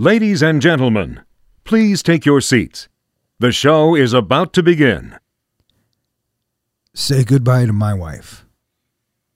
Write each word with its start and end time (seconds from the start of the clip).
Ladies 0.00 0.44
and 0.44 0.62
gentlemen, 0.62 1.22
please 1.64 2.04
take 2.04 2.24
your 2.24 2.40
seats. 2.40 2.88
The 3.40 3.50
show 3.50 3.96
is 3.96 4.12
about 4.12 4.52
to 4.52 4.62
begin. 4.62 5.18
Say 6.94 7.24
goodbye 7.24 7.66
to 7.66 7.72
my 7.72 7.94
wife, 7.94 8.46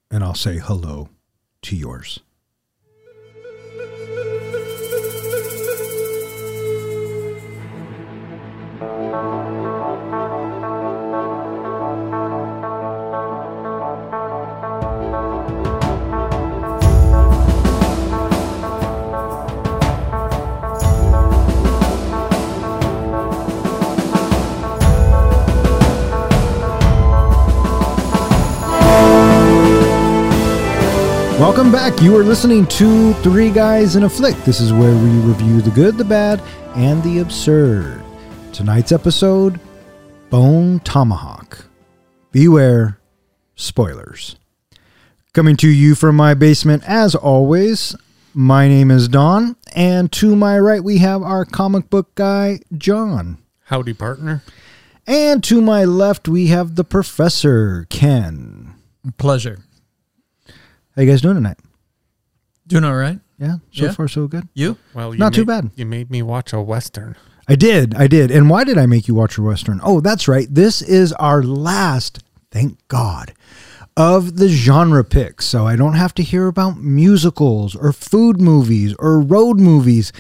and 0.08 0.22
I'll 0.22 0.36
say 0.36 0.58
hello 0.58 1.08
to 1.62 1.74
yours. 1.74 2.20
Welcome 31.42 31.72
back. 31.72 32.00
You 32.00 32.16
are 32.16 32.22
listening 32.22 32.68
to 32.68 33.14
Three 33.14 33.50
Guys 33.50 33.96
in 33.96 34.04
a 34.04 34.08
Flick. 34.08 34.36
This 34.44 34.60
is 34.60 34.72
where 34.72 34.94
we 34.94 35.10
review 35.28 35.60
the 35.60 35.72
good, 35.72 35.98
the 35.98 36.04
bad, 36.04 36.40
and 36.76 37.02
the 37.02 37.18
absurd. 37.18 38.00
Tonight's 38.52 38.92
episode 38.92 39.58
Bone 40.30 40.78
Tomahawk. 40.78 41.66
Beware 42.30 43.00
spoilers. 43.56 44.36
Coming 45.32 45.56
to 45.56 45.68
you 45.68 45.96
from 45.96 46.14
my 46.14 46.34
basement, 46.34 46.84
as 46.86 47.16
always, 47.16 47.96
my 48.32 48.68
name 48.68 48.92
is 48.92 49.08
Don, 49.08 49.56
and 49.74 50.12
to 50.12 50.36
my 50.36 50.56
right 50.60 50.84
we 50.84 50.98
have 50.98 51.24
our 51.24 51.44
comic 51.44 51.90
book 51.90 52.14
guy, 52.14 52.60
John. 52.78 53.38
Howdy, 53.64 53.94
partner. 53.94 54.44
And 55.08 55.42
to 55.42 55.60
my 55.60 55.84
left 55.84 56.28
we 56.28 56.46
have 56.46 56.76
the 56.76 56.84
professor, 56.84 57.88
Ken. 57.90 58.76
Pleasure. 59.18 59.58
How 60.96 61.02
you 61.02 61.10
guys 61.10 61.20
doing 61.22 61.36
tonight? 61.36 61.58
Doing 62.66 62.84
all 62.84 62.94
right. 62.96 63.18
Yeah, 63.38 63.56
so 63.72 63.86
Yeah. 63.86 63.92
far 63.92 64.08
so 64.08 64.28
good. 64.28 64.48
You? 64.54 64.76
Well, 64.94 65.14
you 65.14 65.18
Not 65.18 65.34
too 65.34 65.40
made- 65.42 65.46
bad. 65.46 65.70
You 65.74 65.86
made 65.86 66.10
me 66.10 66.22
watch 66.22 66.52
a 66.52 66.60
western. 66.60 67.16
I 67.48 67.56
did, 67.56 67.94
I 67.96 68.06
did. 68.06 68.30
And 68.30 68.48
why 68.48 68.62
did 68.64 68.78
I 68.78 68.86
make 68.86 69.08
you 69.08 69.14
watch 69.14 69.36
a 69.36 69.42
western? 69.42 69.80
Oh, 69.82 70.00
that's 70.00 70.28
right. 70.28 70.46
This 70.52 70.80
is 70.80 71.12
our 71.14 71.42
last, 71.42 72.20
thank 72.52 72.78
God, 72.88 73.32
of 73.96 74.36
the 74.36 74.48
genre 74.48 75.02
picks. 75.02 75.46
So 75.46 75.66
I 75.66 75.74
don't 75.74 75.94
have 75.94 76.14
to 76.14 76.22
hear 76.22 76.46
about 76.46 76.78
musicals 76.80 77.74
or 77.74 77.92
food 77.92 78.40
movies 78.40 78.94
or 79.00 79.20
road 79.20 79.58
movies 79.58 80.12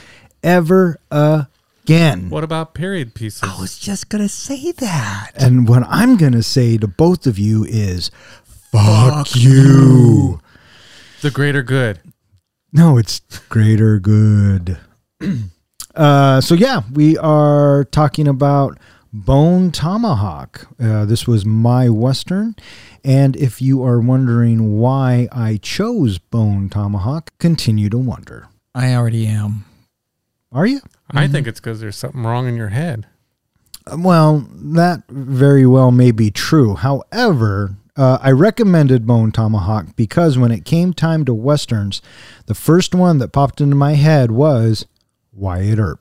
ever 0.42 0.98
again. 1.12 2.28
What 2.28 2.42
about 2.42 2.74
period 2.74 3.14
pieces? 3.14 3.42
I 3.44 3.60
was 3.60 3.78
just 3.78 4.08
gonna 4.08 4.28
say 4.28 4.72
that. 4.72 5.30
And 5.36 5.68
what 5.68 5.84
I'm 5.88 6.16
going 6.16 6.32
to 6.32 6.42
say 6.42 6.76
to 6.78 6.88
both 6.88 7.26
of 7.28 7.38
you 7.38 7.64
is 7.64 8.10
fuck, 8.72 9.36
you. 9.36 10.40
The 11.22 11.30
greater 11.30 11.62
good. 11.62 12.00
No, 12.72 12.98
it's 12.98 13.20
greater 13.48 13.98
good. 13.98 14.78
uh, 15.94 16.40
so 16.40 16.54
yeah, 16.54 16.82
we 16.92 17.16
are 17.18 17.84
talking 17.84 18.26
about 18.26 18.78
Bone 19.12 19.70
Tomahawk. 19.70 20.66
Uh, 20.80 21.04
this 21.04 21.26
was 21.26 21.46
my 21.46 21.88
western, 21.88 22.56
and 23.04 23.36
if 23.36 23.62
you 23.62 23.84
are 23.84 24.00
wondering 24.00 24.78
why 24.78 25.28
I 25.30 25.58
chose 25.62 26.18
Bone 26.18 26.68
Tomahawk, 26.68 27.30
continue 27.38 27.88
to 27.90 27.98
wonder. 27.98 28.48
I 28.74 28.94
already 28.94 29.26
am. 29.26 29.64
Are 30.50 30.66
you? 30.66 30.80
I 31.10 31.28
think 31.28 31.46
it's 31.46 31.60
because 31.60 31.80
there's 31.80 31.96
something 31.96 32.22
wrong 32.22 32.48
in 32.48 32.56
your 32.56 32.68
head. 32.68 33.06
Well, 33.96 34.48
that 34.50 35.02
very 35.08 35.66
well 35.66 35.90
may 35.90 36.10
be 36.10 36.30
true. 36.30 36.74
However, 36.74 37.76
uh, 37.96 38.18
I 38.22 38.30
recommended 38.30 39.06
Bone 39.06 39.32
Tomahawk 39.32 39.94
because 39.96 40.38
when 40.38 40.50
it 40.50 40.64
came 40.64 40.92
time 40.92 41.24
to 41.26 41.34
westerns, 41.34 42.00
the 42.46 42.54
first 42.54 42.94
one 42.94 43.18
that 43.18 43.32
popped 43.32 43.60
into 43.60 43.76
my 43.76 43.94
head 43.94 44.30
was 44.30 44.86
Wyatt 45.32 45.78
Earp. 45.78 46.00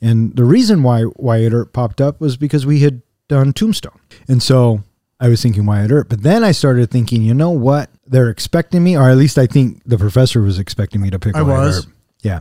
And 0.00 0.36
the 0.36 0.44
reason 0.44 0.82
why 0.82 1.04
Wyatt 1.16 1.52
Earp 1.52 1.72
popped 1.72 2.00
up 2.00 2.20
was 2.20 2.36
because 2.36 2.66
we 2.66 2.80
had 2.80 3.02
done 3.28 3.52
Tombstone. 3.52 3.98
And 4.28 4.42
so 4.42 4.82
I 5.20 5.28
was 5.28 5.40
thinking 5.40 5.64
Wyatt 5.64 5.92
Earp. 5.92 6.08
But 6.08 6.22
then 6.22 6.42
I 6.42 6.52
started 6.52 6.90
thinking, 6.90 7.22
you 7.22 7.32
know 7.32 7.50
what? 7.50 7.88
They're 8.06 8.28
expecting 8.28 8.82
me, 8.82 8.96
or 8.96 9.08
at 9.08 9.16
least 9.16 9.38
I 9.38 9.46
think 9.46 9.80
the 9.86 9.96
professor 9.96 10.42
was 10.42 10.58
expecting 10.58 11.00
me 11.00 11.10
to 11.10 11.18
pick 11.18 11.36
I 11.36 11.42
Wyatt 11.42 11.58
was. 11.58 11.86
Earp. 11.86 11.94
Yeah. 12.22 12.40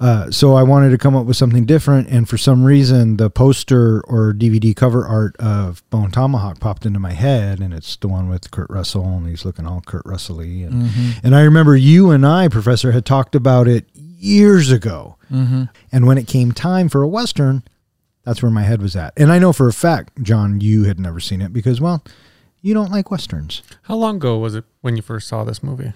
Uh, 0.00 0.30
so 0.30 0.54
I 0.54 0.62
wanted 0.62 0.90
to 0.90 0.98
come 0.98 1.14
up 1.14 1.26
with 1.26 1.36
something 1.36 1.66
different, 1.66 2.08
and 2.08 2.26
for 2.26 2.38
some 2.38 2.64
reason, 2.64 3.18
the 3.18 3.28
poster 3.28 4.00
or 4.06 4.32
DVD 4.32 4.74
cover 4.74 5.06
art 5.06 5.36
of 5.36 5.88
Bone 5.90 6.10
Tomahawk 6.10 6.58
popped 6.58 6.86
into 6.86 6.98
my 6.98 7.12
head, 7.12 7.60
and 7.60 7.74
it's 7.74 7.96
the 7.96 8.08
one 8.08 8.30
with 8.30 8.50
Kurt 8.50 8.70
Russell, 8.70 9.04
and 9.04 9.28
he's 9.28 9.44
looking 9.44 9.66
all 9.66 9.82
Kurt 9.82 10.06
Russell-y. 10.06 10.64
And, 10.66 10.90
and 11.22 11.36
I 11.36 11.42
remember 11.42 11.76
you 11.76 12.10
and 12.10 12.26
I, 12.26 12.48
Professor, 12.48 12.92
had 12.92 13.04
talked 13.04 13.34
about 13.34 13.68
it 13.68 13.84
years 13.94 14.70
ago. 14.70 15.16
Mm-hmm. 15.30 15.64
And 15.92 16.06
when 16.06 16.16
it 16.16 16.26
came 16.26 16.52
time 16.52 16.88
for 16.88 17.02
a 17.02 17.08
Western, 17.08 17.62
that's 18.24 18.42
where 18.42 18.50
my 18.50 18.62
head 18.62 18.80
was 18.80 18.96
at. 18.96 19.12
And 19.18 19.30
I 19.30 19.38
know 19.38 19.52
for 19.52 19.68
a 19.68 19.72
fact, 19.72 20.22
John, 20.22 20.60
you 20.62 20.84
had 20.84 20.98
never 20.98 21.20
seen 21.20 21.42
it 21.42 21.52
because, 21.52 21.80
well, 21.80 22.02
you 22.62 22.74
don't 22.74 22.90
like 22.90 23.10
Westerns. 23.10 23.62
How 23.82 23.96
long 23.96 24.16
ago 24.16 24.38
was 24.38 24.54
it 24.54 24.64
when 24.80 24.96
you 24.96 25.02
first 25.02 25.28
saw 25.28 25.44
this 25.44 25.62
movie? 25.62 25.92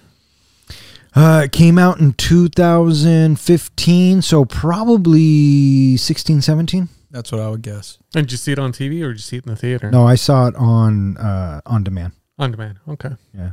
Uh, 1.15 1.43
it 1.45 1.53
came 1.53 1.79
out 1.79 2.01
in 2.01 2.11
2015, 2.13 4.21
so 4.21 4.43
probably 4.43 5.95
16, 5.95 6.41
17. 6.41 6.89
That's 7.09 7.31
what 7.31 7.39
I 7.39 7.47
would 7.47 7.61
guess. 7.61 7.97
And 8.13 8.25
did 8.25 8.33
you 8.33 8.37
see 8.37 8.51
it 8.51 8.59
on 8.59 8.73
TV 8.73 9.01
or 9.01 9.13
did 9.13 9.17
you 9.17 9.19
see 9.19 9.37
it 9.37 9.45
in 9.45 9.49
the 9.49 9.55
theater? 9.55 9.89
No, 9.89 10.05
I 10.05 10.15
saw 10.15 10.47
it 10.47 10.55
on 10.55 11.15
uh, 11.15 11.61
on 11.65 11.85
demand. 11.85 12.11
On 12.37 12.51
demand. 12.51 12.79
Okay. 12.89 13.11
Yeah, 13.33 13.51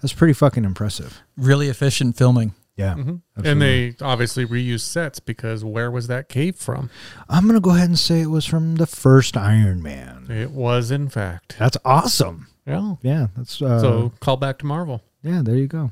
that's 0.00 0.14
pretty 0.14 0.32
fucking 0.32 0.64
impressive. 0.64 1.20
Really 1.36 1.68
efficient 1.68 2.16
filming. 2.16 2.54
Yeah, 2.76 2.94
Mhm. 2.94 3.20
And 3.44 3.62
they 3.62 3.94
obviously 4.00 4.44
reused 4.44 4.80
sets 4.80 5.20
because 5.20 5.62
where 5.62 5.90
was 5.92 6.08
that 6.08 6.28
cave 6.28 6.56
from? 6.56 6.90
I'm 7.28 7.46
gonna 7.46 7.60
go 7.60 7.70
ahead 7.70 7.88
and 7.88 7.98
say 7.98 8.20
it 8.20 8.30
was 8.30 8.46
from 8.46 8.76
the 8.76 8.86
first 8.86 9.36
Iron 9.36 9.80
Man. 9.82 10.26
It 10.30 10.50
was, 10.50 10.90
in 10.90 11.08
fact. 11.08 11.54
That's 11.58 11.76
awesome. 11.84 12.48
Yeah. 12.66 12.94
Yeah, 13.02 13.26
that's 13.36 13.60
uh, 13.60 13.80
so 13.80 14.12
call 14.20 14.36
back 14.36 14.58
to 14.58 14.66
Marvel. 14.66 15.02
yeah. 15.22 15.42
There 15.42 15.56
you 15.56 15.66
go. 15.66 15.90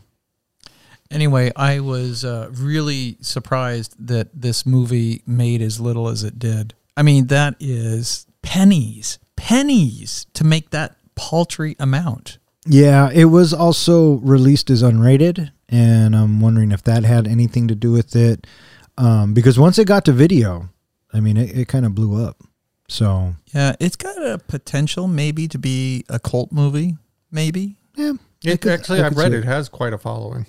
Anyway, 1.10 1.52
I 1.54 1.80
was 1.80 2.24
uh, 2.24 2.48
really 2.52 3.18
surprised 3.20 3.94
that 4.06 4.28
this 4.32 4.64
movie 4.64 5.22
made 5.26 5.60
as 5.60 5.78
little 5.78 6.08
as 6.08 6.24
it 6.24 6.38
did. 6.38 6.72
I 6.96 7.02
mean, 7.02 7.26
that 7.26 7.54
is 7.60 8.26
pennies, 8.40 9.18
pennies 9.36 10.26
to 10.32 10.44
make 10.44 10.70
that 10.70 10.96
paltry 11.14 11.76
amount. 11.78 12.38
Yeah, 12.64 13.10
it 13.12 13.26
was 13.26 13.52
also 13.52 14.14
released 14.18 14.70
as 14.70 14.82
unrated, 14.82 15.50
and 15.68 16.16
I'm 16.16 16.40
wondering 16.40 16.72
if 16.72 16.82
that 16.84 17.04
had 17.04 17.26
anything 17.28 17.68
to 17.68 17.74
do 17.74 17.92
with 17.92 18.16
it. 18.16 18.46
Um, 18.96 19.34
because 19.34 19.58
once 19.58 19.78
it 19.78 19.86
got 19.86 20.04
to 20.06 20.12
video, 20.12 20.70
I 21.12 21.20
mean, 21.20 21.36
it, 21.36 21.56
it 21.56 21.68
kind 21.68 21.84
of 21.84 21.94
blew 21.94 22.24
up. 22.24 22.42
So 22.92 23.34
Yeah, 23.54 23.74
it's 23.80 23.96
got 23.96 24.16
a 24.22 24.38
potential 24.38 25.08
maybe 25.08 25.48
to 25.48 25.58
be 25.58 26.04
a 26.10 26.18
cult 26.18 26.52
movie, 26.52 26.96
maybe. 27.30 27.76
yeah, 27.96 28.12
It, 28.44 28.60
could- 28.60 28.72
actually, 28.72 29.00
I 29.00 29.06
I've 29.06 29.16
read 29.16 29.32
see 29.32 29.38
it. 29.38 29.44
has 29.44 29.68
quite 29.70 29.92
a 29.94 29.98
following. 29.98 30.44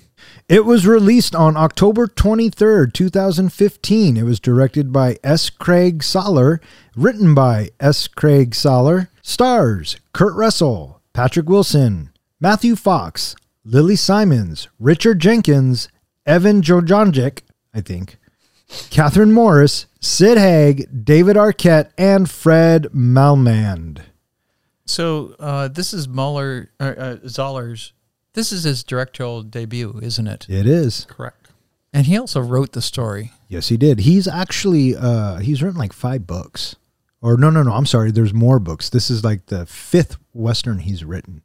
It 0.50 0.66
was 0.66 0.86
released 0.88 1.36
on 1.36 1.56
October 1.58 2.08
23rd, 2.08 2.94
2015. 2.94 4.18
It 4.18 4.24
was 4.24 4.40
directed 4.40 4.92
by 4.92 5.18
S. 5.24 5.50
Craig 5.50 6.00
Zahler, 6.02 6.60
written 6.96 7.34
by 7.34 7.70
S. 7.80 8.08
Craig 8.08 8.52
Zahler, 8.52 9.08
stars 9.22 9.98
Kurt 10.14 10.34
Russell, 10.36 11.02
Patrick 11.14 11.48
Wilson, 11.50 12.10
Matthew 12.40 12.76
Fox, 12.76 13.36
Lili 13.66 13.96
Simmons, 13.96 14.68
Richard 14.80 15.20
Jenkins, 15.20 15.88
Evan 16.26 16.62
Jojanjic, 16.62 17.42
I 17.74 17.82
think, 17.82 18.18
Kathryn 18.90 19.32
Morris, 19.32 19.86
Sid 20.00 20.38
Haig, 20.38 21.06
David 21.06 21.36
Arquette, 21.36 21.92
and 21.98 22.30
Fred 22.30 22.88
Malmand. 22.94 24.02
So 24.86 25.36
uh, 25.40 25.68
this 25.70 25.94
is 25.94 26.08
Muller, 26.08 26.72
uh, 26.80 26.84
uh, 26.84 27.16
Zahler's. 27.28 27.94
This 28.34 28.52
is 28.52 28.64
his 28.64 28.84
directorial 28.84 29.44
debut, 29.44 30.00
isn't 30.02 30.28
it? 30.28 30.48
It 30.50 30.66
is. 30.66 31.06
Correct. 31.10 31.50
And 31.94 32.08
he 32.08 32.18
also 32.18 32.42
wrote 32.42 32.72
the 32.72 32.82
story. 32.82 33.32
Yes, 33.48 33.70
he 33.70 33.78
did. 33.78 34.00
He's 34.00 34.28
actually 34.28 34.96
uh 34.96 35.38
he's 35.38 35.62
written 35.62 35.78
like 35.78 35.94
five 35.94 36.26
books. 36.26 36.76
Or 37.22 37.38
no, 37.38 37.52
no, 37.52 37.62
no. 37.64 37.72
I'm 37.72 37.86
sorry. 37.86 38.12
There's 38.12 38.34
more 38.34 38.60
books. 38.60 38.90
This 38.90 39.10
is 39.12 39.24
like 39.24 39.46
the 39.46 39.66
fifth 39.68 40.18
western 40.34 40.80
he's 40.80 41.06
written. 41.06 41.44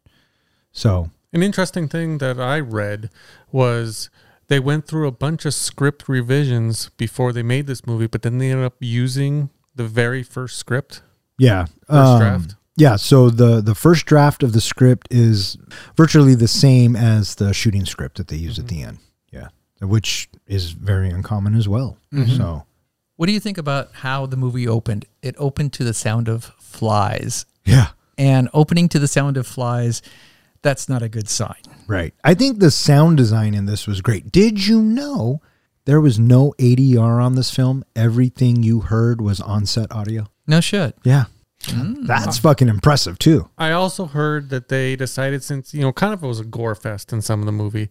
So 0.72 1.10
An 1.32 1.42
interesting 1.42 1.88
thing 1.88 2.18
that 2.18 2.40
I 2.40 2.60
read 2.60 3.10
was 3.52 4.08
they 4.48 4.58
went 4.60 4.86
through 4.86 5.06
a 5.06 5.12
bunch 5.12 5.44
of 5.46 5.54
script 5.54 6.08
revisions 6.08 6.90
before 6.96 7.32
they 7.32 7.42
made 7.42 7.66
this 7.66 7.86
movie, 7.86 8.06
but 8.06 8.22
then 8.22 8.38
they 8.38 8.50
ended 8.50 8.66
up 8.66 8.76
using 8.80 9.50
the 9.74 9.84
very 9.86 10.22
first 10.22 10.56
script. 10.58 11.02
yeah, 11.38 11.66
First 11.86 11.90
um, 11.90 12.18
draft? 12.20 12.54
Yeah. 12.76 12.96
So 12.96 13.30
the 13.30 13.60
the 13.60 13.74
first 13.74 14.06
draft 14.06 14.42
of 14.42 14.52
the 14.52 14.60
script 14.60 15.08
is 15.10 15.56
virtually 15.96 16.34
the 16.34 16.48
same 16.48 16.96
as 16.96 17.34
the 17.36 17.52
shooting 17.52 17.84
script 17.86 18.16
that 18.18 18.28
they 18.28 18.36
use 18.36 18.58
at 18.58 18.68
the 18.68 18.82
end. 18.82 18.98
Yeah, 19.32 19.48
which 19.80 20.28
is 20.46 20.70
very 20.72 21.10
uncommon 21.10 21.54
as 21.54 21.68
well. 21.68 21.98
So 22.36 22.64
What 23.16 23.26
do 23.26 23.32
you 23.32 23.40
think 23.40 23.58
about 23.58 23.90
how 23.92 24.26
the 24.26 24.36
movie 24.36 24.66
opened? 24.68 25.04
It 25.22 25.34
opened 25.38 25.72
to 25.74 25.84
the 25.84 25.94
sound 25.94 26.28
of 26.28 26.44
flies. 26.58 27.46
yeah. 27.64 27.88
And 28.16 28.48
opening 28.52 28.88
to 28.88 28.98
the 28.98 29.06
sound 29.06 29.36
of 29.36 29.46
flies, 29.46 30.02
that's 30.62 30.88
not 30.88 31.02
a 31.02 31.08
good 31.08 31.28
sign. 31.28 31.62
Right. 31.86 32.14
I 32.24 32.34
think 32.34 32.58
the 32.58 32.70
sound 32.70 33.16
design 33.16 33.54
in 33.54 33.66
this 33.66 33.86
was 33.86 34.00
great. 34.00 34.30
Did 34.30 34.66
you 34.66 34.82
know 34.82 35.40
there 35.84 36.00
was 36.00 36.18
no 36.18 36.54
ADR 36.58 37.22
on 37.22 37.34
this 37.34 37.54
film? 37.54 37.84
Everything 37.96 38.62
you 38.62 38.80
heard 38.80 39.20
was 39.20 39.40
on 39.40 39.66
set 39.66 39.90
audio. 39.92 40.26
No 40.46 40.60
shit. 40.60 40.96
Yeah. 41.04 41.24
That's 42.06 42.38
fucking 42.38 42.68
impressive 42.68 43.18
too. 43.18 43.48
I 43.58 43.72
also 43.72 44.06
heard 44.06 44.50
that 44.50 44.68
they 44.68 44.96
decided, 44.96 45.42
since, 45.42 45.74
you 45.74 45.80
know, 45.80 45.92
kind 45.92 46.12
of 46.12 46.22
it 46.22 46.26
was 46.26 46.40
a 46.40 46.44
gore 46.44 46.74
fest 46.74 47.12
in 47.12 47.20
some 47.22 47.40
of 47.40 47.46
the 47.46 47.52
movie, 47.52 47.88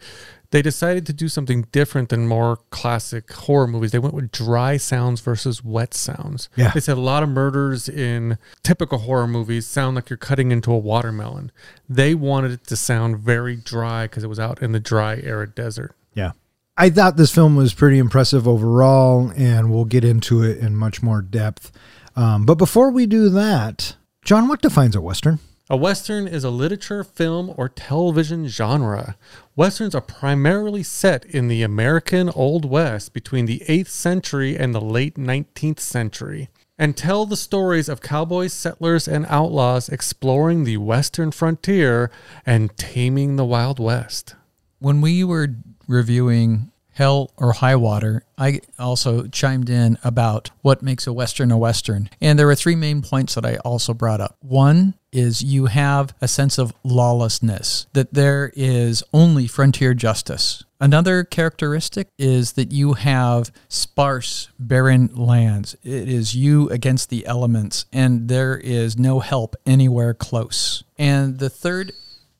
they 0.52 0.62
decided 0.62 1.06
to 1.08 1.14
do 1.14 1.28
something 1.28 1.64
different 1.72 2.10
than 2.10 2.28
more 2.28 2.58
classic 2.70 3.32
horror 3.32 3.68
movies. 3.68 3.92
They 3.92 4.00
went 4.00 4.14
with 4.14 4.32
dry 4.32 4.78
sounds 4.78 5.20
versus 5.20 5.64
wet 5.64 5.94
sounds. 5.94 6.50
Yeah. 6.56 6.72
They 6.72 6.80
said 6.80 6.98
a 6.98 7.02
lot 7.02 7.22
of 7.22 7.30
murders 7.30 7.90
in 7.90 8.38
typical 8.64 9.00
horror 9.00 9.28
movies 9.28 9.68
sound 9.68 9.96
like 9.96 10.10
you're 10.10 10.18
cutting 10.18 10.52
into 10.52 10.72
a 10.72 10.78
watermelon. 10.78 11.52
They 11.90 12.16
wanted 12.16 12.52
it 12.52 12.68
to 12.68 12.78
sound 12.78 13.20
very 13.20 13.58
dry 13.58 14.06
because 14.06 14.24
it 14.24 14.28
was 14.28 14.40
out 14.40 14.62
in 14.62 14.72
the 14.72 14.80
dry, 14.80 15.18
arid 15.18 15.54
desert. 15.54 15.96
Yeah. 16.14 16.32
I 16.78 16.92
thought 16.92 17.18
this 17.18 17.34
film 17.34 17.56
was 17.56 17.74
pretty 17.74 17.98
impressive 17.98 18.48
overall, 18.48 19.32
and 19.36 19.72
we'll 19.72 19.86
get 19.86 20.06
into 20.06 20.44
it 20.44 20.60
in 20.60 20.76
much 20.76 21.02
more 21.02 21.24
depth. 21.24 21.72
Um, 22.18 22.46
but 22.46 22.56
before 22.56 22.90
we 22.90 23.06
do 23.06 23.30
that, 23.30 23.96
John, 24.26 24.48
what 24.48 24.64
defines 24.64 24.96
a 24.96 25.02
Western? 25.02 25.38
A 25.70 25.78
Western 25.78 26.28
is 26.28 26.44
a 26.44 26.50
literature, 26.50 27.04
film, 27.04 27.54
or 27.58 27.70
television 27.70 28.48
genre. 28.48 29.16
Westerns 29.56 29.94
are 29.94 30.02
primarily 30.02 30.82
set 30.82 31.26
in 31.26 31.48
the 31.48 31.62
American 31.62 32.30
Old 32.30 32.66
West 32.66 33.14
between 33.14 33.46
the 33.46 33.62
8th 33.68 33.90
century 33.90 34.58
and 34.58 34.74
the 34.74 34.82
late 34.82 35.16
19th 35.16 35.80
century 35.80 36.50
and 36.80 36.98
tell 36.98 37.28
the 37.28 37.38
stories 37.38 37.88
of 37.88 38.02
cowboys, 38.02 38.54
settlers, 38.54 39.08
and 39.08 39.26
outlaws 39.30 39.88
exploring 39.88 40.64
the 40.64 40.78
western 40.78 41.32
frontier 41.32 42.10
and 42.46 42.76
taming 42.78 43.36
the 43.36 43.46
Wild 43.46 43.80
West. 43.80 44.36
When 44.80 45.02
we 45.02 45.24
were 45.24 45.50
reviewing 45.88 46.72
Hell 46.98 47.30
or 47.38 47.52
High 47.52 47.76
Water, 47.76 48.24
I 48.40 48.62
also 48.80 49.28
chimed 49.28 49.70
in 49.70 50.00
about 50.04 50.50
what 50.64 50.82
makes 50.82 51.06
a 51.06 51.14
Western 51.14 51.52
a 51.52 51.58
Western. 51.58 52.10
And 52.20 52.40
there 52.40 52.48
were 52.48 52.56
three 52.56 52.76
main 52.76 53.04
points 53.04 53.36
that 53.36 53.46
I 53.46 53.58
also 53.58 53.94
brought 53.94 54.20
up. 54.20 54.36
One 54.42 54.96
is 55.12 55.44
you 55.44 55.68
have 55.68 56.16
a 56.22 56.28
sense 56.28 56.58
of 56.58 56.74
lawlessness, 56.84 57.86
that 57.94 58.16
there 58.16 58.52
is 58.56 59.04
only 59.14 59.46
frontier 59.46 59.94
justice. 59.94 60.64
Another 60.82 61.24
characteristic 61.24 62.08
is 62.18 62.54
that 62.54 62.72
you 62.72 62.94
have 62.94 63.52
sparse, 63.70 64.50
barren 64.58 65.12
lands. 65.14 65.76
It 65.84 66.10
is 66.10 66.36
you 66.36 66.68
against 66.72 67.12
the 67.12 67.28
elements, 67.28 67.86
and 67.94 68.28
there 68.28 68.58
is 68.58 68.98
no 68.98 69.20
help 69.20 69.56
anywhere 69.68 70.16
close. 70.16 70.84
And 70.98 71.38
the 71.38 71.52
third 71.52 71.92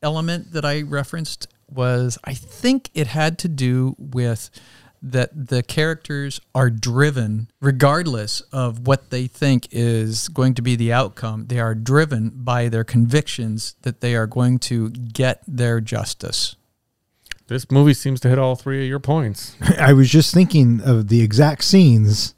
element 0.02 0.54
that 0.54 0.66
I 0.66 0.82
referenced 0.82 1.48
was 1.70 2.18
I 2.24 2.34
think 2.34 2.90
it 2.94 3.08
had 3.08 3.38
to 3.40 3.48
do 3.48 3.96
with 3.98 4.50
that 5.02 5.48
the 5.48 5.62
characters 5.62 6.42
are 6.56 6.70
driven 6.70 7.50
regardless 7.62 8.42
of 8.52 8.88
what 8.88 9.12
they 9.12 9.28
think 9.28 9.68
is 9.72 10.28
going 10.30 10.56
to 10.56 10.62
be 10.62 10.76
the 10.76 10.92
outcome 10.92 11.46
they 11.48 11.60
are 11.60 11.76
driven 11.76 12.32
by 12.34 12.68
their 12.68 12.84
convictions 12.84 13.76
that 13.84 14.02
they 14.02 14.16
are 14.16 14.26
going 14.26 14.58
to 14.58 14.90
get 14.90 15.44
their 15.48 15.80
justice 15.80 16.56
This 17.48 17.70
movie 17.70 17.94
seems 17.94 18.20
to 18.22 18.30
hit 18.30 18.40
all 18.40 18.56
three 18.56 18.84
of 18.84 18.90
your 18.90 19.00
points. 19.00 19.56
I 19.80 19.94
was 19.94 20.10
just 20.10 20.34
thinking 20.34 20.82
of 20.82 21.08
the 21.10 21.22
exact 21.22 21.64
scenes 21.64 22.34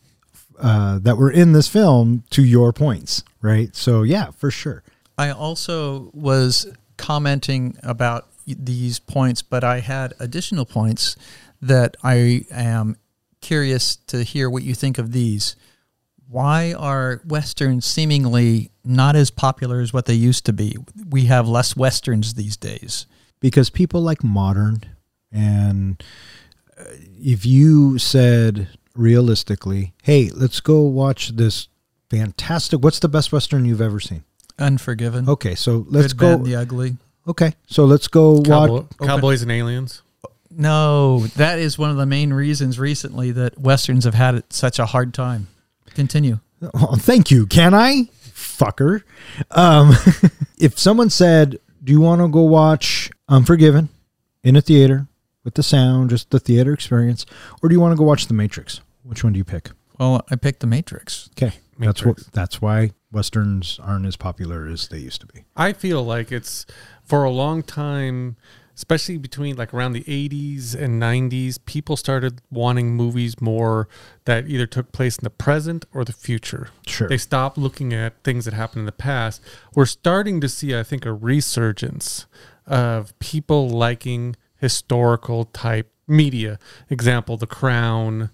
uh, 0.60 1.00
that 1.00 1.18
were 1.18 1.32
in 1.32 1.54
this 1.54 1.68
film 1.68 2.24
to 2.32 2.44
your 2.44 2.74
points, 2.74 3.24
right? 3.42 3.76
So, 3.76 4.04
yeah, 4.04 4.32
for 4.32 4.52
sure. 4.52 4.84
I 5.18 5.30
also 5.32 6.12
was 6.14 6.68
commenting 6.98 7.78
about 7.82 8.28
these 8.58 9.00
points, 9.00 9.42
but 9.42 9.64
I 9.64 9.80
had 9.80 10.14
additional 10.20 10.66
points 10.66 11.16
that 11.62 11.98
I 12.04 12.46
am 12.52 12.96
curious 13.42 13.96
to 14.08 14.24
hear 14.24 14.50
what 14.50 14.64
you 14.64 14.74
think 14.74 14.98
of 14.98 15.12
these. 15.12 15.56
Why 16.28 16.74
are 16.74 17.22
westerns 17.26 17.86
seemingly 17.86 18.72
not 18.84 19.16
as 19.16 19.32
popular 19.32 19.82
as 19.82 19.92
what 19.94 20.06
they 20.06 20.14
used 20.14 20.46
to 20.46 20.54
be? 20.54 20.76
We 21.10 21.26
have 21.26 21.48
less 21.48 21.76
westerns 21.76 22.36
these 22.36 22.56
days. 22.58 23.06
because 23.40 23.70
people 23.70 24.02
like 24.02 24.24
modern 24.24 24.82
and 25.32 26.04
uh, 26.78 26.84
if 27.18 27.46
you 27.46 27.98
said 27.98 28.68
realistically 28.96 29.94
hey 30.04 30.30
let's 30.34 30.60
go 30.60 30.82
watch 30.82 31.30
this 31.30 31.68
fantastic 32.10 32.84
what's 32.84 33.00
the 33.00 33.08
best 33.08 33.32
western 33.32 33.64
you've 33.66 33.80
ever 33.82 34.00
seen 34.00 34.24
Unforgiven. 34.58 35.30
okay 35.30 35.56
so 35.56 35.86
let's 35.90 36.14
Good, 36.14 36.18
go 36.20 36.38
Bad, 36.38 36.46
the 36.46 36.56
ugly. 36.56 36.98
Okay 37.30 37.54
so 37.68 37.86
let's 37.86 38.08
go 38.08 38.42
Cowboy, 38.42 38.74
watch 38.74 38.88
Cowboys 39.02 39.42
and 39.42 39.52
Aliens. 39.52 40.02
No, 40.52 41.28
that 41.38 41.60
is 41.60 41.78
one 41.78 41.92
of 41.92 41.98
the 41.98 42.06
main 42.08 42.34
reasons 42.34 42.80
recently 42.80 43.32
that 43.32 43.58
westerns 43.60 44.04
have 44.06 44.16
had 44.16 44.44
such 44.52 44.80
a 44.80 44.86
hard 44.88 45.14
time. 45.14 45.48
Continue. 45.94 46.40
oh, 46.74 46.96
thank 46.98 47.32
you 47.32 47.46
can 47.46 47.74
i 47.74 48.04
fucker 48.34 49.04
um 49.52 49.94
if 50.60 50.78
someone 50.78 51.10
said 51.10 51.58
do 51.84 51.94
you 51.94 52.02
want 52.02 52.20
to 52.20 52.28
go 52.28 52.42
watch 52.42 53.10
unforgiven 53.30 53.88
in 54.44 54.56
a 54.58 54.62
theater 54.62 55.08
with 55.46 55.54
the 55.54 55.64
sound 55.64 56.10
just 56.10 56.30
the 56.32 56.40
theater 56.40 56.74
experience 56.74 57.26
or 57.62 57.70
do 57.70 57.76
you 57.76 57.80
want 57.80 57.94
to 57.94 57.96
go 57.98 58.04
watch 58.04 58.28
the 58.28 58.34
matrix 58.34 58.82
which 59.04 59.24
one 59.24 59.32
do 59.34 59.38
you 59.38 59.46
pick 59.46 59.70
Well, 59.98 60.26
I 60.30 60.36
picked 60.36 60.60
The 60.62 60.68
Matrix. 60.68 61.30
Okay, 61.34 61.54
that's 61.78 62.06
what. 62.06 62.18
That's 62.34 62.62
why 62.62 62.92
westerns 63.12 63.80
aren't 63.82 64.06
as 64.06 64.16
popular 64.16 64.68
as 64.68 64.88
they 64.88 65.00
used 65.00 65.22
to 65.22 65.28
be. 65.28 65.46
I 65.56 65.74
feel 65.74 66.04
like 66.04 66.32
it's 66.32 66.66
for 67.04 67.24
a 67.24 67.32
long 67.32 67.64
time, 67.64 68.38
especially 68.76 69.18
between 69.18 69.56
like 69.56 69.74
around 69.74 69.94
the 69.94 70.04
80s 70.04 70.76
and 70.76 71.02
90s, 71.02 71.58
people 71.66 71.98
started 71.98 72.42
wanting 72.52 72.96
movies 72.96 73.42
more 73.42 73.88
that 74.26 74.48
either 74.48 74.68
took 74.68 74.92
place 74.92 75.18
in 75.18 75.24
the 75.24 75.30
present 75.30 75.86
or 75.94 76.06
the 76.06 76.14
future. 76.14 76.70
Sure. 76.86 77.08
They 77.08 77.18
stopped 77.18 77.58
looking 77.58 77.94
at 77.94 78.24
things 78.24 78.46
that 78.46 78.54
happened 78.54 78.82
in 78.82 78.86
the 78.86 78.92
past. 78.92 79.42
We're 79.74 79.86
starting 79.86 80.40
to 80.42 80.50
see, 80.50 80.78
I 80.78 80.84
think, 80.84 81.06
a 81.06 81.14
resurgence 81.14 82.28
of 82.68 83.18
people 83.20 83.68
liking 83.68 84.36
historical 84.58 85.46
type 85.46 85.92
media. 86.08 86.60
Example, 86.90 87.38
The 87.38 87.48
Crown, 87.48 88.30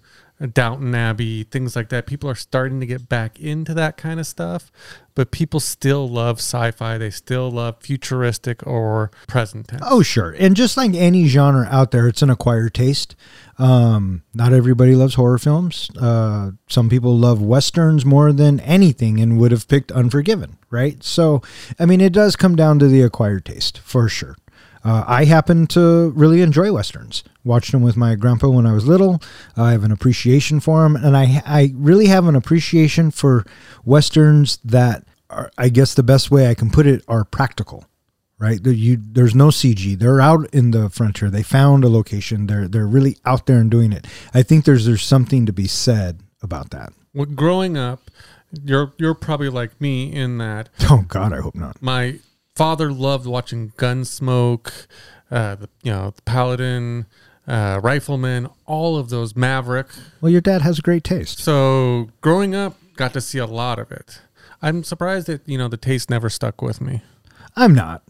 Downton 0.52 0.94
Abbey, 0.94 1.44
things 1.44 1.74
like 1.74 1.88
that. 1.88 2.06
People 2.06 2.28
are 2.28 2.34
starting 2.34 2.80
to 2.80 2.86
get 2.86 3.08
back 3.08 3.40
into 3.40 3.72
that 3.74 3.96
kind 3.96 4.20
of 4.20 4.26
stuff, 4.26 4.70
but 5.14 5.30
people 5.30 5.60
still 5.60 6.06
love 6.06 6.38
sci-fi. 6.38 6.98
They 6.98 7.10
still 7.10 7.50
love 7.50 7.76
futuristic 7.80 8.66
or 8.66 9.10
present 9.26 9.68
tense. 9.68 9.82
Oh, 9.86 10.02
sure. 10.02 10.36
And 10.38 10.54
just 10.54 10.76
like 10.76 10.94
any 10.94 11.26
genre 11.26 11.66
out 11.70 11.90
there, 11.90 12.06
it's 12.06 12.20
an 12.20 12.28
acquired 12.28 12.74
taste. 12.74 13.16
Um, 13.58 14.22
not 14.34 14.52
everybody 14.52 14.94
loves 14.94 15.14
horror 15.14 15.38
films. 15.38 15.90
Uh, 15.98 16.50
some 16.68 16.90
people 16.90 17.16
love 17.16 17.40
westerns 17.40 18.04
more 18.04 18.30
than 18.32 18.60
anything 18.60 19.20
and 19.20 19.38
would 19.38 19.52
have 19.52 19.66
picked 19.68 19.90
Unforgiven, 19.90 20.58
right? 20.68 21.02
So, 21.02 21.40
I 21.78 21.86
mean, 21.86 22.02
it 22.02 22.12
does 22.12 22.36
come 22.36 22.56
down 22.56 22.78
to 22.80 22.88
the 22.88 23.00
acquired 23.00 23.46
taste 23.46 23.78
for 23.78 24.08
sure. 24.10 24.36
Uh, 24.86 25.04
I 25.06 25.24
happen 25.24 25.66
to 25.68 26.10
really 26.14 26.42
enjoy 26.42 26.72
westerns. 26.72 27.24
Watched 27.44 27.72
them 27.72 27.82
with 27.82 27.96
my 27.96 28.14
grandpa 28.14 28.48
when 28.48 28.66
I 28.66 28.72
was 28.72 28.86
little. 28.86 29.20
I 29.56 29.72
have 29.72 29.82
an 29.84 29.90
appreciation 29.90 30.60
for 30.60 30.82
them, 30.82 30.94
and 30.94 31.16
I 31.16 31.42
I 31.44 31.72
really 31.74 32.06
have 32.06 32.26
an 32.28 32.36
appreciation 32.36 33.10
for 33.10 33.44
westerns 33.84 34.58
that 34.64 35.04
are, 35.30 35.50
I 35.58 35.68
guess 35.70 35.94
the 35.94 36.02
best 36.02 36.30
way 36.30 36.48
I 36.48 36.54
can 36.54 36.70
put 36.70 36.86
it, 36.86 37.02
are 37.08 37.24
practical. 37.24 37.84
Right, 38.38 38.62
There- 38.62 38.72
you, 38.72 38.98
there's 39.00 39.34
no 39.34 39.48
CG. 39.48 39.98
They're 39.98 40.20
out 40.20 40.46
in 40.52 40.70
the 40.70 40.90
frontier. 40.90 41.30
They 41.30 41.42
found 41.42 41.84
a 41.84 41.88
location. 41.88 42.46
They're 42.46 42.68
they're 42.68 42.86
really 42.86 43.16
out 43.24 43.46
there 43.46 43.58
and 43.58 43.70
doing 43.70 43.92
it. 43.92 44.06
I 44.34 44.42
think 44.42 44.66
there's 44.66 44.84
there's 44.84 45.02
something 45.02 45.46
to 45.46 45.54
be 45.54 45.66
said 45.66 46.20
about 46.42 46.68
that. 46.70 46.92
Well, 47.14 47.24
growing 47.24 47.78
up, 47.78 48.10
you're 48.62 48.92
you're 48.98 49.14
probably 49.14 49.48
like 49.48 49.80
me 49.80 50.12
in 50.12 50.36
that 50.38 50.68
Oh 50.90 51.04
God, 51.08 51.32
I 51.32 51.40
hope 51.40 51.54
not. 51.54 51.80
my 51.80 52.18
father 52.56 52.90
loved 52.90 53.26
watching 53.26 53.70
Gunsmoke, 53.76 54.86
uh, 55.30 55.54
the, 55.56 55.68
you 55.82 55.92
know, 55.92 56.12
the 56.16 56.22
Paladin, 56.22 57.06
uh, 57.46 57.80
Rifleman, 57.82 58.48
all 58.64 58.96
of 58.96 59.10
those 59.10 59.36
Maverick. 59.36 59.86
Well, 60.20 60.32
your 60.32 60.40
dad 60.40 60.62
has 60.62 60.80
great 60.80 61.04
taste. 61.04 61.38
So 61.38 62.08
growing 62.20 62.54
up, 62.54 62.76
got 62.96 63.12
to 63.12 63.20
see 63.20 63.38
a 63.38 63.46
lot 63.46 63.78
of 63.78 63.92
it. 63.92 64.20
I'm 64.62 64.82
surprised 64.82 65.26
that 65.28 65.46
you 65.46 65.58
know 65.58 65.68
the 65.68 65.76
taste 65.76 66.10
never 66.10 66.30
stuck 66.30 66.62
with 66.62 66.80
me. 66.80 67.02
I'm 67.54 67.74
not. 67.74 68.02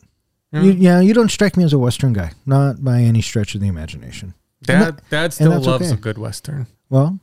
Yeah. 0.53 0.63
You, 0.63 0.71
yeah, 0.73 1.01
you 1.01 1.13
don't 1.13 1.31
strike 1.31 1.57
me 1.57 1.65
as 1.65 1.73
a 1.73 1.79
Western 1.79 2.13
guy, 2.13 2.33
not 2.47 2.83
by 2.83 3.01
any 3.01 3.21
stretch 3.21 3.55
of 3.55 3.61
the 3.61 3.67
imagination. 3.67 4.35
Dad, 4.63 4.97
that- 4.97 5.11
Dad 5.11 5.33
still 5.33 5.61
loves 5.61 5.87
okay. 5.87 5.95
a 5.95 5.97
good 5.97 6.19
western. 6.19 6.67
Well, 6.89 7.19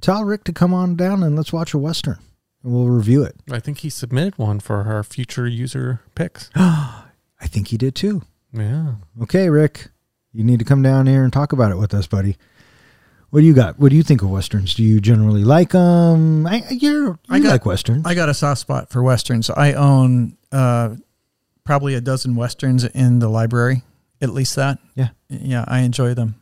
tell 0.00 0.24
Rick 0.24 0.44
to 0.44 0.52
come 0.52 0.72
on 0.72 0.96
down 0.96 1.22
and 1.22 1.36
let's 1.36 1.52
watch 1.52 1.74
a 1.74 1.78
Western. 1.78 2.18
And 2.62 2.72
we'll 2.74 2.88
review 2.88 3.22
it. 3.22 3.36
I 3.50 3.58
think 3.60 3.78
he 3.78 3.90
submitted 3.90 4.36
one 4.38 4.60
for 4.60 4.82
our 4.84 5.02
future 5.02 5.46
user 5.46 6.00
picks. 6.14 6.50
I 6.54 7.04
think 7.46 7.68
he 7.68 7.76
did 7.78 7.94
too. 7.94 8.22
Yeah. 8.52 8.94
Okay, 9.22 9.48
Rick, 9.48 9.88
you 10.32 10.44
need 10.44 10.58
to 10.58 10.64
come 10.64 10.82
down 10.82 11.06
here 11.06 11.24
and 11.24 11.32
talk 11.32 11.52
about 11.52 11.70
it 11.72 11.76
with 11.78 11.94
us, 11.94 12.06
buddy. 12.06 12.36
What 13.30 13.40
do 13.40 13.46
you 13.46 13.54
got? 13.54 13.78
What 13.78 13.90
do 13.90 13.96
you 13.96 14.02
think 14.02 14.22
of 14.22 14.28
westerns? 14.30 14.74
Do 14.74 14.82
you 14.82 15.00
generally 15.00 15.44
like 15.44 15.70
them? 15.70 16.46
I, 16.46 16.64
you're, 16.70 17.06
you 17.10 17.18
I 17.30 17.38
got- 17.38 17.50
like 17.50 17.64
westerns. 17.66 18.04
I 18.04 18.14
got 18.14 18.28
a 18.28 18.34
soft 18.34 18.60
spot 18.60 18.90
for 18.90 19.02
westerns. 19.02 19.48
I 19.48 19.72
own 19.74 20.36
uh, 20.52 20.96
probably 21.64 21.94
a 21.94 22.00
dozen 22.00 22.34
westerns 22.34 22.84
in 22.84 23.20
the 23.20 23.28
library, 23.28 23.82
at 24.20 24.30
least 24.30 24.56
that. 24.56 24.78
Yeah. 24.96 25.10
Yeah, 25.28 25.64
I 25.68 25.80
enjoy 25.80 26.12
them. 26.14 26.34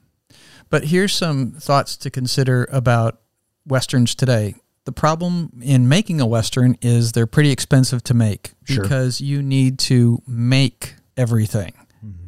But 0.70 0.84
here's 0.84 1.12
some 1.14 1.52
thoughts 1.52 1.96
to 1.98 2.10
consider 2.10 2.66
about 2.72 3.20
westerns 3.66 4.14
today. 4.14 4.54
The 4.88 4.92
problem 4.92 5.60
in 5.60 5.86
making 5.86 6.18
a 6.18 6.26
western 6.26 6.78
is 6.80 7.12
they're 7.12 7.26
pretty 7.26 7.50
expensive 7.50 8.02
to 8.04 8.14
make 8.14 8.54
Sure. 8.64 8.82
because 8.82 9.20
you 9.20 9.42
need 9.42 9.78
to 9.80 10.22
make 10.26 10.94
everything. 11.14 11.74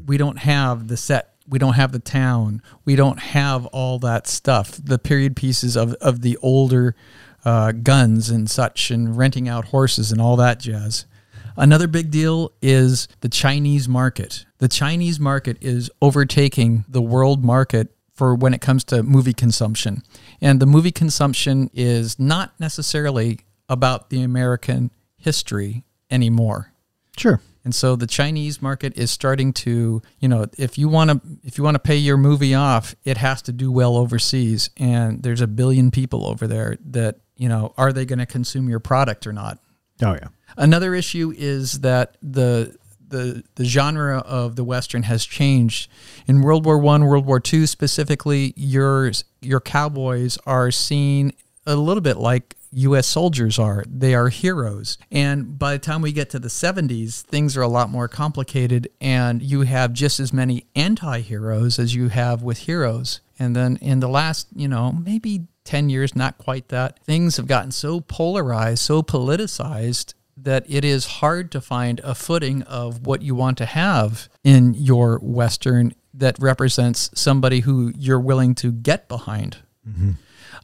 We 0.04 0.18
don't 0.18 0.40
have 0.40 0.88
the 0.88 0.98
set, 0.98 1.36
we 1.48 1.58
don't 1.58 1.72
have 1.72 1.92
the 1.92 1.98
town, 1.98 2.60
we 2.84 2.96
don't 2.96 3.18
have 3.18 3.64
all 3.64 3.98
that 4.00 4.26
stuff. 4.26 4.72
The 4.72 4.98
period 4.98 5.36
pieces 5.36 5.74
of, 5.74 5.94
of 6.02 6.20
the 6.20 6.36
older 6.42 6.94
uh, 7.46 7.72
guns 7.72 8.28
and 8.28 8.50
such, 8.50 8.90
and 8.90 9.16
renting 9.16 9.48
out 9.48 9.68
horses 9.68 10.12
and 10.12 10.20
all 10.20 10.36
that 10.36 10.60
jazz. 10.60 11.06
Another 11.56 11.86
big 11.88 12.10
deal 12.10 12.52
is 12.60 13.08
the 13.20 13.30
Chinese 13.30 13.88
market. 13.88 14.44
The 14.58 14.68
Chinese 14.68 15.18
market 15.18 15.56
is 15.62 15.90
overtaking 16.02 16.84
the 16.86 17.00
world 17.00 17.42
market 17.42 17.96
for 18.20 18.34
when 18.34 18.52
it 18.52 18.60
comes 18.60 18.84
to 18.84 19.02
movie 19.02 19.32
consumption. 19.32 20.02
And 20.42 20.60
the 20.60 20.66
movie 20.66 20.92
consumption 20.92 21.70
is 21.72 22.18
not 22.18 22.52
necessarily 22.60 23.40
about 23.66 24.10
the 24.10 24.22
American 24.22 24.90
history 25.16 25.84
anymore. 26.10 26.74
sure. 27.16 27.40
And 27.64 27.74
so 27.74 27.96
the 27.96 28.06
Chinese 28.06 28.60
market 28.60 28.98
is 28.98 29.10
starting 29.10 29.54
to, 29.64 30.02
you 30.18 30.28
know, 30.28 30.44
if 30.58 30.76
you 30.76 30.90
want 30.90 31.10
to 31.10 31.20
if 31.44 31.56
you 31.56 31.64
want 31.64 31.76
to 31.76 31.78
pay 31.78 31.96
your 31.96 32.18
movie 32.18 32.54
off, 32.54 32.94
it 33.04 33.16
has 33.16 33.40
to 33.42 33.52
do 33.52 33.72
well 33.72 33.96
overseas 33.96 34.68
and 34.76 35.22
there's 35.22 35.40
a 35.40 35.46
billion 35.46 35.90
people 35.90 36.26
over 36.26 36.46
there 36.46 36.76
that, 36.90 37.20
you 37.36 37.48
know, 37.48 37.72
are 37.78 37.90
they 37.90 38.04
going 38.04 38.18
to 38.18 38.26
consume 38.26 38.68
your 38.68 38.80
product 38.80 39.26
or 39.26 39.32
not? 39.32 39.58
Oh, 40.02 40.12
yeah. 40.12 40.28
Another 40.58 40.94
issue 40.94 41.32
is 41.34 41.80
that 41.80 42.18
the 42.20 42.76
the 43.10 43.44
the 43.56 43.64
genre 43.64 44.18
of 44.18 44.56
the 44.56 44.64
western 44.64 45.04
has 45.04 45.24
changed. 45.24 45.90
In 46.26 46.42
World 46.42 46.64
War 46.64 46.78
One, 46.78 47.04
World 47.04 47.26
War 47.26 47.40
Two 47.40 47.66
specifically, 47.66 48.54
your 48.56 49.12
your 49.40 49.60
cowboys 49.60 50.38
are 50.46 50.70
seen 50.70 51.32
a 51.66 51.76
little 51.76 52.00
bit 52.00 52.16
like 52.16 52.56
U.S. 52.72 53.06
soldiers 53.06 53.58
are. 53.58 53.84
They 53.88 54.14
are 54.14 54.28
heroes, 54.28 54.96
and 55.10 55.58
by 55.58 55.72
the 55.72 55.78
time 55.78 56.02
we 56.02 56.12
get 56.12 56.30
to 56.30 56.38
the 56.38 56.48
'70s, 56.48 57.22
things 57.22 57.56
are 57.56 57.62
a 57.62 57.68
lot 57.68 57.90
more 57.90 58.08
complicated, 58.08 58.88
and 59.00 59.42
you 59.42 59.62
have 59.62 59.92
just 59.92 60.20
as 60.20 60.32
many 60.32 60.66
anti-heroes 60.74 61.78
as 61.78 61.94
you 61.94 62.08
have 62.08 62.42
with 62.42 62.58
heroes. 62.58 63.20
And 63.40 63.56
then 63.56 63.78
in 63.80 64.00
the 64.00 64.08
last, 64.08 64.48
you 64.54 64.68
know, 64.68 64.92
maybe 64.92 65.46
10 65.64 65.88
years, 65.88 66.14
not 66.14 66.36
quite 66.36 66.68
that, 66.68 66.98
things 67.04 67.38
have 67.38 67.46
gotten 67.46 67.70
so 67.70 68.00
polarized, 68.00 68.82
so 68.82 69.02
politicized 69.02 70.14
that 70.42 70.64
it 70.68 70.84
is 70.84 71.06
hard 71.06 71.50
to 71.52 71.60
find 71.60 72.00
a 72.00 72.14
footing 72.14 72.62
of 72.62 73.06
what 73.06 73.22
you 73.22 73.34
want 73.34 73.58
to 73.58 73.66
have 73.66 74.28
in 74.44 74.74
your 74.74 75.18
Western 75.22 75.94
that 76.14 76.36
represents 76.40 77.10
somebody 77.14 77.60
who 77.60 77.92
you're 77.96 78.20
willing 78.20 78.54
to 78.56 78.72
get 78.72 79.08
behind. 79.08 79.58
Mm-hmm. 79.88 80.12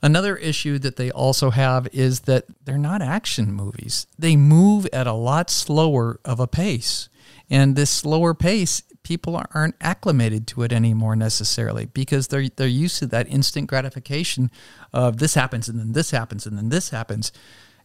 Another 0.02 0.36
issue 0.36 0.78
that 0.78 0.96
they 0.96 1.10
also 1.10 1.50
have 1.50 1.88
is 1.92 2.20
that 2.20 2.44
they're 2.64 2.78
not 2.78 3.00
action 3.00 3.52
movies. 3.52 4.06
They 4.18 4.36
move 4.36 4.86
at 4.92 5.06
a 5.06 5.12
lot 5.12 5.50
slower 5.50 6.20
of 6.24 6.38
a 6.38 6.46
pace. 6.46 7.08
And 7.48 7.76
this 7.76 7.90
slower 7.90 8.34
pace, 8.34 8.82
people 9.02 9.40
aren't 9.54 9.76
acclimated 9.80 10.46
to 10.48 10.62
it 10.62 10.72
anymore 10.72 11.14
necessarily 11.14 11.86
because 11.86 12.28
they're 12.28 12.48
they're 12.48 12.66
used 12.66 12.98
to 12.98 13.06
that 13.06 13.28
instant 13.28 13.68
gratification 13.68 14.50
of 14.92 15.18
this 15.18 15.34
happens 15.34 15.68
and 15.68 15.78
then 15.78 15.92
this 15.92 16.10
happens 16.10 16.44
and 16.44 16.58
then 16.58 16.70
this 16.70 16.90
happens, 16.90 17.30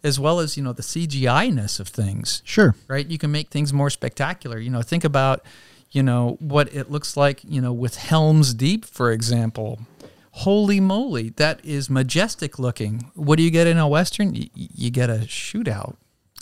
as 0.04 0.20
well 0.20 0.40
as, 0.40 0.58
you 0.58 0.64
know, 0.64 0.74
the 0.74 0.82
CGI 0.82 1.54
ness 1.54 1.80
of 1.80 1.88
things 1.88 2.42
Sure. 2.46 2.76
right? 2.88 3.06
You 3.06 3.18
can 3.18 3.32
make 3.32 3.50
things 3.50 3.72
more 3.72 3.90
spectacular. 3.90 4.58
You 4.60 4.70
know, 4.70 4.82
think 4.82 5.04
about, 5.04 5.44
you 5.92 6.04
know, 6.04 6.38
what 6.40 6.74
it 6.74 6.90
looks 6.90 7.16
like, 7.16 7.42
you 7.44 7.62
know, 7.62 7.74
with 7.74 7.98
Helm's 7.98 8.54
Deep, 8.54 8.86
for 8.86 9.12
example. 9.12 9.80
Holy 10.32 10.80
moly, 10.80 11.30
that 11.32 11.64
is 11.64 11.90
majestic 11.90 12.58
looking. 12.58 13.12
What 13.16 13.36
do 13.36 13.44
you 13.44 13.52
get 13.52 13.68
in 13.68 13.78
a 13.78 13.88
Western? 13.88 14.34
You, 14.34 14.50
you 14.56 14.90
get 14.90 15.10
a 15.10 15.26
shootout. 15.26 15.96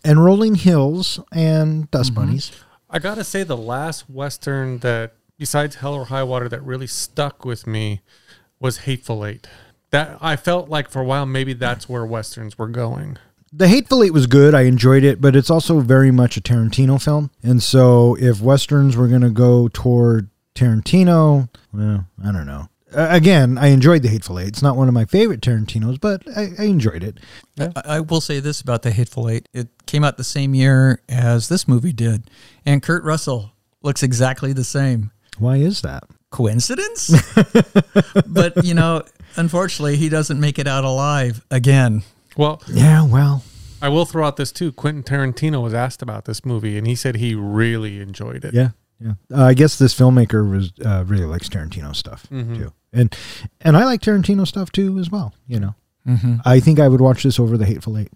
And 0.04 0.24
Rolling 0.24 0.56
Hills 0.56 1.20
and 1.32 1.90
Dust 1.92 2.14
mm-hmm. 2.14 2.22
Bunnies. 2.22 2.52
I 2.90 3.00
gotta 3.00 3.24
say, 3.24 3.44
the 3.44 3.58
last 3.58 4.10
western 4.10 4.80
that, 4.80 5.14
besides 5.38 5.76
Hell 5.76 5.94
or 5.94 6.06
High 6.06 6.24
Water, 6.24 6.48
that 6.50 6.64
really 6.64 6.88
stuck 6.88 7.46
with 7.46 7.68
me 7.68 8.02
was 8.60 8.80
Hateful 8.80 9.26
Eight. 9.26 9.48
That 9.92 10.18
I 10.22 10.36
felt 10.36 10.70
like 10.70 10.90
for 10.90 11.02
a 11.02 11.06
while 11.06 11.26
maybe 11.26 11.54
that's 11.54 11.90
where 11.90 12.06
westerns 12.06 12.58
were 12.58 12.68
going. 12.68 13.18
The 13.52 13.68
Hateful 13.68 14.04
Eight 14.04 14.14
was 14.14 14.28
good. 14.28 14.54
I 14.54 14.62
enjoyed 14.62 15.04
it, 15.04 15.20
but 15.20 15.36
it's 15.36 15.50
also 15.50 15.80
very 15.80 16.12
much 16.12 16.38
a 16.38 16.42
Tarantino 16.42 17.02
film. 17.02 17.32
And 17.42 17.64
so 17.64 18.16
if 18.20 18.42
Westerns 18.42 18.96
were 18.96 19.08
going 19.08 19.22
to 19.22 19.30
go 19.30 19.68
toward 19.68 20.30
Tarantino, 20.56 21.50
well, 21.74 22.06
I 22.24 22.32
don't 22.32 22.46
know. 22.46 22.70
Uh, 22.94 23.08
again, 23.12 23.58
I 23.58 23.68
enjoyed 23.68 24.02
The 24.02 24.10
Hateful 24.10 24.40
Eight. 24.40 24.48
It's 24.48 24.62
not 24.62 24.76
one 24.76 24.88
of 24.88 24.94
my 24.94 25.06
favorite 25.06 25.42
Tarantinos, 25.42 26.00
but 26.00 26.24
I, 26.36 26.50
I 26.58 26.64
enjoyed 26.64 27.04
it. 27.04 27.20
I, 27.60 27.72
I 27.86 28.00
will 28.00 28.22
say 28.22 28.40
this 28.40 28.62
about 28.62 28.82
the 28.82 28.92
Hateful 28.92 29.30
Eight: 29.30 29.48
it 29.54 29.68
came 29.86 30.04
out 30.04 30.18
the 30.18 30.24
same 30.24 30.56
year 30.56 31.02
as 31.08 31.50
this 31.50 31.68
movie 31.68 31.94
did, 31.94 32.30
and 32.66 32.82
Kurt 32.82 33.04
Russell 33.04 33.52
looks 33.84 34.02
exactly 34.02 34.54
the 34.54 34.64
same. 34.64 35.12
Why 35.38 35.58
is 35.58 35.82
that? 35.82 36.04
Coincidence? 36.32 37.10
but 38.28 38.66
you 38.66 38.74
know, 38.74 39.04
unfortunately, 39.36 39.96
he 39.98 40.10
doesn't 40.10 40.40
make 40.40 40.58
it 40.58 40.68
out 40.68 40.84
alive 40.84 41.46
again. 41.52 42.04
Well, 42.40 42.62
Yeah, 42.68 43.04
well, 43.06 43.44
I 43.82 43.90
will 43.90 44.06
throw 44.06 44.26
out 44.26 44.38
this 44.38 44.52
too. 44.52 44.72
Quentin 44.72 45.04
Tarantino 45.04 45.62
was 45.62 45.74
asked 45.74 46.02
about 46.02 46.24
this 46.26 46.46
movie, 46.46 46.78
and 46.78 46.88
he 46.88 46.96
said 46.96 47.16
he 47.18 47.36
really 47.36 48.00
enjoyed 48.00 48.46
it. 48.46 48.54
yeah, 48.54 48.70
yeah. 49.00 49.14
Uh, 49.32 49.44
I 49.44 49.54
guess 49.54 49.78
this 49.78 49.94
filmmaker 49.94 50.50
was 50.50 50.72
uh, 50.86 51.04
really 51.06 51.26
likes 51.26 51.50
Tarantino 51.50 51.96
stuff 51.96 52.26
Mhm. 52.32 52.56
too, 52.58 52.74
and 52.94 53.16
and 53.62 53.76
I 53.78 53.84
like 53.84 54.02
Tarantino 54.02 54.48
stuff 54.48 54.72
too 54.72 54.98
as 55.00 55.10
well. 55.12 55.34
You 55.48 55.60
know, 55.60 55.76
Mm-hmm. 56.08 56.36
I 56.46 56.60
think 56.62 56.80
I 56.80 56.88
would 56.88 57.02
watch 57.02 57.24
this 57.24 57.40
over 57.40 57.58
The 57.58 57.66
Hateful 57.66 57.98
Eight. 57.98 58.10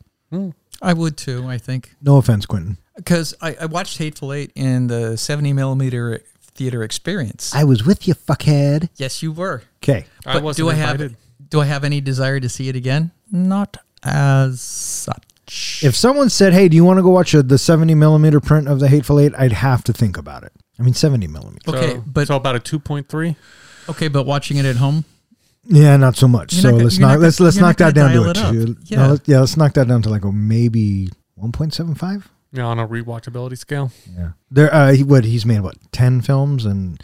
I 0.81 0.93
would 0.93 1.15
too. 1.17 1.45
I 1.47 1.57
think 1.59 1.95
No 2.01 2.17
offense, 2.17 2.45
Quentin. 2.45 2.77
because 2.95 3.35
I, 3.41 3.55
I 3.61 3.65
watched 3.67 3.97
Hateful 3.99 4.33
Eight 4.33 4.51
in 4.55 4.87
the 4.87 5.15
seventy 5.17 5.53
millimeter 5.53 6.21
theater 6.55 6.81
experience. 6.83 7.53
I 7.53 7.63
was 7.65 7.85
with 7.85 8.07
you, 8.07 8.15
fuckhead. 8.15 8.89
yes, 8.95 9.21
you 9.21 9.31
were. 9.31 9.63
Okay. 9.83 10.05
I 10.25 10.33
But 10.33 10.43
wasn't 10.43 10.65
do 10.67 10.71
I 10.71 10.75
have 10.75 10.91
invited. 11.01 11.17
Do 11.49 11.59
I 11.61 11.65
have 11.65 11.83
any 11.83 12.01
desire 12.01 12.39
to 12.39 12.49
see 12.49 12.67
it 12.69 12.75
again? 12.75 13.11
Not 13.31 13.77
as 14.03 14.61
such. 14.61 15.83
If 15.83 15.95
someone 15.95 16.29
said, 16.29 16.53
"Hey, 16.53 16.67
do 16.69 16.75
you 16.75 16.85
want 16.85 16.97
to 16.97 17.03
go 17.03 17.09
watch 17.09 17.33
a, 17.33 17.43
the 17.43 17.57
70 17.57 17.95
millimeter 17.95 18.39
print 18.39 18.67
of 18.67 18.79
the 18.79 18.87
Hateful 18.87 19.19
Eight? 19.19 19.33
I'd 19.37 19.51
have 19.51 19.83
to 19.85 19.93
think 19.93 20.17
about 20.17 20.43
it. 20.43 20.53
I 20.79 20.83
mean, 20.83 20.93
70 20.93 21.27
millimeter. 21.27 21.69
Okay, 21.69 21.91
so, 21.93 22.03
but- 22.07 22.27
so 22.27 22.35
about 22.35 22.55
a 22.55 22.59
two 22.59 22.79
point 22.79 23.09
three. 23.09 23.35
okay, 23.89 24.07
but 24.07 24.25
watching 24.25 24.57
it 24.57 24.65
at 24.65 24.77
home, 24.77 25.05
Yeah, 25.65 25.95
not 25.97 26.15
so 26.17 26.27
much. 26.27 26.53
You're 26.53 26.61
so 26.61 26.67
not 26.69 26.71
gonna- 26.73 26.83
let's 26.85 26.97
you're 26.97 27.07
not, 27.07 27.13
not 27.15 27.19
let's 27.21 27.37
gonna- 27.37 27.45
let's 27.45 27.57
you're 27.57 27.61
knock 27.67 27.79
not 27.79 27.85
that 27.87 27.95
down 27.95 28.13
gonna 28.13 28.23
to 28.25 28.29
a 28.29 28.33
dial 28.33 28.51
it 28.61 28.65
two. 28.65 28.71
up. 28.71 28.77
Yeah. 28.85 28.97
Yeah. 28.99 29.07
let's, 29.07 29.27
yeah, 29.29 29.39
let's 29.39 29.57
knock 29.57 29.73
that 29.73 29.87
down 29.87 30.01
to 30.03 30.09
like 30.09 30.23
a 30.25 30.31
maybe 30.31 31.09
1.75. 31.41 32.23
Yeah, 32.51 32.65
on 32.65 32.79
a 32.79 32.87
rewatchability 32.87 33.57
scale. 33.57 33.91
Yeah, 34.15 34.29
there. 34.51 34.73
Uh, 34.73 34.93
he, 34.93 35.03
what 35.03 35.25
he's 35.25 35.45
made 35.45 35.61
what 35.61 35.75
10 35.91 36.21
films, 36.21 36.65
and 36.65 37.01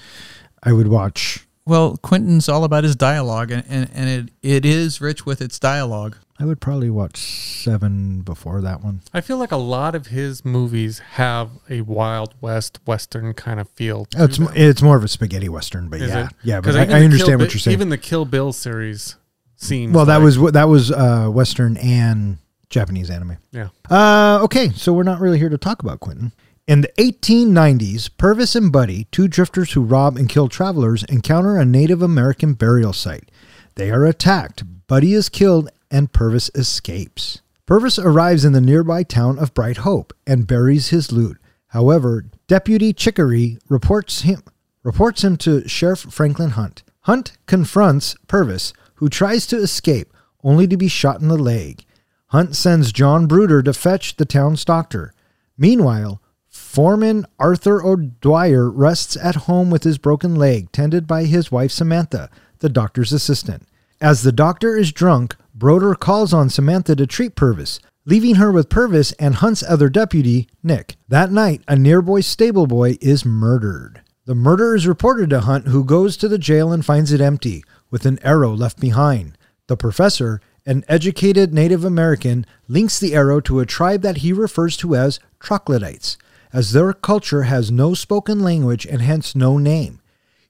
I 0.63 0.71
would 0.73 0.87
watch. 0.87 1.47
well, 1.65 1.97
Quentin's 1.97 2.47
all 2.49 2.63
about 2.63 2.83
his 2.83 2.95
dialogue, 2.95 3.49
and, 3.51 3.63
and, 3.67 3.89
and 3.93 4.09
it, 4.09 4.33
it 4.43 4.65
is 4.65 5.01
rich 5.01 5.25
with 5.25 5.41
its 5.41 5.57
dialogue. 5.59 6.17
I 6.41 6.46
would 6.46 6.62
probably 6.62 6.89
watch 6.89 7.17
seven 7.17 8.22
before 8.22 8.62
that 8.62 8.81
one. 8.81 9.01
I 9.13 9.19
feel 9.19 9.38
like 9.38 9.51
a 9.51 9.58
lot 9.58 9.93
of 9.93 10.08
his 10.08 10.46
movies 10.46 11.00
have 11.00 11.50
a 11.69 11.81
Wild 11.81 12.34
West 12.39 12.79
Western 12.86 13.34
kind 13.34 13.60
of 13.60 13.69
feel. 13.72 14.05
to 14.05 14.24
It's 14.24 14.38
them. 14.38 14.48
it's 14.55 14.81
more 14.81 14.96
of 14.96 15.03
a 15.03 15.10
spaghetti 15.10 15.50
western, 15.50 15.89
but 15.89 16.01
Is 16.01 16.10
yeah, 16.10 16.27
it? 16.27 16.34
yeah. 16.43 16.62
But 16.62 16.75
I, 16.77 16.79
I 16.86 17.03
understand 17.03 17.27
Kill 17.31 17.39
what 17.39 17.53
you're 17.53 17.60
saying. 17.60 17.74
Even 17.74 17.89
the 17.89 17.98
Kill 17.98 18.24
Bill 18.24 18.53
series 18.53 19.17
seems 19.58 19.93
well, 19.93 20.05
that 20.05 20.22
like- 20.22 20.38
was 20.39 20.51
that 20.53 20.69
was 20.69 20.91
uh, 20.91 21.27
western 21.29 21.75
and 21.77 22.38
Japanese 22.69 23.10
anime. 23.10 23.38
yeah. 23.51 23.67
Uh, 23.89 24.39
okay, 24.43 24.69
so 24.69 24.93
we're 24.93 25.03
not 25.03 25.19
really 25.19 25.39
here 25.39 25.50
to 25.50 25.58
talk 25.58 25.81
about 25.84 26.00
Quentin. 26.00 26.31
In 26.67 26.81
the 26.81 26.91
1890s, 27.00 28.12
Purvis 28.15 28.55
and 28.55 28.72
Buddy, 28.72 29.05
two 29.12 29.27
drifters 29.27 29.72
who 29.74 29.81
rob 29.81 30.15
and 30.17 30.29
kill 30.29 30.48
travelers, 30.48 31.03
encounter 31.05 31.58
a 31.58 31.65
Native 31.65 32.01
American 32.03 32.53
burial 32.53 32.93
site. 32.93 33.31
They 33.75 33.89
are 33.89 34.05
attacked. 34.05 34.63
Buddy 34.88 35.13
is 35.13 35.29
killed 35.29 35.69
and 35.91 36.12
Purvis 36.12 36.50
escapes. 36.55 37.41
Purvis 37.65 38.00
arrives 38.00 38.46
in 38.46 38.53
the 38.53 38.62
nearby 38.62 39.03
town 39.03 39.38
of 39.38 39.53
Bright 39.53 39.77
Hope 39.77 40.13
and 40.25 40.48
buries 40.48 40.89
his 40.89 41.12
loot. 41.12 41.38
However, 41.67 42.25
Deputy 42.48 42.93
Chicory 42.93 43.60
reports 43.69 44.22
him 44.22 44.41
reports 44.84 45.24
him 45.24 45.38
to 45.38 45.67
Sheriff 45.67 46.00
Franklin 46.00 46.51
Hunt. 46.51 46.84
Hunt 47.01 47.38
confronts 47.46 48.15
Purvis, 48.27 48.74
who 48.96 49.10
tries 49.10 49.46
to 49.48 49.58
escape, 49.58 50.13
only 50.43 50.67
to 50.67 50.77
be 50.77 50.88
shot 50.88 51.22
in 51.22 51.27
the 51.27 51.38
leg. 51.38 51.86
Hunt 52.27 52.55
sends 52.55 52.91
John 52.91 53.27
Brooder 53.27 53.62
to 53.63 53.74
fetch 53.74 54.15
the 54.15 54.25
town's 54.25 54.63
doctor. 54.63 55.13
Meanwhile, 55.58 56.22
Foreman 56.48 57.25
Arthur 57.38 57.84
O'Dwyer 57.84 58.69
rests 58.69 59.17
at 59.17 59.36
home 59.36 59.69
with 59.69 59.84
his 59.84 59.98
broken 59.98 60.36
leg, 60.36 60.72
tended 60.72 61.08
by 61.08 61.25
his 61.25 61.51
wife 61.51 61.72
Samantha, 61.72 62.29
the 62.60 62.69
doctor's 62.69 63.13
assistant. 63.13 63.67
As 64.01 64.24
the 64.24 64.31
doctor 64.31 64.77
is 64.77 64.91
drunk, 64.91 65.36
Brooder 65.59 65.93
calls 65.93 66.33
on 66.33 66.49
Samantha 66.49 66.95
to 66.95 67.05
treat 67.05 67.35
Purvis, 67.35 67.81
leaving 68.05 68.35
her 68.35 68.49
with 68.49 68.69
Purvis 68.69 69.11
and 69.19 69.35
Hunt's 69.35 69.61
other 69.61 69.89
deputy, 69.89 70.47
Nick. 70.63 70.95
That 71.09 71.33
night, 71.33 71.63
a 71.67 71.75
nearby 71.75 72.21
stable 72.21 72.65
boy 72.65 72.97
is 73.01 73.25
murdered. 73.25 74.01
The 74.23 74.35
murder 74.35 74.73
is 74.73 74.87
reported 74.87 75.29
to 75.31 75.41
Hunt, 75.41 75.67
who 75.67 75.83
goes 75.83 76.15
to 76.17 76.29
the 76.29 76.37
jail 76.37 76.71
and 76.71 76.85
finds 76.85 77.11
it 77.11 77.19
empty, 77.19 77.65
with 77.91 78.05
an 78.05 78.19
arrow 78.23 78.53
left 78.53 78.79
behind. 78.79 79.37
The 79.67 79.75
professor, 79.75 80.39
an 80.65 80.85
educated 80.87 81.53
Native 81.53 81.83
American, 81.83 82.45
links 82.69 82.97
the 82.97 83.13
arrow 83.13 83.41
to 83.41 83.59
a 83.59 83.65
tribe 83.65 84.01
that 84.01 84.19
he 84.19 84.31
refers 84.31 84.77
to 84.77 84.95
as 84.95 85.19
troglodytes, 85.41 86.17
as 86.53 86.71
their 86.71 86.93
culture 86.93 87.43
has 87.43 87.69
no 87.69 87.93
spoken 87.93 88.39
language 88.39 88.85
and 88.85 89.01
hence 89.01 89.35
no 89.35 89.57
name. 89.57 89.99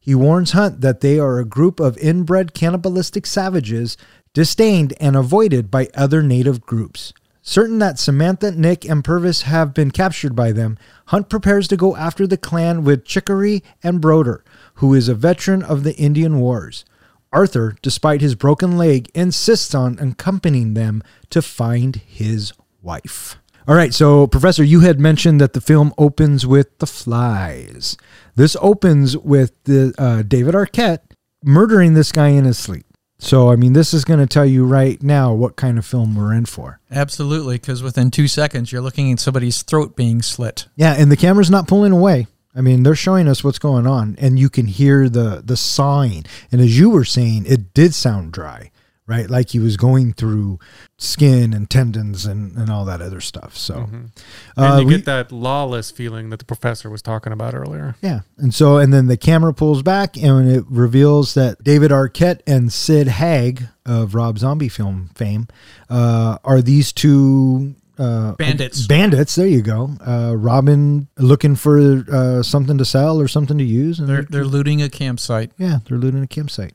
He 0.02 0.16
warns 0.16 0.54
Hunt 0.54 0.82
that 0.82 1.02
they 1.02 1.20
are 1.20 1.40
a 1.40 1.46
group 1.46 1.80
of 1.80 1.98
inbred 1.98 2.54
cannibalistic 2.54 3.26
savages, 3.26 3.98
disdained 4.34 4.94
and 5.00 5.16
avoided 5.16 5.70
by 5.72 5.90
other 5.96 6.22
native 6.22 6.62
groups. 6.62 7.14
Certain 7.42 7.80
that 7.80 7.98
Samantha, 7.98 8.52
Nick, 8.52 8.86
and 8.86 9.04
Purvis 9.04 9.44
have 9.44 9.74
been 9.74 9.92
captured 9.92 10.36
by 10.36 10.52
them, 10.52 10.78
Hunt 11.08 11.30
prepares 11.30 11.68
to 11.70 11.78
go 11.78 11.96
after 11.96 12.28
the 12.28 12.38
clan 12.38 12.84
with 12.84 13.06
Chicory 13.06 13.64
and 13.82 14.00
Brooder, 14.00 14.44
who 14.76 14.94
is 14.94 15.08
a 15.08 15.16
veteran 15.16 15.64
of 15.64 15.84
the 15.84 15.96
Indian 15.96 16.40
Wars. 16.40 16.86
Arthur, 17.32 17.76
despite 17.82 18.22
his 18.22 18.36
broken 18.36 18.78
leg, 18.78 19.10
insists 19.14 19.74
on 19.74 19.98
accompanying 20.00 20.74
them 20.74 21.02
to 21.30 21.42
find 21.42 21.96
his 21.96 22.54
wife. 22.82 23.38
All 23.68 23.76
right, 23.76 23.94
so 23.94 24.26
Professor, 24.26 24.64
you 24.64 24.82
had 24.82 25.00
mentioned 25.00 25.40
that 25.42 25.54
the 25.54 25.62
film 25.62 25.94
opens 25.98 26.46
with 26.46 26.76
the 26.80 26.88
flies. 26.88 27.98
This 28.36 28.58
opens 28.62 29.16
with 29.16 29.52
the 29.66 29.94
uh, 29.98 30.24
David 30.24 30.56
Arquette 30.56 31.02
murdering 31.44 31.94
this 31.94 32.12
guy 32.12 32.30
in 32.30 32.46
his 32.46 32.58
sleep. 32.58 32.86
So, 33.22 33.52
I 33.52 33.58
mean, 33.58 33.74
this 33.74 33.94
is 33.94 34.06
going 34.06 34.22
to 34.22 34.26
tell 34.26 34.46
you 34.46 34.66
right 34.66 35.02
now 35.04 35.34
what 35.34 35.58
kind 35.58 35.78
of 35.78 35.86
film 35.86 36.16
we're 36.16 36.34
in 36.34 36.46
for. 36.46 36.80
Absolutely, 36.90 37.56
because 37.58 37.84
within 37.84 38.12
two 38.12 38.30
seconds, 38.30 38.72
you're 38.72 38.82
looking 38.82 39.12
at 39.12 39.20
somebody's 39.20 39.62
throat 39.62 39.96
being 39.98 40.22
slit. 40.22 40.68
Yeah, 40.78 40.94
and 40.98 41.12
the 41.12 41.18
camera's 41.18 41.52
not 41.52 41.68
pulling 41.68 41.92
away. 41.92 42.28
I 42.56 42.62
mean, 42.62 42.84
they're 42.84 42.96
showing 42.96 43.28
us 43.28 43.44
what's 43.44 43.60
going 43.60 43.86
on, 43.86 44.16
and 44.20 44.40
you 44.40 44.50
can 44.50 44.66
hear 44.66 45.08
the 45.08 45.42
the 45.46 45.58
sawing. 45.58 46.26
And 46.52 46.62
as 46.62 46.80
you 46.80 46.90
were 46.90 47.06
saying, 47.06 47.46
it 47.46 47.74
did 47.74 47.94
sound 47.94 48.32
dry, 48.32 48.72
right? 49.10 49.30
Like 49.30 49.50
he 49.50 49.60
was 49.60 49.76
going 49.76 50.14
through 50.14 50.60
skin 50.98 51.54
and 51.54 51.70
tendons 51.70 52.26
and, 52.26 52.56
and 52.58 52.70
all 52.70 52.86
that 52.86 53.02
other 53.02 53.20
stuff. 53.20 53.58
So, 53.58 53.90
And 53.92 54.12
uh, 54.58 54.78
you 54.82 54.88
we- 54.88 54.96
get 54.96 55.06
that 55.06 55.32
lawless 55.32 55.92
feeling 55.92 56.30
that 56.30 56.40
the 56.40 56.46
professor 56.46 56.90
was 56.90 57.02
talking 57.02 57.34
about 57.34 57.54
earlier. 57.56 57.96
yeah, 58.02 58.22
and 58.38 58.54
so 58.54 58.78
and 58.78 58.94
then 58.94 59.08
the 59.08 59.18
camera 59.18 59.54
pulls 59.54 59.82
back, 59.82 60.16
and 60.16 60.50
it 60.50 60.64
reveals 60.70 61.34
that 61.34 61.64
David 61.64 61.92
Arquette 61.92 62.42
and 62.48 62.72
Sid 62.72 63.08
Haig 63.08 63.64
of 63.86 64.14
Rob 64.16 64.38
Zombie 64.40 64.70
film 64.70 65.10
fame 65.16 65.48
uh, 65.90 66.38
are 66.44 66.62
these 66.62 66.94
two 66.94 67.76
uh, 67.98 68.34
Bandits. 68.36 68.88
Bandits. 68.88 69.36
There 69.36 69.48
you 69.48 69.62
go. 69.62 69.90
Uh, 70.06 70.34
Robin 70.38 71.08
looking 71.18 71.56
for 71.58 72.06
uh, 72.10 72.42
something 72.44 72.78
to 72.78 72.86
sell 72.86 73.20
or 73.20 73.28
something 73.28 73.58
to 73.58 73.64
use, 73.64 74.00
and 74.00 74.08
They're 74.08 74.22
they're 74.24 74.46
looting 74.46 74.82
a 74.82 74.90
campsite. 74.90 75.52
yeah, 75.58 75.80
they're 75.86 75.98
looting 75.98 76.24
a 76.24 76.28
campsite. 76.28 76.74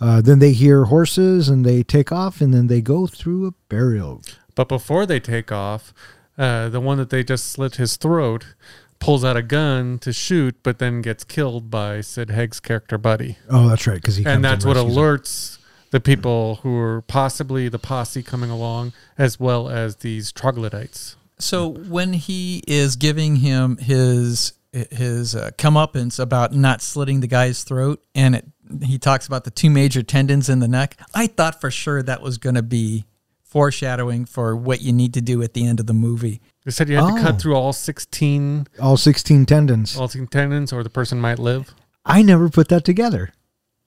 Uh, 0.00 0.20
then 0.20 0.38
they 0.38 0.52
hear 0.52 0.84
horses 0.84 1.48
and 1.48 1.64
they 1.64 1.82
take 1.82 2.10
off, 2.10 2.40
and 2.40 2.54
then 2.54 2.68
they 2.68 2.80
go 2.80 3.06
through 3.06 3.46
a 3.46 3.52
burial. 3.68 4.22
But 4.54 4.68
before 4.68 5.06
they 5.06 5.20
take 5.20 5.52
off, 5.52 5.92
uh, 6.38 6.68
the 6.68 6.80
one 6.80 6.98
that 6.98 7.10
they 7.10 7.22
just 7.22 7.46
slit 7.46 7.76
his 7.76 7.96
throat 7.96 8.54
pulls 8.98 9.24
out 9.24 9.36
a 9.36 9.42
gun 9.42 9.98
to 9.98 10.12
shoot, 10.12 10.56
but 10.62 10.78
then 10.78 11.02
gets 11.02 11.24
killed 11.24 11.70
by 11.70 12.00
Sid 12.00 12.30
Haig's 12.30 12.60
character 12.60 12.98
Buddy. 12.98 13.38
Oh, 13.48 13.68
that's 13.68 13.86
right, 13.86 13.94
because 13.96 14.16
he 14.16 14.24
and 14.24 14.42
comes 14.42 14.42
that's 14.42 14.64
what 14.64 14.76
rescues 14.76 14.96
him. 14.96 15.02
alerts 15.02 15.58
the 15.90 16.00
people 16.00 16.56
who 16.62 16.78
are 16.78 17.02
possibly 17.02 17.68
the 17.68 17.78
posse 17.78 18.22
coming 18.22 18.50
along, 18.50 18.92
as 19.18 19.40
well 19.40 19.68
as 19.68 19.96
these 19.96 20.32
troglodytes. 20.32 21.16
So 21.38 21.68
when 21.68 22.12
he 22.12 22.62
is 22.66 22.96
giving 22.96 23.36
him 23.36 23.78
his 23.78 24.52
his 24.72 25.34
uh, 25.34 25.50
comeuppance 25.58 26.18
about 26.20 26.52
not 26.54 26.80
slitting 26.82 27.20
the 27.20 27.26
guy's 27.26 27.64
throat, 27.64 28.02
and 28.14 28.34
it, 28.36 28.46
he 28.82 28.98
talks 28.98 29.26
about 29.26 29.44
the 29.44 29.50
two 29.50 29.70
major 29.70 30.02
tendons 30.02 30.48
in 30.48 30.60
the 30.60 30.68
neck, 30.68 30.96
I 31.14 31.26
thought 31.26 31.60
for 31.60 31.70
sure 31.70 32.02
that 32.02 32.22
was 32.22 32.38
going 32.38 32.54
to 32.54 32.62
be 32.62 33.04
foreshadowing 33.42 34.24
for 34.26 34.54
what 34.54 34.80
you 34.80 34.92
need 34.92 35.12
to 35.14 35.20
do 35.20 35.42
at 35.42 35.54
the 35.54 35.66
end 35.66 35.80
of 35.80 35.86
the 35.86 35.92
movie. 35.92 36.40
They 36.64 36.70
said 36.70 36.88
you 36.88 36.96
had 36.96 37.06
to 37.08 37.20
Oh. 37.20 37.22
cut 37.22 37.40
through 37.40 37.56
all 37.56 37.72
16 37.72 38.68
all 38.80 38.96
sixteen 38.96 39.44
tendons. 39.44 39.96
all 39.96 40.06
16 40.06 40.28
tendons, 40.28 40.72
or 40.72 40.84
the 40.84 40.90
person 40.90 41.20
might 41.20 41.38
live. 41.40 41.74
I 42.04 42.22
never 42.22 42.48
put 42.48 42.68
that 42.68 42.84
together. 42.84 43.32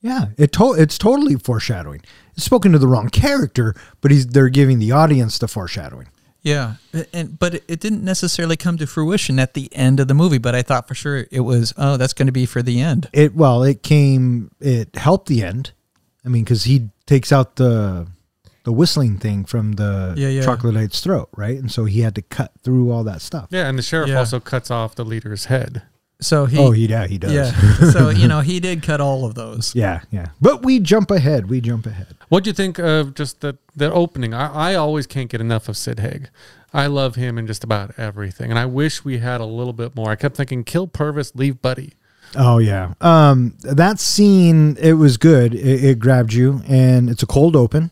Yeah, 0.02 0.26
it 0.38 0.52
to- 0.54 0.74
it's 0.78 0.98
totally 0.98 1.36
foreshadowing. 1.36 2.02
It's 2.36 2.44
spoken 2.44 2.74
to 2.74 2.78
the 2.78 2.88
wrong 2.88 3.08
character, 3.08 3.74
but 4.02 4.12
he's 4.12 4.28
they're 4.28 4.50
giving 4.50 4.80
the 4.80 4.92
audience 4.92 5.38
the 5.38 5.48
foreshadowing. 5.48 6.08
Yeah, 6.44 6.76
and 7.14 7.40
but 7.40 7.56
it, 7.56 7.64
it 7.70 7.80
didn't 7.80 8.04
necessarily 8.04 8.58
come 8.58 8.78
to 8.78 8.86
fruition 8.86 9.40
at 9.40 9.54
the 9.54 9.70
end 9.74 10.00
of 10.02 10.08
the 10.10 10.14
movie. 10.14 10.38
But 10.40 10.56
I 10.56 10.62
thought 10.62 10.88
for 10.90 10.94
sure 10.96 11.26
it 11.32 11.40
was. 11.40 11.74
Oh, 11.78 11.96
that's 11.98 12.14
going 12.14 12.26
to 12.28 12.34
be 12.34 12.46
for 12.46 12.62
the 12.62 12.82
end. 12.82 13.10
It 13.14 13.34
well, 13.34 13.64
it 13.64 13.82
came. 13.82 14.52
It 14.60 14.96
helped 14.98 15.28
the 15.30 15.42
end. 15.42 15.72
I 16.26 16.30
mean, 16.30 16.44
because 16.44 16.66
he 16.66 16.90
takes 17.06 17.32
out 17.32 17.56
the 17.56 18.08
the 18.66 18.72
whistling 18.74 19.18
thing 19.20 19.46
from 19.46 19.74
the 19.74 20.14
Yeah, 20.18 20.28
yeah. 20.30 20.42
troglodyte's 20.42 21.00
throat, 21.02 21.30
right? 21.36 21.58
And 21.58 21.72
so 21.72 21.86
he 21.86 22.02
had 22.02 22.16
to 22.16 22.22
cut 22.22 22.52
through 22.62 22.92
all 22.92 23.04
that 23.06 23.22
stuff. 23.22 23.48
Yeah, 23.50 23.68
and 23.70 23.78
the 23.78 23.84
sheriff 23.84 24.10
Yeah. 24.10 24.20
also 24.20 24.40
cuts 24.40 24.70
off 24.72 24.96
the 24.96 25.04
leader's 25.06 25.46
head. 25.46 25.82
So 26.24 26.46
he. 26.46 26.58
oh, 26.58 26.72
he, 26.72 26.88
yeah, 26.88 27.08
he 27.08 27.18
does. 27.18 27.32
yeah. 27.34 27.92
so 27.92 28.10
you 28.10 28.28
know 28.28 28.42
he 28.42 28.60
did 28.60 28.82
cut 28.84 29.02
all 29.02 29.26
of 29.26 29.36
those. 29.36 29.76
yeah, 29.76 30.02
yeah. 30.12 30.28
But 30.42 30.64
we 30.64 30.80
jump 30.80 31.12
ahead. 31.12 31.50
We 31.50 31.62
jump 31.62 31.86
ahead. 31.86 32.16
What 32.30 32.44
do 32.44 32.50
you 32.50 32.54
think 32.54 32.80
of 32.80 33.14
just 33.14 33.42
the 33.42 33.58
the 33.76 33.92
opening? 33.92 34.34
I, 34.34 34.72
I 34.72 34.76
always 34.76 35.06
can't 35.08 35.30
get 35.30 35.42
enough 35.42 35.70
of 35.70 35.78
Sid 35.78 36.00
Haig. 36.00 36.30
I 36.74 36.88
love 36.88 37.16
him 37.16 37.38
in 37.38 37.46
just 37.46 37.64
about 37.64 37.98
everything, 38.00 38.50
and 38.50 38.58
I 38.58 38.66
wish 38.66 39.06
we 39.06 39.20
had 39.20 39.42
a 39.42 39.46
little 39.46 39.74
bit 39.74 39.96
more. 39.96 40.10
I 40.10 40.16
kept 40.16 40.36
thinking, 40.36 40.64
kill 40.64 40.88
Purvis, 40.88 41.36
leave 41.36 41.62
Buddy. 41.62 41.94
Oh 42.36 42.58
yeah. 42.58 42.94
Um, 43.02 43.56
that 43.62 44.00
scene 44.00 44.78
it 44.80 44.94
was 44.94 45.18
good. 45.18 45.54
It, 45.54 45.84
it 45.84 46.00
grabbed 46.00 46.34
you, 46.34 46.62
and 46.68 47.10
it's 47.10 47.22
a 47.22 47.28
cold 47.28 47.56
open, 47.56 47.92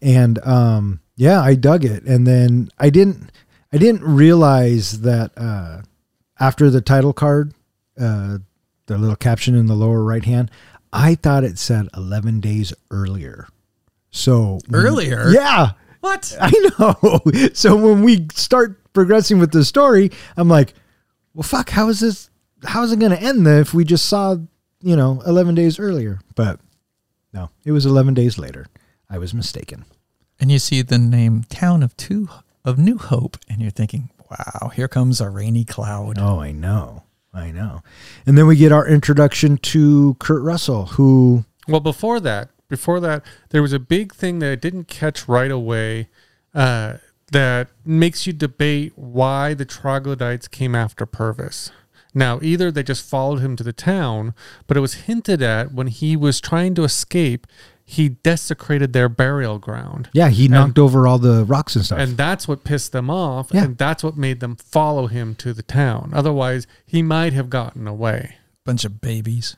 and 0.00 0.38
um, 0.46 1.00
yeah, 1.16 1.40
I 1.40 1.54
dug 1.54 1.84
it. 1.84 2.04
And 2.04 2.26
then 2.26 2.68
I 2.78 2.90
didn't, 2.90 3.30
I 3.72 3.78
didn't 3.78 4.02
realize 4.02 5.00
that 5.00 5.32
uh, 5.36 5.82
after 6.40 6.70
the 6.70 6.80
title 6.80 7.12
card, 7.12 7.54
uh, 8.00 8.38
the 8.86 8.98
little 8.98 9.16
caption 9.16 9.54
in 9.54 9.66
the 9.66 9.74
lower 9.74 10.02
right 10.02 10.24
hand, 10.24 10.50
I 10.92 11.14
thought 11.14 11.44
it 11.44 11.58
said 11.58 11.88
eleven 11.96 12.40
days 12.40 12.72
earlier. 12.90 13.48
So 14.10 14.60
Earlier? 14.72 15.30
yeah, 15.30 15.72
What? 16.00 16.36
I 16.40 16.50
know. 16.78 17.20
So 17.54 17.76
when 17.76 18.02
we 18.02 18.26
start 18.32 18.92
progressing 18.92 19.38
with 19.40 19.50
the 19.50 19.64
story, 19.64 20.12
I'm 20.36 20.48
like, 20.48 20.74
well, 21.34 21.42
fuck, 21.42 21.70
how 21.70 21.88
is 21.88 22.00
this? 22.00 22.30
How 22.62 22.82
is 22.84 22.92
it 22.92 22.98
going 23.00 23.10
to 23.10 23.20
end 23.20 23.44
then 23.46 23.60
if 23.60 23.74
we 23.74 23.84
just 23.84 24.06
saw, 24.06 24.36
you 24.80 24.96
know, 24.96 25.20
11 25.26 25.54
days 25.56 25.78
earlier? 25.80 26.20
But 26.36 26.60
no, 27.32 27.50
it 27.64 27.72
was 27.72 27.84
11 27.86 28.14
days 28.14 28.38
later. 28.38 28.66
I 29.10 29.18
was 29.18 29.34
mistaken. 29.34 29.84
And 30.40 30.50
you 30.52 30.58
see 30.60 30.80
the 30.82 30.98
name 30.98 31.44
Town 31.48 31.82
of 31.82 31.96
Two 31.96 32.28
of 32.64 32.78
New 32.78 32.98
Hope, 32.98 33.36
and 33.48 33.60
you're 33.60 33.70
thinking, 33.70 34.10
wow, 34.30 34.68
here 34.70 34.88
comes 34.88 35.20
a 35.20 35.28
rainy 35.28 35.64
cloud. 35.64 36.18
Oh, 36.18 36.40
I 36.40 36.52
know. 36.52 37.04
I 37.32 37.50
know. 37.50 37.82
And 38.26 38.38
then 38.38 38.46
we 38.46 38.56
get 38.56 38.72
our 38.72 38.86
introduction 38.86 39.58
to 39.58 40.14
Kurt 40.20 40.42
Russell, 40.42 40.86
who, 40.86 41.44
Well, 41.66 41.80
before 41.80 42.20
that, 42.20 42.50
before 42.68 43.00
that, 43.00 43.24
there 43.50 43.62
was 43.62 43.72
a 43.72 43.78
big 43.78 44.14
thing 44.14 44.38
that 44.38 44.50
I 44.52 44.54
didn't 44.54 44.88
catch 44.88 45.28
right 45.28 45.50
away 45.50 46.08
uh, 46.54 46.98
that 47.32 47.68
makes 47.84 48.26
you 48.26 48.32
debate 48.32 48.92
why 48.96 49.54
the 49.54 49.64
troglodytes 49.64 50.46
came 50.48 50.74
after 50.74 51.06
Purvis. 51.06 51.72
Now, 52.14 52.38
either 52.42 52.70
they 52.70 52.84
just 52.84 53.08
followed 53.08 53.40
him 53.40 53.56
to 53.56 53.64
the 53.64 53.72
town, 53.72 54.34
but 54.68 54.76
it 54.76 54.80
was 54.80 54.94
hinted 54.94 55.42
at 55.42 55.72
when 55.72 55.88
he 55.88 56.16
was 56.16 56.40
trying 56.40 56.76
to 56.76 56.84
escape, 56.84 57.46
he 57.84 58.08
desecrated 58.08 58.92
their 58.94 59.08
burial 59.08 59.58
ground. 59.58 60.08
yeah, 60.14 60.28
he 60.30 60.48
knocked 60.48 60.78
over 60.78 61.06
all 61.06 61.18
the 61.18 61.44
rocks 61.44 61.76
and 61.76 61.84
stuff. 61.84 61.98
And 61.98 62.16
that's 62.16 62.48
what 62.48 62.64
pissed 62.64 62.92
them 62.92 63.10
off, 63.10 63.50
Yeah. 63.52 63.64
and 63.64 63.76
that's 63.78 64.02
what 64.02 64.16
made 64.16 64.40
them 64.40 64.56
follow 64.56 65.06
him 65.06 65.34
to 65.36 65.52
the 65.52 65.62
town. 65.62 66.10
Otherwise, 66.14 66.66
he 66.86 67.02
might 67.02 67.32
have 67.34 67.50
gotten 67.50 67.86
away. 67.86 68.36
Bunch 68.64 68.84
of 68.86 69.00
babies. 69.02 69.56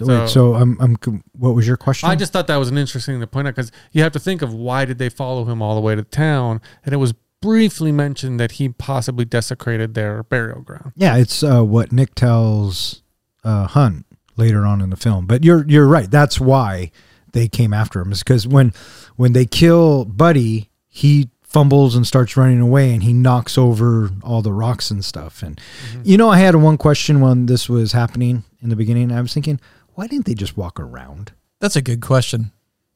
Wait, 0.00 0.28
so 0.28 0.54
I'm, 0.54 0.76
I'm, 0.80 0.96
what 1.32 1.54
was 1.56 1.66
your 1.66 1.76
question? 1.76 2.08
I 2.08 2.14
just 2.14 2.32
thought 2.32 2.46
that 2.46 2.56
was 2.56 2.68
an 2.68 2.78
interesting 2.78 3.14
thing 3.14 3.20
to 3.20 3.26
point 3.26 3.48
out 3.48 3.54
because 3.56 3.72
you 3.90 4.02
have 4.02 4.12
to 4.12 4.20
think 4.20 4.42
of 4.42 4.52
why 4.54 4.84
did 4.84 4.98
they 4.98 5.08
follow 5.08 5.44
him 5.44 5.60
all 5.60 5.74
the 5.74 5.80
way 5.80 5.94
to 5.96 6.04
town, 6.04 6.60
and 6.84 6.92
it 6.92 6.98
was 6.98 7.14
briefly 7.40 7.90
mentioned 7.92 8.38
that 8.40 8.52
he 8.52 8.68
possibly 8.68 9.24
desecrated 9.24 9.94
their 9.94 10.22
burial 10.24 10.60
ground. 10.60 10.92
Yeah, 10.96 11.16
it's 11.16 11.42
uh, 11.42 11.62
what 11.64 11.90
Nick 11.92 12.14
tells 12.16 13.02
uh, 13.44 13.66
Hunt 13.66 14.06
later 14.36 14.64
on 14.64 14.80
in 14.80 14.90
the 14.90 14.96
film. 14.96 15.26
But 15.26 15.44
you're 15.44 15.64
you're 15.68 15.86
right. 15.88 16.08
That's 16.10 16.38
why 16.40 16.90
they 17.32 17.48
came 17.48 17.72
after 17.74 18.00
him 18.00 18.12
is 18.12 18.20
because 18.20 18.46
when 18.46 18.72
when 19.16 19.32
they 19.32 19.46
kill 19.46 20.04
Buddy, 20.04 20.70
he 20.88 21.28
fumbles 21.42 21.96
and 21.96 22.06
starts 22.06 22.36
running 22.36 22.60
away, 22.60 22.92
and 22.92 23.02
he 23.02 23.12
knocks 23.12 23.56
over 23.56 24.10
all 24.22 24.42
the 24.42 24.52
rocks 24.52 24.90
and 24.90 25.04
stuff. 25.04 25.42
And 25.42 25.60
you 26.04 26.16
know, 26.16 26.28
I 26.28 26.38
had 26.38 26.54
one 26.56 26.76
question 26.76 27.20
when 27.20 27.46
this 27.46 27.68
was 27.68 27.92
happening 27.92 28.44
in 28.60 28.68
the 28.68 28.76
beginning. 28.76 29.10
I 29.12 29.20
was 29.20 29.32
thinking, 29.32 29.60
why 29.94 30.06
didn't 30.06 30.26
they 30.26 30.34
just 30.34 30.56
walk 30.56 30.78
around? 30.78 31.32
That's 31.60 31.76
a 31.76 31.82
good 31.82 32.00
question. 32.00 32.52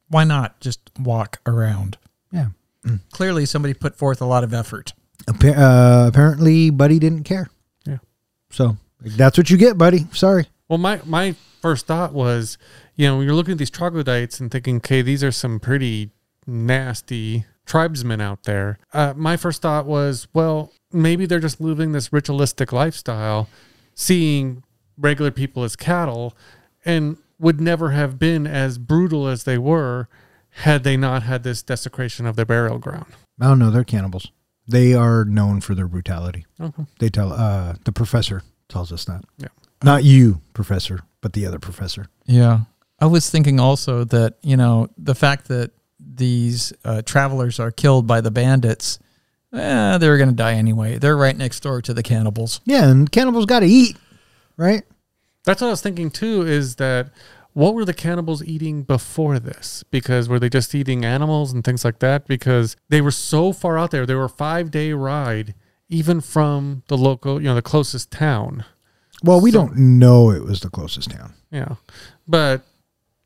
Why 0.09 0.25
not 0.25 0.61
just 0.61 0.81
walk 0.99 1.40
around? 1.47 1.97
Yeah. 2.31 2.49
Clearly, 3.12 3.47
somebody 3.47 3.75
put 3.75 3.97
forth 3.97 4.21
a 4.21 4.27
lot 4.27 4.45
of 4.45 4.53
effort. 4.53 4.92
Appa- 5.29 5.57
uh, 5.59 6.05
apparently, 6.09 6.71
Buddy 6.71 6.99
didn't 6.99 7.25
care. 7.25 7.49
Yeah. 7.87 7.99
So 8.51 8.77
that's 9.01 9.38
what 9.38 9.51
you 9.51 9.57
get, 9.57 9.79
Buddy. 9.79 10.07
Sorry. 10.12 10.47
Well, 10.72 10.78
my 10.78 11.02
my 11.04 11.35
first 11.61 11.87
thought 11.87 12.14
was, 12.14 12.56
you 12.96 13.06
know, 13.06 13.20
you're 13.20 13.35
looking 13.35 13.52
at 13.52 13.58
these 13.58 13.68
troglodytes 13.68 14.40
and 14.40 14.50
thinking, 14.50 14.76
okay, 14.76 15.02
these 15.02 15.22
are 15.22 15.30
some 15.30 15.61
pretty 15.61 16.12
nasty 16.46 17.44
tribesmen 17.66 18.22
out 18.22 18.44
there. 18.44 18.78
Uh, 18.90 19.12
my 19.14 19.37
first 19.37 19.61
thought 19.61 19.85
was, 19.85 20.28
well, 20.32 20.72
maybe 20.90 21.26
they're 21.26 21.40
just 21.40 21.61
living 21.61 21.92
this 21.92 22.11
ritualistic 22.11 22.72
lifestyle, 22.72 23.50
seeing 23.94 24.62
regular 24.96 25.30
people 25.30 25.62
as 25.62 25.76
cattle, 25.76 26.35
and 26.87 27.18
would 27.38 27.61
never 27.61 27.90
have 27.90 28.18
been 28.18 28.46
as 28.46 28.78
brutal 28.78 29.28
as 29.28 29.44
they 29.44 29.58
were 29.58 30.08
had 30.62 30.85
they 30.85 30.96
not 30.96 31.22
had 31.22 31.42
this 31.42 31.62
desecration 31.62 32.24
of 32.24 32.35
their 32.35 32.46
burial 32.46 32.78
ground. 32.78 33.12
Oh 33.42 33.54
don't. 33.54 33.70
They're 33.70 33.85
cannibals. 33.85 34.32
They 34.66 34.94
are 34.94 35.26
known 35.26 35.61
for 35.61 35.74
their 35.74 35.87
brutality. 35.87 36.46
Okay. 36.58 36.87
They 36.98 37.11
tell 37.11 37.30
uh 37.30 37.74
the 37.85 37.92
professor 37.92 38.42
tells 38.70 38.90
us 38.90 39.04
that. 39.04 39.22
Yeah. 39.37 39.48
Not 39.85 40.05
you, 40.05 40.40
professor, 40.55 41.01
but 41.21 41.33
the 41.33 41.47
other 41.47 41.59
professor. 41.59 42.07
Yeah. 42.27 42.61
I 43.01 43.07
was 43.07 43.29
thinking 43.29 43.59
also 43.59 44.05
that, 44.05 44.35
you 44.42 44.57
know, 44.57 44.88
the 44.97 45.14
fact 45.14 45.49
that 45.49 45.73
these 45.99 46.73
uh, 46.85 47.03
travelers 47.03 47.59
are 47.59 47.71
killed 47.71 48.07
by 48.07 48.21
the 48.21 48.31
bandits, 48.31 48.99
eh, 49.53 49.99
they're 49.99 50.18
going 50.18 50.31
to 50.31 50.37
die 50.37 50.55
anyway. 50.55 50.99
They're 50.99 51.16
right 51.16 51.37
next 51.37 51.61
door 51.61 51.83
to 51.83 51.95
the 51.95 52.03
cannibals. 52.03 52.61
Yeah, 52.64 52.88
and 52.88 53.11
cannibals 53.11 53.47
got 53.47 53.61
to 53.61 53.66
eat, 53.66 53.97
right? 54.57 54.83
That's 55.45 55.61
what 55.61 55.68
I 55.68 55.71
was 55.71 55.83
thinking 55.83 56.11
too. 56.11 56.42
Is 56.42 56.77
that 56.77 57.11
what 57.53 57.75
were 57.75 57.85
the 57.85 57.95
cannibals 57.95 58.42
eating 58.45 58.83
before 58.83 59.38
this? 59.38 59.83
Because 59.90 60.29
were 60.29 60.38
they 60.38 60.49
just 60.49 60.75
eating 60.75 61.05
animals 61.05 61.53
and 61.53 61.64
things 61.64 61.85
like 61.85 61.99
that? 61.99 62.27
Because 62.27 62.77
they 62.88 63.01
were 63.01 63.11
so 63.11 63.53
far 63.53 63.79
out 63.79 63.90
there. 63.90 64.07
They 64.07 64.14
were 64.14 64.25
a 64.25 64.31
five 64.31 64.71
day 64.71 64.92
ride, 64.92 65.55
even 65.88 66.21
from 66.21 66.83
the 66.88 66.97
local, 66.97 67.40
you 67.40 67.49
know, 67.49 67.55
the 67.55 67.62
closest 67.62 68.11
town. 68.11 68.64
Well, 69.22 69.40
we 69.40 69.50
So- 69.50 69.58
don't 69.66 69.76
know 69.76 70.30
it 70.30 70.42
was 70.44 70.61
the 70.61 70.70
closest 70.70 71.11
town. 71.11 71.35
Yeah, 71.50 71.76
but 72.26 72.64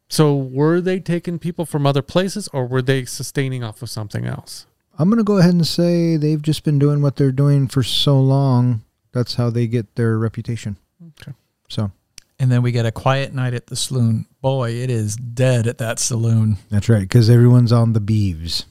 so 0.08 0.36
were 0.36 0.80
they 0.80 1.00
taking 1.00 1.38
people 1.38 1.64
from 1.66 1.86
other 1.86 2.02
places, 2.02 2.48
or 2.52 2.66
were 2.66 2.82
they 2.82 3.04
sustaining 3.04 3.62
off 3.64 3.82
of 3.82 3.90
something 3.90 4.24
else? 4.26 4.66
I'm 4.98 5.08
going 5.10 5.18
to 5.18 5.24
go 5.24 5.38
ahead 5.38 5.52
and 5.54 5.66
say 5.66 6.16
they've 6.16 6.40
just 6.40 6.64
been 6.64 6.78
doing 6.78 7.02
what 7.02 7.16
they're 7.16 7.30
doing 7.32 7.68
for 7.68 7.82
so 7.82 8.18
long. 8.20 8.82
That's 9.12 9.34
how 9.34 9.50
they 9.50 9.66
get 9.66 9.94
their 9.96 10.18
reputation. 10.18 10.76
Okay. 11.20 11.32
So 11.68 11.90
And 12.38 12.50
then 12.50 12.62
we 12.62 12.72
get 12.72 12.86
a 12.86 12.92
quiet 12.92 13.34
night 13.34 13.52
at 13.54 13.66
the 13.66 13.76
saloon. 13.76 14.26
Boy, 14.40 14.70
it 14.72 14.90
is 14.90 15.16
dead 15.16 15.66
at 15.66 15.78
that 15.78 15.98
saloon. 15.98 16.56
that's 16.70 16.88
right, 16.88 17.00
because 17.00 17.28
everyone's 17.30 17.72
on 17.72 17.92
the 17.92 18.00
beeves. 18.00 18.64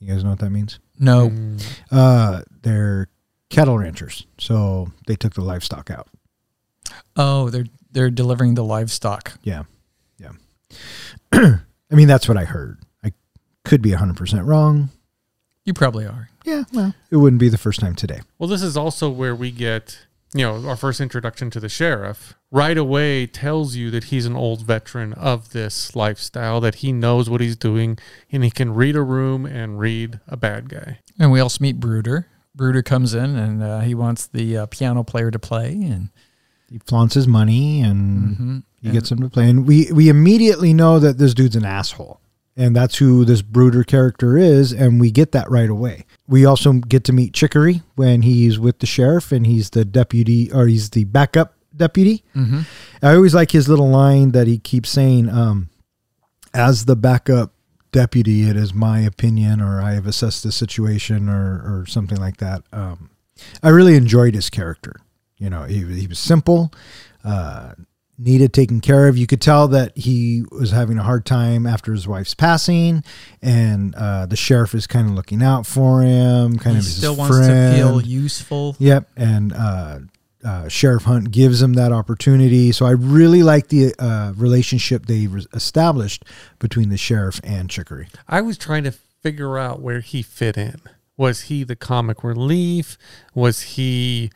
You 0.00 0.12
guys 0.12 0.22
know 0.24 0.30
what 0.30 0.38
that 0.40 0.50
means? 0.50 0.78
No, 0.98 1.30
Mm, 1.30 1.62
Uh, 1.90 2.42
they're 2.62 3.08
cattle 3.50 3.78
ranchers, 3.78 4.26
so 4.38 4.90
they 5.06 5.16
took 5.16 5.34
the 5.34 5.42
livestock 5.42 5.90
out. 5.90 6.08
Oh, 7.16 7.50
they're 7.50 7.66
they're 7.90 8.10
delivering 8.10 8.54
the 8.54 8.64
livestock. 8.64 9.34
Yeah. 9.42 9.64
Yeah. 10.18 10.32
I 11.32 11.94
mean, 11.94 12.08
that's 12.08 12.26
what 12.26 12.38
I 12.38 12.44
heard. 12.44 12.78
I 13.04 13.12
could 13.64 13.82
be 13.82 13.90
100% 13.90 14.46
wrong. 14.46 14.88
You 15.64 15.74
probably 15.74 16.06
are. 16.06 16.30
Yeah, 16.44 16.64
well, 16.72 16.94
it 17.10 17.16
wouldn't 17.16 17.38
be 17.38 17.48
the 17.48 17.58
first 17.58 17.80
time 17.80 17.94
today. 17.94 18.20
Well, 18.38 18.48
this 18.48 18.62
is 18.62 18.76
also 18.76 19.08
where 19.08 19.34
we 19.34 19.52
get, 19.52 20.06
you 20.34 20.42
know, 20.42 20.68
our 20.68 20.76
first 20.76 21.00
introduction 21.00 21.50
to 21.50 21.60
the 21.60 21.68
sheriff. 21.68 22.34
Right 22.50 22.76
away 22.76 23.26
tells 23.26 23.76
you 23.76 23.90
that 23.92 24.04
he's 24.04 24.26
an 24.26 24.34
old 24.34 24.62
veteran 24.62 25.12
of 25.12 25.50
this 25.50 25.94
lifestyle, 25.94 26.60
that 26.60 26.76
he 26.76 26.92
knows 26.92 27.30
what 27.30 27.40
he's 27.40 27.56
doing, 27.56 27.98
and 28.32 28.42
he 28.42 28.50
can 28.50 28.74
read 28.74 28.96
a 28.96 29.02
room 29.02 29.46
and 29.46 29.78
read 29.78 30.18
a 30.26 30.36
bad 30.36 30.68
guy. 30.68 30.98
And 31.18 31.30
we 31.30 31.38
also 31.38 31.62
meet 31.62 31.78
Brooder. 31.78 32.26
Brooder 32.54 32.82
comes 32.82 33.14
in 33.14 33.36
and 33.36 33.62
uh, 33.62 33.80
he 33.80 33.94
wants 33.94 34.26
the 34.26 34.56
uh, 34.56 34.66
piano 34.66 35.04
player 35.04 35.30
to 35.30 35.38
play, 35.38 35.70
and 35.70 36.08
He 36.72 36.78
flaunts 36.86 37.14
his 37.14 37.28
money 37.28 37.82
and 37.82 38.36
Mhm. 38.38 38.62
he 38.80 38.90
gets 38.92 39.12
him 39.12 39.20
to 39.20 39.28
play. 39.28 39.50
And 39.50 39.66
we, 39.66 39.92
we 39.92 40.08
immediately 40.08 40.72
know 40.72 40.98
that 40.98 41.18
this 41.18 41.34
dude's 41.34 41.54
an 41.54 41.66
asshole. 41.66 42.18
And 42.56 42.74
that's 42.74 42.96
who 42.96 43.24
this 43.26 43.42
brooder 43.42 43.84
character 43.84 44.36
is. 44.38 44.72
And 44.72 44.98
we 45.00 45.10
get 45.10 45.32
that 45.32 45.50
right 45.50 45.68
away. 45.70 46.06
We 46.26 46.44
also 46.46 46.72
get 46.72 47.04
to 47.04 47.12
meet 47.12 47.34
Chicory 47.34 47.82
when 47.94 48.22
he's 48.22 48.58
with 48.58 48.78
the 48.78 48.86
sheriff 48.86 49.32
and 49.32 49.46
he's 49.46 49.70
the 49.70 49.84
deputy 49.84 50.50
or 50.50 50.66
he's 50.66 50.90
the 50.90 51.04
backup 51.04 51.54
deputy. 51.76 52.24
Mhm. 52.34 52.64
I 53.02 53.14
always 53.14 53.34
like 53.34 53.50
his 53.50 53.68
little 53.68 53.88
line 53.90 54.32
that 54.32 54.46
he 54.46 54.58
keeps 54.58 54.88
saying, 54.90 55.28
um, 55.28 55.68
as 56.54 56.84
the 56.86 56.96
backup 56.96 57.52
deputy, 57.92 58.42
it 58.48 58.56
is 58.56 58.72
my 58.74 59.00
opinion, 59.00 59.60
or 59.60 59.80
I 59.82 59.92
have 59.92 60.06
assessed 60.06 60.42
the 60.42 60.52
situation, 60.52 61.28
or, 61.28 61.56
or 61.80 61.84
something 61.86 62.18
like 62.18 62.38
that. 62.38 62.62
Um, 62.72 63.10
I 63.62 63.68
really 63.70 63.96
enjoyed 63.96 64.34
his 64.34 64.48
character. 64.50 64.96
You 65.42 65.50
know, 65.50 65.64
he, 65.64 65.84
he 66.00 66.06
was 66.06 66.18
simple, 66.18 66.72
uh, 67.24 67.72
needed 68.18 68.52
taken 68.52 68.80
care 68.80 69.08
of. 69.08 69.18
You 69.18 69.26
could 69.26 69.40
tell 69.40 69.68
that 69.68 69.96
he 69.96 70.44
was 70.52 70.70
having 70.70 70.98
a 70.98 71.02
hard 71.02 71.26
time 71.26 71.66
after 71.66 71.92
his 71.92 72.06
wife's 72.06 72.34
passing, 72.34 73.02
and 73.42 73.94
uh, 73.96 74.26
the 74.26 74.36
sheriff 74.36 74.74
is 74.74 74.86
kind 74.86 75.08
of 75.08 75.14
looking 75.14 75.42
out 75.42 75.66
for 75.66 76.02
him, 76.02 76.58
kind 76.58 76.76
he 76.76 76.80
of 76.80 76.84
his 76.84 76.96
still 76.96 77.16
wants 77.16 77.36
friend. 77.36 77.76
to 77.76 77.82
feel 77.82 78.00
useful. 78.00 78.76
Yep, 78.78 79.08
and 79.16 79.52
uh, 79.52 79.98
uh, 80.44 80.68
Sheriff 80.68 81.04
Hunt 81.04 81.30
gives 81.30 81.60
him 81.60 81.72
that 81.74 81.92
opportunity. 81.92 82.72
So 82.72 82.86
I 82.86 82.92
really 82.92 83.42
like 83.42 83.68
the 83.68 83.94
uh, 83.98 84.32
relationship 84.36 85.06
they 85.06 85.26
re- 85.26 85.46
established 85.52 86.24
between 86.58 86.88
the 86.88 86.96
sheriff 86.96 87.40
and 87.44 87.68
Chicory. 87.68 88.08
I 88.28 88.40
was 88.40 88.58
trying 88.58 88.84
to 88.84 88.92
figure 88.92 89.58
out 89.58 89.80
where 89.80 90.00
he 90.00 90.22
fit 90.22 90.56
in. 90.56 90.80
Was 91.16 91.42
he 91.42 91.62
the 91.64 91.76
comic 91.76 92.24
relief? 92.24 92.96
Was 93.34 93.62
he, 93.62 94.30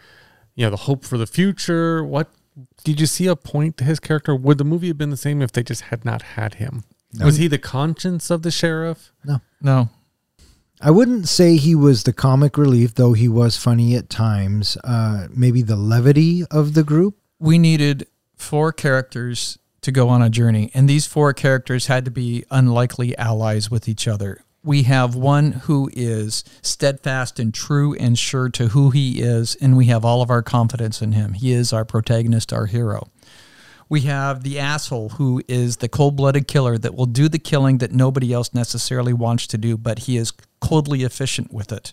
you 0.56 0.66
know, 0.66 0.70
the 0.70 0.76
hope 0.76 1.04
for 1.04 1.16
the 1.16 1.26
future? 1.26 2.04
What 2.04 2.30
did 2.82 3.00
you 3.00 3.06
see 3.06 3.28
a 3.28 3.36
point 3.36 3.76
to 3.76 3.84
his 3.84 4.00
character? 4.00 4.34
Would 4.34 4.58
the 4.58 4.64
movie 4.64 4.88
have 4.88 4.98
been 4.98 5.10
the 5.10 5.16
same 5.16 5.40
if 5.40 5.52
they 5.52 5.62
just 5.62 5.82
had 5.82 6.04
not 6.04 6.22
had 6.22 6.54
him? 6.54 6.82
Was 7.22 7.36
he 7.36 7.46
the 7.46 7.58
conscience 7.58 8.30
of 8.30 8.42
the 8.42 8.50
sheriff? 8.50 9.12
No, 9.24 9.40
no, 9.62 9.88
I 10.80 10.90
wouldn't 10.90 11.28
say 11.28 11.56
he 11.56 11.74
was 11.74 12.02
the 12.02 12.12
comic 12.12 12.58
relief, 12.58 12.94
though 12.94 13.14
he 13.14 13.28
was 13.28 13.56
funny 13.56 13.94
at 13.96 14.10
times. 14.10 14.76
Uh, 14.84 15.28
maybe 15.30 15.62
the 15.62 15.76
levity 15.76 16.44
of 16.50 16.74
the 16.74 16.84
group. 16.84 17.16
we 17.38 17.58
needed 17.58 18.06
four 18.36 18.72
characters 18.72 19.58
to 19.80 19.92
go 19.92 20.08
on 20.08 20.20
a 20.20 20.28
journey, 20.28 20.70
and 20.74 20.88
these 20.88 21.06
four 21.06 21.32
characters 21.32 21.86
had 21.86 22.04
to 22.04 22.10
be 22.10 22.44
unlikely 22.50 23.16
allies 23.16 23.70
with 23.70 23.88
each 23.88 24.06
other. 24.06 24.40
We 24.66 24.82
have 24.82 25.14
one 25.14 25.52
who 25.52 25.88
is 25.92 26.42
steadfast 26.60 27.38
and 27.38 27.54
true 27.54 27.94
and 27.94 28.18
sure 28.18 28.48
to 28.48 28.68
who 28.68 28.90
he 28.90 29.20
is, 29.22 29.54
and 29.60 29.76
we 29.76 29.86
have 29.86 30.04
all 30.04 30.22
of 30.22 30.28
our 30.28 30.42
confidence 30.42 31.00
in 31.00 31.12
him. 31.12 31.34
He 31.34 31.52
is 31.52 31.72
our 31.72 31.84
protagonist, 31.84 32.52
our 32.52 32.66
hero. 32.66 33.06
We 33.88 34.00
have 34.00 34.42
the 34.42 34.58
asshole 34.58 35.10
who 35.10 35.40
is 35.46 35.76
the 35.76 35.88
cold 35.88 36.16
blooded 36.16 36.48
killer 36.48 36.78
that 36.78 36.96
will 36.96 37.06
do 37.06 37.28
the 37.28 37.38
killing 37.38 37.78
that 37.78 37.92
nobody 37.92 38.32
else 38.32 38.52
necessarily 38.52 39.12
wants 39.12 39.46
to 39.46 39.56
do, 39.56 39.76
but 39.76 40.00
he 40.00 40.16
is 40.16 40.32
coldly 40.60 41.04
efficient 41.04 41.52
with 41.52 41.70
it. 41.70 41.92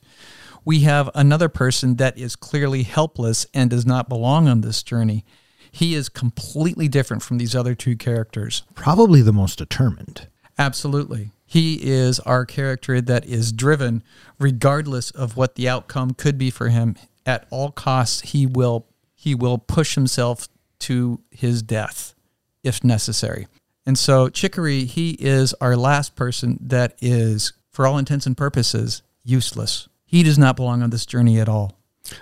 We 0.66 0.80
have 0.80 1.12
another 1.14 1.50
person 1.50 1.98
that 1.98 2.18
is 2.18 2.36
clearly 2.36 2.82
helpless 2.82 3.46
and 3.54 3.70
does 3.70 3.86
not 3.86 4.10
belong 4.10 4.48
on 4.48 4.62
this 4.62 4.82
journey. 4.82 5.26
He 5.72 5.94
is 5.94 6.10
completely 6.10 6.88
different 6.88 7.22
from 7.22 7.38
these 7.38 7.56
other 7.56 7.76
two 7.76 7.96
characters. 7.96 8.64
Probably 8.74 9.22
the 9.22 9.32
most 9.32 9.60
determined. 9.60 10.28
Absolutely. 10.58 11.30
He 11.54 11.76
is 11.84 12.20
our 12.22 12.48
character 12.48 13.00
that 13.00 13.28
is 13.28 13.52
driven 13.52 14.02
regardless 14.40 15.12
of 15.12 15.38
what 15.38 15.54
the 15.54 15.70
outcome 15.70 16.16
could 16.16 16.36
be 16.36 16.50
for 16.50 16.70
him. 16.70 16.96
At 17.28 17.46
all 17.52 17.70
costs, 17.70 18.22
he 18.22 18.48
will 18.48 18.88
he 19.14 19.36
will 19.36 19.60
push 19.60 19.94
himself 19.94 20.48
to 20.80 21.22
his 21.30 21.62
death 21.62 22.16
if 22.64 22.84
necessary. 22.84 23.46
And 23.86 24.00
so 24.00 24.30
Chicory, 24.30 24.86
he 24.86 25.12
is 25.20 25.54
our 25.62 25.78
last 25.78 26.16
person 26.16 26.58
that 26.60 26.96
is, 27.02 27.54
for 27.70 27.86
all 27.86 28.00
intents 28.00 28.26
and 28.26 28.36
purposes, 28.36 29.04
useless. 29.24 29.88
He 30.08 30.24
does 30.24 30.40
not 30.40 30.56
belong 30.56 30.82
on 30.82 30.90
this 30.90 31.06
journey 31.06 31.40
at 31.40 31.48
all. 31.48 31.78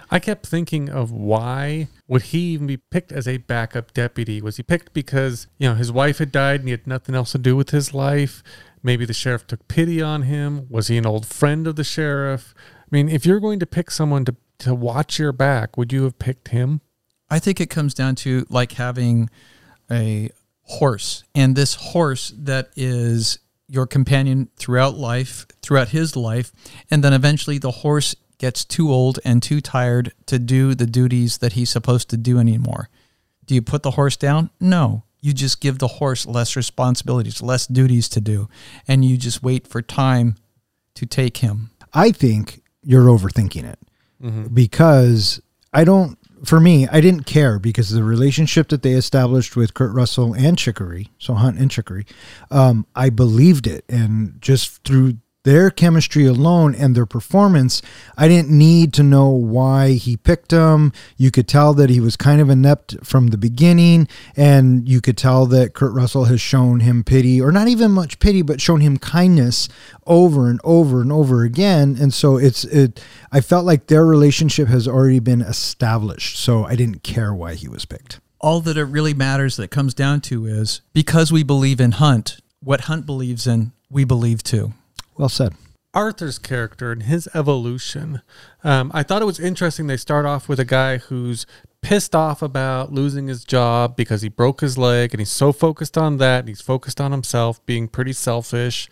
I 0.10 0.20
kept 0.20 0.46
thinking 0.46 0.90
of 0.90 1.12
why 1.12 1.88
would 2.08 2.22
he 2.24 2.40
even 2.52 2.68
be 2.68 2.78
picked 2.78 3.12
as 3.14 3.30
a 3.30 3.38
backup 3.38 3.94
deputy? 3.94 4.42
Was 4.42 4.58
he 4.58 4.64
picked 4.64 4.94
because, 4.94 5.48
you 5.58 5.70
know, 5.70 5.76
his 5.76 5.92
wife 5.92 6.18
had 6.18 6.34
died 6.34 6.60
and 6.60 6.68
he 6.68 6.72
had 6.72 6.86
nothing 6.86 7.16
else 7.16 7.32
to 7.32 7.38
do 7.38 7.56
with 7.56 7.70
his 7.70 7.94
life? 7.94 8.44
Maybe 8.84 9.06
the 9.06 9.14
sheriff 9.14 9.46
took 9.48 9.68
pity 9.68 10.02
on 10.02 10.24
him. 10.24 10.68
Was 10.70 10.88
he 10.88 10.98
an 10.98 11.06
old 11.06 11.26
friend 11.26 11.68
of 11.68 11.76
the 11.76 11.84
sheriff? 11.84 12.54
I 12.58 12.88
mean, 12.90 13.10
if 13.10 13.26
you're 13.26 13.40
going 13.40 13.60
to 13.60 13.66
pick 13.66 13.92
someone 13.92 14.26
to, 14.26 14.36
to 14.60 14.74
watch 14.74 15.20
your 15.20 15.32
back, 15.32 15.78
would 15.78 15.94
you 15.94 16.04
have 16.04 16.20
picked 16.20 16.50
him? 16.50 16.82
I 17.30 17.40
think 17.40 17.62
it 17.62 17.70
comes 17.70 17.94
down 17.94 18.16
to 18.16 18.46
like 18.50 18.74
having 18.74 19.30
a 19.90 20.30
horse, 20.64 21.24
and 21.34 21.56
this 21.56 21.76
horse 21.76 22.34
that 22.38 22.72
is 22.76 23.40
your 23.68 23.88
companion 23.88 24.50
throughout 24.58 24.98
life, 24.98 25.46
throughout 25.62 25.90
his 25.90 26.16
life, 26.16 26.52
and 26.90 27.04
then 27.04 27.14
eventually 27.14 27.58
the 27.58 27.72
horse 27.72 28.16
gets 28.38 28.66
too 28.66 28.92
old 28.92 29.20
and 29.24 29.42
too 29.42 29.62
tired 29.62 30.12
to 30.26 30.40
do 30.40 30.76
the 30.76 30.86
duties 30.86 31.38
that 31.38 31.54
he's 31.54 31.70
supposed 31.70 32.10
to 32.10 32.18
do 32.18 32.38
anymore. 32.38 32.90
Do 33.46 33.56
you 33.56 33.62
put 33.62 33.84
the 33.84 33.92
horse 33.92 34.18
down? 34.18 34.50
No. 34.60 35.04
You 35.22 35.34
just 35.34 35.62
give 35.62 35.78
the 35.80 35.88
horse 35.88 36.26
less 36.26 36.56
responsibilities, 36.56 37.42
less 37.42 37.68
duties 37.68 38.10
to 38.10 38.22
do, 38.22 38.50
and 38.88 39.06
you 39.06 39.18
just 39.18 39.44
wait 39.44 39.68
for 39.68 39.82
time 39.82 40.36
to 40.96 41.06
take 41.06 41.38
him. 41.38 41.70
I 41.94 42.12
think 42.12 42.62
you're 42.84 43.06
overthinking 43.06 43.64
it 43.64 43.80
because 44.54 45.42
I 45.74 45.84
don't. 45.84 46.18
For 46.44 46.60
me, 46.60 46.88
I 46.88 47.02
didn't 47.02 47.26
care 47.26 47.60
because 47.60 47.92
the 47.92 48.04
relationship 48.04 48.70
that 48.70 48.82
they 48.82 48.94
established 48.94 49.56
with 49.56 49.76
Kurt 49.76 49.94
Russell 49.94 50.34
and 50.34 50.58
Chicory, 50.58 51.12
so 51.20 51.36
Hunt 51.36 51.60
and 51.60 51.70
Chicory, 51.70 52.08
um, 52.50 52.88
I 52.96 53.12
believed 53.12 53.68
it, 53.68 53.86
and 53.88 54.42
just 54.42 54.84
through 54.84 55.18
their 55.44 55.72
chemistry 55.72 56.26
alone 56.26 56.76
and 56.76 56.96
their 56.96 57.06
performance, 57.06 57.82
I 58.16 58.28
didn't 58.28 58.56
need 58.56 58.94
to 58.94 59.04
know 59.04 59.30
why 59.30 59.94
he 59.94 60.16
picked 60.16 60.52
him. 60.52 60.94
You 61.18 61.32
could 61.32 61.48
tell 61.48 61.74
that 61.74 61.90
he 61.90 62.00
was 62.00 62.16
kind 62.16 62.40
of 62.40 62.50
inept 62.50 62.98
from 63.04 63.28
the 63.28 63.38
beginning, 63.38 64.08
and 64.36 64.88
you 64.88 65.02
could 65.02 65.18
tell 65.18 65.48
that 65.48 65.74
Kurt 65.74 65.94
Russell 65.94 66.26
has 66.26 66.40
shown 66.40 66.82
him 66.82 67.04
pity, 67.04 67.42
or 67.42 67.52
not 67.52 67.68
even 67.68 67.92
much 67.92 68.20
pity, 68.20 68.42
but 68.42 68.62
shown 68.62 68.82
him 68.82 68.98
kindness 68.98 69.68
over 70.06 70.50
and 70.50 70.60
over 70.64 71.02
and 71.02 71.12
over 71.12 71.44
again. 71.44 71.98
And 72.00 72.14
so 72.14 72.38
it's 72.38 72.64
it. 72.66 73.04
I 73.32 73.42
felt 73.42 73.66
like 73.66 73.88
their 73.88 74.06
relationship 74.06 74.68
has 74.68 74.88
already 74.88 75.20
been 75.20 75.42
established, 75.42 76.38
so 76.38 76.66
I 76.66 76.76
didn't 76.76 77.04
care 77.04 77.34
why 77.34 77.56
he 77.56 77.68
was 77.68 77.86
picked. 77.86 78.20
all 78.44 78.60
that 78.62 78.76
it 78.78 78.84
really 78.86 79.14
matters 79.14 79.56
that 79.58 79.70
comes 79.70 79.94
down 79.94 80.20
to 80.20 80.46
is 80.46 80.82
because 80.94 81.32
we 81.32 81.44
believe 81.44 81.80
in 81.80 81.92
Hunt, 81.92 82.40
what 82.60 82.82
Hunt 82.82 83.06
believes 83.06 83.46
in, 83.48 83.72
we 83.90 84.04
believe 84.04 84.42
too. 84.44 84.74
Well 85.18 85.30
said. 85.30 85.54
Arthur's 85.94 86.40
character 86.40 86.92
and 86.92 87.04
his 87.04 87.28
evolution. 87.34 88.22
Um, 88.64 88.92
I 88.94 89.04
thought 89.04 89.22
it 89.22 89.26
was 89.26 89.40
interesting. 89.40 89.88
They 89.88 89.98
start 89.98 90.26
off 90.26 90.48
with 90.48 90.60
a 90.60 90.66
guy 90.66 90.98
who's 90.98 91.46
pissed 91.82 92.16
off 92.16 92.42
about 92.42 92.94
losing 92.94 93.28
his 93.28 93.44
job 93.44 93.96
because 93.96 94.22
he 94.22 94.30
broke 94.30 94.62
his 94.62 94.78
leg, 94.78 95.14
and 95.14 95.20
he's 95.20 95.32
so 95.32 95.52
focused 95.52 95.98
on 95.98 96.18
that. 96.18 96.40
And 96.40 96.48
he's 96.48 96.62
focused 96.62 97.02
on 97.02 97.12
himself, 97.12 97.64
being 97.66 97.88
pretty 97.88 98.14
selfish, 98.14 98.88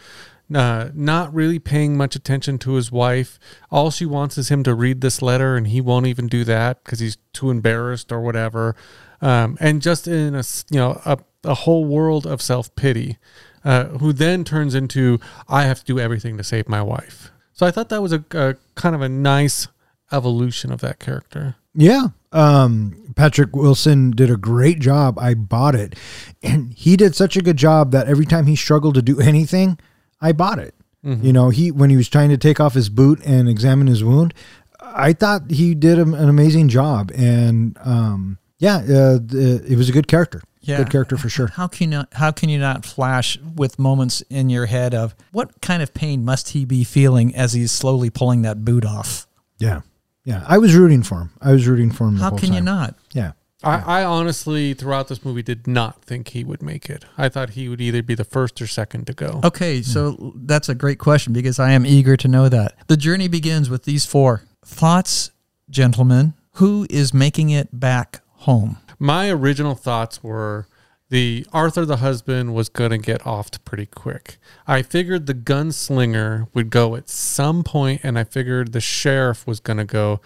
uh, 0.54 0.90
not 0.94 1.34
really 1.34 1.60
paying 1.60 1.96
much 1.96 2.16
attention 2.16 2.58
to 2.60 2.74
his 2.74 2.92
wife. 2.92 3.40
All 3.72 3.92
she 3.92 4.06
wants 4.06 4.38
is 4.38 4.50
him 4.50 4.64
to 4.64 4.74
read 4.74 5.02
this 5.02 5.22
letter, 5.22 5.56
and 5.56 5.68
he 5.68 5.80
won't 5.80 6.08
even 6.08 6.28
do 6.28 6.44
that 6.44 6.84
because 6.84 7.00
he's 7.00 7.18
too 7.32 7.50
embarrassed 7.50 8.12
or 8.12 8.20
whatever. 8.20 8.76
Um, 9.22 9.58
and 9.62 9.82
just 9.82 10.08
in 10.08 10.36
a 10.36 10.44
you 10.70 10.80
know 10.80 11.02
a, 11.06 11.20
a 11.44 11.54
whole 11.54 11.86
world 11.86 12.26
of 12.26 12.42
self 12.42 12.74
pity 12.76 13.18
uh, 13.64 13.86
who 13.86 14.14
then 14.14 14.44
turns 14.44 14.76
into 14.76 15.20
I 15.48 15.64
have 15.64 15.80
to 15.80 15.86
do 15.86 16.00
everything 16.00 16.38
to 16.38 16.44
save 16.44 16.68
my 16.68 16.82
wife. 16.82 17.32
So 17.54 17.66
I 17.66 17.72
thought 17.72 17.90
that 17.90 18.02
was 18.02 18.14
a, 18.14 18.24
a 18.32 18.56
kind 18.76 18.96
of 18.96 19.02
a 19.02 19.10
nice 19.10 19.68
evolution 20.12 20.72
of 20.72 20.82
that 20.82 21.00
character. 21.00 21.56
Yeah. 21.76 22.08
Um, 22.32 23.14
Patrick 23.16 23.56
Wilson 23.56 24.12
did 24.12 24.30
a 24.30 24.38
great 24.38 24.80
job. 24.80 25.18
I 25.20 25.34
bought 25.34 25.76
it. 25.76 25.96
And 26.42 26.74
he 26.74 26.96
did 26.96 27.16
such 27.16 27.36
a 27.36 27.42
good 27.42 27.58
job 27.58 27.92
that 27.92 28.08
every 28.08 28.26
time 28.26 28.46
he 28.48 28.56
struggled 28.56 28.96
to 28.96 29.02
do 29.02 29.20
anything, 29.20 29.78
I 30.22 30.32
bought 30.32 30.60
it. 30.60 30.76
You 31.02 31.32
know, 31.32 31.50
he 31.50 31.72
when 31.72 31.90
he 31.90 31.96
was 31.96 32.10
trying 32.10 32.30
to 32.30 32.38
take 32.38 32.60
off 32.60 32.74
his 32.74 32.90
boot 32.90 33.22
and 33.26 33.48
examine 33.48 33.88
his 33.88 34.04
wound, 34.04 34.34
I 34.82 35.14
thought 35.14 35.50
he 35.50 35.74
did 35.74 35.98
an 35.98 36.14
amazing 36.14 36.68
job. 36.68 37.12
And 37.16 37.78
um, 37.86 38.38
yeah, 38.58 38.78
uh, 38.78 39.20
it 39.32 39.78
was 39.78 39.88
a 39.88 39.94
good 39.94 40.08
character. 40.10 40.42
Good 40.78 40.92
character 40.92 41.18
for 41.18 41.30
sure. 41.30 41.48
How 41.48 41.68
can 41.68 41.92
you 41.92 41.98
not, 41.98 42.14
how 42.14 42.32
can 42.32 42.50
you 42.50 42.60
not 42.60 42.86
flash 42.86 43.38
with 43.40 43.80
moments 43.80 44.22
in 44.30 44.50
your 44.50 44.66
head 44.66 44.94
of 44.94 45.16
what 45.32 45.62
kind 45.62 45.84
of 45.84 45.94
pain 45.94 46.24
must 46.24 46.50
he 46.50 46.66
be 46.66 46.84
feeling 46.84 47.36
as 47.36 47.54
he's 47.54 47.72
slowly 47.72 48.10
pulling 48.10 48.42
that 48.44 48.64
boot 48.64 48.86
off? 48.86 49.28
Yeah. 49.58 49.82
Yeah. 50.26 50.44
I 50.48 50.58
was 50.58 50.76
rooting 50.76 51.04
for 51.04 51.22
him. 51.22 51.32
I 51.42 51.52
was 51.52 51.68
rooting 51.68 51.92
for 51.92 52.08
him. 52.08 52.18
The 52.18 52.24
How 52.24 52.30
whole 52.30 52.40
can 52.40 52.54
you 52.54 52.62
not? 52.62 52.96
Yeah. 53.14 53.32
I, 53.62 54.02
I 54.02 54.04
honestly, 54.06 54.74
throughout 54.74 55.10
this 55.10 55.26
movie, 55.26 55.42
did 55.42 55.68
not 55.68 56.02
think 56.04 56.30
he 56.30 56.46
would 56.46 56.64
make 56.64 56.90
it. 56.90 57.04
I 57.18 57.28
thought 57.28 57.52
he 57.52 57.68
would 57.68 57.82
either 57.82 58.02
be 58.02 58.16
the 58.16 58.24
first 58.24 58.62
or 58.62 58.68
second 58.68 59.06
to 59.08 59.14
go. 59.14 59.42
Okay, 59.44 59.82
so 59.82 60.34
that's 60.36 60.70
a 60.70 60.76
great 60.76 60.98
question 60.98 61.34
because 61.34 61.60
I 61.60 61.72
am 61.72 61.86
eager 61.86 62.16
to 62.16 62.28
know 62.30 62.48
that. 62.48 62.76
The 62.88 62.96
journey 62.96 63.28
begins 63.28 63.70
with 63.70 63.84
these 63.84 64.06
four 64.06 64.44
thoughts, 64.64 65.32
gentlemen. 65.70 66.36
Who 66.54 66.88
is 66.90 67.14
making 67.14 67.50
it 67.50 67.78
back 67.78 68.22
home? 68.28 68.78
My 69.00 69.30
original 69.30 69.76
thoughts 69.76 70.22
were 70.22 70.68
the 71.10 71.48
Arthur, 71.52 71.86
the 71.86 71.98
husband, 71.98 72.54
was 72.54 72.70
going 72.70 72.92
to 72.92 72.98
get 72.98 73.22
offed 73.22 73.64
pretty 73.66 73.86
quick. 73.86 74.38
I 74.68 74.82
figured 74.82 75.26
the 75.26 75.34
gunslinger 75.34 76.48
would 76.54 76.70
go 76.70 76.96
at 76.96 77.10
some 77.10 77.64
point, 77.64 78.02
and 78.04 78.20
I 78.20 78.26
figured 78.26 78.74
the 78.74 78.82
sheriff 78.82 79.48
was 79.48 79.60
going 79.60 79.78
to 79.78 79.86
go. 79.86 80.22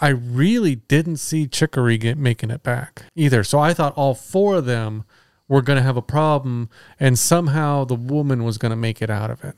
I 0.00 0.08
really 0.08 0.76
didn't 0.76 1.16
see 1.16 1.46
Chicory 1.46 1.96
get 1.96 2.18
making 2.18 2.50
it 2.50 2.62
back 2.62 3.04
either. 3.14 3.42
So 3.42 3.58
I 3.58 3.72
thought 3.72 3.94
all 3.96 4.14
four 4.14 4.56
of 4.56 4.66
them 4.66 5.04
were 5.48 5.62
going 5.62 5.78
to 5.78 5.82
have 5.82 5.96
a 5.96 6.02
problem, 6.02 6.68
and 7.00 7.18
somehow 7.18 7.84
the 7.84 7.94
woman 7.94 8.44
was 8.44 8.58
going 8.58 8.70
to 8.70 8.76
make 8.76 9.00
it 9.00 9.10
out 9.10 9.30
of 9.30 9.42
it. 9.44 9.56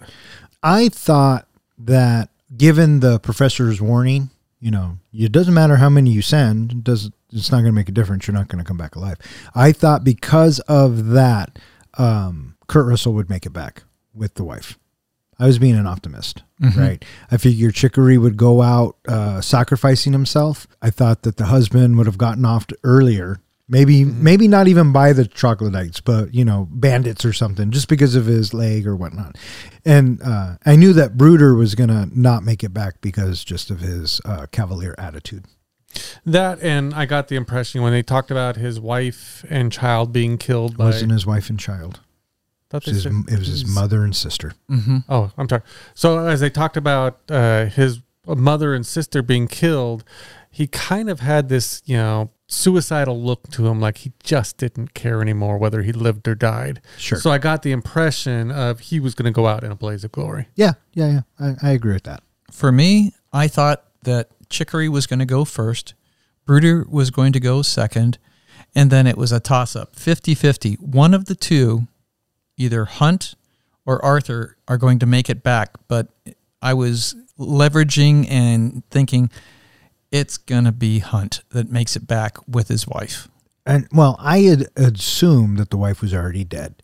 I 0.62 0.88
thought 0.88 1.48
that 1.78 2.28
given 2.56 3.00
the 3.00 3.18
professor's 3.18 3.80
warning, 3.80 4.30
you 4.60 4.70
know, 4.70 4.98
it 5.12 5.32
doesn't 5.32 5.54
matter 5.54 5.76
how 5.76 5.88
many 5.88 6.10
you 6.10 6.22
send, 6.22 6.72
it 6.72 6.84
does 6.84 7.10
it's 7.32 7.50
not 7.50 7.58
going 7.58 7.66
to 7.66 7.72
make 7.72 7.88
a 7.88 7.92
difference. 7.92 8.26
You're 8.26 8.34
not 8.36 8.48
going 8.48 8.62
to 8.62 8.66
come 8.66 8.76
back 8.76 8.96
alive. 8.96 9.16
I 9.54 9.72
thought 9.72 10.02
because 10.04 10.58
of 10.60 11.08
that, 11.10 11.58
um, 11.94 12.56
Kurt 12.66 12.86
Russell 12.86 13.12
would 13.14 13.30
make 13.30 13.46
it 13.46 13.52
back 13.52 13.84
with 14.14 14.34
the 14.34 14.44
wife. 14.44 14.78
I 15.38 15.46
was 15.46 15.58
being 15.58 15.76
an 15.76 15.86
optimist, 15.86 16.42
right? 16.76 17.04
I 17.30 17.36
figured 17.38 17.74
Chicory 17.74 18.18
would 18.18 18.36
go 18.36 18.60
out 18.60 18.96
uh, 19.08 19.40
sacrificing 19.40 20.12
himself. 20.12 20.66
I 20.82 20.90
thought 20.90 21.22
that 21.22 21.36
the 21.38 21.46
husband 21.46 21.96
would 21.96 22.06
have 22.06 22.18
gotten 22.18 22.44
off 22.44 22.66
earlier. 22.84 23.40
Maybe, 23.70 24.04
maybe 24.04 24.48
not 24.48 24.66
even 24.66 24.92
by 24.92 25.12
the 25.12 25.24
troglodytes, 25.24 26.00
but 26.00 26.34
you 26.34 26.44
know, 26.44 26.66
bandits 26.72 27.24
or 27.24 27.32
something, 27.32 27.70
just 27.70 27.88
because 27.88 28.16
of 28.16 28.26
his 28.26 28.52
leg 28.52 28.86
or 28.86 28.96
whatnot. 28.96 29.38
And 29.84 30.20
uh, 30.22 30.56
I 30.66 30.74
knew 30.74 30.92
that 30.94 31.16
Brooder 31.16 31.54
was 31.54 31.74
gonna 31.76 32.08
not 32.12 32.42
make 32.42 32.64
it 32.64 32.74
back 32.74 33.00
because 33.00 33.44
just 33.44 33.70
of 33.70 33.78
his 33.80 34.20
uh, 34.24 34.46
cavalier 34.50 34.94
attitude. 34.98 35.44
That, 36.26 36.60
and 36.62 36.94
I 36.94 37.06
got 37.06 37.28
the 37.28 37.36
impression 37.36 37.82
when 37.82 37.92
they 37.92 38.02
talked 38.02 38.30
about 38.30 38.56
his 38.56 38.78
wife 38.80 39.44
and 39.48 39.72
child 39.72 40.12
being 40.12 40.36
killed 40.38 40.72
It 40.72 40.78
by. 40.78 40.84
wasn't 40.86 41.12
his 41.12 41.26
wife 41.26 41.48
and 41.50 41.58
child. 41.58 42.00
thought 42.70 42.86
It 42.86 42.94
was 42.94 43.04
his, 43.04 43.14
it 43.28 43.38
was 43.38 43.48
his 43.48 43.66
mother 43.66 44.04
and 44.04 44.14
sister. 44.14 44.52
Mm-hmm. 44.70 44.98
Oh, 45.08 45.32
I'm 45.36 45.48
sorry. 45.48 45.62
So 45.94 46.26
as 46.26 46.40
they 46.40 46.50
talked 46.50 46.76
about 46.76 47.20
uh, 47.28 47.66
his 47.66 48.00
mother 48.26 48.74
and 48.74 48.86
sister 48.86 49.22
being 49.22 49.48
killed, 49.48 50.04
he 50.50 50.66
kind 50.68 51.10
of 51.10 51.20
had 51.20 51.48
this, 51.48 51.82
you 51.84 51.96
know, 51.96 52.30
suicidal 52.50 53.22
look 53.22 53.48
to 53.50 53.66
him, 53.66 53.80
like 53.80 53.98
he 53.98 54.12
just 54.22 54.56
didn't 54.56 54.92
care 54.92 55.22
anymore 55.22 55.56
whether 55.56 55.82
he 55.82 55.92
lived 55.92 56.26
or 56.26 56.34
died. 56.34 56.80
Sure. 56.98 57.18
So 57.18 57.30
I 57.30 57.38
got 57.38 57.62
the 57.62 57.72
impression 57.72 58.50
of 58.50 58.80
he 58.80 59.00
was 59.00 59.14
going 59.14 59.26
to 59.26 59.30
go 59.30 59.46
out 59.46 59.62
in 59.64 59.70
a 59.70 59.76
blaze 59.76 60.04
of 60.04 60.12
glory. 60.12 60.48
Yeah, 60.56 60.72
yeah, 60.92 61.22
yeah. 61.38 61.54
I, 61.62 61.68
I 61.68 61.70
agree 61.72 61.94
with 61.94 62.02
that. 62.04 62.22
For 62.50 62.72
me, 62.72 63.12
I 63.32 63.46
thought 63.48 63.84
that 64.02 64.30
Chicory 64.48 64.88
was 64.88 65.06
going 65.06 65.20
to 65.20 65.26
go 65.26 65.44
first, 65.44 65.94
Brooder 66.44 66.84
was 66.88 67.10
going 67.10 67.32
to 67.32 67.40
go 67.40 67.62
second, 67.62 68.18
and 68.74 68.90
then 68.90 69.06
it 69.06 69.16
was 69.16 69.30
a 69.30 69.40
toss 69.40 69.76
up 69.76 69.94
50 69.94 70.34
50. 70.34 70.74
One 70.74 71.14
of 71.14 71.26
the 71.26 71.36
two, 71.36 71.86
either 72.56 72.84
Hunt 72.84 73.34
or 73.86 74.04
Arthur, 74.04 74.56
are 74.66 74.76
going 74.76 74.98
to 74.98 75.06
make 75.06 75.30
it 75.30 75.44
back. 75.44 75.70
But 75.86 76.08
I 76.60 76.74
was 76.74 77.14
leveraging 77.38 78.28
and 78.28 78.82
thinking 78.90 79.30
it's 80.10 80.36
going 80.36 80.64
to 80.64 80.72
be 80.72 80.98
Hunt 80.98 81.42
that 81.50 81.70
makes 81.70 81.96
it 81.96 82.06
back 82.06 82.36
with 82.48 82.68
his 82.68 82.86
wife. 82.86 83.28
And 83.66 83.86
well, 83.92 84.16
I 84.18 84.40
had 84.40 84.68
assumed 84.76 85.58
that 85.58 85.70
the 85.70 85.76
wife 85.76 86.00
was 86.00 86.14
already 86.14 86.44
dead, 86.44 86.82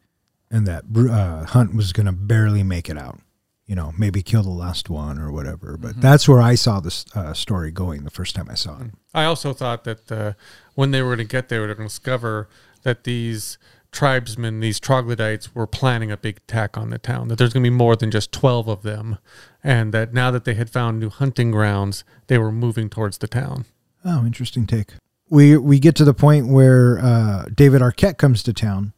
and 0.51 0.67
that 0.67 0.85
uh, 0.95 1.45
Hunt 1.47 1.75
was 1.75 1.93
going 1.93 2.07
to 2.07 2.13
barely 2.13 2.63
make 2.63 2.89
it 2.89 2.99
out. 2.99 3.21
You 3.67 3.75
know, 3.75 3.93
maybe 3.99 4.23
kill 4.23 4.45
the 4.45 4.51
last 4.51 4.89
one 4.89 5.19
or 5.19 5.33
whatever. 5.33 5.77
But 5.77 6.01
that's 6.01 6.29
where 6.29 6.41
I 6.41 6.55
saw 6.55 6.79
this 6.79 7.05
uh, 7.17 7.33
story 7.33 7.73
going 7.73 8.05
the 8.05 8.11
first 8.11 8.37
time 8.37 8.49
I 8.49 8.55
saw 8.55 8.81
it. 8.81 8.93
I 9.13 9.25
also 9.25 9.53
thought 9.53 9.83
that 9.85 10.13
uh, 10.13 10.33
when 10.75 10.93
they 10.93 11.03
were 11.03 11.17
going 11.17 11.27
to 11.27 11.33
get 11.33 11.49
there, 11.49 11.63
they 11.63 11.67
were 11.67 11.75
going 11.75 11.89
to 11.89 11.93
discover 11.93 12.49
that 12.83 13.03
these 13.03 13.59
tribesmen, 13.97 14.61
these 14.61 14.79
troglodytes, 14.79 15.55
were 15.55 15.67
planning 15.67 16.13
a 16.13 16.19
big 16.19 16.37
attack 16.37 16.77
on 16.77 16.91
the 16.91 16.99
town. 16.99 17.29
That 17.29 17.39
there's 17.39 17.55
going 17.55 17.65
to 17.65 17.71
be 17.71 17.75
more 17.75 17.97
than 17.97 18.11
just 18.11 18.31
12 18.31 18.69
of 18.69 18.83
them. 18.83 19.17
And 19.65 19.93
that 19.95 20.13
now 20.13 20.31
that 20.31 20.45
they 20.45 20.53
had 20.55 20.69
found 20.69 21.01
new 21.01 21.09
hunting 21.09 21.51
grounds, 21.51 22.05
they 22.27 22.37
were 22.37 22.53
moving 22.53 22.91
towards 22.91 23.19
the 23.19 23.27
town. 23.27 23.65
Oh, 24.05 24.27
interesting 24.27 24.67
take. 24.67 24.93
We 25.29 25.57
we 25.57 25.81
get 25.81 25.97
to 25.97 26.05
the 26.05 26.15
point 26.15 26.47
where 26.47 27.01
uh, 27.01 27.47
David 27.53 27.81
Arquette 27.81 28.19
comes 28.19 28.45
to 28.45 28.53
town, 28.53 28.93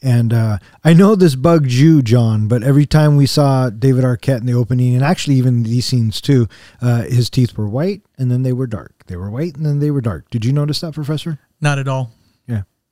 and 0.00 0.32
uh, 0.32 0.58
I 0.84 0.92
know 0.92 1.16
this 1.16 1.34
bugged 1.34 1.72
you, 1.72 2.02
John, 2.02 2.46
but 2.46 2.62
every 2.62 2.86
time 2.86 3.16
we 3.16 3.26
saw 3.26 3.70
David 3.70 4.04
Arquette 4.04 4.40
in 4.40 4.46
the 4.46 4.52
opening, 4.52 4.94
and 4.94 5.02
actually 5.02 5.36
even 5.36 5.64
these 5.64 5.86
scenes 5.86 6.20
too, 6.20 6.46
uh, 6.80 7.02
his 7.02 7.28
teeth 7.30 7.56
were 7.56 7.68
white 7.68 8.02
and 8.18 8.30
then 8.30 8.42
they 8.42 8.52
were 8.52 8.68
dark. 8.68 8.92
They 9.06 9.16
were 9.16 9.30
white 9.30 9.56
and 9.56 9.66
then 9.66 9.80
they 9.80 9.90
were 9.90 10.02
dark. 10.02 10.30
Did 10.30 10.44
you 10.44 10.52
notice 10.52 10.80
that, 10.82 10.92
Professor? 10.92 11.40
Not 11.60 11.80
at 11.80 11.88
all. 11.88 12.12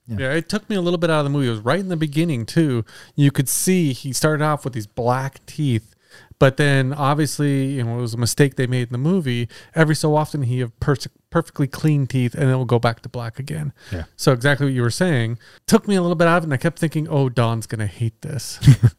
Yeah. 0.07 0.17
Yeah. 0.19 0.33
It 0.35 0.49
took 0.49 0.69
me 0.69 0.77
a 0.77 0.81
little 0.81 0.99
bit 0.99 1.11
out 1.11 1.21
of 1.21 1.25
the 1.25 1.31
movie. 1.31 1.47
It 1.47 1.51
was 1.51 1.61
right 1.61 1.81
in 1.81 1.89
the 1.89 1.97
beginning 1.97 2.47
too. 2.47 2.85
You 3.15 3.31
could 3.31 3.49
see 3.49 3.93
he 3.93 4.13
started 4.13 4.45
off 4.45 4.65
with 4.65 4.73
these 4.73 4.87
black 4.87 5.45
teeth, 5.47 5.95
but 6.39 6.57
then 6.57 6.93
obviously, 6.93 7.67
you 7.67 7.85
know, 7.85 7.99
it 7.99 8.03
was 8.03 8.15
a 8.15 8.19
mistake 8.19 8.57
they 8.57 8.67
made 8.67 8.89
in 8.89 8.93
the 8.93 8.99
movie. 8.99 9.49
Every 9.75 9.95
so 9.95 10.17
often, 10.17 10.43
he 10.43 10.59
have 10.59 10.79
per- 10.81 10.97
perfectly 11.31 11.69
clean 11.69 12.07
teeth, 12.07 12.35
and 12.35 12.51
it 12.51 12.55
will 12.57 12.65
go 12.65 12.79
back 12.79 13.01
to 13.03 13.09
black 13.09 13.39
again. 13.39 13.73
Yeah. 13.93 14.05
So 14.17 14.33
exactly 14.33 14.67
what 14.67 14.75
you 14.75 14.83
were 14.83 14.91
saying 14.91 15.39
took 15.67 15.87
me 15.87 15.95
a 15.95 16.03
little 16.03 16.17
bit 16.17 16.27
out 16.27 16.39
of 16.39 16.43
it, 16.43 16.47
and 16.47 16.55
I 16.55 16.57
kept 16.57 16.79
thinking, 16.79 17.07
"Oh, 17.09 17.29
Don's 17.29 17.67
gonna 17.67 17.87
hate 17.87 18.21
this." 18.23 18.59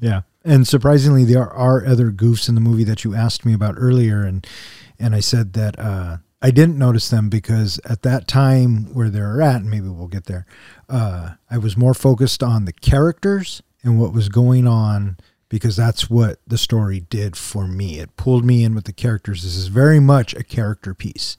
Yeah, 0.00 0.20
and 0.44 0.68
surprisingly, 0.68 1.24
there 1.24 1.48
are 1.48 1.84
other 1.84 2.12
goofs 2.12 2.48
in 2.48 2.54
the 2.54 2.60
movie 2.60 2.84
that 2.84 3.02
you 3.04 3.14
asked 3.14 3.44
me 3.44 3.52
about 3.52 3.74
earlier, 3.78 4.22
and 4.22 4.46
and 4.98 5.14
I 5.14 5.20
said 5.20 5.54
that 5.54 5.78
uh, 5.78 6.18
I 6.46 6.52
didn't 6.52 6.78
notice 6.78 7.10
them 7.10 7.28
because 7.28 7.80
at 7.86 8.02
that 8.02 8.28
time 8.28 8.94
where 8.94 9.10
they're 9.10 9.42
at, 9.42 9.62
and 9.62 9.68
maybe 9.68 9.88
we'll 9.88 10.06
get 10.06 10.26
there, 10.26 10.46
uh, 10.88 11.30
I 11.50 11.58
was 11.58 11.76
more 11.76 11.92
focused 11.92 12.40
on 12.40 12.66
the 12.66 12.72
characters 12.72 13.64
and 13.82 13.98
what 14.00 14.12
was 14.12 14.28
going 14.28 14.64
on 14.64 15.16
because 15.48 15.74
that's 15.74 16.08
what 16.08 16.38
the 16.46 16.56
story 16.56 17.00
did 17.00 17.36
for 17.36 17.66
me. 17.66 17.98
It 17.98 18.16
pulled 18.16 18.44
me 18.44 18.62
in 18.62 18.76
with 18.76 18.84
the 18.84 18.92
characters. 18.92 19.42
This 19.42 19.56
is 19.56 19.66
very 19.66 19.98
much 19.98 20.34
a 20.34 20.44
character 20.44 20.94
piece, 20.94 21.36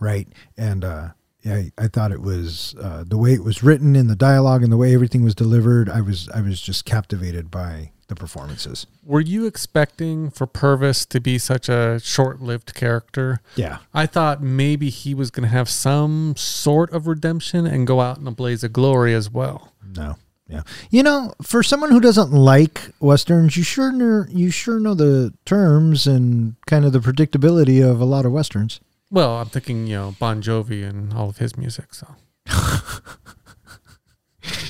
right? 0.00 0.26
And 0.58 0.84
uh, 0.84 1.10
yeah, 1.42 1.54
I, 1.54 1.72
I 1.78 1.86
thought 1.86 2.10
it 2.10 2.20
was 2.20 2.74
uh, 2.82 3.04
the 3.06 3.18
way 3.18 3.34
it 3.34 3.44
was 3.44 3.62
written 3.62 3.94
in 3.94 4.08
the 4.08 4.16
dialogue 4.16 4.64
and 4.64 4.72
the 4.72 4.76
way 4.76 4.92
everything 4.92 5.22
was 5.22 5.36
delivered. 5.36 5.88
I 5.88 6.00
was 6.00 6.28
I 6.30 6.40
was 6.40 6.60
just 6.60 6.84
captivated 6.84 7.52
by 7.52 7.92
the 8.10 8.14
performances. 8.14 8.86
were 9.02 9.20
you 9.20 9.46
expecting 9.46 10.28
for 10.30 10.46
Purvis 10.46 11.06
to 11.06 11.20
be 11.20 11.38
such 11.38 11.68
a 11.70 11.98
short-lived 12.02 12.74
character? 12.74 13.40
Yeah, 13.56 13.78
I 13.94 14.04
thought 14.06 14.42
maybe 14.42 14.90
he 14.90 15.14
was 15.14 15.30
going 15.30 15.44
to 15.48 15.54
have 15.54 15.70
some 15.70 16.34
sort 16.36 16.92
of 16.92 17.06
redemption 17.06 17.66
and 17.66 17.86
go 17.86 18.00
out 18.02 18.18
in 18.18 18.26
a 18.26 18.30
blaze 18.32 18.62
of 18.62 18.72
glory 18.74 19.14
as 19.14 19.30
well. 19.30 19.72
no, 19.96 20.16
yeah. 20.48 20.62
You 20.90 21.02
know, 21.04 21.32
for 21.42 21.62
someone 21.62 21.90
who 21.92 22.00
doesn't 22.00 22.32
like 22.32 22.90
westerns, 23.00 23.56
you 23.56 23.62
sure 23.62 23.92
know, 23.92 24.24
you 24.28 24.50
sure 24.50 24.80
know 24.80 24.94
the 24.94 25.32
terms 25.44 26.06
and 26.08 26.56
kind 26.66 26.84
of 26.84 26.92
the 26.92 26.98
predictability 26.98 27.88
of 27.88 28.00
a 28.00 28.04
lot 28.04 28.26
of 28.26 28.32
westerns. 28.32 28.80
Well, 29.12 29.36
I'm 29.38 29.48
thinking, 29.48 29.86
you 29.86 29.96
know, 29.96 30.14
Bon 30.18 30.42
Jovi 30.42 30.84
and 30.88 31.12
all 31.14 31.28
of 31.28 31.38
his 31.38 31.56
music. 31.56 31.94
So 31.94 32.06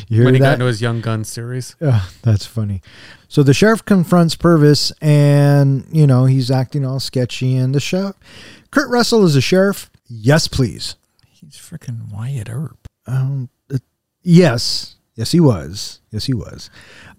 You 0.08 0.16
hear 0.16 0.24
when 0.24 0.34
he 0.34 0.40
got 0.40 0.54
into 0.54 0.66
his 0.66 0.82
Young 0.82 1.00
Guns 1.00 1.28
series, 1.28 1.76
that's 2.22 2.44
funny. 2.44 2.82
So 3.28 3.42
the 3.42 3.54
sheriff 3.54 3.84
confronts 3.84 4.34
Purvis, 4.34 4.90
and 5.00 5.86
you 5.92 6.06
know 6.06 6.24
he's 6.24 6.50
acting 6.50 6.84
all 6.84 6.98
sketchy. 6.98 7.56
And 7.56 7.74
the 7.74 7.80
sheriff, 7.80 8.16
Kurt 8.70 8.90
Russell, 8.90 9.24
is 9.24 9.36
a 9.36 9.40
sheriff. 9.40 9.90
Yes, 10.08 10.48
please. 10.48 10.96
He's 11.28 11.54
freaking 11.54 12.12
Wyatt 12.12 12.48
Earp. 12.50 12.88
Um, 13.06 13.48
uh, 13.72 13.78
yes, 14.22 14.96
yes, 15.14 15.30
he 15.30 15.40
was. 15.40 16.00
Yes, 16.10 16.24
he 16.24 16.34
was. 16.34 16.70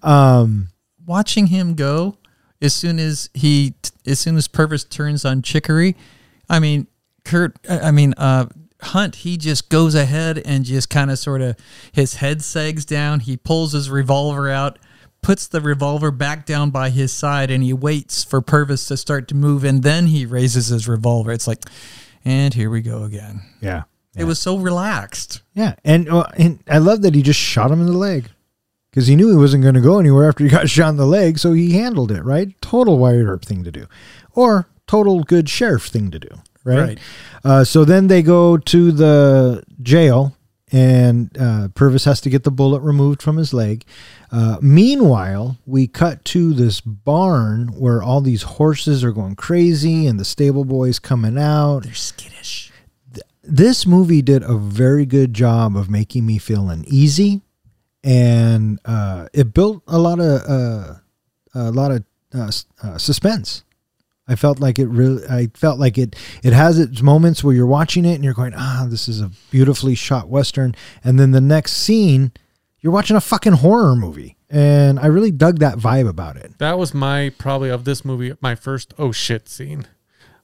Um, 0.04 0.68
watching 1.06 1.48
him 1.48 1.76
go 1.76 2.18
as 2.62 2.74
soon 2.74 3.00
as 3.00 3.30
he 3.34 3.74
as 4.06 4.20
soon 4.20 4.38
as 4.38 4.48
Purvis 4.48 4.84
turns 4.84 5.26
on 5.26 5.42
Chicory, 5.42 5.96
I 6.50 6.60
mean 6.60 6.88
Kurt 7.24 7.58
I 7.70 7.92
mean 7.92 8.14
uh 8.18 8.48
Hunt 8.82 9.18
he 9.18 9.38
just 9.38 9.70
goes 9.70 9.94
ahead 9.96 10.42
and 10.46 10.66
just 10.66 10.90
kind 10.90 11.12
of 11.12 11.20
sort 11.20 11.42
of 11.42 11.56
his 11.92 12.16
head 12.16 12.42
sags 12.42 12.84
down, 12.86 13.20
he 13.22 13.38
pulls 13.38 13.74
his 13.74 13.90
revolver 13.90 14.50
out, 14.50 14.80
puts 15.22 15.48
the 15.48 15.62
revolver 15.62 16.10
back 16.12 16.46
down 16.46 16.72
by 16.72 16.90
his 16.90 17.14
side 17.14 17.52
and 17.52 17.64
he 17.64 17.74
waits 17.74 18.24
for 18.24 18.42
Purvis 18.42 18.88
to 18.88 18.98
start 18.98 19.28
to 19.28 19.36
move 19.36 19.64
and 19.64 19.84
then 19.84 20.08
he 20.08 20.26
raises 20.26 20.68
his 20.68 20.88
revolver. 20.88 21.32
It's 21.32 21.48
like 21.48 21.64
and 22.26 22.54
here 22.54 22.70
we 22.70 22.82
go 22.82 23.04
again. 23.04 23.42
yeah, 23.62 23.84
It 24.16 24.26
was 24.26 24.40
so 24.40 24.58
relaxed. 24.58 25.42
yeah, 25.54 25.76
and 25.84 26.10
uh, 26.10 26.28
and 26.38 26.60
I 26.68 26.78
love 26.80 27.02
that 27.04 27.16
he 27.16 27.22
just 27.22 27.40
shot 27.40 27.72
him 27.72 27.82
in 27.82 27.88
the 27.88 27.94
leg 27.98 28.30
because 28.92 29.08
he 29.08 29.16
knew 29.16 29.30
he 29.30 29.36
wasn't 29.38 29.64
going 29.64 29.76
to 29.76 29.82
go 29.82 30.00
anywhere 30.00 30.28
after 30.28 30.44
he 30.44 30.50
got 30.50 30.70
shot 30.70 30.90
in 30.90 30.98
the 30.98 31.06
leg, 31.06 31.40
so 31.40 31.54
he 31.54 31.74
handled 31.74 32.12
it 32.12 32.24
right. 32.24 32.60
Total 32.62 33.04
Earp 33.06 33.46
thing 33.46 33.64
to 33.64 33.72
do, 33.72 33.86
or 34.34 34.68
total 34.88 35.24
good 35.24 35.50
sheriff 35.50 35.86
thing 35.86 36.12
to 36.12 36.20
do, 36.20 36.30
right? 36.64 36.80
Right. 36.80 37.00
Uh, 37.44 37.64
so 37.64 37.86
then 37.86 38.08
they 38.08 38.22
go 38.22 38.58
to 38.58 38.92
the 38.92 39.64
jail, 39.82 40.36
and 40.72 41.36
uh, 41.40 41.68
Purvis 41.76 42.06
has 42.06 42.22
to 42.22 42.30
get 42.30 42.44
the 42.44 42.52
bullet 42.52 42.82
removed 42.82 43.22
from 43.22 43.38
his 43.38 43.54
leg. 43.54 43.84
Uh, 44.32 44.58
meanwhile, 44.62 45.58
we 45.66 45.88
cut 45.88 46.24
to 46.26 46.54
this 46.54 46.80
barn 46.80 47.68
where 47.70 48.02
all 48.02 48.22
these 48.22 48.44
horses 48.44 49.04
are 49.04 49.12
going 49.12 49.36
crazy, 49.36 50.08
and 50.08 50.20
the 50.20 50.26
stable 50.26 50.66
boys 50.66 51.00
coming 51.00 51.38
out. 51.38 51.84
They're 51.84 51.94
skittish. 51.94 52.72
This 53.44 53.86
movie 53.86 54.22
did 54.22 54.44
a 54.44 54.56
very 54.56 55.06
good 55.06 55.34
job 55.34 55.76
of 55.76 55.90
making 55.90 56.26
me 56.26 56.38
feel 56.38 56.70
uneasy, 56.70 57.42
and 58.04 58.80
uh, 58.86 59.28
it 59.34 59.54
built 59.54 59.84
a 59.88 59.98
lot 59.98 60.20
of 60.20 60.42
uh, 60.48 60.94
a 61.54 61.72
lot 61.72 61.92
of 61.92 62.04
uh, 62.34 62.52
uh, 62.84 62.98
suspense. 62.98 63.64
I 64.32 64.36
felt 64.36 64.62
like 64.62 64.80
it 64.80 64.88
really. 64.88 65.28
I 65.28 65.48
felt 65.54 65.78
like 65.78 65.98
it. 65.98 66.16
It 66.42 66.54
has 66.54 66.80
its 66.80 67.02
moments 67.02 67.44
where 67.44 67.54
you're 67.54 67.66
watching 67.66 68.06
it 68.06 68.16
and 68.16 68.24
you're 68.24 68.34
going, 68.34 68.54
"Ah, 68.56 68.88
this 68.90 69.10
is 69.10 69.20
a 69.20 69.30
beautifully 69.50 69.94
shot 69.94 70.30
western," 70.30 70.74
and 71.04 71.20
then 71.20 71.32
the 71.32 71.42
next 71.42 71.74
scene, 71.74 72.32
you're 72.80 72.94
watching 72.94 73.18
a 73.18 73.22
fucking 73.22 73.54
horror 73.54 73.94
movie, 73.94 74.38
and 74.50 74.98
I 75.00 75.08
really 75.08 75.32
dug 75.32 75.60
that 75.60 75.78
vibe 75.78 76.08
about 76.08 76.38
it. 76.38 76.58
that 76.60 76.80
was 76.80 76.94
my 76.94 77.30
probably 77.38 77.70
of 77.70 77.84
this 77.84 78.06
movie 78.06 78.34
my 78.40 78.56
first 78.56 78.94
oh 78.98 79.12
shit 79.12 79.50
scene 79.50 79.86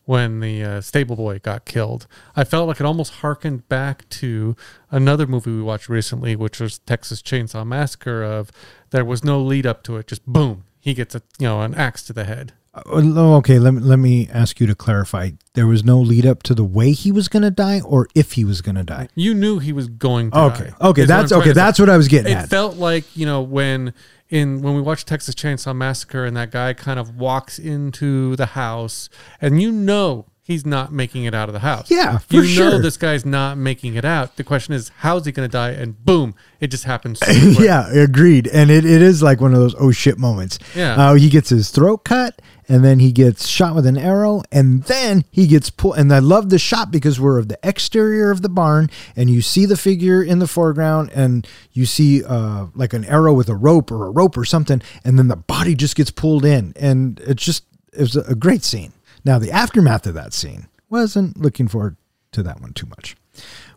when 0.04 0.41
the 0.41 0.63
uh, 0.63 0.82
stable 0.82 1.15
boy 1.15 1.39
got 1.39 1.63
killed. 1.63 2.08
I 2.36 2.43
felt 2.43 2.67
like 2.67 2.82
it 2.82 2.86
almost 2.86 3.15
harkened 3.15 3.69
back 3.69 4.08
to 4.10 4.56
another 4.91 5.28
movie 5.28 5.52
we 5.52 5.62
watched 5.62 5.88
recently, 5.88 6.36
which 6.36 6.60
was 6.60 6.80
Texas 6.80 7.21
Chainsaw 7.21 7.65
Massacre. 7.65 8.21
Of 8.21 8.52
there 8.89 9.06
was 9.06 9.23
no 9.23 9.42
lead 9.42 9.65
up 9.65 9.81
to 9.83 9.96
it, 9.96 10.08
just 10.08 10.25
boom, 10.25 10.65
he 10.77 10.94
gets 10.94 11.15
a 11.15 11.21
you 11.40 11.48
know 11.48 11.62
an 11.62 11.73
axe 11.73 12.04
to 12.04 12.13
the 12.13 12.25
head. 12.25 12.52
Uh, 12.86 13.38
Okay, 13.38 13.60
let 13.60 13.73
me 13.73 13.82
let 13.82 13.98
me 14.00 14.30
ask 14.32 14.60
you 14.60 14.67
to 14.67 14.75
clarify. 14.75 15.32
There 15.54 15.67
was 15.67 15.84
no 15.84 16.00
lead 16.00 16.25
up 16.25 16.44
to 16.44 16.54
the 16.56 16.63
way 16.63 16.92
he 16.92 17.12
was 17.12 17.28
going 17.28 17.44
to 17.44 17.52
die, 17.52 17.82
or 17.82 18.08
if 18.15 18.34
he 18.34 18.44
was 18.46 18.62
going 18.62 18.75
to 18.75 18.84
die. 18.84 19.10
You 19.15 19.34
knew 19.34 19.60
he 19.60 19.73
was 19.73 19.88
going 19.88 20.32
to 20.32 20.40
Okay, 20.40 20.69
die, 20.69 20.88
okay, 20.90 21.06
that's 21.06 21.32
okay. 21.32 21.52
That's 21.54 21.80
what 21.80 21.90
I 21.90 21.98
was 21.98 22.08
getting 22.08 22.32
it 22.32 22.36
at. 22.36 22.50
felt 22.50 22.78
like 22.78 23.06
you 23.15 23.25
know 23.25 23.42
when 23.42 23.94
in 24.30 24.62
when 24.62 24.75
we 24.75 24.82
watched 24.82 25.08
Texas 25.08 25.36
Chainsaw 25.36 25.75
Massacre 25.75 26.25
and 26.25 26.36
that 26.38 26.52
guy 26.52 26.73
kind 26.73 27.00
of 27.00 27.15
walks 27.17 27.60
into 27.60 28.36
the 28.36 28.48
house 28.48 29.10
and 29.42 29.62
you 29.62 29.71
know 29.71 30.25
he's 30.44 30.65
not 30.65 30.94
making 30.94 31.25
it 31.25 31.34
out 31.34 31.50
of 31.50 31.54
the 31.54 31.60
house. 31.60 31.92
Yeah, 31.92 32.19
for 32.19 32.36
you 32.36 32.42
know 32.42 32.71
sure. 32.71 32.82
this 32.82 32.96
guy's 32.98 33.25
not 33.25 33.58
making 33.58 33.96
it 33.96 34.06
out. 34.06 34.38
The 34.38 34.44
question 34.44 34.73
is 34.73 34.92
how's 35.00 35.25
he 35.25 35.32
going 35.32 35.48
to 35.48 35.52
die? 35.52 35.71
And 35.71 36.04
boom, 36.04 36.36
it 36.60 36.67
just 36.67 36.86
happens. 36.86 37.19
So 37.19 37.32
yeah, 37.32 37.90
agreed. 37.92 38.48
And 38.48 38.69
it, 38.71 38.86
it 38.86 39.02
is 39.02 39.21
like 39.21 39.42
one 39.42 39.54
of 39.54 39.60
those 39.60 39.75
oh 39.80 39.92
shit 39.92 40.17
moments. 40.17 40.60
Yeah. 40.75 40.96
Uh, 40.96 41.13
he 41.15 41.30
gets 41.30 41.50
his 41.50 41.69
throat 41.69 42.06
cut, 42.06 42.42
and 42.68 42.84
then 42.84 43.00
he 43.00 43.12
gets 43.12 43.48
shot 43.48 43.76
with 43.76 43.86
an 43.86 43.98
arrow, 43.98 44.44
and 44.52 44.84
then 44.84 45.26
he 45.32 45.48
gets 45.48 45.70
pulled. 45.70 45.98
And 45.98 46.13
I 46.13 46.20
love 46.20 46.50
the 46.50 46.60
shot 46.60 46.92
because 46.92 47.20
we're 47.20 47.40
of 47.40 47.48
the 47.48 47.60
exterior 47.63 48.32
of 48.32 48.42
the 48.42 48.50
barn, 48.50 48.90
and 49.15 49.30
you 49.30 49.42
see 49.42 49.65
the 49.65 49.78
figure 49.78 50.22
in 50.22 50.40
the 50.40 50.48
foreground, 50.48 51.12
and 51.13 51.48
you 51.72 51.86
see 51.86 52.24
uh, 52.24 52.68
like 52.76 52.94
an 52.94 53.06
arrow 53.06 53.34
with 53.34 53.50
a 53.50 53.56
rope 53.56 53.92
or 53.92 54.06
a 54.06 54.12
rope 54.12 54.38
or 54.38 54.46
something, 54.46 54.82
and 55.04 55.18
then 55.18 55.28
the 55.28 55.36
body 55.36 55.76
just 55.76 55.96
gets 55.96 56.12
pulled 56.12 56.46
in, 56.46 56.74
and 56.76 57.20
it's 57.22 57.44
just 57.44 57.65
it 57.94 58.02
was 58.02 58.15
a 58.15 58.36
great 58.36 58.63
scene. 58.63 58.94
Now 59.24 59.40
the 59.40 59.52
aftermath 59.52 60.06
of 60.06 60.13
that 60.13 60.34
scene 60.34 60.68
wasn't 60.90 61.38
looking 61.38 61.68
forward 61.68 61.98
to 62.32 62.44
that 62.44 62.62
one 62.62 62.74
too 62.74 62.88
much. 62.88 63.15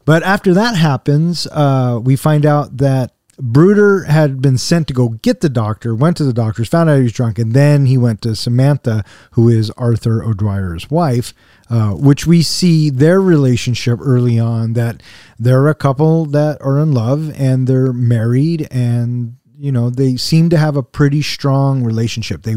But 0.05 0.23
after 0.23 0.55
that 0.55 0.77
happens, 0.77 1.47
uh, 1.47 2.01
we 2.03 2.17
find 2.17 2.47
out 2.47 2.79
that 2.79 3.13
Brooder 3.41 4.05
had 4.05 4.43
been 4.43 4.59
sent 4.59 4.89
to 4.89 4.95
go 4.95 5.11
get 5.11 5.41
the 5.41 5.49
doctor, 5.49 5.95
went 5.95 6.17
to 6.19 6.25
the 6.25 6.33
doctors, 6.33 6.69
found 6.69 6.91
out 6.91 6.97
he 6.97 7.05
was 7.05 7.13
drunk, 7.13 7.39
and 7.39 7.53
then 7.53 7.87
he 7.87 7.97
went 7.97 8.21
to 8.23 8.37
Samantha, 8.37 9.05
who 9.33 9.49
is 9.49 9.71
Arthur 9.73 10.23
O'Dwyer's 10.23 10.91
wife, 10.91 11.33
uh, 11.71 11.93
which 11.93 12.27
we 12.27 12.43
see 12.43 12.91
their 12.91 13.21
relationship 13.21 13.99
early 14.03 14.39
on 14.39 14.75
that 14.75 15.03
they're 15.39 15.69
a 15.69 15.75
couple 15.75 16.27
that 16.27 16.61
are 16.61 16.79
in 16.79 16.93
love 16.93 17.33
and 17.41 17.67
they're 17.67 17.93
married 17.93 18.69
and 18.71 19.37
you 19.57 19.71
know 19.71 19.91
they 19.91 20.17
seem 20.17 20.49
to 20.51 20.57
have 20.57 20.77
a 20.77 20.83
pretty 20.83 21.23
strong 21.23 21.85
relationship. 21.85 22.43
They 22.43 22.55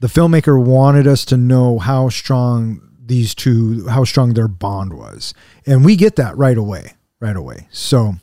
the 0.00 0.08
filmmaker 0.08 0.62
wanted 0.62 1.06
us 1.06 1.24
to 1.26 1.36
know 1.36 1.78
how 1.78 2.08
strong 2.08 2.80
these 3.04 3.34
two 3.34 3.86
how 3.88 4.04
strong 4.04 4.34
their 4.34 4.48
bond 4.48 4.94
was. 4.94 5.34
And 5.66 5.84
we 5.84 5.96
get 5.96 6.16
that 6.16 6.36
right 6.36 6.58
away, 6.58 6.94
right 7.20 7.36
away. 7.36 7.68
So 7.70 8.16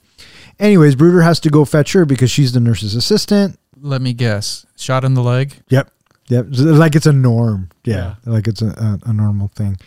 Anyways, 0.60 0.96
Brooder 0.96 1.22
has 1.22 1.40
to 1.42 1.50
go 1.50 1.66
fetch 1.66 1.94
her 1.94 2.06
because 2.06 2.30
she's 2.30 2.52
the 2.52 2.60
nurse's 2.60 2.96
assistant. 2.96 3.58
Let 3.82 4.02
me 4.02 4.14
guess. 4.14 4.66
Shot 4.76 5.06
in 5.06 5.14
the 5.14 5.24
leg. 5.24 5.54
Yep. 5.70 5.90
Yep. 6.28 6.48
Like 6.50 6.96
it's 6.96 7.06
a 7.06 7.14
norm. 7.14 7.70
Yeah. 7.86 8.16
yeah. 8.26 8.32
Like 8.32 8.48
it's 8.48 8.62
a, 8.62 8.68
a, 8.68 9.10
a, 9.10 9.14
normal 9.14 9.48
thing. 9.50 9.78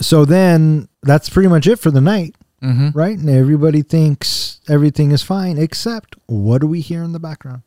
So 0.00 0.24
then 0.24 0.88
that's 1.02 1.28
pretty 1.28 1.48
much 1.48 1.66
it 1.66 1.78
for 1.78 1.90
the 1.90 2.00
night. 2.00 2.34
Mm-hmm. 2.62 2.90
Right. 2.96 3.16
And 3.18 3.30
everybody 3.30 3.82
thinks 3.82 4.60
everything 4.68 5.12
is 5.12 5.22
fine, 5.22 5.58
except 5.58 6.16
what 6.26 6.60
do 6.60 6.66
we 6.66 6.80
hear 6.80 7.02
in 7.02 7.12
the 7.12 7.20
background? 7.20 7.62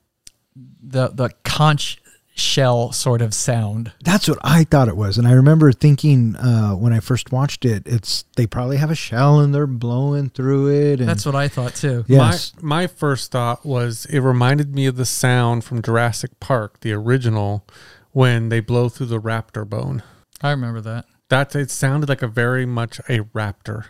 The, 0.55 1.09
the 1.09 1.31
conch 1.43 1.99
shell 2.35 2.91
sort 2.91 3.21
of 3.21 3.33
sound. 3.33 3.93
That's 4.03 4.27
what 4.27 4.37
I 4.43 4.65
thought 4.65 4.87
it 4.87 4.97
was, 4.97 5.17
and 5.17 5.27
I 5.27 5.31
remember 5.31 5.71
thinking 5.71 6.35
uh, 6.35 6.73
when 6.73 6.93
I 6.93 6.99
first 6.99 7.31
watched 7.31 7.65
it, 7.65 7.83
it's 7.85 8.25
they 8.35 8.45
probably 8.45 8.77
have 8.77 8.91
a 8.91 8.95
shell 8.95 9.39
and 9.39 9.55
they're 9.55 9.65
blowing 9.65 10.29
through 10.29 10.69
it. 10.69 10.99
And, 10.99 11.07
That's 11.07 11.25
what 11.25 11.35
I 11.35 11.47
thought 11.47 11.75
too. 11.75 12.03
Yes. 12.07 12.53
My 12.61 12.75
my 12.75 12.87
first 12.87 13.31
thought 13.31 13.65
was 13.65 14.05
it 14.05 14.19
reminded 14.19 14.75
me 14.75 14.85
of 14.85 14.97
the 14.97 15.05
sound 15.05 15.63
from 15.63 15.81
Jurassic 15.81 16.39
Park, 16.39 16.81
the 16.81 16.91
original, 16.91 17.65
when 18.11 18.49
they 18.49 18.59
blow 18.59 18.89
through 18.89 19.07
the 19.07 19.21
raptor 19.21 19.67
bone. 19.67 20.03
I 20.41 20.51
remember 20.51 20.81
that. 20.81 21.05
That 21.29 21.55
it 21.55 21.71
sounded 21.71 22.09
like 22.09 22.21
a 22.21 22.27
very 22.27 22.65
much 22.65 22.99
a 23.09 23.21
raptor. 23.33 23.85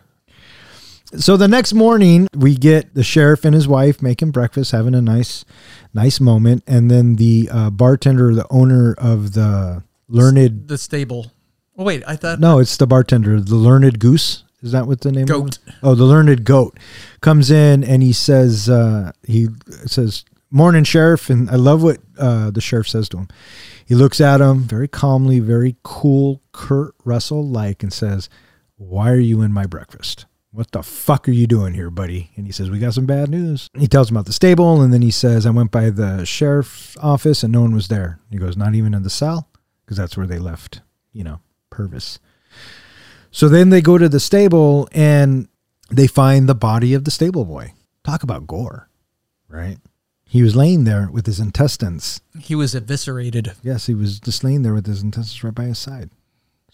So 1.17 1.37
the 1.37 1.47
next 1.47 1.73
morning, 1.73 2.27
we 2.35 2.55
get 2.55 2.93
the 2.93 3.03
sheriff 3.03 3.45
and 3.45 3.53
his 3.53 3.67
wife 3.67 4.01
making 4.01 4.31
breakfast, 4.31 4.71
having 4.71 4.95
a 4.95 5.01
nice, 5.01 5.45
nice 5.93 6.19
moment, 6.19 6.63
and 6.67 6.89
then 6.89 7.15
the 7.15 7.49
uh, 7.51 7.69
bartender, 7.69 8.33
the 8.33 8.47
owner 8.49 8.93
of 8.97 9.33
the 9.33 9.83
learned, 10.07 10.67
the 10.67 10.77
stable. 10.77 11.31
Oh 11.77 11.83
wait, 11.83 12.03
I 12.07 12.15
thought 12.15 12.39
no, 12.39 12.59
it's 12.59 12.77
the 12.77 12.87
bartender, 12.87 13.39
the 13.39 13.55
learned 13.55 13.99
goose. 13.99 14.43
Is 14.61 14.71
that 14.71 14.87
what 14.87 15.01
the 15.01 15.11
name? 15.11 15.25
Goat. 15.25 15.59
Oh, 15.83 15.95
the 15.95 16.05
learned 16.05 16.43
goat 16.43 16.79
comes 17.21 17.51
in 17.51 17.83
and 17.83 18.01
he 18.01 18.13
says, 18.13 18.67
uh, 18.67 19.11
he 19.23 19.47
says, 19.85 20.25
"Morning, 20.49 20.83
sheriff," 20.83 21.29
and 21.29 21.49
I 21.49 21.55
love 21.55 21.83
what 21.83 21.99
uh, 22.17 22.51
the 22.51 22.61
sheriff 22.61 22.89
says 22.89 23.07
to 23.09 23.17
him. 23.17 23.27
He 23.85 23.93
looks 23.93 24.19
at 24.19 24.41
him 24.41 24.61
very 24.61 24.87
calmly, 24.87 25.39
very 25.39 25.75
cool, 25.83 26.41
Kurt 26.51 26.95
Russell 27.03 27.47
like, 27.47 27.83
and 27.83 27.93
says, 27.93 28.29
"Why 28.77 29.11
are 29.11 29.19
you 29.19 29.41
in 29.41 29.53
my 29.53 29.65
breakfast?" 29.65 30.25
What 30.55 30.71
the 30.71 30.81
fuck 30.81 31.27
are 31.27 31.33
you 31.33 31.47
doing 31.47 31.73
here, 31.73 31.89
buddy? 31.89 32.31
And 32.37 32.45
he 32.45 32.51
says, 32.53 32.69
we 32.69 32.79
got 32.79 32.93
some 32.93 33.05
bad 33.05 33.29
news. 33.29 33.69
He 33.77 33.87
tells 33.87 34.09
him 34.09 34.15
about 34.15 34.25
the 34.25 34.33
stable, 34.33 34.81
and 34.81 34.93
then 34.93 35.01
he 35.01 35.11
says, 35.11 35.45
I 35.45 35.49
went 35.49 35.69
by 35.69 35.89
the 35.89 36.25
sheriff's 36.25 36.95
office 36.97 37.43
and 37.43 37.51
no 37.51 37.61
one 37.61 37.75
was 37.75 37.89
there. 37.89 38.19
He 38.31 38.37
goes, 38.37 38.55
not 38.55 38.73
even 38.73 38.93
in 38.93 39.03
the 39.03 39.09
cell, 39.09 39.49
because 39.83 39.97
that's 39.97 40.15
where 40.15 40.25
they 40.25 40.39
left, 40.39 40.81
you 41.11 41.25
know, 41.25 41.41
Purvis. 41.69 42.19
So 43.31 43.49
then 43.49 43.69
they 43.69 43.81
go 43.81 43.97
to 43.97 44.07
the 44.07 44.21
stable 44.21 44.87
and 44.93 45.49
they 45.91 46.07
find 46.07 46.47
the 46.47 46.55
body 46.55 46.93
of 46.93 47.03
the 47.03 47.11
stable 47.11 47.43
boy. 47.43 47.73
Talk 48.05 48.23
about 48.23 48.47
gore, 48.47 48.89
right? 49.49 49.77
He 50.23 50.41
was 50.41 50.55
laying 50.55 50.85
there 50.85 51.09
with 51.11 51.25
his 51.25 51.39
intestines. 51.39 52.21
He 52.39 52.55
was 52.55 52.73
eviscerated. 52.73 53.51
Yes, 53.61 53.87
he 53.87 53.93
was 53.93 54.21
just 54.21 54.43
laying 54.43 54.61
there 54.61 54.73
with 54.73 54.87
his 54.87 55.03
intestines 55.03 55.43
right 55.43 55.53
by 55.53 55.65
his 55.65 55.79
side. 55.79 56.11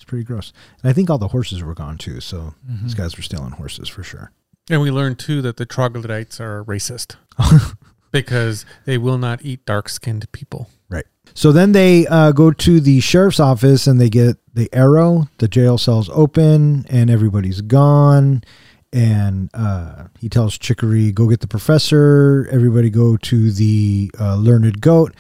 It's 0.02 0.10
pretty 0.10 0.24
gross. 0.24 0.52
And 0.82 0.90
I 0.90 0.94
think 0.94 1.12
all 1.12 1.20
the 1.20 1.28
horses 1.28 1.62
were 1.62 1.76
gone 1.76 2.00
too. 2.00 2.22
So 2.22 2.56
mm-hmm. 2.68 2.84
these 2.84 2.96
guys 2.96 3.16
were 3.16 3.22
stealing 3.22 3.52
horses 3.52 3.88
for 3.88 4.02
sure. 4.02 4.32
And 4.68 4.82
we 4.82 4.90
learned 4.90 5.20
too 5.20 5.44
that 5.44 5.58
the 5.58 5.66
troglodytes 5.66 6.40
are 6.40 6.64
racist 6.64 7.18
because 8.12 8.66
they 8.86 8.98
will 8.98 9.20
not 9.20 9.46
eat 9.46 9.64
dark 9.64 9.90
skinned 9.90 10.32
people. 10.32 10.70
Right. 10.90 11.06
So 11.36 11.52
then 11.52 11.74
they 11.74 12.08
uh, 12.08 12.32
go 12.32 12.52
to 12.52 12.80
the 12.80 13.00
sheriff's 13.00 13.40
office 13.40 13.86
and 13.86 14.02
they 14.02 14.10
get 14.10 14.38
the 14.56 14.74
arrow. 14.74 15.30
The 15.38 15.48
jail 15.48 15.78
cell's 15.78 16.10
open 16.10 16.88
and 16.90 17.12
everybody's 17.12 17.62
gone. 17.62 18.44
And 18.92 19.52
uh, 19.54 20.06
he 20.20 20.30
tells 20.30 20.58
Chicory, 20.58 21.12
go 21.12 21.30
get 21.30 21.42
the 21.42 21.48
professor. 21.48 22.48
Everybody 22.52 22.90
go 22.90 23.18
to 23.18 23.52
the 23.52 24.10
uh, 24.20 24.36
learned 24.36 24.82
goat. 24.82 25.14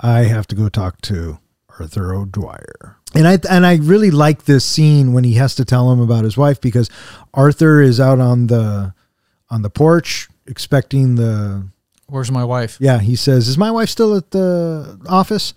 I 0.00 0.24
have 0.24 0.48
to 0.48 0.56
go 0.56 0.68
talk 0.68 1.00
to 1.02 1.38
Arthur 1.78 2.12
O'Dwyer 2.12 2.96
and 3.14 3.28
I 3.28 3.38
and 3.48 3.64
I 3.64 3.76
really 3.76 4.10
like 4.10 4.44
this 4.44 4.64
scene 4.64 5.12
when 5.12 5.24
he 5.24 5.34
has 5.34 5.54
to 5.56 5.64
tell 5.64 5.90
him 5.92 6.00
about 6.00 6.24
his 6.24 6.36
wife 6.36 6.60
because 6.60 6.90
Arthur 7.32 7.80
is 7.80 8.00
out 8.00 8.20
on 8.20 8.48
the 8.48 8.94
on 9.50 9.62
the 9.62 9.70
porch 9.70 10.28
expecting 10.46 11.14
the 11.14 11.68
Where's 12.06 12.30
my 12.30 12.44
wife? 12.44 12.76
Yeah, 12.80 12.98
he 12.98 13.16
says, 13.16 13.48
"Is 13.48 13.56
my 13.56 13.70
wife 13.70 13.88
still 13.88 14.14
at 14.16 14.30
the 14.30 14.98
office?" 15.08 15.54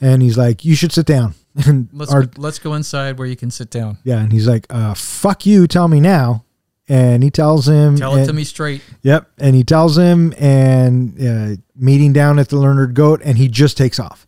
And 0.00 0.22
he's 0.22 0.38
like, 0.38 0.64
"You 0.64 0.74
should 0.74 0.92
sit 0.92 1.06
down." 1.06 1.34
And 1.66 1.90
let's 1.92 2.10
go, 2.10 2.24
let's 2.38 2.58
go 2.58 2.72
inside 2.72 3.18
where 3.18 3.28
you 3.28 3.36
can 3.36 3.50
sit 3.50 3.68
down. 3.68 3.98
Yeah, 4.04 4.20
and 4.20 4.32
he's 4.32 4.48
like, 4.48 4.64
uh, 4.70 4.94
"Fuck 4.94 5.44
you, 5.44 5.66
tell 5.66 5.86
me 5.86 6.00
now." 6.00 6.44
And 6.88 7.22
he 7.22 7.30
tells 7.30 7.68
him, 7.68 7.96
"Tell 7.96 8.14
and, 8.14 8.22
it 8.22 8.26
to 8.26 8.32
me 8.32 8.44
straight." 8.44 8.80
Yep, 9.02 9.30
and 9.36 9.54
he 9.54 9.62
tells 9.62 9.98
him, 9.98 10.32
and 10.38 11.20
uh, 11.20 11.60
meeting 11.76 12.14
down 12.14 12.38
at 12.38 12.48
the 12.48 12.56
Learned 12.56 12.94
Goat, 12.94 13.20
and 13.22 13.36
he 13.36 13.48
just 13.48 13.76
takes 13.76 14.00
off 14.00 14.26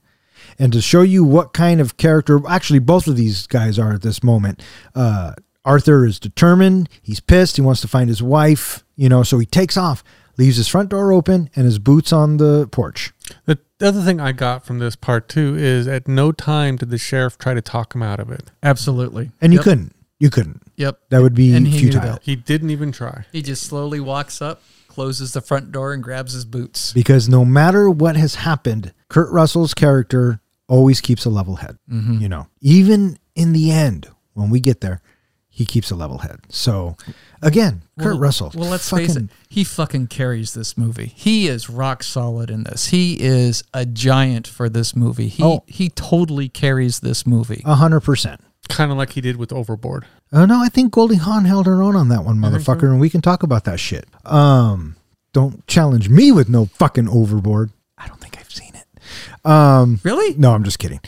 and 0.58 0.72
to 0.72 0.80
show 0.80 1.02
you 1.02 1.24
what 1.24 1.52
kind 1.52 1.80
of 1.80 1.96
character 1.96 2.40
actually 2.48 2.78
both 2.78 3.06
of 3.06 3.16
these 3.16 3.46
guys 3.46 3.78
are 3.78 3.92
at 3.92 4.02
this 4.02 4.22
moment. 4.22 4.62
Uh, 4.94 5.34
Arthur 5.64 6.04
is 6.04 6.20
determined. 6.20 6.88
He's 7.02 7.20
pissed. 7.20 7.56
He 7.56 7.62
wants 7.62 7.80
to 7.80 7.88
find 7.88 8.08
his 8.08 8.22
wife. 8.22 8.84
You 8.96 9.08
know, 9.08 9.22
so 9.22 9.38
he 9.38 9.46
takes 9.46 9.76
off, 9.76 10.04
leaves 10.36 10.56
his 10.56 10.68
front 10.68 10.90
door 10.90 11.12
open, 11.12 11.50
and 11.56 11.64
his 11.64 11.78
boots 11.78 12.12
on 12.12 12.36
the 12.36 12.68
porch. 12.68 13.12
The 13.46 13.58
other 13.80 14.02
thing 14.02 14.20
I 14.20 14.32
got 14.32 14.64
from 14.64 14.78
this 14.78 14.94
part 14.96 15.28
too 15.28 15.56
is 15.56 15.88
at 15.88 16.06
no 16.06 16.32
time 16.32 16.76
did 16.76 16.90
the 16.90 16.98
sheriff 16.98 17.38
try 17.38 17.54
to 17.54 17.62
talk 17.62 17.94
him 17.94 18.02
out 18.02 18.20
of 18.20 18.30
it. 18.30 18.50
Absolutely, 18.62 19.30
and 19.40 19.52
you 19.52 19.58
couldn't. 19.60 19.94
You 20.20 20.30
couldn't. 20.30 20.62
Yep, 20.76 21.00
that 21.10 21.22
would 21.22 21.34
be 21.34 21.54
and 21.54 21.66
he 21.66 21.78
futile. 21.80 22.18
He 22.22 22.36
didn't 22.36 22.70
even 22.70 22.92
try. 22.92 23.26
He 23.32 23.42
just 23.42 23.64
slowly 23.64 24.00
walks 24.00 24.40
up, 24.40 24.62
closes 24.88 25.32
the 25.32 25.40
front 25.40 25.72
door, 25.72 25.92
and 25.92 26.02
grabs 26.02 26.32
his 26.34 26.44
boots. 26.44 26.92
Because 26.92 27.28
no 27.28 27.44
matter 27.44 27.90
what 27.90 28.16
has 28.16 28.36
happened, 28.36 28.92
Kurt 29.08 29.30
Russell's 29.30 29.74
character 29.74 30.40
always 30.68 31.00
keeps 31.00 31.24
a 31.24 31.30
level 31.30 31.56
head. 31.56 31.78
Mm-hmm. 31.90 32.18
You 32.18 32.28
know, 32.28 32.46
even 32.60 33.18
in 33.34 33.52
the 33.52 33.70
end, 33.70 34.08
when 34.34 34.50
we 34.50 34.60
get 34.60 34.80
there, 34.80 35.00
he 35.54 35.64
keeps 35.64 35.92
a 35.92 35.94
level 35.94 36.18
head. 36.18 36.40
So, 36.48 36.96
again, 37.40 37.82
well, 37.96 38.08
Kurt 38.08 38.18
Russell. 38.18 38.50
Well, 38.56 38.70
let's 38.70 38.90
fucking, 38.90 39.06
face 39.06 39.16
it. 39.16 39.30
He 39.48 39.62
fucking 39.62 40.08
carries 40.08 40.52
this 40.52 40.76
movie. 40.76 41.12
He 41.14 41.46
is 41.46 41.70
rock 41.70 42.02
solid 42.02 42.50
in 42.50 42.64
this. 42.64 42.86
He 42.86 43.20
is 43.20 43.62
a 43.72 43.86
giant 43.86 44.48
for 44.48 44.68
this 44.68 44.96
movie. 44.96 45.28
He 45.28 45.44
oh, 45.44 45.62
he 45.68 45.90
totally 45.90 46.48
carries 46.48 47.00
this 47.00 47.24
movie. 47.24 47.62
A 47.64 47.76
hundred 47.76 48.00
percent. 48.00 48.40
Kind 48.68 48.90
of 48.90 48.98
like 48.98 49.12
he 49.12 49.20
did 49.20 49.36
with 49.36 49.52
Overboard. 49.52 50.06
Oh 50.32 50.44
no, 50.44 50.60
I 50.60 50.68
think 50.68 50.92
Goldie 50.92 51.16
Hawn 51.16 51.44
held 51.44 51.66
her 51.66 51.82
own 51.82 51.94
on 51.94 52.08
that 52.08 52.24
one, 52.24 52.38
motherfucker, 52.38 52.80
so? 52.80 52.86
and 52.88 53.00
we 53.00 53.08
can 53.08 53.20
talk 53.20 53.44
about 53.44 53.62
that 53.64 53.78
shit. 53.78 54.08
Um, 54.24 54.96
don't 55.32 55.64
challenge 55.68 56.08
me 56.08 56.32
with 56.32 56.48
no 56.48 56.64
fucking 56.66 57.08
Overboard. 57.08 57.70
I 57.96 58.08
don't 58.08 58.20
think 58.20 58.33
I've 58.33 58.33
seen 58.33 58.33
um, 59.44 60.00
really? 60.02 60.34
No, 60.36 60.52
I'm 60.52 60.64
just 60.64 60.78
kidding. 60.78 61.00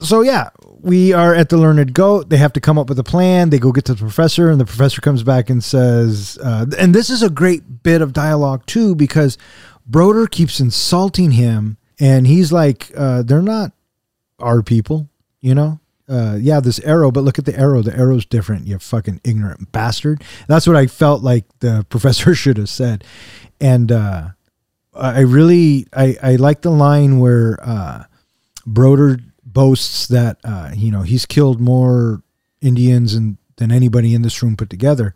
So 0.00 0.22
yeah, 0.22 0.50
we 0.80 1.12
are 1.12 1.34
at 1.34 1.50
the 1.50 1.58
Learned 1.58 1.92
Goat. 1.92 2.30
They 2.30 2.38
have 2.38 2.54
to 2.54 2.60
come 2.60 2.78
up 2.78 2.88
with 2.88 2.98
a 2.98 3.04
plan. 3.04 3.50
They 3.50 3.58
go 3.58 3.70
get 3.72 3.84
to 3.86 3.94
the 3.94 3.98
professor, 3.98 4.50
and 4.50 4.60
the 4.60 4.64
professor 4.64 5.00
comes 5.00 5.22
back 5.22 5.50
and 5.50 5.62
says, 5.62 6.38
uh, 6.42 6.66
and 6.78 6.94
this 6.94 7.10
is 7.10 7.22
a 7.22 7.30
great 7.30 7.82
bit 7.82 8.00
of 8.00 8.12
dialogue 8.12 8.64
too, 8.66 8.94
because 8.94 9.36
Broder 9.86 10.26
keeps 10.26 10.60
insulting 10.60 11.32
him, 11.32 11.76
and 11.98 12.26
he's 12.26 12.52
like, 12.52 12.90
uh, 12.96 13.22
"They're 13.22 13.42
not 13.42 13.72
our 14.38 14.62
people, 14.62 15.08
you 15.40 15.54
know." 15.54 15.80
Uh, 16.08 16.36
yeah, 16.40 16.58
this 16.58 16.80
arrow, 16.80 17.12
but 17.12 17.22
look 17.22 17.38
at 17.38 17.44
the 17.44 17.56
arrow. 17.56 17.82
The 17.82 17.96
arrow's 17.96 18.26
different. 18.26 18.66
You 18.66 18.78
fucking 18.78 19.20
ignorant 19.22 19.70
bastard. 19.70 20.24
That's 20.48 20.66
what 20.66 20.76
I 20.76 20.86
felt 20.86 21.22
like 21.22 21.44
the 21.60 21.86
professor 21.90 22.34
should 22.34 22.56
have 22.56 22.68
said. 22.68 23.04
And 23.60 23.92
uh, 23.92 24.28
I 24.94 25.20
really 25.20 25.86
I 25.92 26.16
I 26.22 26.36
like 26.36 26.62
the 26.62 26.70
line 26.70 27.20
where 27.20 27.58
uh, 27.62 28.04
Broder 28.66 29.18
boasts 29.44 30.08
that 30.08 30.38
uh, 30.44 30.70
you 30.74 30.90
know 30.90 31.02
he's 31.02 31.26
killed 31.26 31.60
more 31.60 32.22
Indians 32.60 33.14
and 33.14 33.36
than 33.56 33.70
anybody 33.70 34.14
in 34.14 34.22
this 34.22 34.42
room 34.42 34.56
put 34.56 34.70
together. 34.70 35.14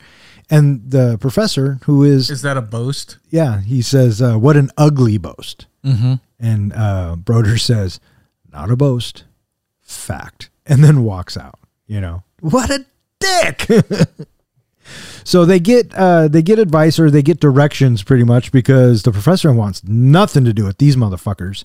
And 0.51 0.91
the 0.91 1.17
professor, 1.19 1.79
who 1.85 2.05
is, 2.05 2.29
Is 2.29 2.43
that 2.43 2.59
a 2.59 2.63
boast? 2.63 3.17
yeah, 3.31 3.63
he 3.63 3.81
says, 3.83 4.21
uh, 4.21 4.37
"What 4.37 4.57
an 4.57 4.71
ugly 4.77 5.17
boast." 5.19 5.67
Mm-hmm. 5.85 6.15
And 6.39 6.73
uh, 6.75 7.17
Broder 7.17 7.57
says, 7.57 7.99
"Not 8.53 8.71
a 8.71 8.77
boast, 8.77 9.25
fact," 9.81 10.51
and 10.67 10.85
then 10.85 11.03
walks 11.03 11.37
out. 11.37 11.59
You 11.87 12.01
know, 12.01 12.23
what 12.41 12.71
a 12.71 12.85
dick. 13.19 13.67
so 15.25 15.45
they 15.45 15.59
get 15.59 15.93
uh, 15.95 16.29
they 16.29 16.43
get 16.43 16.59
advice 16.59 16.99
or 16.99 17.11
they 17.11 17.23
get 17.23 17.41
directions 17.41 18.03
pretty 18.03 18.25
much 18.25 18.53
because 18.53 19.03
the 19.03 19.11
professor 19.13 19.53
wants 19.53 19.83
nothing 19.85 20.45
to 20.45 20.53
do 20.53 20.65
with 20.65 20.79
these 20.79 20.95
motherfuckers. 20.97 21.65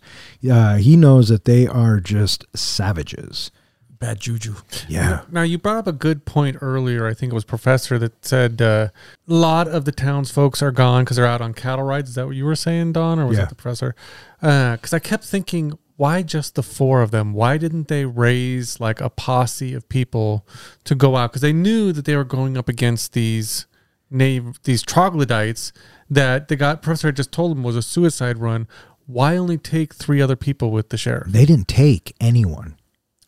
Uh, 0.49 0.77
he 0.77 0.95
knows 0.95 1.29
that 1.29 1.45
they 1.45 1.67
are 1.67 1.99
just 1.99 2.45
savages. 2.55 3.51
Bad 3.99 4.21
juju. 4.21 4.55
Yeah, 4.87 5.23
Now 5.29 5.41
you 5.41 5.57
brought 5.57 5.75
up 5.75 5.85
a 5.87 5.91
good 5.91 6.23
point 6.23 6.55
earlier. 6.61 7.05
I 7.05 7.13
think 7.13 7.33
it 7.33 7.35
was 7.35 7.43
Professor 7.43 7.99
that 7.99 8.23
said 8.25 8.61
uh, 8.61 8.87
a 9.27 9.33
lot 9.33 9.67
of 9.67 9.83
the 9.83 9.91
town's 9.91 10.31
folks 10.31 10.61
are 10.61 10.71
gone 10.71 11.03
because 11.03 11.17
they're 11.17 11.25
out 11.25 11.41
on 11.41 11.53
cattle 11.53 11.83
rides. 11.83 12.11
Is 12.11 12.15
that 12.15 12.25
what 12.25 12.37
you 12.37 12.45
were 12.45 12.55
saying, 12.55 12.93
Don, 12.93 13.19
or 13.19 13.25
was 13.25 13.35
Yeah. 13.37 13.43
that 13.43 13.49
the 13.49 13.55
Professor? 13.55 13.93
Because 14.39 14.93
I 14.93 14.99
kept 14.99 15.25
thinking, 15.25 15.77
why 15.99 16.21
just 16.21 16.55
the 16.55 16.63
four 16.63 17.01
of 17.01 17.11
them? 17.11 17.33
Why 17.33 17.57
didn't 17.57 17.89
they 17.89 18.05
raise 18.05 18.79
like 18.79 19.01
a 19.01 19.09
posse 19.09 19.73
of 19.73 19.87
people 19.89 20.47
to 20.85 20.95
go 20.95 21.15
out? 21.17 21.31
Because 21.31 21.41
they 21.41 21.51
knew 21.53 21.91
that 21.91 22.05
they 22.05 22.15
were 22.15 22.23
going 22.23 22.57
up 22.57 22.69
against 22.69 23.11
these 23.13 23.67
nav- 24.09 24.59
these 24.63 24.81
troglodytes 24.81 25.73
that 26.09 26.47
the 26.47 26.55
guy 26.55 26.75
Professor 26.75 27.07
had 27.09 27.17
just 27.17 27.31
told 27.33 27.51
them 27.51 27.63
was 27.63 27.75
a 27.75 27.81
suicide 27.81 28.37
run. 28.37 28.67
Why 29.07 29.35
only 29.35 29.57
take 29.57 29.93
three 29.93 30.21
other 30.21 30.35
people 30.37 30.71
with 30.71 30.87
the 30.89 30.97
sheriff? 30.97 31.31
they 31.33 31.45
didn't 31.45 31.67
take 31.67 32.15
anyone. 32.21 32.75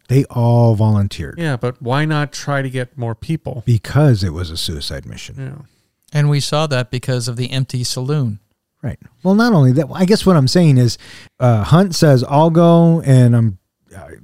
They 0.07 0.23
all 0.29 0.75
volunteered 0.75 1.35
Yeah, 1.37 1.57
but 1.57 1.81
why 1.81 2.05
not 2.05 2.31
try 2.33 2.61
to 2.61 2.69
get 2.69 2.97
more 2.97 3.15
people? 3.15 3.63
because 3.65 4.23
it 4.23 4.31
was 4.33 4.49
a 4.49 4.57
suicide 4.57 5.05
mission. 5.05 5.35
Yeah. 5.37 5.65
And 6.13 6.29
we 6.29 6.39
saw 6.39 6.67
that 6.67 6.89
because 6.91 7.27
of 7.27 7.35
the 7.37 7.51
empty 7.51 7.83
saloon. 7.83 8.39
Right. 8.83 8.97
Well, 9.23 9.35
not 9.35 9.53
only 9.53 9.71
that, 9.73 9.87
I 9.93 10.05
guess 10.05 10.25
what 10.25 10.35
I'm 10.35 10.47
saying 10.47 10.77
is, 10.77 10.97
uh, 11.39 11.63
Hunt 11.63 11.93
says 11.95 12.23
I'll 12.23 12.49
go, 12.49 13.01
and 13.01 13.35
I'm, 13.35 13.57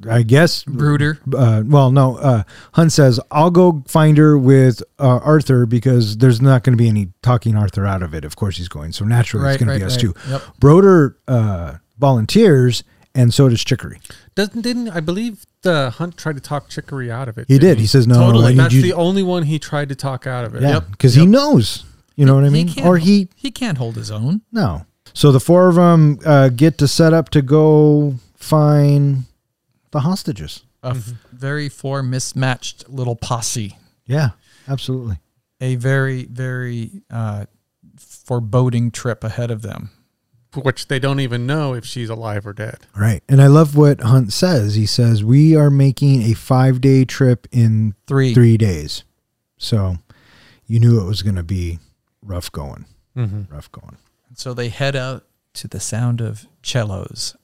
I 0.10 0.24
guess 0.24 0.64
Brooder. 0.64 1.20
Uh, 1.36 1.62
well, 1.66 1.92
no. 1.92 2.18
Uh, 2.18 2.44
Hunt 2.74 2.92
says 2.92 3.20
I'll 3.30 3.52
go 3.52 3.84
find 3.88 4.18
her 4.18 4.38
with 4.38 4.82
uh, 4.98 5.18
Arthur 5.24 5.66
because 5.66 6.18
there's 6.18 6.42
not 6.42 6.64
going 6.64 6.74
to 6.76 6.82
be 6.82 6.88
any 6.88 7.10
talking 7.22 7.56
Arthur 7.56 7.86
out 7.86 8.02
of 8.02 8.16
it. 8.16 8.24
Of 8.26 8.36
course, 8.36 8.58
he's 8.58 8.70
going, 8.70 8.94
so 8.94 9.04
naturally 9.06 9.46
Right, 9.46 9.56
it's 9.56 9.64
going 9.64 9.70
right, 9.70 9.76
to 9.76 9.80
be 9.80 9.86
us 9.86 10.04
right. 10.04 10.14
too. 10.26 10.32
Yep. 10.32 10.42
Broder 10.60 11.18
uh, 11.28 11.76
volunteers, 12.00 12.84
and 13.14 13.34
so 13.34 13.50
does 13.50 13.64
Chicory. 13.64 14.00
Doesn't 14.36 14.62
didn't 14.62 14.90
I 14.90 15.02
believe 15.02 15.46
the 15.64 15.90
Hunt 15.92 16.18
tried 16.18 16.36
to 16.36 16.42
talk 16.42 16.70
Chicory 16.70 17.12
out 17.12 17.28
of 17.28 17.38
it? 17.38 17.46
He 17.48 17.56
didn't 17.60 17.76
did. 17.76 17.80
He 17.82 17.88
says 17.88 18.08
no. 18.08 18.16
Totally. 18.16 18.54
need 18.54 18.60
That's 18.60 18.74
you- 18.74 18.82
the 18.82 18.94
only 18.94 19.22
one 19.22 19.44
he 19.44 19.60
tried 19.60 19.90
to 19.90 19.96
talk 19.96 20.26
out 20.26 20.46
of 20.46 20.56
it. 20.56 20.62
yeah, 20.62 20.80
because 20.80 21.14
he 21.14 21.26
knows. 21.26 21.84
You 22.18 22.26
know 22.26 22.36
what 22.36 22.44
I 22.44 22.50
mean? 22.50 22.68
can't, 22.68 22.86
Or 22.86 22.98
he 22.98 23.30
he 23.36 23.50
can't 23.52 23.78
hold 23.78 23.96
his 23.96 24.12
own. 24.12 24.42
no. 24.52 24.86
So 25.14 25.32
the 25.32 25.40
four 25.40 25.70
of 25.70 25.76
them 25.76 26.20
uh, 26.26 26.50
get 26.50 26.78
to 26.80 26.88
set 26.88 27.14
up 27.14 27.30
to 27.30 27.42
go 27.42 28.16
find 28.36 29.24
the 29.92 30.02
hostages. 30.02 30.64
A 30.84 30.90
f- 30.90 31.14
very 31.32 31.70
four 31.70 32.04
mismatched 32.04 32.88
little 32.90 33.16
posse. 33.16 33.78
Yeah, 34.06 34.32
absolutely. 34.68 35.18
A 35.62 35.76
very, 35.76 36.26
very 36.26 37.02
uh, 37.10 37.46
foreboding 37.98 38.92
trip 38.92 39.24
ahead 39.24 39.50
of 39.52 39.62
them. 39.62 39.90
Which 40.56 40.88
they 40.88 40.98
don't 41.00 41.20
even 41.20 41.46
know 41.46 41.74
if 41.74 41.86
she's 41.86 42.10
alive 42.10 42.46
or 42.48 42.54
dead. 42.54 42.80
Right. 42.96 43.22
And 43.30 43.42
I 43.42 43.48
love 43.48 43.76
what 43.76 44.02
Hunt 44.02 44.34
says. 44.34 44.76
He 44.76 44.86
says, 44.86 45.24
We 45.24 45.56
are 45.56 45.70
making 45.70 46.24
a 46.24 46.34
five 46.34 46.80
day 46.82 47.06
trip 47.06 47.48
in 47.52 47.94
Three. 48.08 48.34
three 48.34 48.58
days. 48.58 49.04
So 49.58 49.98
you 50.66 50.80
knew 50.80 51.00
it 51.02 51.06
was 51.06 51.22
going 51.22 51.36
to 51.36 51.44
be 51.44 51.80
rough 52.28 52.52
going. 52.52 52.86
Mm-hmm. 53.16 53.54
Rough 53.54 53.72
going. 53.72 53.98
So 54.36 54.54
they 54.54 54.70
head 54.70 54.96
out 54.96 55.26
to 55.56 55.68
the 55.68 55.80
sound 55.80 56.22
of 56.22 56.46
cellos. 56.62 57.36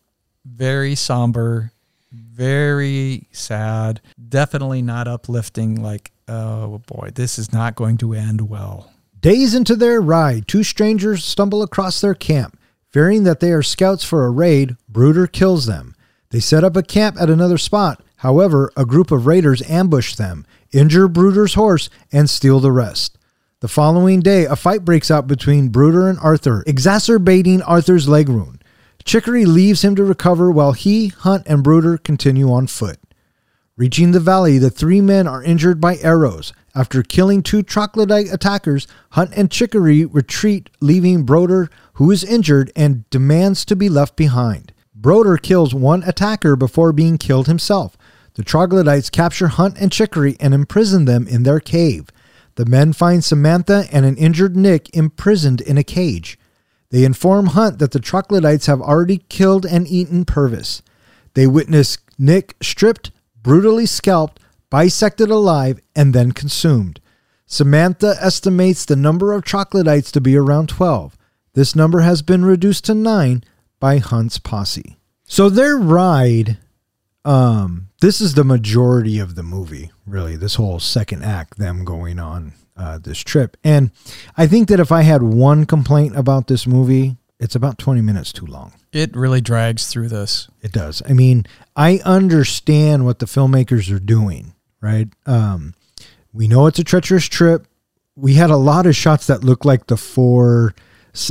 Very 0.45 0.93
somber, 0.93 1.71
very 2.11 3.27
sad, 3.31 4.01
definitely 4.29 4.81
not 4.81 5.07
uplifting. 5.07 5.81
Like, 5.81 6.11
oh 6.27 6.79
boy, 6.85 7.11
this 7.15 7.39
is 7.39 7.51
not 7.51 7.75
going 7.75 7.97
to 7.97 8.13
end 8.13 8.49
well. 8.49 8.91
Days 9.19 9.55
into 9.55 9.75
their 9.75 10.01
ride, 10.01 10.47
two 10.47 10.63
strangers 10.63 11.23
stumble 11.23 11.63
across 11.63 12.01
their 12.01 12.13
camp. 12.13 12.59
Fearing 12.91 13.23
that 13.23 13.39
they 13.39 13.51
are 13.51 13.63
scouts 13.63 14.03
for 14.03 14.25
a 14.25 14.29
raid, 14.29 14.75
Brooder 14.87 15.25
kills 15.25 15.65
them. 15.65 15.95
They 16.29 16.39
set 16.39 16.63
up 16.63 16.75
a 16.75 16.83
camp 16.83 17.19
at 17.19 17.29
another 17.29 17.57
spot. 17.57 18.03
However, 18.17 18.71
a 18.77 18.85
group 18.85 19.11
of 19.11 19.25
raiders 19.25 19.61
ambush 19.69 20.15
them, 20.15 20.45
injure 20.71 21.07
Brooder's 21.07 21.55
horse, 21.55 21.89
and 22.11 22.29
steal 22.29 22.59
the 22.59 22.71
rest. 22.71 23.17
The 23.63 23.69
following 23.69 24.19
day, 24.19 24.43
a 24.43 24.57
fight 24.57 24.83
breaks 24.83 25.09
out 25.09 25.25
between 25.25 25.69
Brooder 25.69 26.09
and 26.09 26.19
Arthur, 26.19 26.65
exacerbating 26.67 27.61
Arthur's 27.61 28.09
leg 28.09 28.27
wound. 28.27 28.61
Chicory 29.05 29.45
leaves 29.45 29.85
him 29.85 29.95
to 29.95 30.03
recover 30.03 30.51
while 30.51 30.73
he, 30.73 31.07
Hunt, 31.07 31.47
and 31.47 31.63
Brooder 31.63 31.97
continue 31.97 32.51
on 32.51 32.67
foot. 32.67 32.99
Reaching 33.77 34.11
the 34.11 34.19
valley, 34.19 34.57
the 34.57 34.69
three 34.69 34.99
men 34.99 35.27
are 35.27 35.41
injured 35.41 35.79
by 35.79 35.95
arrows. 35.99 36.51
After 36.75 37.03
killing 37.03 37.41
two 37.41 37.63
troglodyte 37.63 38.33
attackers, 38.33 38.85
Hunt 39.11 39.31
and 39.33 39.49
Chicory 39.49 40.03
retreat, 40.03 40.69
leaving 40.81 41.23
Broder, 41.23 41.69
who 41.93 42.11
is 42.11 42.25
injured 42.25 42.69
and 42.75 43.09
demands 43.11 43.63
to 43.63 43.77
be 43.77 43.87
left 43.87 44.17
behind. 44.17 44.73
Broder 44.93 45.37
kills 45.37 45.73
one 45.73 46.03
attacker 46.03 46.57
before 46.57 46.91
being 46.91 47.17
killed 47.17 47.47
himself. 47.47 47.95
The 48.33 48.43
troglodytes 48.43 49.09
capture 49.09 49.47
Hunt 49.47 49.77
and 49.79 49.89
Chicory 49.89 50.35
and 50.41 50.53
imprison 50.53 51.05
them 51.05 51.29
in 51.29 51.43
their 51.43 51.61
cave. 51.61 52.09
The 52.55 52.65
men 52.65 52.93
find 52.93 53.23
Samantha 53.23 53.85
and 53.91 54.05
an 54.05 54.17
injured 54.17 54.55
Nick 54.55 54.95
imprisoned 54.95 55.61
in 55.61 55.77
a 55.77 55.83
cage. 55.83 56.37
They 56.89 57.03
inform 57.03 57.47
Hunt 57.47 57.79
that 57.79 57.91
the 57.91 57.99
troglodytes 57.99 58.67
have 58.67 58.81
already 58.81 59.17
killed 59.29 59.65
and 59.65 59.87
eaten 59.87 60.25
Purvis. 60.25 60.83
They 61.33 61.47
witness 61.47 61.97
Nick 62.19 62.55
stripped, 62.61 63.11
brutally 63.41 63.87
scalped, 63.87 64.39
bisected 64.69 65.29
alive, 65.29 65.79
and 65.95 66.13
then 66.13 66.31
consumed. 66.31 66.99
Samantha 67.47 68.15
estimates 68.19 68.85
the 68.85 68.95
number 68.95 69.33
of 69.33 69.43
troglodytes 69.43 70.11
to 70.11 70.21
be 70.21 70.37
around 70.37 70.69
12. 70.69 71.17
This 71.53 71.75
number 71.75 72.01
has 72.01 72.21
been 72.21 72.45
reduced 72.45 72.85
to 72.85 72.93
9 72.93 73.43
by 73.79 73.97
Hunt's 73.97 74.39
posse. 74.39 74.97
So 75.25 75.49
their 75.49 75.77
ride 75.77 76.57
um 77.25 77.89
this 78.01 78.19
is 78.19 78.33
the 78.33 78.43
majority 78.43 79.19
of 79.19 79.35
the 79.35 79.43
movie, 79.43 79.91
really. 80.05 80.35
This 80.35 80.55
whole 80.55 80.79
second 80.79 81.23
act 81.23 81.57
them 81.57 81.85
going 81.85 82.19
on 82.19 82.53
uh, 82.75 82.97
this 82.97 83.19
trip. 83.19 83.55
And 83.63 83.91
I 84.35 84.47
think 84.47 84.67
that 84.69 84.79
if 84.79 84.91
I 84.91 85.03
had 85.03 85.23
one 85.23 85.65
complaint 85.65 86.17
about 86.17 86.47
this 86.47 86.67
movie, 86.67 87.15
it's 87.39 87.55
about 87.55 87.77
20 87.77 88.01
minutes 88.01 88.33
too 88.33 88.45
long. 88.45 88.73
It 88.91 89.15
really 89.15 89.41
drags 89.41 89.87
through 89.87 90.09
this. 90.09 90.47
It 90.61 90.71
does. 90.71 91.01
I 91.07 91.13
mean, 91.13 91.45
I 91.75 91.99
understand 92.05 93.05
what 93.05 93.19
the 93.19 93.25
filmmakers 93.25 93.93
are 93.93 93.99
doing, 93.99 94.53
right? 94.81 95.07
Um, 95.25 95.73
we 96.31 96.47
know 96.47 96.67
it's 96.67 96.79
a 96.79 96.83
treacherous 96.83 97.25
trip. 97.25 97.67
We 98.15 98.35
had 98.35 98.49
a 98.49 98.57
lot 98.57 98.85
of 98.85 98.95
shots 98.95 99.27
that 99.27 99.43
look 99.43 99.65
like 99.65 99.87
the 99.87 99.97
four 99.97 100.75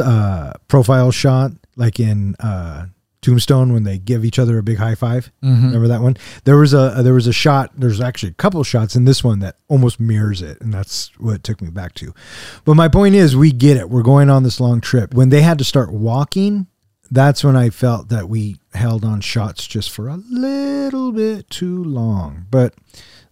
uh, 0.03 0.55
profile 0.68 1.12
shot, 1.12 1.53
like 1.76 2.01
in 2.01 2.34
uh, 2.40 2.86
Tombstone 3.22 3.72
when 3.72 3.84
they 3.84 3.98
give 3.98 4.24
each 4.24 4.38
other 4.38 4.58
a 4.58 4.62
big 4.62 4.78
high 4.78 4.96
5 4.96 5.30
Remember 5.42 5.88
that 5.88 6.02
one? 6.02 6.16
There 6.44 6.56
was 6.56 6.74
a 6.74 7.02
there 7.02 7.14
was 7.14 7.28
a 7.28 7.32
shot. 7.32 7.70
There's 7.76 8.00
actually 8.00 8.30
a 8.30 8.34
couple 8.34 8.62
shots 8.64 8.96
in 8.96 9.04
this 9.04 9.22
one 9.22 9.38
that 9.38 9.56
almost 9.68 10.00
mirrors 10.00 10.42
it, 10.42 10.60
and 10.60 10.74
that's 10.74 11.10
what 11.18 11.36
it 11.36 11.44
took 11.44 11.62
me 11.62 11.70
back 11.70 11.94
to. 11.94 12.12
But 12.64 12.74
my 12.74 12.88
point 12.88 13.14
is, 13.14 13.36
we 13.36 13.52
get 13.52 13.76
it. 13.76 13.88
We're 13.88 14.02
going 14.02 14.28
on 14.28 14.42
this 14.42 14.60
long 14.60 14.80
trip. 14.80 15.14
When 15.14 15.28
they 15.28 15.42
had 15.42 15.58
to 15.58 15.64
start 15.64 15.92
walking, 15.92 16.66
that's 17.10 17.44
when 17.44 17.56
I 17.56 17.70
felt 17.70 18.08
that 18.08 18.28
we 18.28 18.56
held 18.74 19.04
on 19.04 19.20
shots 19.20 19.66
just 19.66 19.90
for 19.90 20.08
a 20.08 20.16
little 20.16 21.12
bit 21.12 21.48
too 21.48 21.84
long. 21.84 22.46
But 22.50 22.74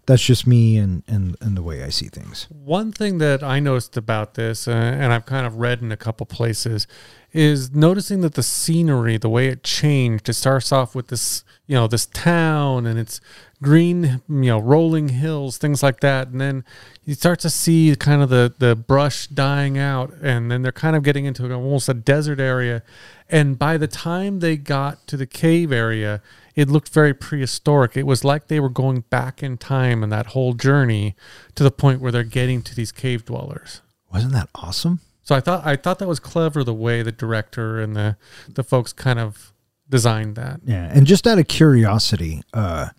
that's 0.07 0.22
just 0.22 0.47
me 0.47 0.76
and 0.76 1.03
and, 1.09 1.36
and 1.41 1.57
the 1.57 1.62
way 1.62 1.82
I 1.82 1.88
see 1.88 2.09
things. 2.09 2.47
One 2.51 2.93
thing 2.93 3.18
that 3.18 3.43
I 3.43 3.59
noticed 3.59 3.97
about 3.97 4.34
this, 4.34 4.68
uh, 4.68 4.72
and 4.72 5.12
I've 5.12 5.26
kind 5.26 5.47
of 5.47 5.57
read 5.57 5.82
in 5.82 5.91
a 5.93 5.97
couple 5.97 6.26
places, 6.26 6.86
is 7.33 7.72
noticing 7.72 8.20
that 8.22 8.35
the 8.35 8.43
scenery, 8.43 9.16
the 9.16 9.28
way 9.28 9.49
it 9.49 9.62
changed. 9.62 10.28
It 10.28 10.35
starts 10.35 10.72
off 10.72 10.95
with 10.95 11.09
this, 11.09 11.45
you 11.66 11.74
know, 11.74 11.87
this 11.87 12.07
town 12.07 12.87
and 12.87 12.99
it's 12.99 13.20
green, 13.62 14.22
you 14.28 14.47
know, 14.47 14.59
rolling 14.59 15.11
hills, 15.11 15.59
things 15.59 15.83
like 15.83 16.01
that, 16.01 16.28
and 16.28 16.41
then 16.41 16.64
you 17.05 17.14
start 17.14 17.41
to 17.41 17.51
see 17.51 17.95
kind 17.99 18.22
of 18.22 18.28
the 18.28 18.55
the 18.59 18.74
brush 18.74 19.26
dying 19.26 19.78
out, 19.78 20.12
and 20.22 20.51
then 20.51 20.62
they're 20.62 20.72
kind 20.72 20.97
of 20.97 21.03
getting 21.03 21.24
into 21.24 21.53
almost 21.53 21.89
a 21.89 21.95
desert 21.95 22.41
area. 22.41 22.83
And 23.28 23.59
by 23.59 23.76
the 23.76 23.87
time 23.87 24.41
they 24.41 24.57
got 24.57 25.07
to 25.09 25.16
the 25.16 25.26
cave 25.26 25.72
area, 25.72 26.22
it 26.57 26.68
looked 26.68 26.89
very 26.89 27.14
prehistoric. 27.14 27.97
It 27.97 28.07
was 28.07 28.24
like 28.24 28.49
they 28.49 28.61
were 28.61 28.68
going 28.68 29.03
back 29.11 29.43
in 29.43 29.57
time 29.57 30.03
in 30.03 30.11
that 30.11 30.26
whole 30.26 30.55
journey 30.55 31.14
to 31.55 31.62
the 31.62 31.70
point 31.70 32.01
where 32.01 32.11
they're 32.11 32.24
getting 32.24 32.62
to 32.62 32.74
these 32.74 32.93
cave 32.93 33.24
dwellers. 33.24 33.83
Wasn't 34.12 34.33
that 34.33 34.49
awesome? 34.55 35.01
So 35.23 35.35
I 35.35 35.41
thought 35.41 35.66
I 35.66 35.77
thought 35.77 35.99
that 35.99 36.09
was 36.09 36.21
clever 36.21 36.64
the 36.64 36.75
way 36.75 37.03
the 37.03 37.12
director 37.12 37.81
and 37.81 37.95
the 37.95 38.16
the 38.49 38.64
folks 38.64 38.93
kind 38.93 39.18
of 39.18 39.53
designed 39.89 40.37
that. 40.37 40.61
Yeah, 40.64 40.91
and 40.93 41.07
just 41.07 41.27
out 41.27 41.39
of 41.39 41.49
curiosity, 41.49 42.43
uh, 42.55 42.91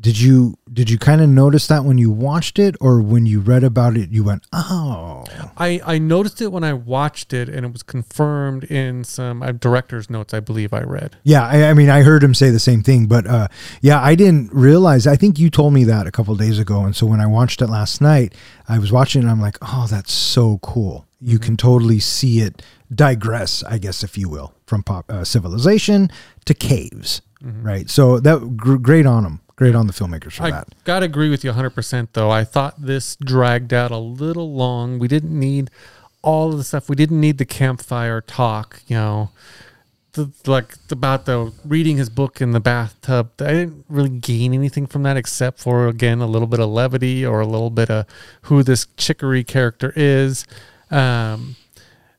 Did 0.00 0.20
you 0.20 0.56
did 0.72 0.88
you 0.90 0.96
kind 0.96 1.20
of 1.20 1.28
notice 1.28 1.66
that 1.66 1.84
when 1.84 1.98
you 1.98 2.08
watched 2.10 2.60
it, 2.60 2.76
or 2.80 3.00
when 3.02 3.26
you 3.26 3.40
read 3.40 3.64
about 3.64 3.96
it, 3.96 4.10
you 4.10 4.22
went, 4.22 4.44
"Oh, 4.52 5.24
I, 5.56 5.80
I 5.84 5.98
noticed 5.98 6.40
it 6.40 6.52
when 6.52 6.62
I 6.62 6.72
watched 6.72 7.32
it, 7.32 7.48
and 7.48 7.66
it 7.66 7.72
was 7.72 7.82
confirmed 7.82 8.62
in 8.64 9.02
some 9.02 9.42
uh, 9.42 9.50
director's 9.50 10.08
notes, 10.08 10.32
I 10.32 10.38
believe 10.40 10.72
I 10.72 10.82
read. 10.82 11.16
yeah." 11.24 11.44
I, 11.44 11.70
I 11.70 11.74
mean, 11.74 11.90
I 11.90 12.02
heard 12.02 12.22
him 12.22 12.32
say 12.32 12.50
the 12.50 12.60
same 12.60 12.84
thing, 12.84 13.06
but 13.06 13.26
uh, 13.26 13.48
yeah, 13.80 14.00
I 14.00 14.14
didn't 14.14 14.52
realize. 14.52 15.06
I 15.08 15.16
think 15.16 15.36
you 15.36 15.50
told 15.50 15.72
me 15.74 15.82
that 15.84 16.06
a 16.06 16.12
couple 16.12 16.34
days 16.36 16.60
ago, 16.60 16.84
and 16.84 16.94
so 16.94 17.04
when 17.04 17.20
I 17.20 17.26
watched 17.26 17.60
it 17.60 17.66
last 17.66 18.00
night, 18.00 18.34
I 18.68 18.78
was 18.78 18.92
watching, 18.92 19.22
it 19.22 19.24
and 19.24 19.32
I'm 19.32 19.40
like, 19.40 19.58
"Oh, 19.62 19.88
that's 19.90 20.12
so 20.12 20.58
cool." 20.58 21.06
You 21.20 21.40
can 21.40 21.56
totally 21.56 21.98
see 21.98 22.38
it 22.38 22.62
digress, 22.94 23.64
I 23.64 23.78
guess, 23.78 24.04
if 24.04 24.16
you 24.16 24.28
will, 24.28 24.54
from 24.64 24.84
pop, 24.84 25.10
uh, 25.10 25.24
civilization 25.24 26.08
to 26.44 26.54
caves, 26.54 27.20
right? 27.42 27.90
So 27.90 28.20
that 28.20 28.56
gr- 28.56 28.76
great 28.76 29.04
on 29.04 29.24
them, 29.24 29.40
great 29.58 29.74
on 29.74 29.88
the 29.88 29.92
filmmakers 29.92 30.34
for 30.34 30.44
I 30.44 30.50
that. 30.52 30.68
gotta 30.84 31.06
agree 31.06 31.28
with 31.28 31.42
you 31.42 31.50
100% 31.50 32.08
though. 32.12 32.30
I 32.30 32.44
thought 32.44 32.80
this 32.80 33.16
dragged 33.16 33.74
out 33.74 33.90
a 33.90 33.98
little 33.98 34.54
long. 34.54 35.00
We 35.00 35.08
didn't 35.08 35.36
need 35.36 35.68
all 36.22 36.52
of 36.52 36.58
the 36.58 36.62
stuff. 36.64 36.88
We 36.88 36.94
didn't 36.94 37.20
need 37.20 37.38
the 37.38 37.44
campfire 37.44 38.20
talk, 38.20 38.80
you 38.86 38.94
know. 38.94 39.30
The, 40.12 40.30
like 40.46 40.74
about 40.90 41.26
the 41.26 41.52
reading 41.64 41.96
his 41.96 42.08
book 42.08 42.40
in 42.40 42.52
the 42.52 42.60
bathtub. 42.60 43.32
I 43.40 43.50
didn't 43.52 43.84
really 43.88 44.08
gain 44.08 44.54
anything 44.54 44.86
from 44.86 45.02
that 45.02 45.16
except 45.16 45.58
for 45.58 45.88
again 45.88 46.20
a 46.20 46.26
little 46.28 46.48
bit 46.48 46.60
of 46.60 46.70
levity 46.70 47.26
or 47.26 47.40
a 47.40 47.46
little 47.46 47.70
bit 47.70 47.90
of 47.90 48.06
who 48.42 48.62
this 48.62 48.86
chicory 48.96 49.42
character 49.42 49.92
is. 49.96 50.46
Um, 50.88 51.56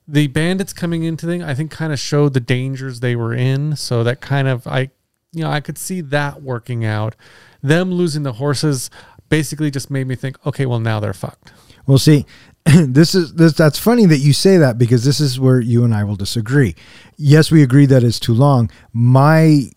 the 0.08 0.28
bandits 0.28 0.74
coming 0.74 1.04
into 1.04 1.26
thing, 1.26 1.42
I 1.42 1.54
think, 1.54 1.72
kind 1.72 1.94
of 1.94 2.00
showed 2.00 2.34
the 2.34 2.40
dangers 2.42 3.00
they 3.00 3.16
were 3.16 3.34
in. 3.34 3.78
So 3.78 4.04
that 4.04 4.20
kind 4.20 4.48
of 4.50 4.68
I, 4.68 4.92
you 5.32 5.44
know, 5.44 5.50
I 5.50 5.60
could 5.60 5.78
see 5.78 6.02
that 6.02 6.42
working 6.42 6.86
out. 6.86 7.16
Them 7.62 7.92
losing 7.92 8.24
the 8.24 8.34
horses 8.34 8.90
basically 9.30 9.70
just 9.70 9.92
made 9.92 10.08
me 10.08 10.16
think, 10.16 10.44
okay, 10.46 10.66
well 10.66 10.80
now 10.80 11.00
they're 11.00 11.14
fucked. 11.14 11.54
Well, 11.86 11.98
see, 11.98 12.26
this 12.66 13.16
is 13.16 13.34
this. 13.34 13.54
That's 13.54 13.80
funny 13.80 14.06
that 14.06 14.18
you 14.18 14.34
say 14.34 14.58
that 14.58 14.78
because 14.78 15.04
this 15.04 15.20
is 15.20 15.40
where 15.40 15.60
you 15.60 15.84
and 15.84 15.94
I 15.94 16.04
will 16.04 16.16
disagree. 16.16 16.76
Yes, 17.18 17.52
we 17.52 17.64
agree 17.64 17.86
that 17.88 18.04
it's 18.04 18.20
too 18.20 18.34
long. 18.34 18.70
My 18.94 19.72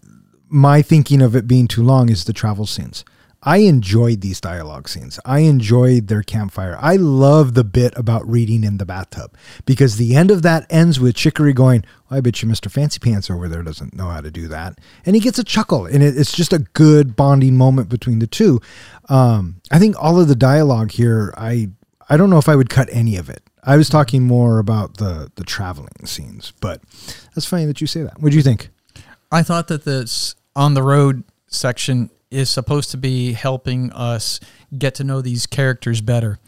my 0.49 0.83
thinking 0.83 1.23
of 1.23 1.35
it 1.35 1.47
being 1.47 1.69
too 1.69 1.83
long 1.83 2.11
is 2.11 2.25
the 2.25 2.33
travel 2.33 2.67
scenes. 2.67 3.05
I 3.43 3.59
enjoyed 3.59 4.21
these 4.21 4.41
dialogue 4.41 4.89
scenes. 4.89 5.19
I 5.25 5.41
enjoyed 5.41 6.07
their 6.07 6.23
campfire. 6.23 6.79
I 6.81 6.97
love 6.97 7.55
the 7.55 7.65
bit 7.65 7.93
about 7.97 8.29
reading 8.29 8.63
in 8.63 8.79
the 8.79 8.87
bathtub 8.87 9.35
because 9.67 9.97
the 9.97 10.15
end 10.15 10.31
of 10.31 10.43
that 10.43 10.65
ends 10.71 11.01
with 11.01 11.17
Chicory 11.17 11.53
going, 11.53 11.85
well, 12.09 12.19
I 12.19 12.21
bet 12.21 12.41
you 12.41 12.49
Mr. 12.49 12.71
Fancy 12.71 13.01
Pants 13.01 13.31
over 13.31 13.49
there 13.49 13.63
doesn't 13.63 13.95
know 13.95 14.09
how 14.09 14.21
to 14.21 14.31
do 14.31 14.47
that. 14.49 14.79
And 15.05 15.17
he 15.17 15.21
gets 15.21 15.41
a 15.41 15.45
chuckle, 15.45 15.87
and 15.87 16.03
it, 16.03 16.17
it's 16.17 16.33
just 16.33 16.53
a 16.53 16.61
good 16.75 17.17
bonding 17.17 17.57
moment 17.57 17.89
between 17.89 18.21
the 18.21 18.29
two. 18.29 18.61
Um, 19.09 19.61
I 19.73 19.81
think 19.81 19.97
all 20.01 20.21
of 20.21 20.29
the 20.29 20.37
dialogue 20.37 20.93
here, 20.93 21.35
I 21.37 21.71
I 22.09 22.17
don't 22.17 22.31
know 22.31 22.39
if 22.39 22.49
I 22.49 22.57
would 22.57 22.69
cut 22.71 22.89
any 22.93 23.17
of 23.17 23.29
it. 23.29 23.43
I 23.65 23.77
was 23.77 23.89
talking 23.89 24.23
more 24.25 24.59
about 24.59 24.99
the 24.99 25.33
the 25.35 25.45
traveling 25.45 26.07
scenes, 26.07 26.53
but 26.61 26.81
that's 27.35 27.47
funny 27.47 27.65
that 27.65 27.81
you 27.81 27.87
say 27.87 28.03
that. 28.03 28.21
What 28.21 28.31
do 28.31 28.37
you 28.37 28.43
think? 28.43 28.71
I 29.33 29.43
thought 29.43 29.69
that 29.69 29.85
this 29.85 30.37
on 30.55 30.75
the 30.75 30.83
road 30.83 31.25
section 31.47 32.11
is 32.33 32.51
supposed 32.51 32.91
to 32.91 32.97
be 32.97 33.33
helping 33.33 33.93
us 33.93 34.41
get 34.77 34.95
to 34.97 35.05
know 35.05 35.21
these 35.21 35.47
characters 35.47 36.01
better. 36.01 36.39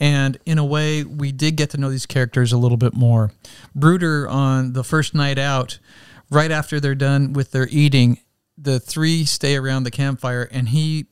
And 0.00 0.38
in 0.46 0.58
a 0.58 0.64
way, 0.64 1.04
we 1.04 1.32
did 1.32 1.56
get 1.56 1.70
to 1.70 1.78
know 1.78 1.90
these 1.90 2.06
characters 2.06 2.52
a 2.52 2.58
little 2.58 2.76
bit 2.76 2.94
more. 2.94 3.32
Brooder 3.74 4.28
on 4.28 4.72
the 4.72 4.84
first 4.84 5.14
night 5.14 5.38
out, 5.38 5.78
right 6.30 6.50
after 6.50 6.78
they're 6.78 6.94
done 6.94 7.32
with 7.32 7.50
their 7.50 7.68
eating, 7.70 8.18
the 8.56 8.78
three 8.80 9.24
stay 9.24 9.56
around 9.56 9.84
the 9.84 9.90
campfire 9.90 10.48
and 10.50 10.70
he 10.70 11.06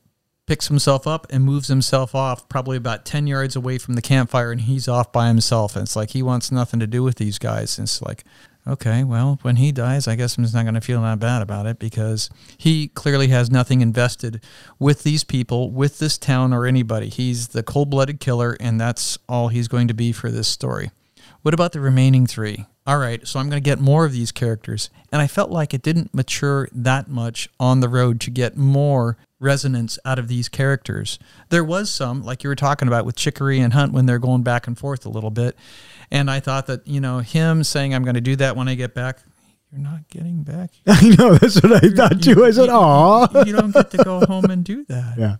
picks 0.45 0.69
himself 0.69 1.05
up 1.05 1.27
and 1.29 1.43
moves 1.43 1.67
himself 1.67 2.15
off 2.15 2.47
probably 2.47 2.77
about 2.77 3.05
10 3.05 3.27
yards 3.27 3.55
away 3.55 3.77
from 3.77 3.95
the 3.95 4.01
campfire 4.01 4.51
and 4.51 4.61
he's 4.61 4.87
off 4.87 5.11
by 5.11 5.27
himself. 5.27 5.75
And 5.75 5.83
it's 5.83 5.95
like 5.95 6.11
he 6.11 6.23
wants 6.23 6.51
nothing 6.51 6.79
to 6.79 6.87
do 6.87 7.03
with 7.03 7.17
these 7.17 7.37
guys. 7.37 7.77
And 7.77 7.85
it's 7.85 8.01
like, 8.01 8.23
okay, 8.67 9.03
well, 9.03 9.39
when 9.41 9.55
he 9.55 9.71
dies, 9.71 10.07
I 10.07 10.15
guess 10.15 10.37
I'm 10.37 10.43
not 10.43 10.63
going 10.63 10.73
to 10.73 10.81
feel 10.81 11.01
that 11.01 11.19
bad 11.19 11.41
about 11.41 11.65
it 11.65 11.79
because 11.79 12.29
he 12.57 12.89
clearly 12.89 13.29
has 13.29 13.49
nothing 13.49 13.81
invested 13.81 14.43
with 14.79 15.03
these 15.03 15.23
people, 15.23 15.71
with 15.71 15.99
this 15.99 16.17
town, 16.17 16.53
or 16.53 16.65
anybody. 16.65 17.09
He's 17.09 17.49
the 17.49 17.63
cold 17.63 17.89
blooded 17.89 18.19
killer, 18.19 18.57
and 18.59 18.79
that's 18.79 19.17
all 19.27 19.47
he's 19.47 19.67
going 19.67 19.87
to 19.87 19.93
be 19.93 20.11
for 20.11 20.29
this 20.31 20.47
story. 20.47 20.91
What 21.41 21.53
about 21.53 21.71
the 21.71 21.79
remaining 21.79 22.27
three? 22.27 22.65
All 22.85 22.97
right, 22.97 23.25
so 23.27 23.39
I'm 23.39 23.49
going 23.49 23.61
to 23.61 23.69
get 23.69 23.79
more 23.79 24.05
of 24.05 24.13
these 24.13 24.31
characters. 24.31 24.89
And 25.11 25.21
I 25.21 25.27
felt 25.27 25.51
like 25.51 25.73
it 25.73 25.81
didn't 25.81 26.13
mature 26.13 26.69
that 26.71 27.09
much 27.09 27.49
on 27.59 27.81
the 27.81 27.89
road 27.89 28.21
to 28.21 28.31
get 28.31 28.55
more 28.55 29.17
resonance 29.39 29.99
out 30.03 30.19
of 30.19 30.27
these 30.27 30.49
characters. 30.49 31.19
There 31.49 31.63
was 31.63 31.89
some, 31.89 32.23
like 32.23 32.43
you 32.43 32.49
were 32.49 32.55
talking 32.55 32.87
about 32.87 33.05
with 33.05 33.15
Chicory 33.15 33.59
and 33.59 33.73
Hunt 33.73 33.93
when 33.93 34.05
they're 34.05 34.19
going 34.19 34.43
back 34.43 34.67
and 34.67 34.77
forth 34.77 35.05
a 35.05 35.09
little 35.09 35.29
bit. 35.29 35.55
And 36.11 36.31
I 36.31 36.39
thought 36.39 36.67
that, 36.67 36.87
you 36.87 37.01
know, 37.01 37.19
him 37.19 37.63
saying, 37.63 37.93
I'm 37.93 38.03
going 38.03 38.15
to 38.15 38.21
do 38.21 38.35
that 38.37 38.55
when 38.55 38.67
I 38.67 38.75
get 38.75 38.93
back, 38.93 39.19
you're 39.71 39.81
not 39.81 40.07
getting 40.09 40.43
back. 40.43 40.71
I 40.87 41.09
know 41.17 41.33
that's 41.35 41.61
what 41.61 41.83
I 41.83 41.89
thought 41.89 42.21
too. 42.21 42.45
I 42.45 42.51
said, 42.51 42.65
You- 42.67 42.71
"Aw." 42.71 43.43
You 43.45 43.53
don't 43.53 43.71
get 43.73 43.91
to 43.91 43.97
go 43.97 44.21
home 44.25 44.45
and 44.45 44.63
do 44.63 44.85
that. 44.89 45.15
Yeah. 45.17 45.35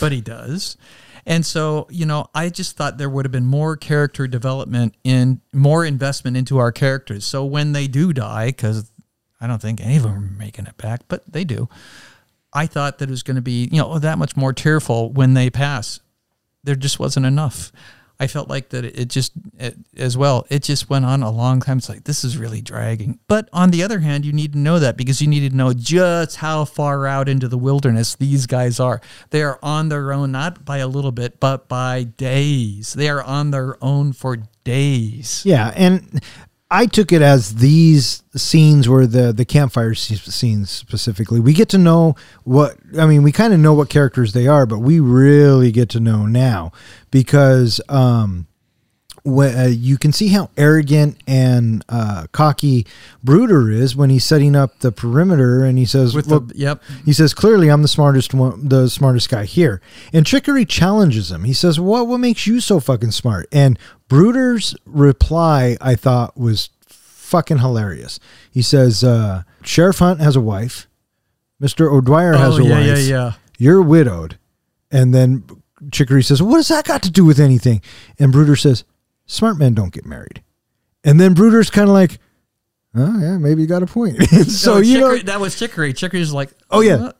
But 0.00 0.10
he 0.12 0.20
does. 0.20 0.76
And 1.24 1.44
so, 1.46 1.86
you 1.90 2.04
know, 2.06 2.26
I 2.34 2.48
just 2.48 2.76
thought 2.76 2.98
there 2.98 3.08
would 3.10 3.24
have 3.26 3.32
been 3.32 3.46
more 3.46 3.76
character 3.76 4.26
development 4.26 4.94
in 5.04 5.40
more 5.52 5.84
investment 5.84 6.36
into 6.36 6.58
our 6.58 6.72
characters. 6.72 7.24
So 7.24 7.44
when 7.44 7.72
they 7.72 7.86
do 7.86 8.12
die, 8.12 8.46
because 8.46 8.90
I 9.40 9.46
don't 9.46 9.60
think 9.62 9.80
any 9.80 9.96
of 9.98 10.02
them 10.04 10.12
are 10.12 10.20
making 10.20 10.66
it 10.66 10.76
back, 10.78 11.02
but 11.06 11.30
they 11.30 11.44
do. 11.44 11.68
I 12.52 12.66
thought 12.66 12.98
that 12.98 13.08
it 13.08 13.12
was 13.12 13.22
going 13.22 13.34
to 13.36 13.42
be, 13.42 13.68
you 13.70 13.78
know, 13.78 13.98
that 13.98 14.18
much 14.18 14.36
more 14.36 14.52
tearful 14.54 15.12
when 15.12 15.34
they 15.34 15.50
pass. 15.50 16.00
There 16.64 16.74
just 16.74 16.98
wasn't 16.98 17.26
enough. 17.26 17.70
I 18.20 18.26
felt 18.26 18.48
like 18.48 18.70
that 18.70 18.84
it 18.84 19.08
just, 19.08 19.32
it, 19.58 19.76
as 19.96 20.16
well, 20.16 20.44
it 20.50 20.64
just 20.64 20.90
went 20.90 21.04
on 21.04 21.22
a 21.22 21.30
long 21.30 21.60
time. 21.60 21.78
It's 21.78 21.88
like, 21.88 22.04
this 22.04 22.24
is 22.24 22.36
really 22.36 22.60
dragging. 22.60 23.20
But 23.28 23.48
on 23.52 23.70
the 23.70 23.82
other 23.82 24.00
hand, 24.00 24.24
you 24.24 24.32
need 24.32 24.54
to 24.54 24.58
know 24.58 24.80
that 24.80 24.96
because 24.96 25.22
you 25.22 25.28
need 25.28 25.48
to 25.48 25.56
know 25.56 25.72
just 25.72 26.36
how 26.36 26.64
far 26.64 27.06
out 27.06 27.28
into 27.28 27.46
the 27.46 27.58
wilderness 27.58 28.16
these 28.16 28.46
guys 28.46 28.80
are. 28.80 29.00
They 29.30 29.42
are 29.42 29.60
on 29.62 29.88
their 29.88 30.12
own, 30.12 30.32
not 30.32 30.64
by 30.64 30.78
a 30.78 30.88
little 30.88 31.12
bit, 31.12 31.38
but 31.38 31.68
by 31.68 32.02
days. 32.02 32.92
They 32.94 33.08
are 33.08 33.22
on 33.22 33.52
their 33.52 33.82
own 33.82 34.12
for 34.12 34.38
days. 34.64 35.42
Yeah, 35.46 35.72
and 35.76 36.20
I 36.70 36.86
took 36.86 37.12
it 37.12 37.22
as 37.22 37.56
these 37.56 38.22
scenes 38.36 38.88
were 38.88 39.06
the 39.06 39.32
the 39.32 39.44
campfire 39.44 39.94
scenes 39.94 40.70
specifically. 40.70 41.40
We 41.40 41.54
get 41.54 41.70
to 41.70 41.78
know 41.78 42.14
what 42.44 42.76
I 42.98 43.06
mean. 43.06 43.22
We 43.22 43.32
kind 43.32 43.54
of 43.54 43.60
know 43.60 43.72
what 43.72 43.88
characters 43.88 44.32
they 44.34 44.46
are, 44.46 44.66
but 44.66 44.80
we 44.80 45.00
really 45.00 45.72
get 45.72 45.88
to 45.90 46.00
know 46.00 46.26
now 46.26 46.72
because 47.10 47.80
um, 47.88 48.46
when, 49.28 49.58
uh, 49.58 49.68
you 49.68 49.98
can 49.98 50.12
see 50.12 50.28
how 50.28 50.50
arrogant 50.56 51.22
and 51.26 51.84
uh, 51.88 52.26
cocky 52.32 52.86
Brooder 53.22 53.70
is 53.70 53.94
when 53.94 54.10
he's 54.10 54.24
setting 54.24 54.56
up 54.56 54.80
the 54.80 54.92
perimeter, 54.92 55.64
and 55.64 55.78
he 55.78 55.84
says, 55.84 56.14
With 56.14 56.26
"Look, 56.26 56.48
the, 56.48 56.56
yep. 56.56 56.82
he 57.04 57.12
says, 57.12 57.34
clearly 57.34 57.68
I'm 57.68 57.82
the 57.82 57.88
smartest 57.88 58.34
one, 58.34 58.68
the 58.68 58.88
smartest 58.88 59.28
guy 59.28 59.44
here. 59.44 59.80
And 60.12 60.26
Chicory 60.26 60.64
challenges 60.64 61.30
him. 61.30 61.44
He 61.44 61.52
says, 61.52 61.78
what, 61.78 62.06
what 62.06 62.18
makes 62.18 62.46
you 62.46 62.60
so 62.60 62.80
fucking 62.80 63.12
smart? 63.12 63.48
And 63.52 63.78
Brooder's 64.08 64.74
reply, 64.84 65.76
I 65.80 65.94
thought 65.94 66.36
was 66.36 66.70
fucking 66.86 67.58
hilarious. 67.58 68.18
He 68.50 68.62
says, 68.62 69.04
uh, 69.04 69.42
Sheriff 69.62 69.98
Hunt 69.98 70.20
has 70.20 70.36
a 70.36 70.40
wife. 70.40 70.88
Mr. 71.60 71.92
O'Dwyer 71.92 72.34
has 72.36 72.58
oh, 72.58 72.62
a 72.62 72.64
yeah, 72.64 72.74
wife. 72.74 72.86
yeah, 72.86 72.96
yeah. 72.96 73.32
You're 73.58 73.82
widowed. 73.82 74.38
And 74.90 75.12
then 75.12 75.44
Chicory 75.92 76.22
says, 76.22 76.42
what 76.42 76.56
does 76.56 76.68
that 76.68 76.86
got 76.86 77.02
to 77.02 77.10
do 77.10 77.24
with 77.24 77.38
anything? 77.38 77.82
And 78.18 78.32
Bruder 78.32 78.56
says, 78.56 78.84
smart 79.28 79.56
men 79.58 79.74
don't 79.74 79.92
get 79.92 80.04
married. 80.04 80.42
And 81.04 81.20
then 81.20 81.32
Brooder's 81.34 81.70
kind 81.70 81.88
of 81.88 81.94
like, 81.94 82.18
oh, 82.96 83.20
yeah, 83.20 83.38
maybe 83.38 83.62
you 83.62 83.68
got 83.68 83.84
a 83.84 83.86
point. 83.86 84.20
so, 84.48 84.74
No, 84.74 84.78
you 84.80 84.98
know, 84.98 85.10
Chicory- 85.10 85.22
that 85.26 85.40
was 85.40 85.56
Chicory. 85.56 85.92
Chicory's 85.92 86.32
like, 86.32 86.50
Oh, 86.70 86.80
yeah. 86.80 86.96
uh, 86.96 87.12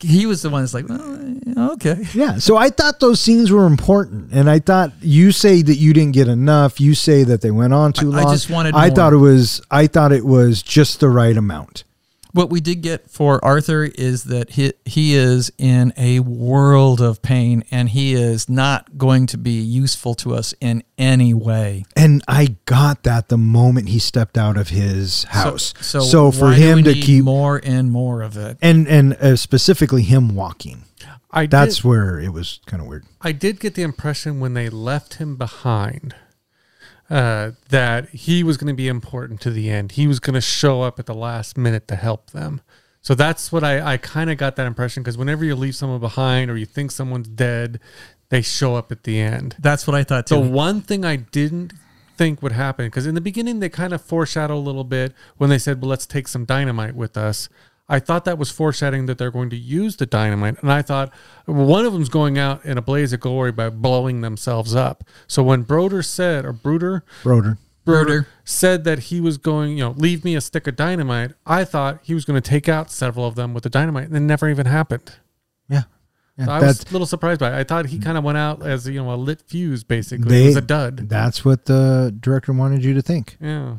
He 0.00 0.26
was 0.26 0.42
the 0.42 0.50
one 0.50 0.62
that's 0.62 0.74
like, 0.74 0.88
well, 0.88 1.72
okay. 1.74 2.04
Yeah. 2.12 2.38
So 2.38 2.56
I 2.56 2.70
thought 2.70 2.98
those 3.00 3.20
scenes 3.20 3.52
were 3.52 3.66
important. 3.66 4.32
And 4.32 4.50
I 4.50 4.58
thought 4.58 4.92
you 5.00 5.30
say 5.30 5.62
that 5.62 5.76
you 5.76 5.92
didn't 5.92 6.12
get 6.14 6.26
enough. 6.26 6.80
You 6.80 6.94
say 6.94 7.22
that 7.24 7.40
they 7.42 7.50
went 7.52 7.72
on 7.72 7.92
too 7.92 8.12
I- 8.12 8.22
I 8.24 8.32
just 8.32 8.50
wanted 8.50 8.74
I 8.74 8.88
more. 8.88 8.96
thought 8.96 9.12
it 9.12 9.18
was 9.18 9.62
I 9.70 9.86
thought 9.86 10.10
it 10.12 10.24
was 10.26 10.62
just 10.62 10.98
the 11.00 11.08
right 11.08 11.36
amount. 11.36 11.84
What 12.32 12.50
we 12.50 12.60
did 12.60 12.82
get 12.82 13.10
for 13.10 13.44
Arthur 13.44 13.84
is 13.84 14.24
that 14.24 14.50
he 14.50 14.72
he 14.84 15.14
is 15.14 15.50
in 15.58 15.92
a 15.96 16.20
world 16.20 17.00
of 17.00 17.22
pain 17.22 17.64
and 17.70 17.88
he 17.88 18.14
is 18.14 18.48
not 18.48 18.96
going 18.98 19.26
to 19.28 19.38
be 19.38 19.60
useful 19.60 20.14
to 20.16 20.34
us 20.34 20.54
in 20.60 20.82
any 20.96 21.34
way. 21.34 21.84
And 21.96 22.22
I 22.28 22.56
got 22.66 23.02
that 23.02 23.28
the 23.28 23.38
moment 23.38 23.88
he 23.88 23.98
stepped 23.98 24.38
out 24.38 24.56
of 24.56 24.68
his 24.68 25.24
house. 25.24 25.74
So, 25.80 26.00
So, 26.00 26.30
for 26.30 26.46
why 26.46 26.56
do 26.56 26.62
him 26.62 26.76
we 26.76 26.82
to 26.84 26.94
need 26.94 27.04
keep 27.04 27.24
more 27.24 27.60
and 27.62 27.90
more 27.90 28.22
of 28.22 28.36
it. 28.36 28.58
and 28.62 28.86
and 28.88 29.14
uh, 29.14 29.36
specifically 29.36 30.02
him 30.02 30.34
walking. 30.34 30.84
I 31.32 31.46
That's 31.46 31.76
did, 31.76 31.84
where 31.84 32.18
it 32.18 32.32
was 32.32 32.60
kind 32.66 32.82
of 32.82 32.88
weird. 32.88 33.04
I 33.20 33.30
did 33.32 33.60
get 33.60 33.74
the 33.74 33.82
impression 33.82 34.40
when 34.40 34.54
they 34.54 34.68
left 34.68 35.14
him 35.14 35.36
behind 35.36 36.14
uh, 37.10 37.50
that 37.70 38.08
he 38.10 38.44
was 38.44 38.56
going 38.56 38.68
to 38.68 38.74
be 38.74 38.86
important 38.88 39.40
to 39.40 39.50
the 39.50 39.68
end. 39.68 39.92
He 39.92 40.06
was 40.06 40.20
going 40.20 40.34
to 40.34 40.40
show 40.40 40.82
up 40.82 40.98
at 41.00 41.06
the 41.06 41.14
last 41.14 41.58
minute 41.58 41.88
to 41.88 41.96
help 41.96 42.30
them. 42.30 42.60
So 43.02 43.14
that's 43.14 43.50
what 43.50 43.64
I, 43.64 43.94
I 43.94 43.96
kind 43.96 44.30
of 44.30 44.38
got 44.38 44.56
that 44.56 44.66
impression 44.66 45.02
because 45.02 45.18
whenever 45.18 45.44
you 45.44 45.56
leave 45.56 45.74
someone 45.74 46.00
behind 46.00 46.50
or 46.50 46.56
you 46.56 46.66
think 46.66 46.90
someone's 46.90 47.28
dead, 47.28 47.80
they 48.28 48.42
show 48.42 48.76
up 48.76 48.92
at 48.92 49.04
the 49.04 49.18
end. 49.18 49.56
That's 49.58 49.86
what 49.86 49.96
I 49.96 50.04
thought 50.04 50.26
too. 50.26 50.36
The 50.36 50.48
one 50.48 50.82
thing 50.82 51.04
I 51.04 51.16
didn't 51.16 51.72
think 52.16 52.42
would 52.42 52.52
happen 52.52 52.86
because 52.86 53.06
in 53.06 53.14
the 53.14 53.20
beginning 53.20 53.60
they 53.60 53.70
kind 53.70 53.94
of 53.94 54.02
foreshadow 54.02 54.54
a 54.54 54.60
little 54.60 54.84
bit 54.84 55.14
when 55.38 55.48
they 55.48 55.58
said, 55.58 55.80
"Well, 55.80 55.88
let's 55.88 56.06
take 56.06 56.28
some 56.28 56.44
dynamite 56.44 56.94
with 56.94 57.16
us." 57.16 57.48
I 57.90 57.98
thought 57.98 58.24
that 58.24 58.38
was 58.38 58.50
foreshadowing 58.52 59.06
that 59.06 59.18
they're 59.18 59.32
going 59.32 59.50
to 59.50 59.56
use 59.56 59.96
the 59.96 60.06
dynamite, 60.06 60.62
and 60.62 60.70
I 60.70 60.80
thought 60.80 61.12
one 61.44 61.84
of 61.84 61.92
them's 61.92 62.08
going 62.08 62.38
out 62.38 62.64
in 62.64 62.78
a 62.78 62.82
blaze 62.82 63.12
of 63.12 63.18
glory 63.20 63.50
by 63.50 63.68
blowing 63.68 64.20
themselves 64.20 64.74
up. 64.76 65.02
So 65.26 65.42
when 65.42 65.62
Broder 65.62 66.02
said, 66.02 66.44
or 66.44 66.52
Brooder, 66.52 67.04
Broder. 67.24 67.58
Brooder. 67.84 68.28
said 68.44 68.84
that 68.84 68.98
he 69.00 69.20
was 69.20 69.38
going, 69.38 69.76
you 69.76 69.82
know, 69.84 69.90
leave 69.96 70.24
me 70.24 70.36
a 70.36 70.40
stick 70.40 70.68
of 70.68 70.76
dynamite, 70.76 71.32
I 71.44 71.64
thought 71.64 71.98
he 72.02 72.14
was 72.14 72.24
going 72.24 72.40
to 72.40 72.48
take 72.48 72.68
out 72.68 72.92
several 72.92 73.26
of 73.26 73.34
them 73.34 73.54
with 73.54 73.64
the 73.64 73.70
dynamite, 73.70 74.04
and 74.06 74.16
it 74.16 74.20
never 74.20 74.48
even 74.48 74.66
happened. 74.66 75.14
Yeah. 75.68 75.82
yeah 76.38 76.44
So 76.44 76.52
I 76.52 76.60
was 76.60 76.82
a 76.84 76.92
little 76.92 77.06
surprised 77.08 77.40
by 77.40 77.48
it. 77.52 77.58
I 77.58 77.64
thought 77.64 77.86
he 77.86 77.98
kind 77.98 78.16
of 78.16 78.22
went 78.22 78.38
out 78.38 78.64
as 78.64 78.86
you 78.86 79.02
know 79.02 79.12
a 79.12 79.16
lit 79.16 79.42
fuse, 79.48 79.82
basically. 79.82 80.28
They- 80.28 80.44
it 80.44 80.46
was 80.48 80.56
a 80.56 80.60
dud. 80.60 81.08
that's 81.08 81.44
what 81.44 81.64
the 81.64 82.14
director 82.20 82.52
wanted 82.52 82.84
you 82.84 82.94
to 82.94 83.02
think, 83.02 83.36
Yeah. 83.40 83.78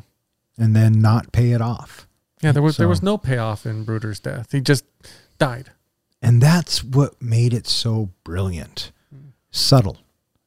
and 0.58 0.76
then 0.76 1.00
not 1.00 1.32
pay 1.32 1.52
it 1.52 1.62
off. 1.62 2.06
Yeah, 2.42 2.52
there 2.52 2.62
was 2.62 2.76
there 2.76 2.88
was 2.88 3.02
no 3.02 3.16
payoff 3.18 3.64
in 3.66 3.84
Brooder's 3.84 4.20
death. 4.20 4.52
He 4.52 4.60
just 4.60 4.84
died. 5.38 5.70
And 6.20 6.40
that's 6.40 6.84
what 6.84 7.20
made 7.20 7.52
it 7.52 7.66
so 7.66 8.10
brilliant, 8.22 8.92
subtle. 9.50 9.98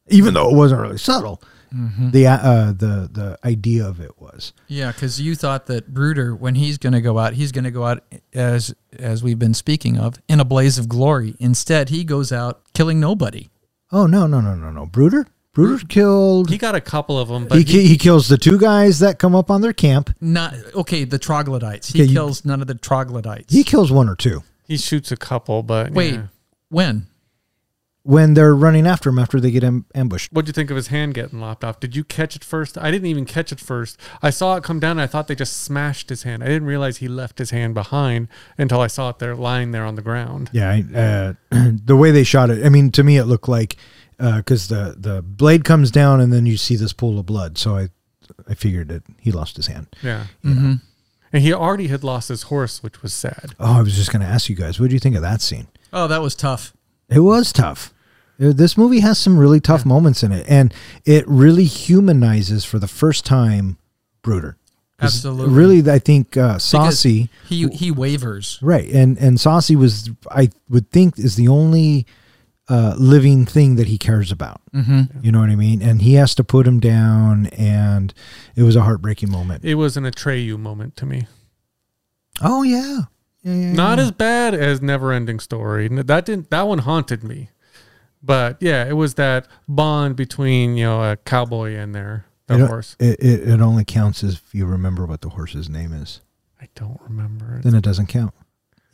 Even 0.08 0.34
though 0.34 0.50
it 0.50 0.56
wasn't 0.56 0.82
really 0.82 0.98
subtle, 0.98 1.42
the 1.72 2.28
uh, 2.28 2.68
the 2.72 3.10
the 3.12 3.38
idea 3.44 3.86
of 3.86 4.00
it 4.00 4.20
was. 4.20 4.54
Yeah, 4.68 4.92
because 4.92 5.20
you 5.20 5.36
thought 5.36 5.66
that 5.66 5.94
Brooder, 5.94 6.34
when 6.36 6.56
he's 6.56 6.78
going 6.78 6.94
to 6.94 7.02
go 7.02 7.18
out, 7.18 7.34
he's 7.34 7.52
going 7.52 7.66
to 7.66 7.72
go 7.72 7.86
out 7.86 8.04
as 8.34 8.74
as 8.98 9.24
we've 9.24 9.40
been 9.40 9.54
speaking 9.54 9.98
of 9.98 10.16
in 10.30 10.40
a 10.40 10.46
blaze 10.46 10.78
of 10.78 10.88
glory. 10.88 11.36
Instead, 11.40 11.90
he 11.90 12.04
goes 12.04 12.32
out 12.32 12.62
killing 12.74 13.00
nobody. 13.00 13.50
Oh 13.92 14.06
no 14.06 14.28
no 14.28 14.40
no 14.40 14.56
no 14.56 14.72
no! 14.72 14.86
Bruder, 14.86 15.28
Brooder 15.56 15.84
killed. 15.88 16.50
He 16.52 16.58
got 16.60 16.76
a 16.76 16.82
couple 16.82 17.18
of 17.18 17.30
them, 17.30 17.48
but 17.48 17.58
He, 17.58 17.64
he, 17.64 17.88
he 17.88 17.98
kills 17.98 18.28
the 18.28 18.38
two 18.38 18.60
guys 18.60 19.00
that 19.00 19.18
come 19.18 19.34
up 19.36 19.50
on 19.50 19.62
their 19.62 19.74
camp. 19.74 20.16
Not 20.22 20.54
okay. 20.76 21.04
The 21.06 21.18
troglodytes. 21.18 21.90
He 21.94 22.02
Okay, 22.02 22.10
you- 22.10 22.16
kills 22.16 22.46
none 22.46 22.62
of 22.62 22.68
the 22.68 22.76
troglodytes. 22.76 23.54
He 23.54 23.64
kills 23.64 23.92
one 23.92 24.08
or 24.10 24.16
two 24.16 24.44
he 24.68 24.78
shoots 24.78 25.12
a 25.12 25.18
couple. 25.18 25.62
But 25.64 25.92
Wait, 25.92 26.14
yeah. 26.16 26.24
when? 26.70 27.08
when 28.02 28.36
they're 28.36 28.54
running 28.56 28.86
after 28.86 29.10
him 29.10 29.18
after 29.18 29.40
they 29.40 29.50
get 29.50 29.64
am- 29.64 29.86
ambushed. 29.96 30.32
what'd 30.32 30.48
you 30.48 30.54
think 30.54 30.70
of 30.70 30.76
his 30.76 30.88
hand 30.88 31.14
getting 31.16 31.40
lopped 31.40 31.64
off? 31.64 31.80
Did 31.80 31.96
you 31.96 32.04
catch 32.04 32.36
it 32.36 32.44
first? 32.44 32.78
I 32.78 32.92
didn't 32.92 33.08
even 33.08 33.26
catch 33.26 33.52
it 33.52 33.60
first. 33.60 34.00
I 34.22 34.30
saw 34.30 34.56
it 34.58 34.64
come 34.64 34.80
down. 34.80 34.92
and 34.92 35.02
I 35.02 35.08
thought 35.08 35.28
they 35.28 35.34
just 35.36 35.58
smashed 35.58 36.10
his 36.10 36.22
hand. 36.24 36.44
I 36.44 36.48
didn't 36.48 36.68
realize 36.68 36.98
he 36.98 37.08
left 37.08 37.40
his 37.40 37.50
hand 37.50 37.74
behind 37.74 38.28
until 38.60 38.80
I 38.82 38.88
saw 38.88 39.10
it 39.10 39.18
there 39.20 39.36
lying 39.36 39.72
there 39.72 39.86
on 39.86 39.96
the 39.96 40.02
ground. 40.04 40.50
Yeah, 40.54 40.70
I, 40.72 40.98
uh, 40.98 41.34
the 41.84 41.96
way 41.96 42.12
they 42.12 42.24
shot 42.24 42.50
it. 42.52 42.64
I 42.66 42.70
mean, 42.70 42.92
to 42.92 43.04
me, 43.04 43.18
it 43.18 43.26
looked 43.26 43.48
like 43.48 43.76
because 44.18 44.68
the 44.68 44.96
the 44.98 45.22
blade 45.22 45.64
comes 45.66 45.92
down 45.92 46.22
and 46.22 46.32
then 46.32 46.46
you 46.46 46.58
see 46.58 46.76
this 46.76 46.94
pool 46.94 47.20
of 47.20 47.26
blood. 47.26 47.58
So 47.58 47.76
I 47.78 47.90
I 48.50 48.54
figured 48.54 48.88
that 48.90 49.04
he 49.20 49.32
lost 49.32 49.56
his 49.58 49.68
hand. 49.68 49.88
Yeah, 50.02 50.26
Mm-hmm. 50.44 50.74
and 51.34 51.44
he 51.44 51.54
already 51.54 51.88
had 51.88 52.04
lost 52.04 52.30
his 52.30 52.44
horse, 52.44 52.82
which 52.82 53.02
was 53.04 53.14
sad. 53.14 53.54
Oh, 53.60 53.80
I 53.80 53.82
was 53.82 53.96
just 53.96 54.12
going 54.12 54.22
to 54.22 54.28
ask 54.28 54.50
you 54.50 54.56
guys, 54.56 54.80
what 54.80 54.90
do 54.90 54.94
you 54.96 55.00
think 55.00 55.16
of 55.16 55.22
that 55.22 55.42
scene? 55.42 55.68
Oh, 55.94 56.08
that 56.08 56.22
was 56.22 56.34
tough. 56.36 56.74
It 57.10 57.20
was 57.20 57.52
tough. 57.54 57.94
Uh, 58.42 58.52
This 58.52 58.78
movie 58.78 59.00
has 59.02 59.18
some 59.20 59.38
really 59.38 59.60
tough 59.60 59.86
moments 59.86 60.24
in 60.24 60.32
it, 60.32 60.46
and 60.50 60.74
it 61.06 61.24
really 61.28 61.66
humanizes 61.66 62.66
for 62.66 62.80
the 62.80 62.88
first 62.88 63.26
time 63.26 63.78
Brooder. 64.24 64.58
Absolutely. 65.00 65.54
Really, 65.54 65.92
I 65.92 66.00
think 66.00 66.36
uh, 66.38 66.54
Because 66.54 66.64
Saucy, 66.64 67.30
He 67.48 67.68
he 67.68 67.92
wavers. 67.92 68.58
right, 68.62 68.90
and 68.92 69.18
and 69.20 69.40
Saucy 69.40 69.76
was, 69.76 70.10
I 70.32 70.50
would 70.70 70.90
think, 70.90 71.20
is 71.20 71.36
the 71.36 71.48
only 71.48 72.06
uh, 72.68 72.96
living 72.98 73.46
thing 73.46 73.76
that 73.76 73.88
he 73.88 73.98
cares 73.98 74.32
about. 74.32 74.62
Mm-hmm. 74.74 75.20
You 75.22 75.32
know 75.32 75.40
what 75.40 75.50
I 75.50 75.56
mean? 75.56 75.82
And 75.82 76.02
he 76.02 76.16
has 76.16 76.34
to 76.36 76.44
put 76.44 76.66
him 76.68 76.80
down, 76.80 77.48
and 77.48 78.14
it 78.56 78.64
was 78.64 78.76
a 78.76 78.82
heartbreaking 78.82 79.30
moment. 79.32 79.64
It 79.64 79.76
was 79.76 79.98
an 79.98 80.04
Atreyu 80.04 80.58
moment 80.58 80.96
to 80.98 81.06
me. 81.06 81.28
Oh 82.42 82.64
yeah, 82.64 83.02
yeah, 83.44 83.54
yeah. 83.54 83.74
Not 83.74 83.98
yeah. 83.98 84.06
as 84.06 84.12
bad 84.12 84.54
as 84.54 84.82
Never 84.82 85.12
Ending 85.14 85.40
Story. 85.40 85.88
That 85.88 86.26
didn't. 86.26 86.50
That 86.50 86.64
one 86.68 86.80
haunted 86.80 87.24
me. 87.24 87.50
But 88.22 88.58
yeah, 88.60 88.86
it 88.86 88.94
was 88.94 89.14
that 89.16 89.48
bond 89.68 90.16
between 90.16 90.76
you 90.78 90.86
know 90.86 91.12
a 91.12 91.18
cowboy 91.18 91.76
and 91.76 91.94
their 91.94 92.26
It, 92.50 92.60
horse. 92.60 92.96
it, 93.00 93.20
it, 93.20 93.48
it 93.48 93.62
only 93.62 93.86
counts 93.86 94.24
if 94.24 94.42
you 94.54 94.66
remember 94.66 95.06
what 95.06 95.22
the 95.22 95.30
horse's 95.30 95.70
name 95.70 95.94
is. 95.94 96.22
I 96.60 96.68
don't 96.74 97.00
remember. 97.02 97.62
Then 97.64 97.76
it 97.76 97.84
doesn't 97.84 98.08
count. 98.08 98.34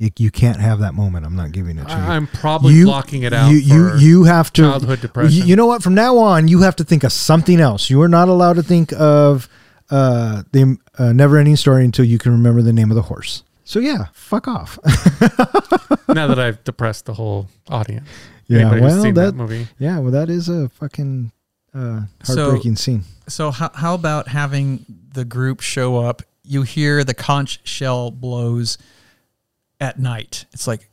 You, 0.02 0.10
you 0.18 0.32
can't 0.32 0.60
have 0.60 0.80
that 0.80 0.96
moment. 0.96 1.28
I'm 1.28 1.36
not 1.36 1.52
giving 1.52 1.78
it 1.78 1.84
to 1.88 1.94
you. 1.94 1.96
I, 2.02 2.16
I'm 2.16 2.26
probably 2.26 2.74
you, 2.74 2.86
blocking 2.86 3.22
it 3.22 3.34
out. 3.34 3.52
You 3.52 3.58
you, 3.58 3.90
for 3.92 3.98
you 3.98 4.24
have 4.24 4.52
to 4.54 4.64
childhood 4.64 5.00
depression. 5.00 5.38
You, 5.38 5.44
you 5.44 5.56
know 5.56 5.68
what? 5.68 5.84
From 5.84 5.94
now 5.94 6.18
on, 6.18 6.48
you 6.48 6.62
have 6.62 6.76
to 6.78 6.84
think 6.84 7.04
of 7.04 7.12
something 7.14 7.60
else. 7.60 7.88
You 7.92 8.02
are 8.02 8.08
not 8.08 8.28
allowed 8.28 8.54
to 8.54 8.64
think 8.64 8.92
of 8.94 9.48
uh, 9.92 10.42
the 10.54 10.78
uh, 10.98 11.14
never-ending 11.14 11.56
story 11.56 11.86
until 11.86 12.04
you 12.04 12.18
can 12.18 12.32
remember 12.32 12.64
the 12.64 12.74
name 12.74 12.90
of 12.90 12.96
the 12.96 13.04
horse. 13.04 13.44
So 13.64 13.78
yeah, 13.78 14.06
fuck 14.12 14.48
off. 14.48 14.80
now 16.10 16.26
that 16.28 16.40
I've 16.40 16.64
depressed 16.64 17.06
the 17.06 17.14
whole 17.14 17.48
audience. 17.70 18.08
yeah, 18.48 18.62
Anybody 18.62 18.82
well 18.82 19.04
seen 19.04 19.14
that, 19.14 19.26
that 19.26 19.36
movie. 19.36 19.68
yeah, 19.78 20.00
well 20.00 20.12
that 20.12 20.32
is 20.32 20.50
a 20.50 20.70
fucking 20.70 21.32
uh, 21.76 22.02
So- 22.24 22.36
heartbreaking 22.46 22.76
scene. 22.78 23.04
So 23.28 23.52
how 23.52 23.70
how 23.76 23.94
about 23.94 24.28
having 24.30 24.84
the 25.14 25.26
group 25.26 25.62
show 25.62 25.98
up? 26.00 26.24
You 26.44 26.64
hear 26.64 27.04
the 27.04 27.14
conch 27.14 27.60
shell 27.64 28.10
blows 28.10 28.80
at 29.82 30.00
night. 30.00 30.46
It's 30.54 30.68
like, 30.68 30.88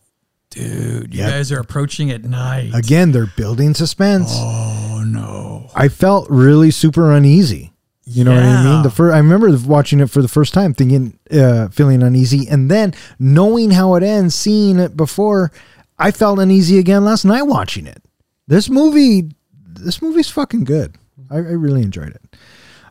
dude, 0.51 1.14
you 1.14 1.20
Yep. 1.20 1.30
guys 1.30 1.53
are 1.53 1.61
approaching 1.61 2.11
at 2.11 2.24
night. 2.24 2.72
Again, 2.74 3.12
they're 3.12 3.26
building 3.36 3.74
suspense. 3.74 4.30
Oh 4.32 5.05
no. 5.07 5.70
I 5.76 5.89
felt 5.89 6.28
really 6.30 6.70
super 6.72 7.12
uneasy. 7.12 7.72
You 8.11 8.24
know 8.24 8.34
what 8.34 8.43
I 8.43 8.64
mean? 8.64 8.82
The 8.82 8.91
first, 8.91 9.14
I 9.14 9.18
remember 9.18 9.55
watching 9.66 10.01
it 10.01 10.09
for 10.11 10.22
the 10.22 10.28
first 10.28 10.55
time, 10.55 10.72
thinking, 10.72 11.18
uh, 11.30 11.68
feeling 11.68 12.03
uneasy, 12.03 12.49
and 12.49 12.70
then 12.70 12.95
knowing 13.18 13.70
how 13.72 13.97
it 13.97 14.03
ends, 14.03 14.34
seeing 14.34 14.78
it 14.78 14.97
before, 14.97 15.53
I 15.99 16.11
felt 16.11 16.39
uneasy 16.39 16.78
again 16.78 17.05
last 17.05 17.26
night 17.26 17.43
watching 17.43 17.86
it. 17.86 18.03
This 18.47 18.70
movie, 18.70 19.32
this 19.62 20.01
movie's 20.01 20.30
fucking 20.30 20.64
good. 20.64 20.97
I, 21.30 21.36
I 21.36 21.39
really 21.41 21.82
enjoyed 21.82 22.14
it. 22.16 22.36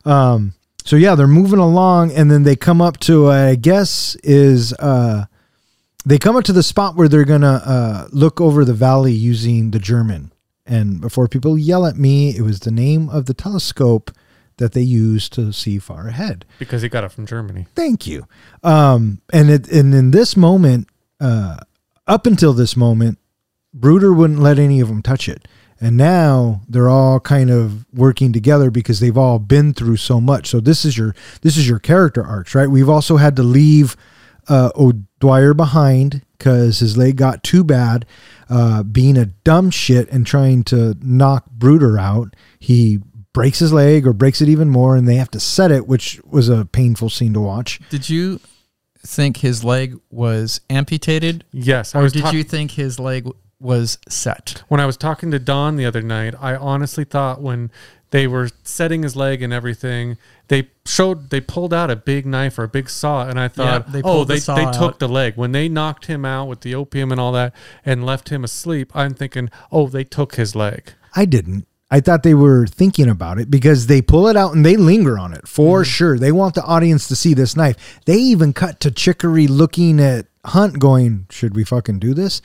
Um, 0.07 0.53
so 0.85 0.95
yeah, 0.95 1.15
they're 1.15 1.25
moving 1.27 1.57
along, 1.57 2.11
and 2.11 2.29
then 2.29 2.43
they 2.43 2.55
come 2.55 2.79
up 2.79 2.99
to, 3.01 3.27
I 3.27 3.55
guess, 3.55 4.15
is 4.23 4.71
uh, 4.73 5.25
they 6.07 6.17
come 6.17 6.37
up 6.37 6.45
to 6.45 6.53
the 6.53 6.63
spot 6.63 6.95
where 6.95 7.09
they're 7.09 7.25
gonna 7.25 7.61
uh, 7.65 8.07
look 8.11 8.39
over 8.39 8.63
the 8.63 8.73
valley 8.73 9.11
using 9.11 9.71
the 9.71 9.79
German. 9.79 10.31
And 10.65 11.01
before 11.01 11.27
people 11.27 11.57
yell 11.57 11.85
at 11.85 11.97
me, 11.97 12.35
it 12.35 12.41
was 12.41 12.61
the 12.61 12.71
name 12.71 13.09
of 13.09 13.25
the 13.25 13.33
telescope 13.33 14.11
that 14.55 14.71
they 14.71 14.81
used 14.81 15.33
to 15.33 15.51
see 15.51 15.79
far 15.79 16.07
ahead. 16.07 16.45
Because 16.59 16.81
he 16.81 16.87
got 16.87 17.03
it 17.03 17.11
from 17.11 17.25
Germany. 17.25 17.67
Thank 17.75 18.07
you. 18.07 18.25
Um, 18.63 19.21
and 19.33 19.49
it 19.49 19.69
and 19.69 19.93
in 19.93 20.11
this 20.11 20.37
moment, 20.37 20.87
uh, 21.19 21.57
up 22.07 22.25
until 22.25 22.53
this 22.53 22.77
moment, 22.77 23.19
Brooder 23.73 24.13
wouldn't 24.13 24.39
let 24.39 24.59
any 24.59 24.79
of 24.79 24.87
them 24.87 25.01
touch 25.01 25.27
it. 25.27 25.45
And 25.81 25.97
now 25.97 26.61
they're 26.69 26.89
all 26.89 27.19
kind 27.19 27.49
of 27.49 27.85
working 27.93 28.31
together 28.31 28.71
because 28.71 29.01
they've 29.01 29.17
all 29.17 29.39
been 29.39 29.73
through 29.73 29.97
so 29.97 30.21
much. 30.21 30.47
So 30.47 30.61
this 30.61 30.85
is 30.85 30.97
your 30.97 31.13
this 31.41 31.57
is 31.57 31.67
your 31.67 31.79
character 31.79 32.25
arcs, 32.25 32.55
right? 32.55 32.69
We've 32.69 32.89
also 32.89 33.17
had 33.17 33.35
to 33.35 33.43
leave 33.43 33.97
uh, 34.49 34.71
O'Dwyer 34.75 35.53
behind 35.53 36.21
because 36.37 36.79
his 36.79 36.97
leg 36.97 37.15
got 37.17 37.43
too 37.43 37.63
bad. 37.63 38.05
Uh, 38.49 38.83
being 38.83 39.17
a 39.17 39.25
dumb 39.25 39.69
shit 39.71 40.09
and 40.09 40.25
trying 40.25 40.63
to 40.65 40.95
knock 41.01 41.49
Brooder 41.51 41.97
out, 41.97 42.35
he 42.59 42.99
breaks 43.33 43.59
his 43.59 43.73
leg 43.73 44.07
or 44.07 44.13
breaks 44.13 44.41
it 44.41 44.49
even 44.49 44.69
more, 44.69 44.95
and 44.95 45.07
they 45.07 45.15
have 45.15 45.31
to 45.31 45.39
set 45.39 45.71
it, 45.71 45.87
which 45.87 46.19
was 46.23 46.47
a 46.49 46.65
painful 46.65 47.09
scene 47.09 47.33
to 47.33 47.41
watch. 47.41 47.79
Did 47.89 48.09
you 48.09 48.39
think 49.05 49.37
his 49.37 49.63
leg 49.63 49.99
was 50.09 50.61
amputated, 50.69 51.43
Yes, 51.51 51.93
I 51.93 51.99
or 51.99 52.03
was. 52.03 52.13
did 52.13 52.23
ta- 52.23 52.31
you 52.31 52.43
think 52.43 52.71
his 52.71 52.99
leg 52.99 53.27
was 53.59 53.97
set? 54.07 54.63
when 54.69 54.79
I 54.79 54.85
was 54.85 54.97
talking 54.97 55.31
to 55.31 55.39
Don 55.39 55.75
the 55.75 55.85
other 55.85 56.01
night, 56.01 56.33
I 56.39 56.55
honestly 56.55 57.03
thought 57.03 57.41
when 57.41 57.71
they 58.11 58.27
were 58.27 58.49
setting 58.63 59.03
his 59.03 59.15
leg 59.15 59.41
and 59.41 59.51
everything, 59.51 60.17
they 60.47 60.69
showed 60.85 61.29
they 61.29 61.41
pulled 61.41 61.73
out 61.73 61.91
a 61.91 61.95
big 61.95 62.25
knife 62.25 62.57
or 62.57 62.63
a 62.63 62.67
big 62.67 62.89
saw, 62.89 63.27
and 63.27 63.39
I 63.39 63.47
thought, 63.47 63.91
they 63.91 63.99
oh, 63.99 64.03
pulled 64.03 64.27
the 64.29 64.53
they 64.55 64.63
out. 64.63 64.73
took 64.73 64.99
the 64.99 65.09
leg 65.09 65.35
when 65.35 65.51
they 65.51 65.67
knocked 65.67 66.05
him 66.05 66.25
out 66.25 66.47
with 66.47 66.61
the 66.61 66.73
opium 66.75 67.11
and 67.11 67.19
all 67.19 67.31
that 67.33 67.53
and 67.85 68.05
left 68.05 68.29
him 68.29 68.43
asleep. 68.43 68.95
I'm 68.95 69.13
thinking, 69.13 69.49
oh, 69.71 69.87
they 69.87 70.03
took 70.03 70.35
his 70.35 70.55
leg. 70.55 70.93
I 71.15 71.25
didn't. 71.25 71.67
I 71.89 72.01
thought 72.01 72.23
they 72.23 72.33
were 72.33 72.67
thinking 72.67 73.09
about 73.09 73.39
it 73.39 73.49
because 73.49 73.87
they 73.87 74.01
pull 74.01 74.27
it 74.27 74.35
out 74.35 74.53
and 74.53 74.65
they 74.65 74.75
linger 74.75 75.17
on 75.17 75.33
it 75.33 75.47
for 75.47 75.81
mm-hmm. 75.81 75.89
sure. 75.89 76.19
They 76.19 76.33
want 76.33 76.55
the 76.55 76.63
audience 76.63 77.07
to 77.07 77.15
see 77.15 77.33
this 77.33 77.55
knife. 77.55 78.01
They 78.05 78.17
even 78.17 78.53
cut 78.53 78.79
to 78.81 78.91
Chicory 78.91 79.47
looking 79.47 79.99
at 79.99 80.27
Hunt, 80.45 80.79
going, 80.79 81.27
"Should 81.29 81.55
we 81.55 81.63
fucking 81.63 81.99
do 81.99 82.13
this?" 82.13 82.41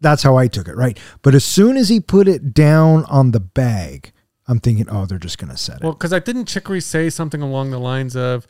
That's 0.00 0.22
how 0.22 0.36
I 0.36 0.48
took 0.48 0.68
it, 0.68 0.76
right? 0.76 0.98
But 1.22 1.34
as 1.34 1.44
soon 1.44 1.76
as 1.76 1.88
he 1.88 2.00
put 2.00 2.28
it 2.28 2.52
down 2.52 3.04
on 3.06 3.30
the 3.30 3.40
bag, 3.40 4.12
I'm 4.48 4.60
thinking, 4.60 4.86
"Oh, 4.88 5.06
they're 5.06 5.18
just 5.18 5.38
gonna 5.38 5.56
set 5.56 5.78
it." 5.78 5.82
Well, 5.82 5.92
because 5.92 6.12
I 6.12 6.18
didn't 6.20 6.46
Chicory 6.46 6.80
say 6.80 7.10
something 7.10 7.42
along 7.42 7.70
the 7.70 7.80
lines 7.80 8.14
of, 8.16 8.46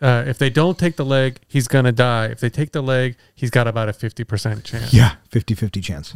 uh, 0.00 0.24
if 0.26 0.38
they 0.38 0.48
don't 0.50 0.78
take 0.78 0.96
the 0.96 1.04
leg, 1.04 1.40
he's 1.48 1.68
gonna 1.68 1.92
die. 1.92 2.26
If 2.26 2.40
they 2.40 2.48
take 2.50 2.72
the 2.72 2.82
leg, 2.82 3.16
he's 3.34 3.50
got 3.50 3.66
about 3.66 3.88
a 3.88 3.92
fifty 3.92 4.24
percent 4.24 4.64
chance. 4.64 4.94
Yeah, 4.94 5.16
50-50 5.32 5.82
chance. 5.82 6.14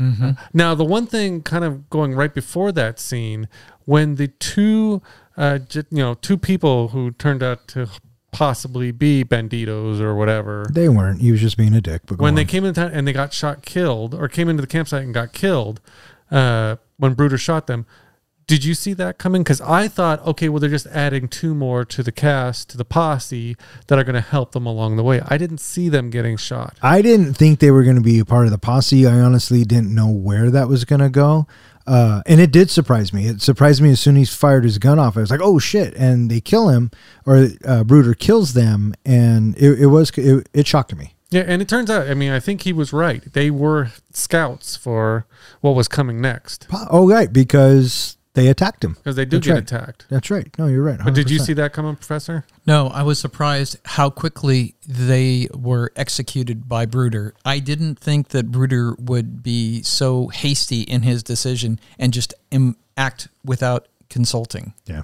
Now, 0.53 0.75
the 0.75 0.85
one 0.85 1.07
thing 1.07 1.43
kind 1.43 1.65
of 1.65 1.91
going 1.91 2.15
right 2.15 2.33
before 2.33 2.73
that 2.73 2.99
scene, 3.01 3.49
when 3.85 4.15
the 4.17 4.29
two, 4.29 5.03
uh, 5.37 5.59
j- 5.59 5.83
you 5.91 5.99
know, 5.99 6.15
two 6.15 6.37
people 6.39 6.89
who 6.89 7.11
turned 7.11 7.43
out 7.43 7.67
to 7.69 7.89
possibly 8.33 8.91
be 8.91 9.23
banditos 9.25 10.01
or 10.01 10.15
whatever, 10.15 10.67
They 10.73 10.89
weren't. 10.89 11.21
He 11.21 11.31
was 11.31 11.41
just 11.41 11.57
being 11.57 11.75
a 11.75 11.81
dick. 11.81 12.03
But 12.07 12.19
go 12.19 12.23
when 12.25 12.35
they 12.35 12.43
on. 12.43 12.47
came 12.49 12.65
into 12.65 12.81
town 12.81 12.91
and 12.93 13.07
they 13.07 13.13
got 13.13 13.33
shot, 13.33 13.63
killed, 13.63 14.15
or 14.15 14.29
came 14.29 14.49
into 14.49 14.61
the 14.61 14.67
campsite 14.67 15.03
and 15.03 15.13
got 15.15 15.33
killed, 15.33 15.81
uh, 16.31 16.77
when 16.97 17.15
Brooder 17.15 17.39
shot 17.39 17.67
them, 17.67 17.87
did 18.47 18.65
you 18.65 18.75
see 18.75 18.93
that 18.95 19.19
coming? 19.19 19.43
Because 19.43 19.61
I 19.61 19.89
thought, 19.89 20.25
okay, 20.27 20.49
well, 20.49 20.61
they're 20.61 20.71
just 20.71 20.87
adding 20.89 21.29
two 21.29 21.55
more 21.55 21.85
to 21.87 22.03
the 22.03 22.13
cast, 22.13 22.69
to 22.71 22.77
the 22.77 22.85
posse 22.85 23.57
that 23.87 23.99
are 23.99 24.05
going 24.05 24.15
to 24.15 24.21
help 24.21 24.53
them 24.53 24.67
along 24.67 24.97
the 24.97 25.03
way. 25.03 25.21
I 25.27 25.39
didn't 25.39 25.59
see 25.59 25.89
them 25.89 26.11
getting 26.11 26.37
shot. 26.37 26.77
I 26.83 27.03
didn't 27.03 27.35
think 27.35 27.59
they 27.59 27.71
were 27.71 27.85
going 27.85 27.97
to 27.97 28.03
be 28.03 28.19
a 28.19 28.25
part 28.25 28.47
of 28.47 28.51
the 28.51 28.59
posse. 28.59 29.07
I 29.07 29.21
honestly 29.21 29.65
didn't 29.65 29.95
know 29.95 30.11
where 30.11 30.51
that 30.51 30.69
was 30.69 30.85
going 30.85 31.01
to 31.01 31.11
go. 31.11 31.47
Uh, 31.87 32.23
and 32.27 32.41
it 32.41 32.51
did 32.51 32.71
surprise 32.71 33.13
me. 33.13 33.27
It 33.27 33.43
surprised 33.43 33.83
me 33.83 33.91
as 33.91 34.01
soon 34.01 34.17
as 34.17 34.31
he 34.31 34.37
fired 34.37 34.65
his 34.65 34.79
gun 34.79 34.99
off. 34.99 35.17
I 35.19 35.21
was 35.21 35.31
like, 35.31 35.43
"Oh 35.43 35.59
shit!" 35.59 35.95
And 35.97 36.31
they 36.31 36.41
kill 36.41 36.71
him, 36.71 36.91
or 37.27 37.49
uh, 37.63 37.85
Brooder 37.85 38.15
kills 38.15 38.55
them, 38.55 38.95
and 39.05 39.55
it, 39.59 39.81
it 39.83 39.87
was 39.89 40.11
it, 40.17 40.49
it 40.55 40.67
shocked 40.67 40.97
me. 40.97 41.15
Yeah, 41.31 41.43
and 41.47 41.61
it 41.61 41.69
turns 41.69 41.91
out, 41.91 42.09
I 42.09 42.15
mean, 42.15 42.31
I 42.31 42.39
think 42.39 42.63
he 42.63 42.73
was 42.73 42.93
right. 42.93 43.33
They 43.33 43.51
were 43.51 43.91
scouts 44.13 44.77
for 44.77 45.27
what 45.63 45.73
was 45.73 45.89
coming 45.89 46.21
next 46.21 46.69
Oh 46.91 47.09
right, 47.09 47.33
because 47.33 48.17
they 48.35 48.49
attacked 48.49 48.85
him. 48.85 48.95
because 48.95 49.17
they 49.17 49.25
do 49.25 49.37
That's 49.37 49.47
get 49.47 49.53
right. 49.55 49.63
attacked. 49.63 50.07
That's 50.11 50.31
right. 50.31 50.49
No, 50.59 50.67
you're 50.67 50.83
right. 50.83 50.99
But 51.03 51.15
did 51.15 51.31
you 51.31 51.39
see 51.39 51.53
that 51.55 51.73
coming, 51.73 51.95
Professor? 51.97 52.45
No, 52.67 52.89
I 52.89 53.03
was 53.03 53.19
surprised 53.19 53.79
how 53.85 54.11
quickly 54.11 54.75
they 54.87 55.49
were 55.55 55.93
executed 55.97 56.69
by 56.69 56.85
Brooder. 56.87 57.35
I 57.45 57.59
didn't 57.61 57.99
think 57.99 58.29
that 58.29 58.51
Brooder 58.51 58.95
would 58.99 59.43
be 59.43 59.83
so 59.83 60.29
hasty 60.29 60.83
in 60.83 61.03
his 61.03 61.23
decision 61.23 61.79
and 61.99 62.13
just 62.13 62.35
Im- 62.51 62.77
act 62.97 63.29
without 63.45 63.87
consulting. 64.11 64.75
Yeah. 64.87 65.03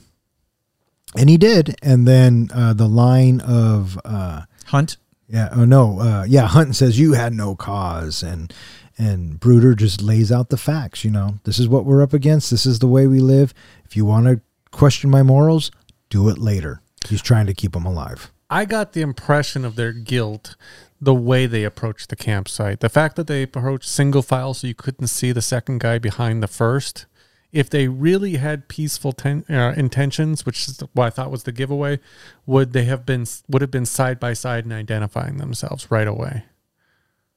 And 1.16 1.28
he 1.28 1.36
did, 1.36 1.74
and 1.82 2.06
then 2.06 2.50
uh, 2.54 2.72
the 2.72 2.86
line 2.88 3.40
of 3.40 3.98
uh, 4.04 4.42
Hunt, 4.66 4.96
Yeah. 5.28 5.48
Oh 5.52 5.64
no. 5.64 5.98
Uh, 6.00 6.24
yeah. 6.28 6.46
Hunt 6.46 6.76
says 6.76 6.98
you 7.00 7.14
had 7.14 7.32
no 7.32 7.56
cause, 7.56 8.22
and 8.22 8.52
and 9.00 9.40
Brooder 9.40 9.74
just 9.74 10.02
lays 10.02 10.30
out 10.30 10.50
the 10.50 10.58
facts. 10.58 11.04
You 11.04 11.10
know, 11.10 11.36
this 11.44 11.58
is 11.58 11.66
what 11.66 11.86
we're 11.86 12.02
up 12.02 12.12
against. 12.12 12.50
This 12.50 12.66
is 12.66 12.80
the 12.80 12.86
way 12.86 13.06
we 13.06 13.18
live. 13.20 13.54
If 13.86 13.96
you 13.96 14.04
want 14.04 14.26
to 14.26 14.42
question 14.72 15.08
my 15.08 15.22
morals, 15.22 15.70
do 16.10 16.28
it 16.28 16.36
later. 16.36 16.82
He's 17.08 17.22
trying 17.22 17.46
to 17.46 17.54
keep 17.54 17.72
them 17.72 17.86
alive. 17.86 18.30
I 18.50 18.66
got 18.66 18.92
the 18.92 19.00
impression 19.00 19.64
of 19.64 19.76
their 19.76 19.92
guilt 19.92 20.54
the 21.00 21.14
way 21.14 21.46
they 21.46 21.64
approached 21.64 22.10
the 22.10 22.16
campsite. 22.16 22.80
The 22.80 22.90
fact 22.90 23.16
that 23.16 23.26
they 23.26 23.42
approached 23.42 23.88
single 23.88 24.20
file 24.20 24.52
so 24.52 24.66
you 24.66 24.74
couldn't 24.74 25.06
see 25.06 25.32
the 25.32 25.40
second 25.40 25.80
guy 25.80 25.98
behind 25.98 26.42
the 26.42 26.48
first. 26.48 27.06
If 27.52 27.70
they 27.70 27.88
really 27.88 28.34
had 28.34 28.68
peaceful 28.68 29.12
ten, 29.12 29.44
uh, 29.48 29.72
intentions, 29.78 30.44
which 30.44 30.68
is 30.68 30.80
what 30.92 31.06
I 31.06 31.10
thought 31.10 31.30
was 31.30 31.44
the 31.44 31.52
giveaway, 31.52 32.00
would 32.44 32.74
they 32.74 32.84
have 32.84 33.06
been 33.06 33.24
would 33.48 33.62
have 33.62 33.70
been 33.70 33.86
side 33.86 34.20
by 34.20 34.34
side 34.34 34.64
and 34.64 34.74
identifying 34.74 35.38
themselves 35.38 35.90
right 35.90 36.06
away? 36.06 36.44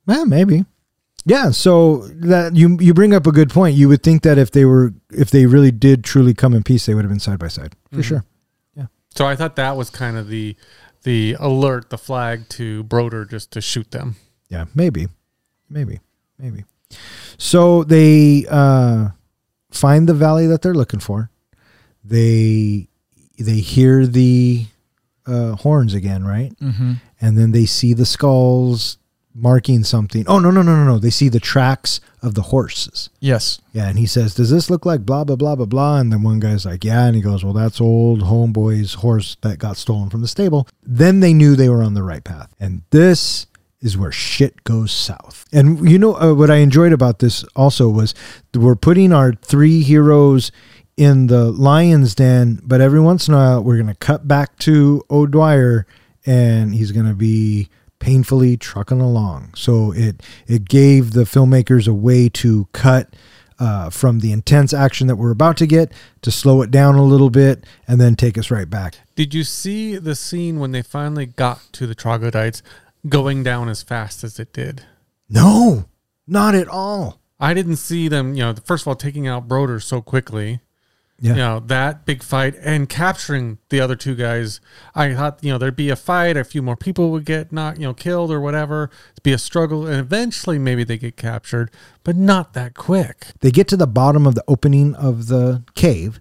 Yeah, 0.05 0.26
maybe. 0.26 0.66
Yeah. 1.26 1.51
So 1.51 2.07
that 2.16 2.55
you 2.55 2.78
you 2.82 2.93
bring 2.93 3.14
up 3.14 3.26
a 3.28 3.32
good 3.32 3.49
point. 3.49 3.76
You 3.76 3.88
would 3.89 4.03
think 4.03 4.24
that 4.24 4.38
if 4.38 4.51
they 4.51 4.66
were 4.66 4.93
if 5.11 5.32
they 5.32 5.45
really 5.45 5.72
did 5.72 6.03
truly 6.03 6.34
come 6.34 6.53
in 6.53 6.64
peace, 6.64 6.86
they 6.86 6.93
would 6.93 7.03
have 7.05 7.11
been 7.11 7.20
side 7.20 7.39
by 7.39 7.47
side 7.47 7.76
for 7.91 7.99
Mhm. 7.99 8.03
sure. 8.03 8.26
Yeah. 8.76 8.88
So 9.16 9.26
I 9.26 9.36
thought 9.36 9.55
that 9.55 9.78
was 9.78 9.89
kind 9.89 10.18
of 10.18 10.28
the 10.28 10.55
the 11.03 11.36
alert, 11.39 11.89
the 11.89 11.97
flag 11.97 12.47
to 12.49 12.84
Broder 12.84 13.26
just 13.26 13.51
to 13.51 13.61
shoot 13.61 13.91
them. 13.91 14.16
Yeah, 14.49 14.66
maybe, 14.76 15.07
maybe, 15.70 15.99
maybe. 16.39 16.64
So 17.38 17.84
they 17.84 18.45
uh, 18.49 19.09
find 19.72 20.07
the 20.07 20.14
valley 20.14 20.47
that 20.47 20.61
they're 20.61 20.74
looking 20.74 20.99
for. 21.01 21.30
They 22.03 22.88
they 23.39 23.59
hear 23.59 24.05
the 24.07 24.66
uh, 25.26 25.55
horns 25.55 25.93
again, 25.93 26.24
right? 26.26 26.53
mm-hmm. 26.59 26.93
And 27.22 27.38
then 27.38 27.51
they 27.51 27.66
see 27.66 27.93
the 27.93 28.05
skulls 28.05 28.97
marking 29.36 29.84
something. 29.84 30.25
Oh 30.27 30.39
no 30.39 30.51
no 30.51 30.61
no 30.61 30.75
no 30.75 30.84
no! 30.86 30.99
They 30.99 31.09
see 31.09 31.29
the 31.29 31.39
tracks 31.39 31.99
of 32.21 32.36
the 32.36 32.43
horses. 32.43 33.09
yes, 33.19 33.59
Yeah, 33.73 33.88
and 33.89 33.99
he 33.99 34.05
says, 34.05 34.36
"Does 34.36 34.49
this 34.49 34.69
look 34.69 34.86
like 34.86 35.05
blah 35.05 35.23
blah 35.23 35.36
blah 35.36 35.55
blah 35.55 35.65
blah?" 35.65 35.97
And 35.99 36.11
then 36.11 36.21
one 36.23 36.39
guy's 36.39 36.65
like, 36.65 36.84
"Yeah," 36.84 37.05
and 37.05 37.15
he 37.15 37.21
goes, 37.21 37.43
"Well, 37.43 37.53
that's 37.53 37.81
old 37.81 38.21
homeboy's 38.21 38.95
horse 38.95 39.38
that 39.41 39.59
got 39.59 39.77
stolen 39.77 40.09
from 40.09 40.21
the 40.21 40.27
stable." 40.27 40.67
Then 40.84 41.19
they 41.19 41.34
knew 41.34 41.55
they 41.55 41.69
were 41.69 41.84
on 41.84 41.93
the 41.93 42.03
right 42.03 42.23
path, 42.23 42.53
and 42.59 42.84
this 42.91 43.47
is 43.81 43.97
where 43.97 44.11
shit 44.13 44.63
goes 44.63 44.91
south. 44.93 45.45
And 45.51 45.89
you 45.89 45.99
know 45.99 46.15
uh, 46.15 46.34
what 46.34 46.49
I 46.49 46.57
enjoyed 46.57 46.93
about 46.93 47.19
this 47.19 47.43
also 47.55 47.89
was 47.89 48.13
we're 48.53 48.75
putting 48.75 49.11
our 49.11 49.34
three 49.34 49.81
heroes 49.84 50.51
in 50.95 51.27
the 51.27 51.51
lion's 51.51 52.15
den, 52.15 52.61
but 52.63 52.79
every 52.79 53.01
once 53.01 53.27
in 53.27 53.34
a 53.34 53.38
while 53.38 53.63
we're 53.63 53.77
gonna 53.77 53.95
cut 53.95 54.25
back 54.27 54.57
to 54.59 55.03
O'Dwyer, 55.09 55.86
and 56.25 56.73
he's 56.73 56.91
gonna 56.93 57.13
be 57.15 57.67
painfully 58.04 58.58
trucking 58.58 58.99
along. 58.99 59.54
So 59.56 59.93
it 59.93 60.22
it 60.45 60.66
gave 60.66 61.14
the 61.14 61.24
filmmakers 61.24 61.88
a 61.88 61.93
way 61.93 62.28
to 62.30 62.68
cut 62.74 63.16
uh, 63.60 63.89
from 63.89 64.20
the 64.20 64.34
intense 64.34 64.74
action 64.74 65.08
that 65.08 65.16
we're 65.16 65.32
about 65.32 65.56
to 65.58 65.66
get 65.66 65.93
to 66.22 66.30
slow 66.30 66.62
it 66.62 66.70
down 66.70 66.95
a 66.95 67.04
little 67.04 67.30
bit 67.30 67.64
and 67.88 68.01
then 68.01 68.18
take 68.18 68.38
us 68.38 68.51
right 68.51 68.70
back. 68.70 68.97
Did 69.16 69.34
you 69.34 69.45
see 69.45 69.95
the 69.97 70.16
scene 70.16 70.60
when 70.60 70.74
they 70.74 70.82
finally 70.82 71.26
got 71.26 71.62
to 71.74 71.88
the 71.88 71.95
troglodytes 71.95 72.62
going 73.08 73.41
down 73.41 73.70
as 73.70 73.82
fast 73.82 74.22
as 74.26 74.38
it 74.38 74.51
did? 74.51 74.84
No, 75.30 75.86
not 76.28 76.56
at 76.56 76.68
all. 76.68 77.22
I 77.39 77.54
didn't 77.54 77.78
see 77.78 78.10
them, 78.10 78.36
you 78.36 78.43
know, 78.43 78.54
first 78.66 78.84
of 78.84 78.89
all, 78.89 78.95
taking 78.95 79.28
out 79.28 79.47
Broder 79.47 79.80
so 79.80 80.01
quickly. 80.01 80.60
Yeah. 81.24 81.32
You 81.32 81.38
know, 81.38 81.59
that 81.67 82.05
big 82.05 82.21
fight 82.21 82.53
and 82.61 82.89
capturing 82.89 83.57
the 83.69 83.80
other 83.80 83.95
two 83.95 84.13
guys. 84.13 84.59
I 84.93 85.13
thought, 85.13 85.39
you 85.41 85.53
know, 85.53 85.57
there'd 85.57 85.74
be 85.74 85.89
a 85.89 85.95
fight, 85.95 86.36
a 86.36 86.43
few 86.43 86.61
more 86.61 86.76
people 86.76 87.11
would 87.11 87.24
get 87.24 87.53
not, 87.53 87.78
you 87.80 87.84
know, 87.84 87.93
killed 87.93 88.30
or 88.30 88.41
whatever. 88.41 88.89
It'd 89.13 89.24
be 89.24 89.32
a 89.32 89.38
struggle, 89.38 89.88
and 89.88 89.95
eventually 89.95 90.59
maybe 90.59 90.84
they 90.84 90.97
get 90.97 91.15
captured, 91.15 91.71
but 92.03 92.17
not 92.17 92.51
that 92.55 92.74
quick. 92.74 93.28
They 93.39 93.51
get 93.51 93.69
to 93.69 93.78
the 93.78 93.88
bottom 93.88 94.28
of 94.28 94.36
the 94.36 94.43
opening 94.49 94.95
of 94.95 95.28
the 95.28 95.63
cave, 95.76 96.19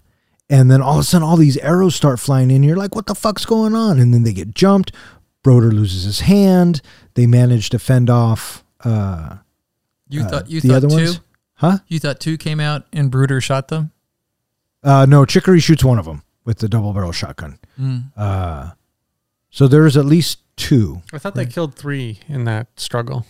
and 0.49 0.71
then 0.71 0.81
all 0.81 0.93
of 0.93 1.01
a 1.01 1.03
sudden, 1.03 1.27
all 1.27 1.35
these 1.35 1.57
arrows 1.57 1.95
start 1.95 2.21
flying 2.21 2.49
in. 2.49 2.63
You're 2.63 2.77
like, 2.77 2.95
what 2.95 3.07
the 3.07 3.15
fuck's 3.15 3.45
going 3.45 3.75
on? 3.75 3.99
And 3.99 4.13
then 4.13 4.23
they 4.23 4.31
get 4.31 4.55
jumped. 4.55 4.93
Broder 5.43 5.71
loses 5.71 6.05
his 6.05 6.21
hand. 6.21 6.81
They 7.15 7.27
manage 7.27 7.69
to 7.71 7.79
fend 7.79 8.09
off 8.09 8.63
uh, 8.85 9.37
you 10.07 10.21
uh, 10.21 10.29
thought 10.29 10.49
you 10.49 10.61
the 10.61 10.69
thought 10.69 10.75
other 10.75 10.89
two. 10.89 10.95
ones. 10.95 11.19
Huh? 11.55 11.77
You 11.87 11.99
thought 11.99 12.19
two 12.19 12.37
came 12.37 12.59
out 12.59 12.85
and 12.93 13.11
Brooder 13.11 13.41
shot 13.41 13.67
them. 13.67 13.91
Uh, 14.83 15.05
no, 15.07 15.25
Chicory 15.25 15.59
shoots 15.59 15.83
one 15.83 15.97
of 15.99 16.05
them 16.05 16.23
with 16.45 16.59
the 16.59 16.67
double 16.69 16.93
barrel 16.93 17.11
shotgun. 17.11 17.59
Mm. 17.79 18.11
Uh, 18.17 18.71
so 19.49 19.67
there's 19.67 19.95
at 19.97 20.05
least 20.05 20.39
two. 20.57 21.01
I 21.13 21.17
thought 21.17 21.35
they 21.35 21.45
killed 21.45 21.75
three 21.75 22.19
in 22.27 22.43
that 22.45 22.67
struggle. 22.79 23.25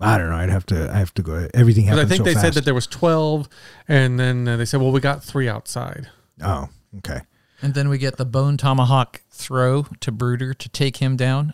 I 0.00 0.16
don't 0.16 0.30
know. 0.30 0.36
I'd 0.36 0.48
have 0.48 0.64
to. 0.66 0.90
I 0.90 0.96
have 0.98 1.12
to 1.14 1.22
go. 1.22 1.48
Everything 1.52 1.84
'Cause 1.86 1.96
happens 1.98 2.12
I 2.12 2.14
think 2.14 2.18
so 2.20 2.24
they 2.24 2.32
fast. 2.34 2.44
said 2.46 2.54
that 2.54 2.64
there 2.64 2.72
was 2.74 2.86
12, 2.86 3.48
and 3.86 4.18
then 4.18 4.48
uh, 4.48 4.56
they 4.56 4.64
said, 4.64 4.80
well, 4.80 4.92
we 4.92 5.00
got 5.00 5.22
three 5.22 5.48
outside. 5.48 6.08
oh, 6.42 6.68
okay. 6.98 7.20
And 7.62 7.74
then 7.74 7.90
we 7.90 7.98
get 7.98 8.16
the 8.16 8.24
bone 8.24 8.56
tomahawk 8.56 9.20
throw 9.30 9.82
to 10.00 10.10
Brooder 10.10 10.54
to 10.54 10.68
take 10.70 10.96
him 10.96 11.16
down. 11.16 11.52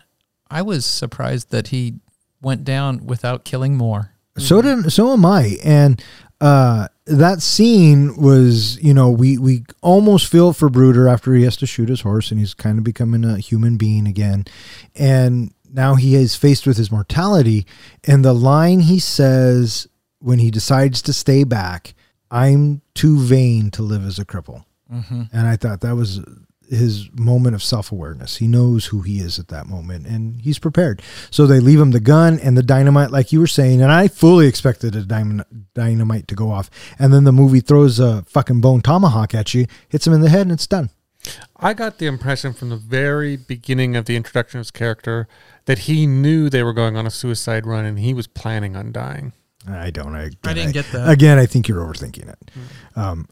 I 0.49 0.61
was 0.61 0.85
surprised 0.85 1.51
that 1.51 1.67
he 1.67 1.95
went 2.41 2.63
down 2.63 3.05
without 3.05 3.43
killing 3.43 3.75
more. 3.75 4.13
So 4.37 4.61
did 4.61 4.93
so 4.93 5.11
am 5.11 5.25
I. 5.25 5.57
And 5.65 6.01
uh, 6.39 6.87
that 7.07 7.41
scene 7.41 8.15
was, 8.17 8.81
you 8.83 8.93
know, 8.93 9.09
we 9.09 9.37
we 9.37 9.63
almost 9.81 10.27
feel 10.27 10.53
for 10.53 10.69
Brooder 10.69 11.07
after 11.07 11.33
he 11.33 11.43
has 11.43 11.57
to 11.57 11.65
shoot 11.65 11.89
his 11.89 12.01
horse, 12.01 12.31
and 12.31 12.39
he's 12.39 12.53
kind 12.53 12.77
of 12.77 12.83
becoming 12.83 13.23
a 13.23 13.37
human 13.37 13.77
being 13.77 14.07
again, 14.07 14.45
and 14.95 15.53
now 15.71 15.95
he 15.95 16.15
is 16.15 16.35
faced 16.35 16.67
with 16.67 16.77
his 16.77 16.91
mortality. 16.91 17.65
And 18.05 18.23
the 18.23 18.33
line 18.33 18.81
he 18.81 18.99
says 18.99 19.87
when 20.19 20.39
he 20.39 20.51
decides 20.51 21.01
to 21.03 21.13
stay 21.13 21.43
back, 21.43 21.93
"I'm 22.29 22.81
too 22.93 23.19
vain 23.19 23.71
to 23.71 23.83
live 23.83 24.05
as 24.05 24.19
a 24.19 24.25
cripple." 24.25 24.65
Mm-hmm. 24.91 25.23
And 25.31 25.47
I 25.47 25.55
thought 25.55 25.81
that 25.81 25.95
was 25.95 26.21
his 26.69 27.09
moment 27.13 27.55
of 27.55 27.63
self 27.63 27.91
awareness. 27.91 28.37
He 28.37 28.47
knows 28.47 28.87
who 28.87 29.01
he 29.01 29.19
is 29.19 29.39
at 29.39 29.47
that 29.49 29.67
moment 29.67 30.05
and 30.05 30.41
he's 30.41 30.59
prepared. 30.59 31.01
So 31.31 31.45
they 31.45 31.59
leave 31.59 31.79
him 31.79 31.91
the 31.91 31.99
gun 31.99 32.39
and 32.39 32.57
the 32.57 32.63
dynamite, 32.63 33.11
like 33.11 33.31
you 33.31 33.39
were 33.39 33.47
saying. 33.47 33.81
And 33.81 33.91
I 33.91 34.07
fully 34.07 34.47
expected 34.47 34.95
a 34.95 35.03
dynamite 35.73 36.27
to 36.27 36.35
go 36.35 36.51
off. 36.51 36.69
And 36.99 37.13
then 37.13 37.23
the 37.23 37.31
movie 37.31 37.61
throws 37.61 37.99
a 37.99 38.23
fucking 38.23 38.61
bone 38.61 38.81
tomahawk 38.81 39.33
at 39.33 39.53
you, 39.53 39.65
hits 39.89 40.05
him 40.05 40.13
in 40.13 40.21
the 40.21 40.29
head, 40.29 40.41
and 40.41 40.51
it's 40.51 40.67
done. 40.67 40.89
I 41.57 41.73
got 41.73 41.97
the 41.97 42.05
impression 42.05 42.53
from 42.53 42.69
the 42.69 42.77
very 42.77 43.35
beginning 43.35 43.95
of 43.95 44.05
the 44.05 44.15
introduction 44.15 44.59
of 44.59 44.65
his 44.65 44.71
character 44.71 45.27
that 45.65 45.79
he 45.79 46.05
knew 46.05 46.49
they 46.49 46.63
were 46.63 46.73
going 46.73 46.95
on 46.95 47.05
a 47.05 47.11
suicide 47.11 47.65
run 47.65 47.85
and 47.85 47.99
he 47.99 48.13
was 48.13 48.27
planning 48.27 48.75
on 48.75 48.91
dying. 48.91 49.33
I 49.69 49.89
don't. 49.91 50.15
I, 50.15 50.29
I 50.43 50.53
didn't 50.53 50.73
get 50.73 50.85
that. 50.91 51.09
Again, 51.09 51.37
I 51.37 51.45
think 51.45 51.67
you're 51.67 51.81
overthinking 51.85 52.29
it. 52.29 52.51
Um, 52.95 53.27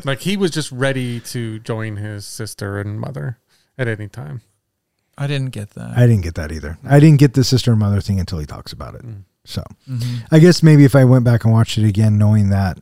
like 0.04 0.20
he 0.20 0.36
was 0.36 0.50
just 0.50 0.72
ready 0.72 1.20
to 1.20 1.58
join 1.60 1.96
his 1.96 2.26
sister 2.26 2.78
and 2.80 2.98
mother 3.00 3.38
at 3.76 3.88
any 3.88 4.08
time. 4.08 4.42
I 5.16 5.26
didn't 5.26 5.50
get 5.50 5.70
that. 5.70 5.96
I 5.96 6.06
didn't 6.06 6.22
get 6.22 6.34
that 6.36 6.52
either. 6.52 6.78
I 6.88 7.00
didn't 7.00 7.18
get 7.18 7.34
the 7.34 7.44
sister 7.44 7.72
and 7.72 7.80
mother 7.80 8.00
thing 8.00 8.20
until 8.20 8.38
he 8.38 8.46
talks 8.46 8.72
about 8.72 8.94
it. 8.94 9.02
Mm. 9.04 9.24
So 9.44 9.62
Mhm. 9.90 10.26
I 10.30 10.38
guess 10.38 10.62
maybe 10.62 10.84
if 10.84 10.94
I 10.94 11.04
went 11.04 11.24
back 11.24 11.44
and 11.44 11.52
watched 11.52 11.78
it 11.78 11.84
again, 11.86 12.18
knowing 12.18 12.50
that, 12.50 12.78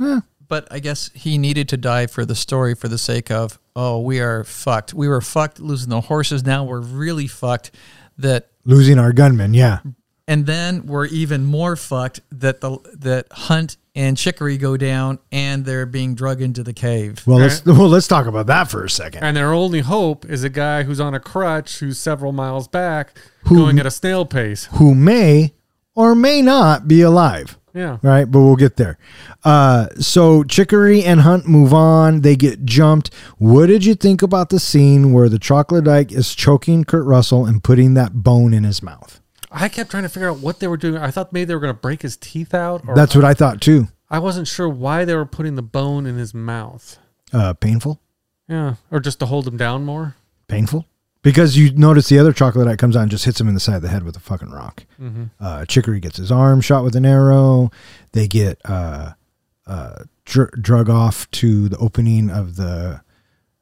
eh, 0.00 0.20
But 0.48 0.68
I 0.70 0.78
guess 0.78 1.10
he 1.14 1.38
needed 1.38 1.68
to 1.70 1.76
die 1.76 2.06
for 2.06 2.24
the 2.24 2.36
story 2.36 2.74
for 2.76 2.86
the 2.86 2.98
sake 2.98 3.32
of, 3.32 3.58
oh, 3.74 4.00
we 4.00 4.20
are 4.20 4.44
fucked. 4.44 4.94
We 4.94 5.08
were 5.08 5.20
fucked 5.20 5.58
losing 5.58 5.88
the 5.90 6.02
horses. 6.02 6.44
Now 6.44 6.62
we're 6.64 6.80
really 6.80 7.26
fucked 7.26 7.72
that 8.18 8.48
losing 8.64 8.98
our 9.00 9.12
gunman, 9.12 9.52
yeah. 9.54 9.80
And 10.28 10.46
then 10.46 10.86
we're 10.86 11.06
even 11.06 11.44
more 11.44 11.76
fucked 11.76 12.20
that 12.30 12.60
the 12.60 12.78
that 12.98 13.26
Hunt 13.32 13.76
and 13.94 14.16
Chicory 14.16 14.58
go 14.58 14.76
down 14.76 15.18
and 15.32 15.64
they're 15.64 15.86
being 15.86 16.14
drug 16.14 16.42
into 16.42 16.62
the 16.62 16.72
cave. 16.72 17.22
Well, 17.26 17.38
let's 17.38 17.64
well 17.64 17.88
let's 17.88 18.08
talk 18.08 18.26
about 18.26 18.46
that 18.46 18.70
for 18.70 18.84
a 18.84 18.90
second. 18.90 19.22
And 19.24 19.36
their 19.36 19.52
only 19.52 19.80
hope 19.80 20.24
is 20.24 20.44
a 20.44 20.50
guy 20.50 20.82
who's 20.82 21.00
on 21.00 21.14
a 21.14 21.20
crutch 21.20 21.78
who's 21.78 21.98
several 21.98 22.32
miles 22.32 22.68
back 22.68 23.16
Who- 23.44 23.56
going 23.56 23.78
at 23.78 23.86
a 23.86 23.90
snail 23.90 24.24
pace. 24.26 24.66
Who 24.72 24.94
may 24.94 25.54
or 25.94 26.14
may 26.14 26.42
not 26.42 26.86
be 26.86 27.00
alive. 27.02 27.58
Yeah. 27.72 27.98
right? 28.02 28.24
But 28.24 28.40
we'll 28.40 28.56
get 28.56 28.76
there. 28.76 28.96
Uh, 29.44 29.88
so 29.98 30.42
Chicory 30.44 31.04
and 31.04 31.20
Hunt 31.20 31.46
move 31.46 31.74
on. 31.74 32.22
They 32.22 32.34
get 32.34 32.64
jumped. 32.64 33.12
What 33.36 33.66
did 33.66 33.84
you 33.84 33.94
think 33.94 34.22
about 34.22 34.48
the 34.48 34.58
scene 34.58 35.12
where 35.12 35.28
the 35.28 35.38
troglodyte 35.38 36.10
is 36.10 36.34
choking 36.34 36.84
Kurt 36.84 37.04
Russell 37.04 37.44
and 37.44 37.62
putting 37.62 37.92
that 37.92 38.14
bone 38.22 38.54
in 38.54 38.64
his 38.64 38.82
mouth? 38.82 39.20
I 39.50 39.68
kept 39.68 39.90
trying 39.90 40.02
to 40.04 40.08
figure 40.08 40.28
out 40.30 40.38
what 40.38 40.60
they 40.60 40.66
were 40.68 40.76
doing. 40.76 40.96
I 40.98 41.10
thought 41.10 41.32
maybe 41.32 41.44
they 41.46 41.54
were 41.54 41.60
going 41.60 41.74
to 41.74 41.80
break 41.80 42.02
his 42.02 42.16
teeth 42.16 42.54
out. 42.54 42.82
Or 42.86 42.94
That's 42.94 43.14
what 43.14 43.24
I 43.24 43.34
thought 43.34 43.60
too. 43.60 43.88
I 44.10 44.18
wasn't 44.18 44.46
sure 44.48 44.68
why 44.68 45.04
they 45.04 45.14
were 45.14 45.26
putting 45.26 45.56
the 45.56 45.62
bone 45.62 46.06
in 46.06 46.16
his 46.16 46.32
mouth. 46.34 46.98
Uh, 47.32 47.52
painful, 47.54 48.00
Yeah. 48.48 48.76
Or 48.90 49.00
just 49.00 49.18
to 49.20 49.26
hold 49.26 49.46
him 49.48 49.56
down 49.56 49.84
more. 49.84 50.14
painful. 50.48 50.86
Because 51.22 51.56
you 51.56 51.72
notice 51.72 52.08
the 52.08 52.20
other 52.20 52.32
chocolate 52.32 52.52
troglodyte 52.54 52.78
comes 52.78 52.96
out 52.96 53.02
and 53.02 53.10
just 53.10 53.24
hits 53.24 53.40
him 53.40 53.48
in 53.48 53.54
the 53.54 53.58
side 53.60 53.74
of 53.76 53.82
the 53.82 53.88
head 53.88 54.04
with 54.04 54.16
a 54.16 54.20
fucking 54.20 54.50
rock. 54.52 54.84
Mm-hmm. 55.00 55.24
Uh, 55.40 55.64
Chicory 55.64 55.98
gets 55.98 56.18
his 56.18 56.30
arm 56.30 56.60
shot 56.60 56.84
with 56.84 56.94
an 56.94 57.04
arrow. 57.04 57.72
They 58.12 58.28
get 58.28 58.60
uh, 58.64 59.14
uh, 59.66 60.04
dr- 60.24 60.52
drug 60.62 60.88
off 60.88 61.28
to 61.32 61.68
the 61.68 61.76
opening 61.78 62.30
of 62.30 62.54
the 62.54 63.00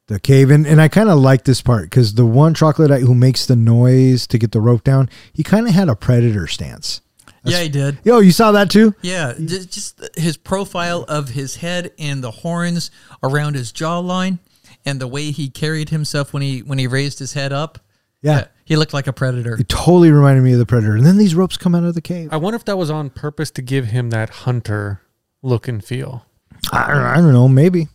the 0.07 0.20
cave, 0.20 0.50
and 0.50 0.66
and 0.66 0.80
I 0.80 0.88
kind 0.88 1.09
of 1.09 1.18
like 1.18 1.44
this 1.44 1.62
part 1.62 1.84
because 1.84 2.14
the 2.14 2.26
one 2.26 2.55
troglodyte 2.55 3.02
who 3.02 3.14
makes 3.14 3.46
the 3.46 3.57
noise 3.57 4.26
to 4.28 4.38
get 4.38 4.52
the 4.52 4.61
rope 4.61 4.84
down, 4.84 5.09
he 5.32 5.42
kind 5.42 5.66
of 5.66 5.74
had 5.74 5.88
a 5.88 5.96
predator 5.96 6.46
stance. 6.46 7.00
yeah, 7.44 7.61
he 7.61 7.68
did. 7.68 7.98
Yo, 8.05 8.18
you 8.20 8.32
saw 8.32 8.52
that 8.52 8.70
too? 8.70 8.94
Yeah, 9.02 9.34
just 9.38 10.00
his 10.16 10.36
profile 10.36 11.05
of 11.09 11.30
his 11.30 11.57
head 11.57 11.92
and 11.98 12.22
the 12.22 12.30
horns 12.30 12.90
around 13.22 13.55
his 13.55 13.72
jawline, 13.72 14.38
and 14.84 15.00
the 15.00 15.09
way 15.09 15.30
he 15.30 15.48
carried 15.48 15.88
himself 15.90 16.32
when 16.32 16.42
he 16.42 16.61
when 16.61 16.78
he 16.78 16.86
raised 16.86 17.18
his 17.18 17.32
head 17.32 17.52
up. 17.52 17.78
Yeah. 18.22 18.46
he 18.64 18.76
looked 18.76 18.94
like 18.94 19.07
a 19.07 19.12
predator. 19.12 19.55
It 19.61 19.68
totally 19.68 20.11
reminded 20.11 20.42
me 20.42 20.55
of 20.55 20.59
the 20.59 20.64
predator. 20.64 20.96
And 20.96 21.05
then 21.05 21.18
these 21.18 21.34
ropes 21.34 21.59
come 21.59 21.74
out 21.74 21.84
of 21.84 21.92
the 21.94 22.00
cave. 22.00 22.30
I 22.32 22.38
wonder 22.38 22.57
if 22.57 22.64
that 22.64 22.78
was 22.78 22.88
on 22.90 23.11
purpose 23.11 23.50
to 23.50 23.61
give 23.61 23.84
him 23.88 24.09
that 24.11 24.30
hunter 24.30 25.02
look 25.42 25.68
and 25.68 25.84
feel. 25.84 26.24
I 26.72 26.86
don't, 26.90 27.02
I 27.02 27.16
don't 27.16 27.34
know, 27.34 27.48
maybe. 27.48 27.88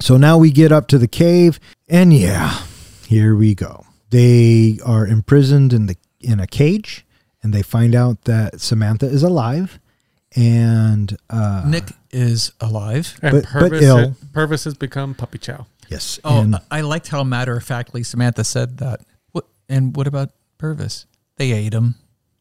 So 0.00 0.16
now 0.16 0.38
we 0.38 0.50
get 0.50 0.70
up 0.72 0.86
to 0.88 0.98
the 0.98 1.08
cave, 1.08 1.58
and 1.88 2.12
yeah, 2.12 2.62
here 3.06 3.34
we 3.34 3.54
go. 3.54 3.84
They 4.10 4.78
are 4.84 5.06
imprisoned 5.06 5.72
in 5.72 5.86
the 5.86 5.96
in 6.20 6.40
a 6.40 6.46
cage, 6.46 7.04
and 7.42 7.52
they 7.52 7.62
find 7.62 7.94
out 7.94 8.24
that 8.24 8.60
Samantha 8.60 9.06
is 9.06 9.22
alive, 9.22 9.78
and 10.36 11.16
uh, 11.30 11.64
Nick 11.66 11.92
is 12.10 12.52
alive. 12.60 13.18
And 13.22 13.32
But- 13.32 13.42
but 13.44 13.50
Purvis, 13.50 13.82
ill. 13.84 14.16
Purvis 14.32 14.64
has 14.64 14.74
become 14.74 15.14
puppy 15.14 15.38
chow. 15.38 15.66
yes, 15.88 16.18
Oh, 16.24 16.40
and 16.40 16.56
I 16.70 16.80
liked 16.82 17.08
how 17.08 17.24
matter 17.24 17.56
of 17.56 17.64
factly 17.64 18.02
Samantha 18.02 18.44
said 18.44 18.78
that. 18.78 19.00
What 19.32 19.46
and 19.68 19.94
what 19.96 20.06
about 20.06 20.30
Purvis? 20.58 21.06
They 21.36 21.52
ate 21.52 21.72
him. 21.74 21.96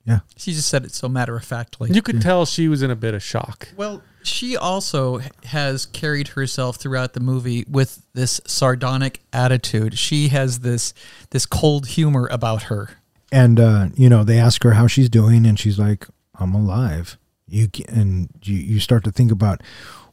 Yeah, 0.08 0.20
She 0.38 0.54
just 0.54 0.70
said 0.70 0.86
it 0.86 0.92
so 0.94 1.10
matter 1.10 1.36
of 1.36 1.44
factly. 1.44 1.92
You 1.92 2.02
could 2.02 2.22
tell 2.22 2.46
she 2.46 2.68
was 2.70 2.82
in 2.82 2.90
a 2.90 2.96
bit 2.96 3.14
of 3.14 3.22
shock. 3.22 3.68
Well, 3.76 4.02
she 4.24 4.56
also 4.56 5.20
has 5.46 5.86
carried 5.86 6.30
herself 6.30 6.78
throughout 6.78 7.14
the 7.14 7.20
movie 7.20 7.66
with 7.70 8.02
this 8.14 8.40
sardonic 8.46 9.22
attitude. 9.34 9.98
She 9.98 10.30
has 10.30 10.60
this 10.60 10.94
this 11.32 11.46
cold 11.46 11.88
humor 11.88 12.28
about 12.32 12.64
her. 12.64 12.92
and 13.32 13.60
uh, 13.60 13.90
you 13.96 14.10
know 14.10 14.24
they 14.24 14.40
ask 14.40 14.64
her 14.64 14.72
how 14.74 14.88
she's 14.88 15.10
doing, 15.10 15.46
and 15.46 15.60
she's 15.60 15.78
like, 15.78 16.08
"I'm 16.40 16.54
alive." 16.56 17.18
You 17.48 17.68
ca- 17.68 17.86
and 17.90 18.30
you 18.44 18.56
you 18.56 18.80
start 18.80 19.04
to 19.06 19.12
think 19.12 19.32
about 19.32 19.62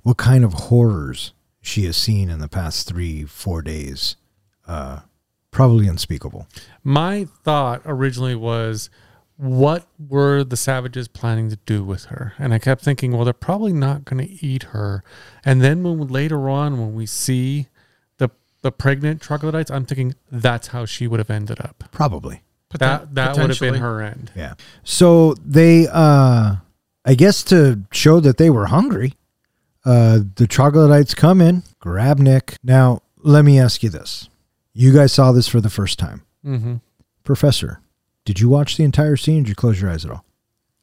what 0.03 0.17
kind 0.17 0.45
of 0.45 0.53
horrors 0.55 1.33
she 1.61 1.85
has 1.85 1.97
seen 1.97 2.29
in 2.31 2.39
the 2.41 2.49
past 2.49 2.87
three 2.89 3.25
four 3.25 3.63
days. 3.63 4.17
Uh, 4.67 5.01
probably 5.51 5.87
unspeakable. 5.89 6.47
My 6.83 7.27
thought 7.45 7.83
originally 7.85 8.35
was, 8.35 8.91
what 9.37 9.87
were 9.99 10.45
the 10.45 10.57
savages 10.57 11.09
planning 11.09 11.51
to 11.51 11.57
do 11.67 11.83
with 11.83 12.07
her? 12.07 12.35
And 12.39 12.55
I 12.55 12.59
kept 12.59 12.83
thinking, 12.83 13.13
well, 13.13 13.25
they're 13.25 13.33
probably 13.33 13.73
not 13.73 14.05
going 14.05 14.27
to 14.27 14.47
eat 14.47 14.65
her. 14.65 15.03
And 15.45 15.61
then 15.61 15.83
when 15.83 16.07
later 16.07 16.49
on, 16.49 16.79
when 16.79 16.95
we 16.95 17.07
see 17.07 17.69
the 18.19 18.31
the 18.63 18.71
pregnant 18.71 19.21
troglodytes, 19.21 19.71
I'm 19.71 19.87
thinking 19.87 20.15
that's 20.31 20.69
how 20.69 20.85
she 20.87 21.07
would 21.07 21.19
have 21.21 21.31
ended 21.31 21.61
up. 21.61 21.85
Probably. 21.91 22.43
That 22.79 23.15
that 23.15 23.37
would 23.37 23.51
have 23.51 23.61
been 23.61 23.75
her 23.77 24.01
end. 24.03 24.33
Yeah. 24.35 24.55
So 24.83 25.35
they, 25.35 25.87
uh, 25.91 26.57
I 27.05 27.15
guess 27.15 27.45
to 27.45 27.83
show 27.93 28.19
that 28.21 28.37
they 28.37 28.51
were 28.51 28.67
hungry, 28.67 29.15
uh, 29.85 30.21
the 30.37 30.47
troglodytes 30.49 31.15
come 31.15 31.41
in, 31.41 31.63
grab 31.79 32.19
Nick. 32.19 32.57
Now, 32.65 33.03
let 33.19 33.45
me 33.45 33.61
ask 33.61 33.83
you 33.85 33.91
this. 33.91 34.29
You 34.73 34.93
guys 34.93 35.13
saw 35.13 35.31
this 35.31 35.47
for 35.47 35.61
the 35.61 35.71
first 35.71 35.99
time. 36.01 36.23
hmm 36.43 36.77
Professor, 37.23 37.81
did 38.25 38.41
you 38.41 38.49
watch 38.49 38.77
the 38.77 38.85
entire 38.85 39.17
scene 39.17 39.41
or 39.41 39.43
did 39.43 39.49
you 39.51 39.55
close 39.55 39.81
your 39.81 39.91
eyes 39.91 40.05
at 40.05 40.11
all? 40.11 40.25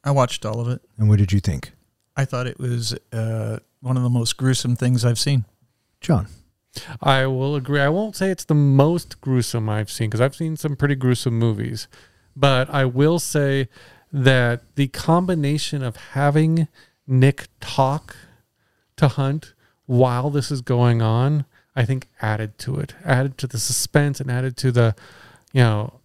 I 0.04 0.10
watched 0.10 0.44
all 0.44 0.60
of 0.60 0.68
it. 0.68 0.80
And 0.98 1.08
what 1.08 1.18
did 1.18 1.32
you 1.32 1.40
think? 1.40 1.72
I 2.16 2.24
thought 2.24 2.46
it 2.46 2.58
was 2.58 2.94
uh, 3.12 3.58
one 3.80 3.96
of 3.96 4.02
the 4.02 4.10
most 4.10 4.36
gruesome 4.36 4.76
things 4.76 5.04
I've 5.04 5.18
seen. 5.18 5.44
John? 6.00 6.28
I 7.00 7.26
will 7.26 7.54
agree. 7.54 7.80
I 7.80 7.88
won't 7.88 8.16
say 8.16 8.30
it's 8.30 8.44
the 8.44 8.54
most 8.54 9.20
gruesome 9.20 9.68
I've 9.68 9.90
seen 9.90 10.08
because 10.08 10.20
I've 10.20 10.34
seen 10.34 10.56
some 10.56 10.76
pretty 10.76 10.94
gruesome 10.94 11.38
movies, 11.38 11.86
but 12.34 12.70
I 12.70 12.84
will 12.86 13.18
say 13.18 13.68
that 14.12 14.62
the 14.74 14.88
combination 14.88 15.82
of 15.82 15.96
having 15.96 16.68
Nick 17.06 17.48
talk 17.60 18.16
to 18.96 19.08
Hunt 19.08 19.54
while 19.86 20.30
this 20.30 20.50
is 20.50 20.60
going 20.60 21.02
on, 21.02 21.44
I 21.76 21.84
think 21.84 22.08
added 22.20 22.58
to 22.58 22.78
it, 22.78 22.94
added 23.04 23.36
to 23.38 23.46
the 23.46 23.58
suspense, 23.58 24.20
and 24.20 24.30
added 24.30 24.56
to 24.58 24.72
the, 24.72 24.94
you 25.52 25.62
know, 25.62 26.00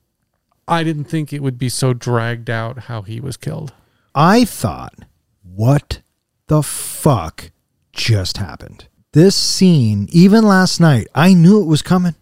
I 0.68 0.84
didn't 0.84 1.06
think 1.06 1.32
it 1.32 1.42
would 1.42 1.58
be 1.58 1.70
so 1.70 1.94
dragged 1.94 2.50
out 2.50 2.84
how 2.84 3.02
he 3.02 3.20
was 3.20 3.38
killed. 3.38 3.74
I 4.14 4.46
thought, 4.46 4.96
what 5.44 6.02
the 6.48 6.62
fuck 6.64 7.52
just 7.94 8.38
happened? 8.38 8.88
This 9.14 9.36
scene, 9.36 10.08
even 10.12 10.44
last 10.44 10.80
night, 10.80 11.08
I 11.16 11.34
knew 11.34 11.62
it 11.62 11.66
was 11.66 11.82
coming. 11.82 12.16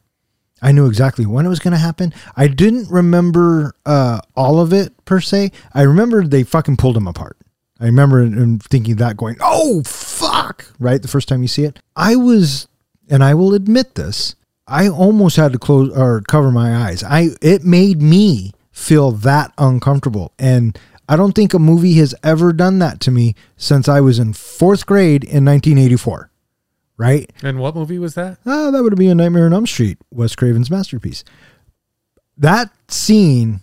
I 0.62 0.72
knew 0.72 0.88
exactly 0.88 1.26
when 1.26 1.46
it 1.46 1.50
was 1.50 1.60
going 1.60 1.74
to 1.74 1.78
happen. 1.78 2.14
I 2.36 2.48
didn't 2.48 2.90
remember 2.90 3.76
uh, 3.86 4.22
all 4.36 4.60
of 4.60 4.74
it 4.74 4.94
per 5.06 5.20
se. 5.20 5.52
I 5.74 5.82
remember 5.82 6.26
they 6.26 6.44
fucking 6.44 6.78
pulled 6.78 6.98
him 6.98 7.08
apart. 7.08 7.38
I 7.80 7.86
remember 7.86 8.58
thinking 8.60 8.96
that 8.96 9.18
going, 9.18 9.36
oh, 9.42 9.84
fuck, 9.84 10.72
right? 10.80 11.02
The 11.02 11.08
first 11.10 11.28
time 11.28 11.42
you 11.42 11.48
see 11.48 11.66
it. 11.66 11.80
I 11.96 12.16
was, 12.16 12.68
and 13.10 13.24
I 13.24 13.34
will 13.34 13.54
admit 13.54 13.96
this, 13.96 14.36
I 14.68 14.88
almost 14.88 15.36
had 15.36 15.54
to 15.54 15.60
close 15.60 15.96
or 15.96 16.22
cover 16.22 16.52
my 16.52 16.76
eyes. 16.88 17.04
I 17.04 17.30
It 17.42 17.64
made 17.64 18.02
me 18.02 18.52
feel 18.72 19.12
that 19.12 19.54
uncomfortable. 19.58 20.34
And 20.38 20.78
I 21.08 21.16
don't 21.16 21.34
think 21.34 21.54
a 21.54 21.60
movie 21.60 21.94
has 21.94 22.16
ever 22.24 22.52
done 22.52 22.80
that 22.80 23.00
to 23.02 23.12
me 23.12 23.36
since 23.58 23.88
I 23.88 24.02
was 24.02 24.20
in 24.20 24.34
fourth 24.34 24.86
grade 24.86 25.24
in 25.24 25.46
1984, 25.46 26.32
right? 26.98 27.32
And 27.44 27.60
what 27.60 27.76
movie 27.76 28.00
was 28.00 28.16
that? 28.16 28.40
Oh, 28.46 28.72
that 28.72 28.84
would 28.84 28.98
be 28.98 29.08
a 29.08 29.16
Nightmare 29.16 29.46
on 29.46 29.54
Elm 29.54 29.68
Street, 29.68 29.98
Wes 30.12 30.36
Craven's 30.36 30.72
masterpiece. 30.72 31.24
That 32.38 32.72
scene, 32.90 33.62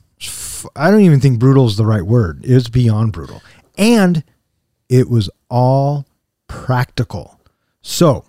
I 0.77 0.91
don't 0.91 1.03
even 1.03 1.21
think 1.21 1.41
brutal 1.41 1.67
is 1.67 1.77
the 1.77 1.85
right 1.85 2.07
word. 2.07 2.41
It's 2.45 2.69
beyond 2.69 3.13
brutal. 3.13 3.43
And 3.77 4.23
it 4.89 5.11
was 5.11 5.29
all 5.51 6.07
practical. 6.47 7.41
So 7.83 8.25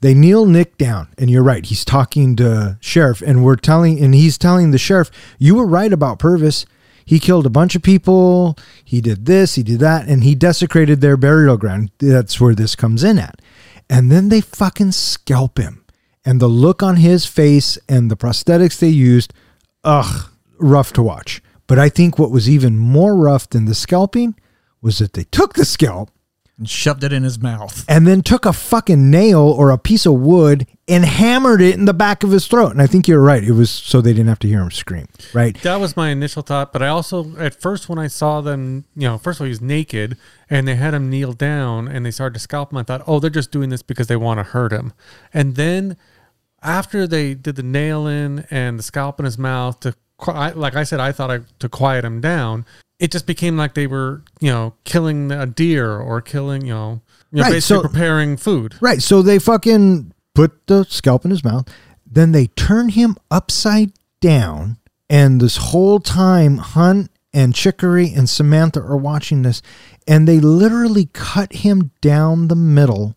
they 0.00 0.14
kneel 0.14 0.46
Nick 0.46 0.78
down, 0.78 1.08
and 1.18 1.30
you're 1.30 1.42
right. 1.42 1.64
He's 1.64 1.84
talking 1.84 2.36
to 2.36 2.78
sheriff, 2.80 3.22
and 3.22 3.44
we're 3.44 3.56
telling, 3.56 3.98
and 4.00 4.14
he's 4.14 4.38
telling 4.38 4.70
the 4.70 4.78
sheriff, 4.78 5.10
"You 5.38 5.54
were 5.56 5.66
right 5.66 5.92
about 5.92 6.18
Purvis. 6.18 6.66
He 7.04 7.18
killed 7.18 7.46
a 7.46 7.50
bunch 7.50 7.74
of 7.74 7.82
people. 7.82 8.56
He 8.84 9.00
did 9.00 9.26
this. 9.26 9.54
He 9.54 9.62
did 9.62 9.80
that, 9.80 10.06
and 10.06 10.24
he 10.24 10.34
desecrated 10.34 11.00
their 11.00 11.16
burial 11.16 11.56
ground. 11.56 11.90
That's 11.98 12.40
where 12.40 12.54
this 12.54 12.74
comes 12.74 13.02
in 13.02 13.18
at." 13.18 13.40
And 13.88 14.12
then 14.12 14.28
they 14.28 14.42
fucking 14.42 14.92
scalp 14.92 15.58
him, 15.58 15.84
and 16.24 16.40
the 16.40 16.48
look 16.48 16.82
on 16.82 16.96
his 16.96 17.24
face 17.24 17.78
and 17.88 18.10
the 18.10 18.16
prosthetics 18.16 18.78
they 18.78 18.88
used, 18.88 19.32
ugh, 19.82 20.30
rough 20.58 20.92
to 20.92 21.02
watch. 21.02 21.42
But 21.66 21.78
I 21.78 21.88
think 21.88 22.18
what 22.18 22.30
was 22.30 22.48
even 22.48 22.78
more 22.78 23.16
rough 23.16 23.48
than 23.48 23.64
the 23.64 23.74
scalping 23.74 24.34
was 24.82 24.98
that 24.98 25.14
they 25.14 25.24
took 25.24 25.54
the 25.54 25.64
scalp, 25.64 26.10
and 26.58 26.68
shoved 26.68 27.04
it 27.04 27.12
in 27.12 27.22
his 27.22 27.38
mouth. 27.38 27.84
and 27.88 28.06
then 28.06 28.20
took 28.20 28.44
a 28.44 28.52
fucking 28.52 29.10
nail 29.10 29.40
or 29.40 29.70
a 29.70 29.78
piece 29.78 30.04
of 30.04 30.14
wood 30.14 30.66
and 30.88 31.04
hammered 31.04 31.60
it 31.60 31.74
in 31.74 31.84
the 31.84 31.94
back 31.94 32.24
of 32.24 32.30
his 32.30 32.46
throat. 32.46 32.72
And 32.72 32.82
I 32.82 32.86
think 32.86 33.06
you're 33.06 33.22
right. 33.22 33.42
It 33.42 33.52
was 33.52 33.70
so 33.70 34.00
they 34.00 34.12
didn't 34.12 34.28
have 34.28 34.38
to 34.40 34.48
hear 34.48 34.60
him 34.60 34.70
scream, 34.70 35.06
right? 35.32 35.56
That 35.62 35.80
was 35.80 35.96
my 35.96 36.08
initial 36.10 36.42
thought, 36.42 36.72
but 36.72 36.82
I 36.82 36.88
also 36.88 37.36
at 37.36 37.54
first 37.60 37.88
when 37.88 37.98
I 37.98 38.06
saw 38.08 38.40
them, 38.40 38.84
you 38.96 39.06
know, 39.06 39.18
first 39.18 39.38
of 39.38 39.42
all 39.42 39.46
he 39.46 39.50
was 39.50 39.60
naked 39.60 40.16
and 40.50 40.66
they 40.66 40.74
had 40.74 40.94
him 40.94 41.08
kneel 41.10 41.32
down 41.32 41.88
and 41.88 42.04
they 42.04 42.10
started 42.10 42.34
to 42.34 42.40
scalp 42.40 42.72
him. 42.72 42.78
I 42.78 42.82
thought, 42.82 43.02
oh, 43.06 43.20
they're 43.20 43.30
just 43.30 43.52
doing 43.52 43.68
this 43.70 43.82
because 43.82 44.06
they 44.08 44.16
want 44.16 44.38
to 44.38 44.44
hurt 44.44 44.72
him. 44.72 44.92
And 45.32 45.54
then 45.56 45.96
after 46.62 47.06
they 47.06 47.34
did 47.34 47.56
the 47.56 47.62
nail 47.62 48.06
in 48.06 48.46
and 48.50 48.78
the 48.78 48.82
scalp 48.82 49.20
in 49.20 49.24
his 49.24 49.38
mouth 49.38 49.78
to, 49.80 49.94
like 50.26 50.74
I 50.74 50.82
said, 50.82 50.98
I 50.98 51.12
thought 51.12 51.30
I, 51.30 51.40
to 51.60 51.68
quiet 51.68 52.04
him 52.04 52.20
down. 52.20 52.64
It 52.98 53.10
just 53.12 53.26
became 53.26 53.56
like 53.56 53.74
they 53.74 53.86
were, 53.86 54.22
you 54.40 54.50
know, 54.50 54.74
killing 54.84 55.30
a 55.30 55.46
deer 55.46 55.96
or 55.96 56.20
killing, 56.20 56.62
you 56.66 56.74
know, 56.74 57.00
you 57.30 57.36
know 57.38 57.42
Right, 57.44 57.52
basically 57.52 57.82
so- 57.84 57.88
preparing 57.88 58.36
food. 58.36 58.74
Right. 58.80 59.02
So 59.02 59.22
they 59.22 59.38
fucking 59.38 60.12
put 60.34 60.66
the 60.66 60.84
scalp 60.84 61.24
in 61.24 61.30
his 61.30 61.44
mouth. 61.44 61.68
Then 62.10 62.32
they 62.32 62.46
turn 62.48 62.88
him 62.90 63.16
upside 63.30 63.92
down. 64.20 64.78
And 65.10 65.40
this 65.40 65.56
whole 65.56 66.00
time, 66.00 66.58
Hunt 66.58 67.10
and 67.32 67.54
Chicory 67.54 68.12
and 68.12 68.28
Samantha 68.28 68.80
are 68.80 68.96
watching 68.96 69.42
this. 69.42 69.62
And 70.06 70.26
they 70.26 70.40
literally 70.40 71.08
cut 71.12 71.52
him 71.52 71.92
down 72.00 72.48
the 72.48 72.56
middle 72.56 73.14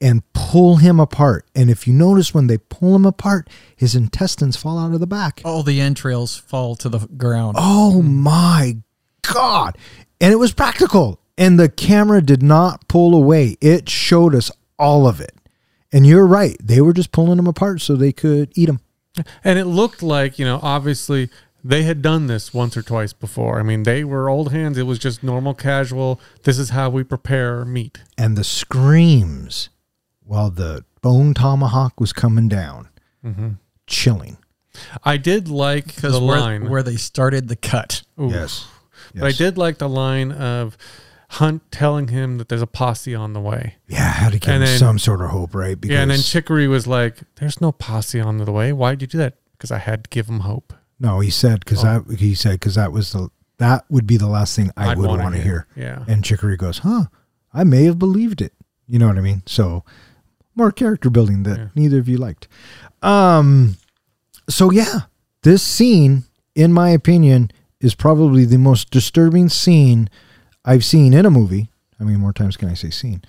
and 0.00 0.22
pull 0.32 0.76
him 0.76 0.98
apart. 0.98 1.46
And 1.54 1.68
if 1.68 1.86
you 1.86 1.92
notice, 1.92 2.32
when 2.32 2.46
they 2.46 2.56
pull 2.56 2.96
him 2.96 3.04
apart, 3.04 3.50
his 3.76 3.94
intestines 3.94 4.56
fall 4.56 4.78
out 4.78 4.94
of 4.94 5.00
the 5.00 5.06
back. 5.06 5.42
All 5.44 5.62
the 5.62 5.80
entrails 5.80 6.36
fall 6.38 6.74
to 6.76 6.88
the 6.88 7.00
ground. 7.06 7.56
Oh 7.60 8.00
my 8.00 8.78
God. 9.22 9.76
And 10.20 10.32
it 10.32 10.36
was 10.36 10.52
practical. 10.52 11.20
And 11.38 11.58
the 11.58 11.68
camera 11.68 12.20
did 12.20 12.42
not 12.42 12.86
pull 12.88 13.14
away, 13.14 13.56
it 13.60 13.88
showed 13.88 14.34
us 14.34 14.50
all 14.78 15.06
of 15.06 15.20
it. 15.20 15.34
And 15.92 16.06
you're 16.06 16.26
right. 16.26 16.56
They 16.62 16.80
were 16.80 16.92
just 16.92 17.12
pulling 17.12 17.36
them 17.36 17.46
apart 17.46 17.80
so 17.80 17.96
they 17.96 18.12
could 18.12 18.52
eat 18.54 18.66
them. 18.66 18.80
And 19.42 19.58
it 19.58 19.64
looked 19.64 20.02
like, 20.02 20.38
you 20.38 20.44
know, 20.44 20.60
obviously 20.62 21.30
they 21.64 21.82
had 21.82 22.00
done 22.00 22.26
this 22.26 22.54
once 22.54 22.76
or 22.76 22.82
twice 22.82 23.12
before. 23.12 23.58
I 23.58 23.62
mean, 23.62 23.82
they 23.82 24.04
were 24.04 24.28
old 24.28 24.52
hands. 24.52 24.78
It 24.78 24.84
was 24.84 24.98
just 24.98 25.22
normal, 25.22 25.54
casual. 25.54 26.20
This 26.44 26.58
is 26.58 26.70
how 26.70 26.90
we 26.90 27.02
prepare 27.02 27.64
meat. 27.64 27.98
And 28.16 28.36
the 28.36 28.44
screams 28.44 29.68
while 30.24 30.50
the 30.50 30.84
bone 31.02 31.34
tomahawk 31.34 31.98
was 31.98 32.12
coming 32.12 32.48
down, 32.48 32.88
mm-hmm. 33.24 33.50
chilling. 33.86 34.38
I 35.04 35.16
did 35.16 35.48
like 35.48 35.86
because 35.86 36.12
the 36.12 36.24
where, 36.24 36.40
line. 36.40 36.70
where 36.70 36.82
they 36.82 36.96
started 36.96 37.48
the 37.48 37.56
cut. 37.56 38.02
Ooh. 38.20 38.28
Yes. 38.28 38.66
But 39.14 39.24
I 39.24 39.32
did 39.32 39.58
like 39.58 39.78
the 39.78 39.88
line 39.88 40.32
of 40.32 40.76
Hunt 41.30 41.62
telling 41.70 42.08
him 42.08 42.38
that 42.38 42.48
there's 42.48 42.62
a 42.62 42.66
posse 42.66 43.14
on 43.14 43.32
the 43.32 43.40
way. 43.40 43.76
Yeah, 43.88 43.98
had 44.10 44.32
to 44.32 44.38
give 44.38 44.48
And 44.52 44.62
him 44.62 44.68
then- 44.68 44.78
some 44.78 44.98
sort 44.98 45.20
of 45.20 45.30
hope, 45.30 45.54
right? 45.54 45.80
Because 45.80 45.94
yeah, 45.94 46.02
and 46.02 46.10
then 46.10 46.20
Chicory 46.20 46.66
was 46.68 46.86
like, 46.86 47.18
"There's 47.36 47.60
no 47.60 47.70
posse 47.72 48.20
on 48.20 48.38
the 48.38 48.50
way. 48.52 48.72
Why'd 48.72 49.00
you 49.00 49.06
do 49.06 49.18
that?" 49.18 49.34
Because 49.52 49.70
I 49.70 49.78
had 49.78 50.04
to 50.04 50.10
give 50.10 50.28
him 50.28 50.40
hope. 50.40 50.72
no, 50.98 51.20
he 51.20 51.30
said 51.30 51.60
because 51.60 51.82
Oh. 51.84 52.04
that 52.06 52.18
he 52.18 52.34
said 52.34 52.52
because 52.60 52.74
that 52.74 52.92
was 52.92 53.12
the 53.12 53.30
that 53.58 53.84
would 53.90 54.06
be 54.06 54.16
the 54.16 54.26
last 54.26 54.54
thing 54.56 54.70
I 54.76 54.90
I'd 54.90 54.98
would 54.98 55.06
want 55.08 55.34
to 55.34 55.40
hear. 55.42 55.66
Yeah. 55.76 56.04
And 56.08 56.24
Chicory 56.24 56.56
goes, 56.56 56.78
huh, 56.78 57.04
I 57.54 57.62
may 57.64 57.84
have 57.84 57.98
believed 57.98 58.40
it. 58.42 58.52
You 58.86 58.98
know 58.98 59.06
what 59.06 59.18
I 59.18 59.20
mean? 59.20 59.42
So 59.46 59.84
more 60.56 60.72
character 60.72 61.10
building 61.10 61.42
that 61.44 61.58
Yeah. 61.58 61.66
neither 61.74 61.98
of 61.98 62.08
you 62.08 62.16
liked. 62.18 62.48
Um, 63.02 63.76
so 64.48 64.70
yeah, 64.70 65.00
this 65.42 65.62
scene, 65.62 66.24
in 66.54 66.72
my 66.72 66.88
opinion, 66.90 67.50
is 67.80 67.94
probably 67.94 68.44
the 68.44 68.58
most 68.58 68.90
disturbing 68.90 69.48
scene 69.48 70.08
I've 70.64 70.84
seen 70.84 71.14
in 71.14 71.24
a 71.26 71.30
movie. 71.30 71.70
I 71.98 72.04
mean, 72.04 72.18
more 72.20 72.32
times 72.32 72.56
can 72.56 72.68
I 72.68 72.74
say 72.74 72.90
scene? 72.90 73.22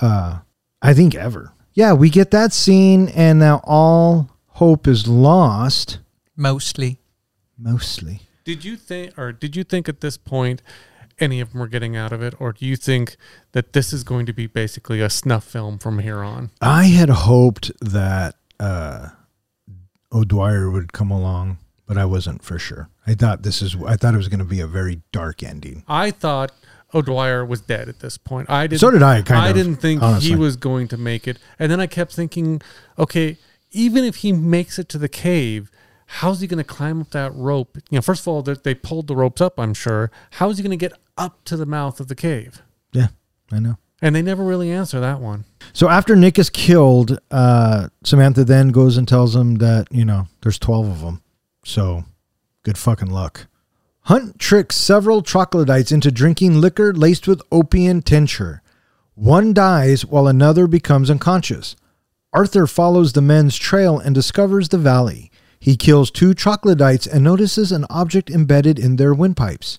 Uh, 0.00 0.38
I 0.82 0.94
think 0.94 1.14
ever. 1.14 1.52
Yeah, 1.74 1.92
we 1.92 2.10
get 2.10 2.30
that 2.32 2.52
scene, 2.52 3.08
and 3.08 3.38
now 3.38 3.60
all 3.64 4.30
hope 4.48 4.86
is 4.88 5.06
lost, 5.06 5.98
Mostly. 6.36 6.98
mostly. 7.58 8.22
Did 8.44 8.64
you 8.64 8.76
think, 8.76 9.16
or 9.18 9.32
did 9.32 9.54
you 9.56 9.62
think 9.64 9.88
at 9.88 10.00
this 10.00 10.16
point, 10.16 10.62
any 11.18 11.40
of 11.40 11.52
them 11.52 11.60
were 11.60 11.68
getting 11.68 11.96
out 11.96 12.12
of 12.12 12.22
it, 12.22 12.34
or 12.40 12.52
do 12.52 12.64
you 12.66 12.76
think 12.76 13.16
that 13.52 13.72
this 13.74 13.92
is 13.92 14.02
going 14.04 14.24
to 14.26 14.32
be 14.32 14.46
basically 14.46 15.00
a 15.00 15.10
snuff 15.10 15.44
film 15.44 15.78
from 15.78 15.98
here 16.00 16.20
on? 16.22 16.50
I 16.62 16.84
had 16.84 17.10
hoped 17.10 17.70
that 17.82 18.36
uh, 18.58 19.10
O'Dwyer 20.12 20.70
would 20.70 20.92
come 20.92 21.10
along, 21.10 21.58
but 21.90 21.98
I 21.98 22.04
wasn't 22.04 22.40
for 22.44 22.56
sure. 22.56 22.88
I 23.04 23.14
thought 23.14 23.42
this 23.42 23.60
is. 23.60 23.74
I 23.84 23.96
thought 23.96 24.14
it 24.14 24.16
was 24.16 24.28
going 24.28 24.38
to 24.38 24.44
be 24.44 24.60
a 24.60 24.66
very 24.68 25.02
dark 25.10 25.42
ending. 25.42 25.82
I 25.88 26.12
thought 26.12 26.52
O'Dwyer 26.94 27.44
was 27.44 27.62
dead 27.62 27.88
at 27.88 27.98
this 27.98 28.16
point. 28.16 28.48
I 28.48 28.68
didn't. 28.68 28.78
So 28.78 28.92
did 28.92 29.02
I, 29.02 29.22
kind 29.22 29.40
I 29.40 29.48
of, 29.48 29.56
didn't 29.56 29.78
think 29.78 30.00
honestly. 30.00 30.30
he 30.30 30.36
was 30.36 30.54
going 30.54 30.86
to 30.86 30.96
make 30.96 31.26
it, 31.26 31.40
and 31.58 31.68
then 31.68 31.80
I 31.80 31.88
kept 31.88 32.12
thinking, 32.12 32.62
okay, 32.96 33.38
even 33.72 34.04
if 34.04 34.16
he 34.16 34.32
makes 34.32 34.78
it 34.78 34.88
to 34.90 34.98
the 34.98 35.08
cave, 35.08 35.68
how's 36.06 36.40
he 36.40 36.46
going 36.46 36.58
to 36.58 36.64
climb 36.64 37.00
up 37.00 37.10
that 37.10 37.34
rope? 37.34 37.76
You 37.90 37.96
know, 37.96 38.02
first 38.02 38.22
of 38.22 38.28
all, 38.28 38.42
they, 38.42 38.54
they 38.54 38.76
pulled 38.76 39.08
the 39.08 39.16
ropes 39.16 39.40
up. 39.40 39.58
I'm 39.58 39.74
sure. 39.74 40.12
How 40.34 40.48
is 40.48 40.58
he 40.58 40.62
going 40.62 40.70
to 40.70 40.76
get 40.76 40.92
up 41.18 41.42
to 41.46 41.56
the 41.56 41.66
mouth 41.66 41.98
of 41.98 42.06
the 42.06 42.14
cave? 42.14 42.62
Yeah, 42.92 43.08
I 43.50 43.58
know. 43.58 43.78
And 44.00 44.14
they 44.14 44.22
never 44.22 44.44
really 44.44 44.70
answer 44.70 45.00
that 45.00 45.20
one. 45.20 45.44
So 45.72 45.88
after 45.88 46.14
Nick 46.14 46.38
is 46.38 46.50
killed, 46.50 47.18
uh, 47.32 47.88
Samantha 48.04 48.44
then 48.44 48.68
goes 48.68 48.96
and 48.96 49.08
tells 49.08 49.34
him 49.34 49.56
that 49.56 49.88
you 49.90 50.04
know 50.04 50.28
there's 50.42 50.56
twelve 50.56 50.86
of 50.86 51.00
them. 51.00 51.22
So 51.70 52.04
good 52.64 52.76
fucking 52.76 53.10
luck. 53.10 53.46
Hunt 54.00 54.40
tricks 54.40 54.74
several 54.74 55.22
troglodytes 55.22 55.92
into 55.92 56.10
drinking 56.10 56.60
liquor 56.60 56.92
laced 56.92 57.28
with 57.28 57.42
opium 57.52 58.02
tincture. 58.02 58.60
One 59.14 59.54
dies 59.54 60.04
while 60.04 60.26
another 60.26 60.66
becomes 60.66 61.10
unconscious. 61.10 61.76
Arthur 62.32 62.66
follows 62.66 63.12
the 63.12 63.22
men's 63.22 63.56
trail 63.56 64.00
and 64.00 64.16
discovers 64.16 64.70
the 64.70 64.78
valley. 64.78 65.30
He 65.60 65.76
kills 65.76 66.10
two 66.10 66.34
troglodytes 66.34 67.06
and 67.06 67.22
notices 67.22 67.70
an 67.70 67.86
object 67.88 68.30
embedded 68.30 68.76
in 68.76 68.96
their 68.96 69.14
windpipes. 69.14 69.78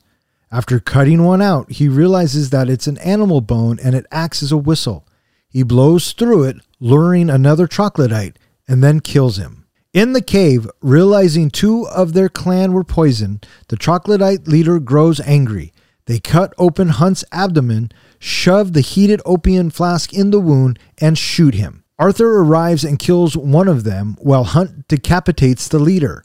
After 0.50 0.80
cutting 0.80 1.24
one 1.26 1.42
out, 1.42 1.74
he 1.74 1.90
realizes 1.90 2.52
that 2.52 2.70
it's 2.70 2.88
an 2.88 3.00
animal 3.00 3.42
bone 3.42 3.80
and 3.84 3.96
it 3.96 4.06
acts 4.14 4.42
as 4.42 4.54
a 4.54 4.58
whistle. 4.58 5.06
He 5.50 5.64
blows 5.64 6.14
through 6.14 6.46
it, 6.46 6.56
luring 6.80 7.30
another 7.30 7.68
troglodyte, 7.68 8.40
and 8.66 8.82
then 8.82 9.02
kills 9.02 9.36
him. 9.36 9.61
In 9.94 10.14
the 10.14 10.22
cave, 10.22 10.70
realizing 10.82 11.50
two 11.50 11.86
of 11.90 12.14
their 12.14 12.30
clan 12.30 12.72
were 12.72 12.86
poisoned, 12.86 13.46
the 13.68 13.76
troglodyte 13.76 14.48
leader 14.48 14.80
grows 14.80 15.20
angry. 15.20 15.74
They 16.06 16.18
cut 16.18 16.54
open 16.58 16.90
Hunt's 16.90 17.26
abdomen, 17.34 17.92
shove 18.18 18.72
the 18.72 18.80
heated 18.80 19.22
opium 19.26 19.70
flask 19.70 20.14
in 20.14 20.32
the 20.32 20.40
wound, 20.40 20.80
and 21.00 21.18
shoot 21.18 21.56
him. 21.56 21.84
Arthur 22.00 22.40
arrives 22.40 22.86
and 22.86 23.00
kills 23.00 23.36
one 23.36 23.68
of 23.68 23.84
them 23.84 24.16
while 24.22 24.46
Hunt 24.46 24.88
decapitates 24.88 25.68
the 25.68 25.80
leader. 25.80 26.24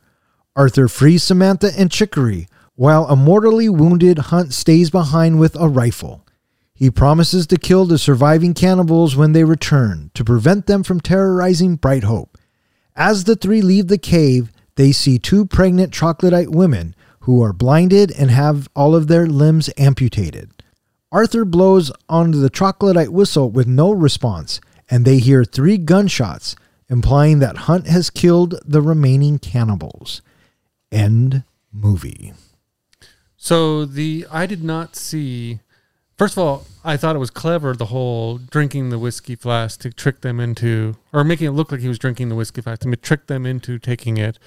Arthur 0.54 0.86
frees 0.86 1.24
Samantha 1.24 1.72
and 1.76 1.90
Chicory, 1.90 2.46
while 2.76 3.06
a 3.06 3.16
mortally 3.16 3.68
wounded 3.68 4.18
Hunt 4.18 4.54
stays 4.54 4.90
behind 4.90 5.40
with 5.40 5.56
a 5.56 5.68
rifle. 5.68 6.24
He 6.72 6.88
promises 6.88 7.48
to 7.48 7.58
kill 7.58 7.84
the 7.84 7.98
surviving 7.98 8.54
cannibals 8.54 9.16
when 9.16 9.32
they 9.32 9.42
return 9.42 10.12
to 10.14 10.22
prevent 10.22 10.66
them 10.66 10.84
from 10.84 11.00
terrorizing 11.00 11.74
Bright 11.74 12.04
Hope. 12.04 12.35
As 12.96 13.24
the 13.24 13.36
three 13.36 13.60
leave 13.60 13.88
the 13.88 13.98
cave, 13.98 14.50
they 14.76 14.90
see 14.90 15.18
two 15.18 15.44
pregnant 15.44 15.92
troglodyte 15.92 16.50
women 16.50 16.94
who 17.20 17.42
are 17.42 17.52
blinded 17.52 18.10
and 18.12 18.30
have 18.30 18.68
all 18.74 18.94
of 18.94 19.06
their 19.06 19.26
limbs 19.26 19.68
amputated. 19.76 20.50
Arthur 21.12 21.44
blows 21.44 21.92
on 22.08 22.30
the 22.30 22.48
troglodyte 22.50 23.12
whistle 23.12 23.50
with 23.50 23.66
no 23.66 23.92
response, 23.92 24.60
and 24.88 25.04
they 25.04 25.18
hear 25.18 25.44
three 25.44 25.76
gunshots, 25.76 26.56
implying 26.88 27.38
that 27.40 27.56
Hunt 27.58 27.86
has 27.86 28.10
killed 28.10 28.54
the 28.64 28.80
remaining 28.80 29.38
cannibals. 29.38 30.22
End 30.90 31.44
movie. 31.72 32.32
So 33.36 33.84
the 33.84 34.26
I 34.30 34.46
did 34.46 34.64
not 34.64 34.96
see. 34.96 35.60
First 36.16 36.34
of 36.34 36.38
all, 36.38 36.66
I 36.82 36.96
thought 36.96 37.14
it 37.14 37.18
was 37.18 37.30
clever 37.30 37.74
the 37.74 37.86
whole 37.86 38.38
drinking 38.38 38.88
the 38.88 38.98
whiskey 38.98 39.34
flask 39.34 39.80
to 39.80 39.90
trick 39.90 40.22
them 40.22 40.40
into, 40.40 40.96
or 41.12 41.24
making 41.24 41.48
it 41.48 41.50
look 41.50 41.70
like 41.70 41.80
he 41.80 41.88
was 41.88 41.98
drinking 41.98 42.30
the 42.30 42.34
whiskey 42.34 42.62
flask 42.62 42.80
to 42.82 42.96
trick 42.96 43.26
them 43.26 43.44
into 43.44 43.78
taking 43.78 44.16
it, 44.16 44.38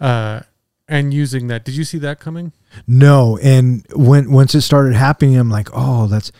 uh, 0.00 0.40
and 0.88 1.14
using 1.14 1.46
that. 1.46 1.64
Did 1.64 1.76
you 1.76 1.84
see 1.84 1.98
that 1.98 2.18
coming? 2.18 2.52
No, 2.88 3.38
and 3.38 3.86
when 3.94 4.32
once 4.32 4.56
it 4.56 4.62
started 4.62 4.94
happening, 4.94 5.36
I'm 5.36 5.50
like, 5.50 5.68
oh, 5.72 6.08
that's 6.08 6.32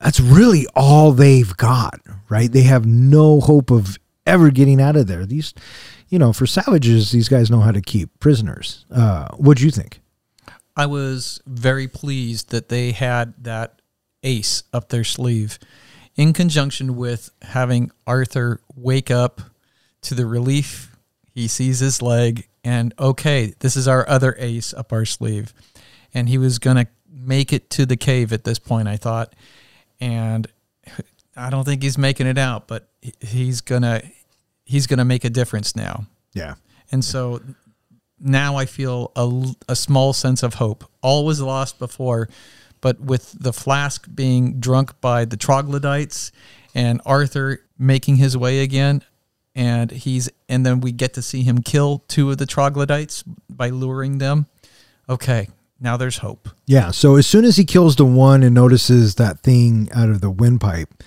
that's 0.00 0.20
really 0.20 0.66
all 0.76 1.10
they've 1.10 1.56
got, 1.56 2.00
right? 2.28 2.52
They 2.52 2.62
have 2.62 2.86
no 2.86 3.40
hope 3.40 3.72
of 3.72 3.98
ever 4.26 4.50
getting 4.50 4.80
out 4.80 4.96
of 4.96 5.08
there. 5.08 5.26
These, 5.26 5.54
you 6.08 6.20
know, 6.20 6.32
for 6.32 6.46
savages, 6.46 7.10
these 7.10 7.28
guys 7.28 7.50
know 7.50 7.60
how 7.60 7.72
to 7.72 7.80
keep 7.80 8.20
prisoners. 8.20 8.86
Uh, 8.92 9.28
what'd 9.36 9.60
you 9.62 9.72
think? 9.72 10.00
I 10.76 10.86
was 10.86 11.40
very 11.46 11.88
pleased 11.88 12.50
that 12.50 12.68
they 12.68 12.92
had 12.92 13.34
that 13.44 13.80
ace 14.24 14.64
up 14.72 14.88
their 14.88 15.04
sleeve 15.04 15.58
in 16.16 16.32
conjunction 16.32 16.96
with 16.96 17.30
having 17.42 17.90
Arthur 18.06 18.60
wake 18.74 19.10
up 19.10 19.40
to 20.02 20.14
the 20.14 20.26
relief. 20.26 20.96
He 21.32 21.48
sees 21.48 21.80
his 21.80 22.02
leg 22.02 22.48
and 22.64 22.94
okay, 22.98 23.54
this 23.58 23.76
is 23.76 23.86
our 23.86 24.08
other 24.08 24.34
ace 24.38 24.72
up 24.72 24.92
our 24.92 25.04
sleeve. 25.04 25.52
And 26.14 26.28
he 26.28 26.38
was 26.38 26.58
going 26.58 26.76
to 26.76 26.86
make 27.10 27.52
it 27.52 27.68
to 27.70 27.86
the 27.86 27.96
cave 27.96 28.32
at 28.32 28.44
this 28.44 28.58
point, 28.58 28.88
I 28.88 28.96
thought. 28.96 29.34
And 30.00 30.46
I 31.36 31.50
don't 31.50 31.64
think 31.64 31.82
he's 31.82 31.98
making 31.98 32.26
it 32.26 32.38
out, 32.38 32.68
but 32.68 32.88
he's 33.20 33.60
gonna 33.60 34.02
he's 34.64 34.86
gonna 34.86 35.04
make 35.04 35.24
a 35.24 35.30
difference 35.30 35.74
now. 35.74 36.06
Yeah. 36.32 36.54
And 36.92 37.04
so 37.04 37.40
now 38.20 38.56
I 38.56 38.66
feel 38.66 39.12
a, 39.16 39.54
a 39.68 39.76
small 39.76 40.12
sense 40.12 40.42
of 40.42 40.54
hope. 40.54 40.84
All 41.02 41.24
was 41.24 41.40
lost 41.40 41.78
before, 41.78 42.28
but 42.84 43.00
with 43.00 43.34
the 43.40 43.54
flask 43.54 44.06
being 44.14 44.60
drunk 44.60 45.00
by 45.00 45.24
the 45.24 45.38
troglodytes 45.38 46.30
and 46.74 47.00
Arthur 47.06 47.60
making 47.78 48.16
his 48.16 48.36
way 48.36 48.60
again, 48.60 49.02
and 49.54 49.90
he's 49.90 50.28
and 50.50 50.66
then 50.66 50.82
we 50.82 50.92
get 50.92 51.14
to 51.14 51.22
see 51.22 51.42
him 51.44 51.62
kill 51.62 52.04
two 52.08 52.30
of 52.30 52.36
the 52.36 52.44
troglodytes 52.44 53.22
by 53.48 53.70
luring 53.70 54.18
them. 54.18 54.48
Okay, 55.08 55.48
now 55.80 55.96
there's 55.96 56.18
hope. 56.18 56.50
Yeah. 56.66 56.90
So 56.90 57.16
as 57.16 57.26
soon 57.26 57.46
as 57.46 57.56
he 57.56 57.64
kills 57.64 57.96
the 57.96 58.04
one 58.04 58.42
and 58.42 58.54
notices 58.54 59.14
that 59.14 59.40
thing 59.40 59.88
out 59.94 60.10
of 60.10 60.20
the 60.20 60.30
windpipe 60.30 61.02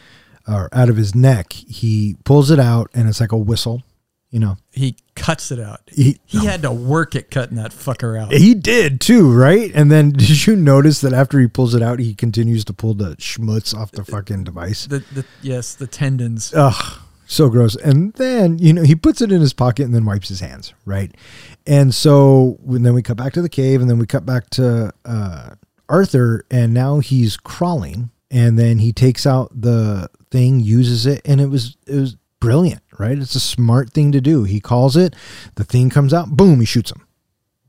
or 0.47 0.69
out 0.73 0.89
of 0.89 0.97
his 0.97 1.13
neck, 1.13 1.53
he 1.53 2.15
pulls 2.23 2.49
it 2.49 2.59
out 2.59 2.89
and 2.95 3.07
it's 3.07 3.21
like 3.21 3.31
a 3.31 3.37
whistle. 3.37 3.83
You 4.29 4.39
know, 4.39 4.57
He 4.71 4.97
cuts 5.15 5.51
it 5.51 5.59
out. 5.59 5.81
He- 5.87 6.19
He, 6.25 6.45
had 6.45 6.61
to 6.63 6.71
work 6.71 7.15
at 7.15 7.31
cutting 7.31 7.55
that 7.55 7.71
fucker 7.71 8.19
out. 8.21 8.33
he 8.33 8.53
did 8.53 8.99
too, 8.99 9.31
right? 9.33 9.71
And 9.73 9.89
then 9.89 10.11
did 10.17 10.45
you 10.45 10.55
notice 10.55 10.99
that 11.01 11.13
after 11.13 11.39
he 11.39 11.47
pulls 11.47 11.73
it 11.73 11.81
out, 11.81 11.99
he 11.99 12.13
continues 12.13 12.65
to 12.65 12.73
pull 12.73 12.93
the 12.93 13.15
schmutz 13.15 13.73
off 13.73 13.91
the 13.91 14.03
fucking 14.03 14.43
device? 14.43 14.85
The, 14.85 14.99
the 15.13 15.25
yes, 15.41 15.73
the 15.75 15.87
tendons. 15.87 16.53
Ugh, 16.53 16.99
so 17.25 17.47
gross. 17.49 17.77
And 17.77 18.11
then, 18.13 18.59
you 18.59 18.73
know, 18.73 18.83
he 18.83 18.95
puts 18.95 19.21
it 19.21 19.31
in 19.31 19.39
his 19.39 19.53
pocket 19.53 19.83
and 19.83 19.95
then 19.95 20.03
wipes 20.03 20.27
his 20.27 20.41
hands, 20.41 20.73
right? 20.85 21.15
And 21.65 21.95
so 21.95 22.57
and 22.67 22.85
then 22.85 22.93
we 22.93 23.01
cut 23.01 23.15
back 23.17 23.31
to 23.33 23.41
the 23.41 23.49
cave 23.49 23.79
and 23.79 23.89
then 23.89 23.97
we 23.97 24.05
cut 24.07 24.25
back 24.25 24.49
to 24.51 24.91
uh, 25.05 25.51
Arthur 25.87 26.43
and 26.51 26.73
now 26.73 26.99
he's 26.99 27.37
crawling 27.37 28.09
and 28.29 28.59
then 28.59 28.79
he 28.79 28.91
takes 28.91 29.25
out 29.25 29.49
the 29.59 30.09
thing, 30.31 30.59
uses 30.59 31.05
it, 31.05 31.21
and 31.23 31.39
it 31.39 31.47
was 31.47 31.77
it 31.87 31.95
was 31.95 32.17
brilliant, 32.41 32.81
right? 32.99 33.17
It's 33.17 33.35
a 33.35 33.39
smart 33.39 33.91
thing 33.91 34.11
to 34.11 34.21
do. 34.21 34.43
He 34.43 34.59
calls 34.59 34.95
it, 34.95 35.15
the 35.55 35.63
thing 35.63 35.89
comes 35.89 36.13
out, 36.13 36.29
boom, 36.29 36.59
he 36.59 36.65
shoots 36.65 36.91
him. 36.91 37.05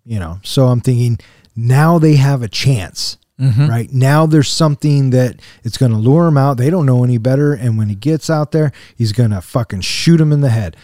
You 0.04 0.18
know, 0.18 0.40
so 0.42 0.66
I'm 0.66 0.80
thinking 0.80 1.18
now 1.54 1.98
they 1.98 2.16
have 2.16 2.42
a 2.42 2.48
chance 2.48 3.18
mm-hmm. 3.38 3.66
right 3.66 3.92
now 3.92 4.26
there's 4.26 4.50
something 4.50 5.10
that 5.10 5.40
it's 5.64 5.76
going 5.76 5.92
to 5.92 5.98
lure 5.98 6.26
him 6.28 6.36
out 6.36 6.56
they 6.56 6.70
don't 6.70 6.86
know 6.86 7.04
any 7.04 7.18
better 7.18 7.52
and 7.52 7.78
when 7.78 7.88
he 7.88 7.94
gets 7.94 8.30
out 8.30 8.52
there 8.52 8.72
he's 8.96 9.12
going 9.12 9.30
to 9.30 9.40
fucking 9.40 9.80
shoot 9.80 10.20
him 10.20 10.32
in 10.32 10.40
the 10.40 10.50
head 10.50 10.76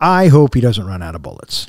i 0.00 0.28
hope 0.28 0.54
he 0.54 0.60
doesn't 0.60 0.86
run 0.86 1.02
out 1.02 1.14
of 1.14 1.22
bullets 1.22 1.66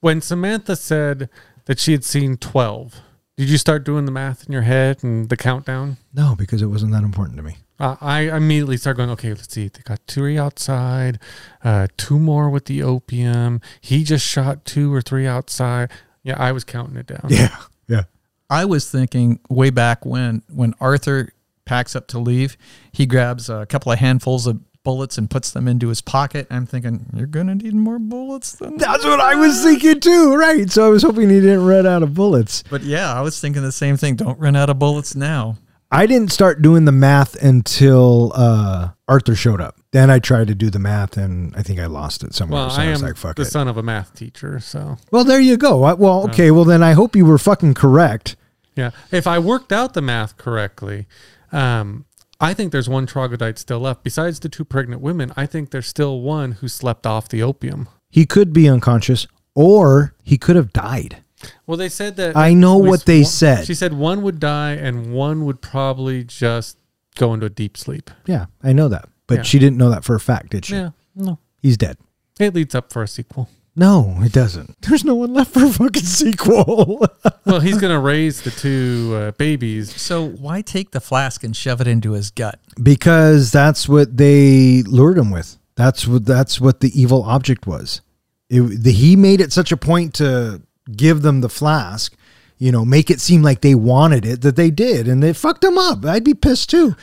When 0.00 0.20
Samantha 0.20 0.76
said 0.76 1.28
that 1.64 1.80
she 1.80 1.92
had 1.92 2.04
seen 2.04 2.36
12, 2.36 3.00
did 3.36 3.48
you 3.48 3.58
start 3.58 3.84
doing 3.84 4.04
the 4.04 4.12
math 4.12 4.46
in 4.46 4.52
your 4.52 4.62
head 4.62 5.02
and 5.02 5.28
the 5.28 5.36
countdown? 5.36 5.96
no 6.12 6.34
because 6.36 6.62
it 6.62 6.66
wasn't 6.66 6.92
that 6.92 7.02
important 7.04 7.36
to 7.36 7.42
me 7.42 7.56
Uh, 7.80 7.96
I 8.00 8.20
immediately 8.36 8.76
start 8.76 8.96
going, 8.96 9.10
okay, 9.10 9.28
let's 9.28 9.52
see. 9.52 9.68
They 9.68 9.80
got 9.84 10.00
three 10.08 10.36
outside, 10.36 11.20
uh, 11.62 11.86
two 11.96 12.18
more 12.18 12.50
with 12.50 12.64
the 12.64 12.82
opium. 12.82 13.60
He 13.80 14.02
just 14.04 14.26
shot 14.26 14.64
two 14.64 14.92
or 14.92 15.00
three 15.00 15.26
outside. 15.26 15.90
Yeah, 16.24 16.34
I 16.38 16.50
was 16.52 16.64
counting 16.64 16.96
it 16.96 17.06
down. 17.06 17.26
yeah 17.28 17.56
yeah 17.86 18.02
I 18.50 18.64
was 18.64 18.90
thinking 18.90 19.38
way 19.48 19.70
back 19.70 20.04
when 20.04 20.42
when 20.52 20.74
Arthur 20.80 21.32
packs 21.64 21.94
up 21.94 22.08
to 22.08 22.18
leave, 22.18 22.56
he 22.92 23.06
grabs 23.06 23.48
a 23.48 23.66
couple 23.66 23.92
of 23.92 23.98
handfuls 23.98 24.46
of 24.46 24.60
bullets 24.82 25.18
and 25.18 25.28
puts 25.30 25.50
them 25.50 25.68
into 25.68 25.88
his 25.88 26.00
pocket. 26.00 26.46
I'm 26.50 26.64
thinking 26.66 27.06
you're 27.14 27.26
gonna 27.26 27.54
need 27.54 27.74
more 27.74 27.98
bullets 27.98 28.52
than 28.52 28.78
that's 28.78 29.04
what 29.04 29.20
i 29.20 29.34
was 29.34 29.62
thinking 29.62 30.00
too 30.00 30.34
right 30.34 30.70
so 30.70 30.86
i 30.86 30.88
was 30.88 31.02
hoping 31.02 31.28
he 31.28 31.40
didn't 31.40 31.64
run 31.66 31.86
out 31.86 32.02
of 32.02 32.14
bullets 32.14 32.62
But 32.70 32.82
yeah, 32.82 33.12
I 33.12 33.20
was 33.20 33.38
thinking 33.40 33.62
the 33.62 33.72
same 33.72 33.96
thing. 33.98 34.16
Don't 34.16 34.38
run 34.38 34.56
out 34.56 34.70
of 34.70 34.78
bullets 34.78 35.14
now. 35.14 35.56
I 35.90 36.06
didn't 36.06 36.30
start 36.32 36.60
doing 36.62 36.84
the 36.84 36.92
math 36.92 37.34
until 37.42 38.32
uh 38.34 38.90
arthur 39.06 39.34
showed 39.34 39.60
up. 39.60 39.76
Then 39.92 40.10
i 40.10 40.18
tried 40.18 40.48
to 40.48 40.54
do 40.54 40.68
the 40.70 40.78
math 40.78 41.16
and 41.16 41.54
i 41.56 41.62
think 41.62 41.80
i 41.80 41.86
lost 41.86 42.22
it 42.22 42.34
somewhere. 42.34 42.60
Well, 42.62 42.70
so 42.70 42.80
I 42.82 42.86
i 42.86 42.90
was 42.90 43.02
am 43.02 43.08
like 43.08 43.16
fuck 43.16 43.36
the 43.36 43.42
it. 43.42 43.46
son 43.46 43.68
of 43.68 43.76
a 43.76 43.82
math 43.82 44.14
teacher, 44.14 44.60
so. 44.60 44.98
Well 45.10 45.24
there 45.24 45.40
you 45.40 45.56
go. 45.56 45.84
I, 45.84 45.94
well 45.94 46.24
okay 46.24 46.50
well 46.50 46.64
then 46.64 46.82
i 46.82 46.92
hope 46.92 47.16
you 47.16 47.24
were 47.24 47.38
fucking 47.38 47.74
correct. 47.74 48.36
Yeah. 48.76 48.90
If 49.10 49.26
I 49.26 49.40
worked 49.40 49.72
out 49.72 49.94
the 49.94 50.02
math 50.02 50.36
correctly, 50.36 51.06
um, 51.50 52.04
I 52.40 52.54
think 52.54 52.70
there's 52.70 52.88
one 52.88 53.06
troglodyte 53.06 53.58
still 53.58 53.80
left. 53.80 54.04
Besides 54.04 54.38
the 54.38 54.48
two 54.48 54.64
pregnant 54.64 55.02
women, 55.02 55.32
I 55.36 55.46
think 55.46 55.70
there's 55.72 55.88
still 55.88 56.20
one 56.20 56.52
who 56.52 56.68
slept 56.68 57.04
off 57.04 57.28
the 57.28 57.42
opium. 57.42 57.88
he 58.08 58.24
could 58.24 58.52
be 58.52 58.68
unconscious 58.68 59.26
or 59.56 60.14
he 60.22 60.38
could 60.38 60.54
have 60.54 60.72
died 60.72 61.24
Well, 61.66 61.76
they 61.76 61.88
said 61.88 62.16
that. 62.16 62.36
I 62.36 62.54
know 62.54 62.76
what 62.78 63.04
they 63.06 63.18
one- 63.22 63.24
said. 63.30 63.66
She 63.66 63.74
said 63.74 63.92
one 63.94 64.22
would 64.22 64.40
die 64.40 64.72
and 64.72 65.12
one 65.12 65.44
would 65.44 65.60
probably 65.60 66.24
just 66.24 66.78
go 67.16 67.34
into 67.34 67.46
a 67.46 67.50
deep 67.50 67.76
sleep. 67.76 68.10
Yeah, 68.26 68.46
I 68.62 68.72
know 68.72 68.88
that. 68.88 69.08
But 69.26 69.38
Yeah. 69.38 69.42
she 69.42 69.58
didn't 69.58 69.76
know 69.76 69.90
that 69.90 70.04
for 70.04 70.14
a 70.14 70.20
fact, 70.20 70.50
did 70.50 70.64
she? 70.64 70.74
Yeah, 70.74 70.90
no. 71.14 71.38
He's 71.60 71.76
dead. 71.76 71.98
It 72.40 72.54
leads 72.54 72.74
up 72.74 72.92
for 72.92 73.02
a 73.02 73.08
sequel. 73.08 73.48
No, 73.76 74.16
it 74.22 74.32
doesn't. 74.32 74.80
There's 74.88 75.04
no 75.04 75.14
one 75.14 75.32
left 75.32 75.52
for 75.54 75.64
a 75.64 75.70
fucking 75.70 76.02
sequel. 76.02 77.06
Well, 77.44 77.60
he's 77.60 77.78
going 77.78 77.94
to 77.94 77.98
raise 77.98 78.42
the 78.42 78.50
two 78.50 79.14
uh, 79.16 79.30
babies. 79.32 79.98
So 79.98 80.28
why 80.28 80.60
take 80.60 80.90
the 80.90 81.00
flask 81.00 81.42
and 81.44 81.56
shove 81.56 81.80
it 81.80 81.86
into 81.86 82.12
his 82.12 82.30
gut? 82.30 82.60
because 82.82 83.50
that's 83.52 83.88
what 83.88 84.18
they 84.18 84.82
lured 84.82 85.16
him 85.16 85.30
with. 85.30 85.56
That's 85.74 86.06
what 86.06 86.26
that's 86.26 86.60
what 86.60 86.80
the 86.80 86.90
evil 87.00 87.22
object 87.22 87.66
was. 87.66 88.02
It, 88.50 88.60
the, 88.82 88.92
he 88.92 89.16
made 89.16 89.40
it 89.40 89.50
such 89.52 89.72
a 89.72 89.78
point 89.78 90.12
to 90.16 90.60
give 90.96 91.22
them 91.22 91.40
the 91.40 91.48
flask, 91.48 92.14
you 92.58 92.72
know, 92.72 92.84
make 92.84 93.10
it 93.10 93.20
seem 93.20 93.42
like 93.42 93.60
they 93.60 93.74
wanted 93.74 94.26
it 94.26 94.42
that 94.42 94.56
they 94.56 94.70
did, 94.70 95.06
and 95.08 95.22
they 95.22 95.32
fucked 95.32 95.60
them 95.60 95.78
up. 95.78 96.04
I'd 96.04 96.24
be 96.24 96.34
pissed 96.34 96.70
too. 96.70 96.96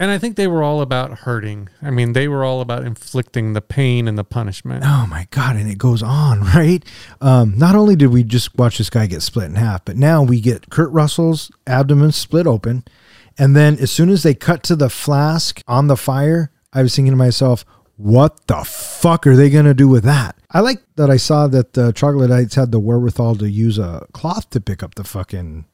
And 0.00 0.12
I 0.12 0.18
think 0.18 0.36
they 0.36 0.46
were 0.46 0.62
all 0.62 0.80
about 0.80 1.20
hurting. 1.20 1.68
I 1.82 1.90
mean, 1.90 2.12
they 2.12 2.28
were 2.28 2.44
all 2.44 2.60
about 2.60 2.84
inflicting 2.84 3.52
the 3.52 3.60
pain 3.60 4.06
and 4.06 4.16
the 4.16 4.22
punishment. 4.22 4.84
Oh 4.86 5.06
my 5.10 5.26
god! 5.30 5.56
And 5.56 5.68
it 5.68 5.78
goes 5.78 6.04
on, 6.04 6.40
right? 6.54 6.84
Um, 7.20 7.58
not 7.58 7.74
only 7.74 7.96
did 7.96 8.08
we 8.08 8.22
just 8.22 8.56
watch 8.56 8.78
this 8.78 8.90
guy 8.90 9.06
get 9.06 9.22
split 9.22 9.46
in 9.46 9.56
half, 9.56 9.84
but 9.84 9.96
now 9.96 10.22
we 10.22 10.40
get 10.40 10.70
Kurt 10.70 10.92
Russell's 10.92 11.50
abdomen 11.66 12.12
split 12.12 12.46
open, 12.46 12.84
and 13.36 13.56
then 13.56 13.76
as 13.78 13.90
soon 13.90 14.08
as 14.08 14.22
they 14.22 14.34
cut 14.34 14.62
to 14.64 14.76
the 14.76 14.90
flask 14.90 15.62
on 15.66 15.88
the 15.88 15.96
fire, 15.96 16.52
I 16.72 16.82
was 16.82 16.94
thinking 16.94 17.12
to 17.12 17.16
myself, 17.16 17.64
"What 17.96 18.46
the 18.46 18.62
fuck 18.64 19.26
are 19.26 19.34
they 19.34 19.50
gonna 19.50 19.74
do 19.74 19.88
with 19.88 20.04
that?" 20.04 20.36
I 20.50 20.60
like 20.60 20.82
that 20.96 21.10
I 21.10 21.16
saw 21.18 21.46
that 21.48 21.74
the 21.74 21.92
troglodytes 21.92 22.54
had 22.54 22.72
the 22.72 22.80
wherewithal 22.80 23.36
to 23.36 23.50
use 23.50 23.78
a 23.78 24.06
cloth 24.12 24.48
to 24.50 24.60
pick 24.60 24.82
up 24.82 24.94
the 24.94 25.04
fucking 25.04 25.66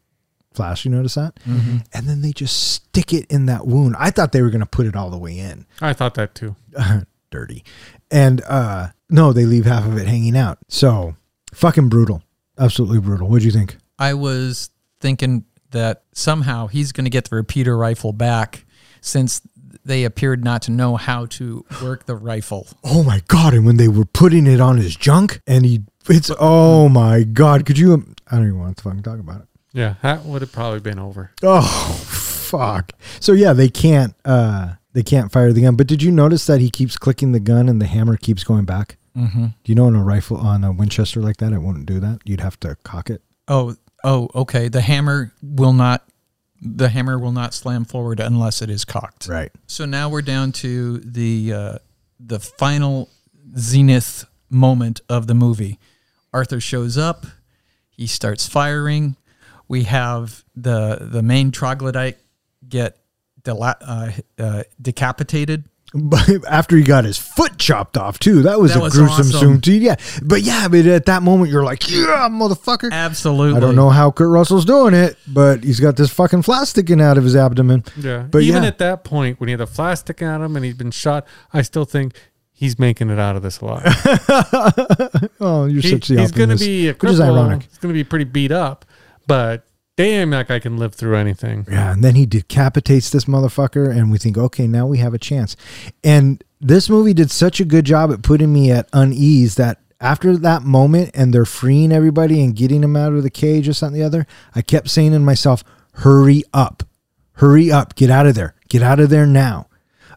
flash. 0.53 0.85
You 0.85 0.91
notice 0.91 1.15
that? 1.15 1.39
And 1.47 2.09
then 2.09 2.23
they 2.23 2.33
just 2.33 2.75
stick 2.75 3.13
it 3.13 3.27
in 3.31 3.47
that 3.47 3.67
wound. 3.67 3.95
I 3.99 4.11
thought 4.11 4.33
they 4.33 4.43
were 4.43 4.51
gonna 4.51 4.67
put 4.67 4.87
it 4.87 4.97
all 4.97 5.11
the 5.11 5.19
way 5.19 5.39
in 5.39 5.67
I 5.81 5.93
thought 5.93 6.15
that 6.15 6.35
too. 6.35 6.57
dirty. 7.31 7.65
And 8.11 8.43
uh 8.49 8.89
no, 9.11 9.33
they 9.33 9.45
leave 9.45 9.65
half 9.65 9.87
of 9.87 9.97
it 9.97 10.07
hanging 10.09 10.37
out. 10.37 10.59
So 10.69 11.15
fucking 11.53 11.89
brutal. 11.89 12.23
Absolutely 12.59 13.01
brutal. 13.01 13.29
What'd 13.29 13.45
you 13.45 13.51
think? 13.51 13.77
I 13.99 14.15
was 14.15 14.71
thinking 15.01 15.45
that 15.71 16.03
somehow 16.13 16.69
he's 16.69 16.93
going 16.93 17.05
to 17.05 17.11
get 17.11 17.29
the 17.29 17.37
repeater 17.37 17.77
rifle 17.77 18.13
back 18.13 18.65
since 19.01 19.43
they 19.85 20.05
appeared 20.05 20.43
not 20.45 20.63
to 20.63 20.71
know 20.71 20.97
how 20.97 21.27
to 21.27 21.65
work 21.83 22.07
the 22.07 22.17
rifle. 22.17 22.67
Oh 22.83 23.03
my 23.03 23.23
god! 23.29 23.55
And 23.55 23.65
when 23.67 23.77
they 23.77 23.89
were 23.89 24.05
putting 24.05 24.47
it 24.47 24.61
on 24.61 24.77
his 24.79 24.97
junk, 24.97 25.41
and 25.47 25.65
he, 25.65 25.83
it's 26.09 26.31
oh 26.39 26.89
my 26.89 27.23
god! 27.23 27.67
Could 27.67 27.79
you? 27.79 27.93
I 28.31 28.37
don't 28.37 28.47
even 28.47 28.59
want 28.59 28.77
to 28.77 28.83
fucking 28.83 29.03
talk 29.03 29.19
about 29.19 29.43
it. 29.43 29.47
Yeah, 29.73 29.95
that 30.03 30.25
would 30.25 30.41
have 30.43 30.53
probably 30.53 30.81
been 30.81 30.99
over. 30.99 31.33
Oh 31.43 31.63
fuck! 32.09 32.93
So 33.21 33.33
yeah, 33.33 33.53
they 33.53 33.69
can't. 33.69 34.15
uh 34.25 34.75
They 34.93 35.03
can't 35.03 35.33
fire 35.33 35.53
the 35.53 35.63
gun. 35.63 35.75
But 35.77 35.89
did 35.89 36.03
you 36.03 36.13
notice 36.13 36.47
that 36.47 36.61
he 36.61 36.71
keeps 36.71 36.97
clicking 36.97 37.33
the 37.33 37.41
gun 37.41 37.69
and 37.69 37.81
the 37.81 37.87
hammer 37.87 38.17
keeps 38.17 38.45
going 38.45 38.65
back? 38.65 38.97
Mm-hmm. 39.17 39.47
Do 39.47 39.53
you 39.65 39.75
know 39.75 39.87
on 39.87 39.97
a 39.97 40.03
rifle 40.05 40.37
on 40.37 40.63
a 40.65 40.71
Winchester 40.73 41.21
like 41.21 41.37
that, 41.39 41.53
it 41.53 41.59
wouldn't 41.63 41.87
do 41.87 41.99
that. 42.01 42.21
You'd 42.25 42.41
have 42.41 42.59
to 42.61 42.77
cock 42.85 43.11
it. 43.11 43.23
Oh, 43.49 43.77
oh, 44.05 44.29
okay. 44.35 44.69
The 44.69 44.81
hammer 44.81 45.33
will 45.43 45.73
not. 45.73 46.05
The 46.65 46.89
hammer 46.89 47.19
will 47.19 47.33
not 47.33 47.53
slam 47.53 47.85
forward 47.85 48.21
unless 48.21 48.63
it 48.63 48.71
is 48.71 48.85
cocked. 48.85 49.29
Right. 49.29 49.53
So 49.67 49.85
now 49.85 50.09
we're 50.09 50.23
down 50.23 50.53
to 50.53 50.99
the 50.99 51.53
uh, 51.53 51.79
the 52.19 52.41
final 52.41 53.11
zenith 53.57 54.25
moment 54.49 55.01
of 55.09 55.27
the 55.27 55.35
movie. 55.35 55.79
Arthur 56.33 56.61
shows 56.61 56.97
up. 56.97 57.27
He 57.91 58.07
starts 58.07 58.49
firing. 58.49 59.17
We 59.69 59.85
have 59.85 60.45
the 60.57 60.99
the 61.01 61.23
main 61.23 61.51
troglodyte 61.51 62.19
get 62.69 62.97
dela- 63.43 63.77
uh, 63.81 64.11
uh, 64.39 64.63
decapitated. 64.81 65.65
But 65.97 66.29
after 66.51 66.77
he 66.77 66.83
got 66.83 67.05
his 67.05 67.19
foot 67.19 67.57
chopped 67.57 67.97
off 67.97 68.19
too, 68.19 68.43
that 68.43 68.59
was 68.59 68.73
That 68.75 68.81
a 68.81 68.83
was 68.83 68.95
gruesome 68.95 69.27
awesome. 69.29 69.41
scene 69.53 69.61
too. 69.61 69.75
Yeah, 69.75 69.95
but 70.25 70.43
yeah, 70.43 70.67
but 70.67 70.85
at 70.87 71.07
that 71.07 71.23
moment 71.23 71.53
you're 71.53 71.63
like, 71.65 71.89
yeah, 71.89 72.29
motherfucker. 72.31 72.91
Absolutely. 72.91 73.57
I 73.57 73.61
don't 73.61 73.77
know 73.77 73.91
how 73.91 74.11
Kurt 74.11 74.29
Russell's 74.29 74.65
doing 74.65 74.93
it, 74.93 75.17
but 75.29 75.63
he's 75.63 75.79
got 75.79 75.97
this 75.97 76.11
fucking 76.13 76.43
flask 76.43 76.71
sticking 76.71 77.01
out 77.01 77.17
of 77.17 77.23
his 77.23 77.37
abdomen. 77.37 77.85
Yeah. 77.97 78.27
But 78.29 78.43
Even 78.43 78.63
yeah. 78.65 78.69
at 78.71 78.79
that 78.79 79.05
point, 79.05 79.39
when 79.39 79.47
he 79.49 79.53
had 79.53 79.61
the 79.61 79.67
flash 79.69 80.01
sticking 80.01 80.27
at 80.27 80.41
him 80.41 80.57
and 80.57 80.65
he'd 80.65 80.77
been 80.79 80.91
shot, 80.91 81.27
I 81.53 81.63
still 81.63 81.85
think 81.85 82.15
he's 82.53 82.77
making 82.79 83.11
it 83.11 83.19
out 83.21 83.37
of 83.37 83.43
this 83.43 83.61
alive. 83.61 83.85
Oh, 85.41 85.67
you're 85.67 85.83
He- 85.83 85.91
such 85.91 86.09
the 86.09 86.21
he's 86.21 86.33
going 86.33 86.49
to 86.51 86.57
be 86.57 86.89
a 86.89 86.93
which 86.95 87.11
is 87.13 87.21
cripple. 87.21 87.25
ironic. 87.39 87.63
He's 87.69 87.79
going 87.79 87.93
to 87.93 87.99
be 87.99 88.05
pretty 88.05 88.25
beat 88.25 88.51
up, 88.53 88.85
but 89.27 89.65
damn, 89.97 90.31
that 90.31 90.49
guy 90.49 90.59
can 90.59 90.77
live 90.77 90.95
through 90.95 91.17
anything. 91.17 91.67
Yeah, 91.71 91.93
and 91.93 92.03
then 92.03 92.15
he 92.15 92.27
decapitates 92.27 93.11
this 93.11 93.25
motherfucker, 93.27 93.91
and 93.91 94.11
we 94.11 94.19
think, 94.19 94.37
okay, 94.39 94.67
now 94.67 94.87
we 94.87 94.99
have 94.99 95.15
a 95.15 95.19
chance. 95.19 95.57
And 96.03 96.43
this 96.61 96.89
movie 96.91 97.15
did 97.15 97.31
such 97.31 97.61
a 97.61 97.65
good 97.65 97.85
job 97.85 98.13
at 98.13 98.23
putting 98.23 98.53
me 98.53 98.71
at 98.71 98.89
unease 98.93 99.55
that 99.57 99.81
after 100.01 100.37
that 100.37 100.63
moment 100.63 101.11
and 101.15 101.33
they're 101.33 101.45
freeing 101.47 101.93
everybody 101.93 102.43
and 102.43 102.55
getting 102.57 102.81
them 102.83 102.97
out 102.97 103.13
of 103.13 103.23
the 103.23 103.31
cage 103.31 103.69
or 103.69 103.73
something 103.73 103.99
the 104.01 104.07
other, 104.07 104.27
I 104.55 104.63
kept 104.63 104.91
saying 104.91 105.13
to 105.13 105.19
myself, 105.21 105.63
hurry 105.93 106.43
up, 106.53 106.83
hurry 107.35 107.71
up, 107.71 107.95
get 107.95 108.11
out 108.11 108.27
of 108.27 108.35
there, 108.35 108.55
get 108.69 108.83
out 108.83 109.01
of 109.01 109.09
there 109.11 109.27
now. 109.27 109.69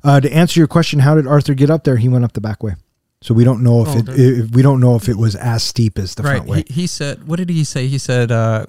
Uh, 0.03 0.19
to 0.19 0.31
answer 0.31 0.59
your 0.59 0.67
question, 0.67 0.99
how 0.99 1.15
did 1.15 1.27
Arthur 1.27 1.53
get 1.53 1.69
up 1.69 1.83
there? 1.83 1.97
He 1.97 2.09
went 2.09 2.23
up 2.25 2.33
the 2.33 2.41
back 2.41 2.63
way. 2.63 2.75
So 3.21 3.33
we 3.33 3.43
don't 3.43 3.63
know 3.63 3.81
if 3.81 3.87
Oh, 3.89 3.97
it, 3.97 4.05
did- 4.05 4.39
if 4.45 4.51
we 4.51 4.61
don't 4.61 4.79
know 4.79 4.95
if 4.95 5.09
it 5.09 5.17
was 5.17 5.35
as 5.35 5.63
steep 5.63 5.97
as 5.97 6.15
the 6.15 6.23
right. 6.23 6.37
front 6.37 6.49
way. 6.49 6.63
He, 6.67 6.81
he 6.81 6.87
said, 6.87 7.27
what 7.27 7.37
did 7.37 7.49
he 7.49 7.63
say? 7.63 7.87
He 7.87 7.97
said 7.97 8.31
uh, 8.31 8.65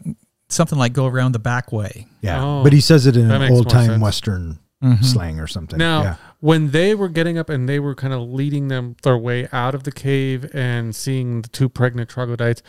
something 0.48 0.78
like 0.78 0.92
go 0.92 1.06
around 1.06 1.32
the 1.32 1.38
back 1.38 1.72
way. 1.72 2.06
yeah, 2.22 2.42
Oh, 2.44 2.62
but 2.62 2.72
he 2.72 2.80
says 2.80 3.06
it 3.06 3.16
in 3.16 3.30
an 3.30 3.52
old 3.52 3.68
time 3.68 3.86
sense. 3.86 4.02
Western 4.02 4.58
Mhm. 4.82 5.04
slang 5.04 5.40
or 5.40 5.46
something. 5.48 5.78
Now, 5.78 6.02
yeah. 6.02 6.14
when 6.40 6.70
they 6.70 6.94
were 6.94 7.08
getting 7.08 7.36
up 7.36 7.48
and 7.50 7.68
they 7.68 7.80
were 7.80 7.94
kind 7.96 8.14
of 8.14 8.20
leading 8.22 8.68
them 8.68 8.94
their 9.02 9.18
way 9.18 9.48
out 9.52 9.74
of 9.74 9.82
the 9.84 9.90
cave 9.92 10.48
and 10.54 10.94
seeing 10.94 11.42
the 11.42 11.48
two 11.48 11.68
pregnant 11.68 12.08
troglodytes, 12.08 12.62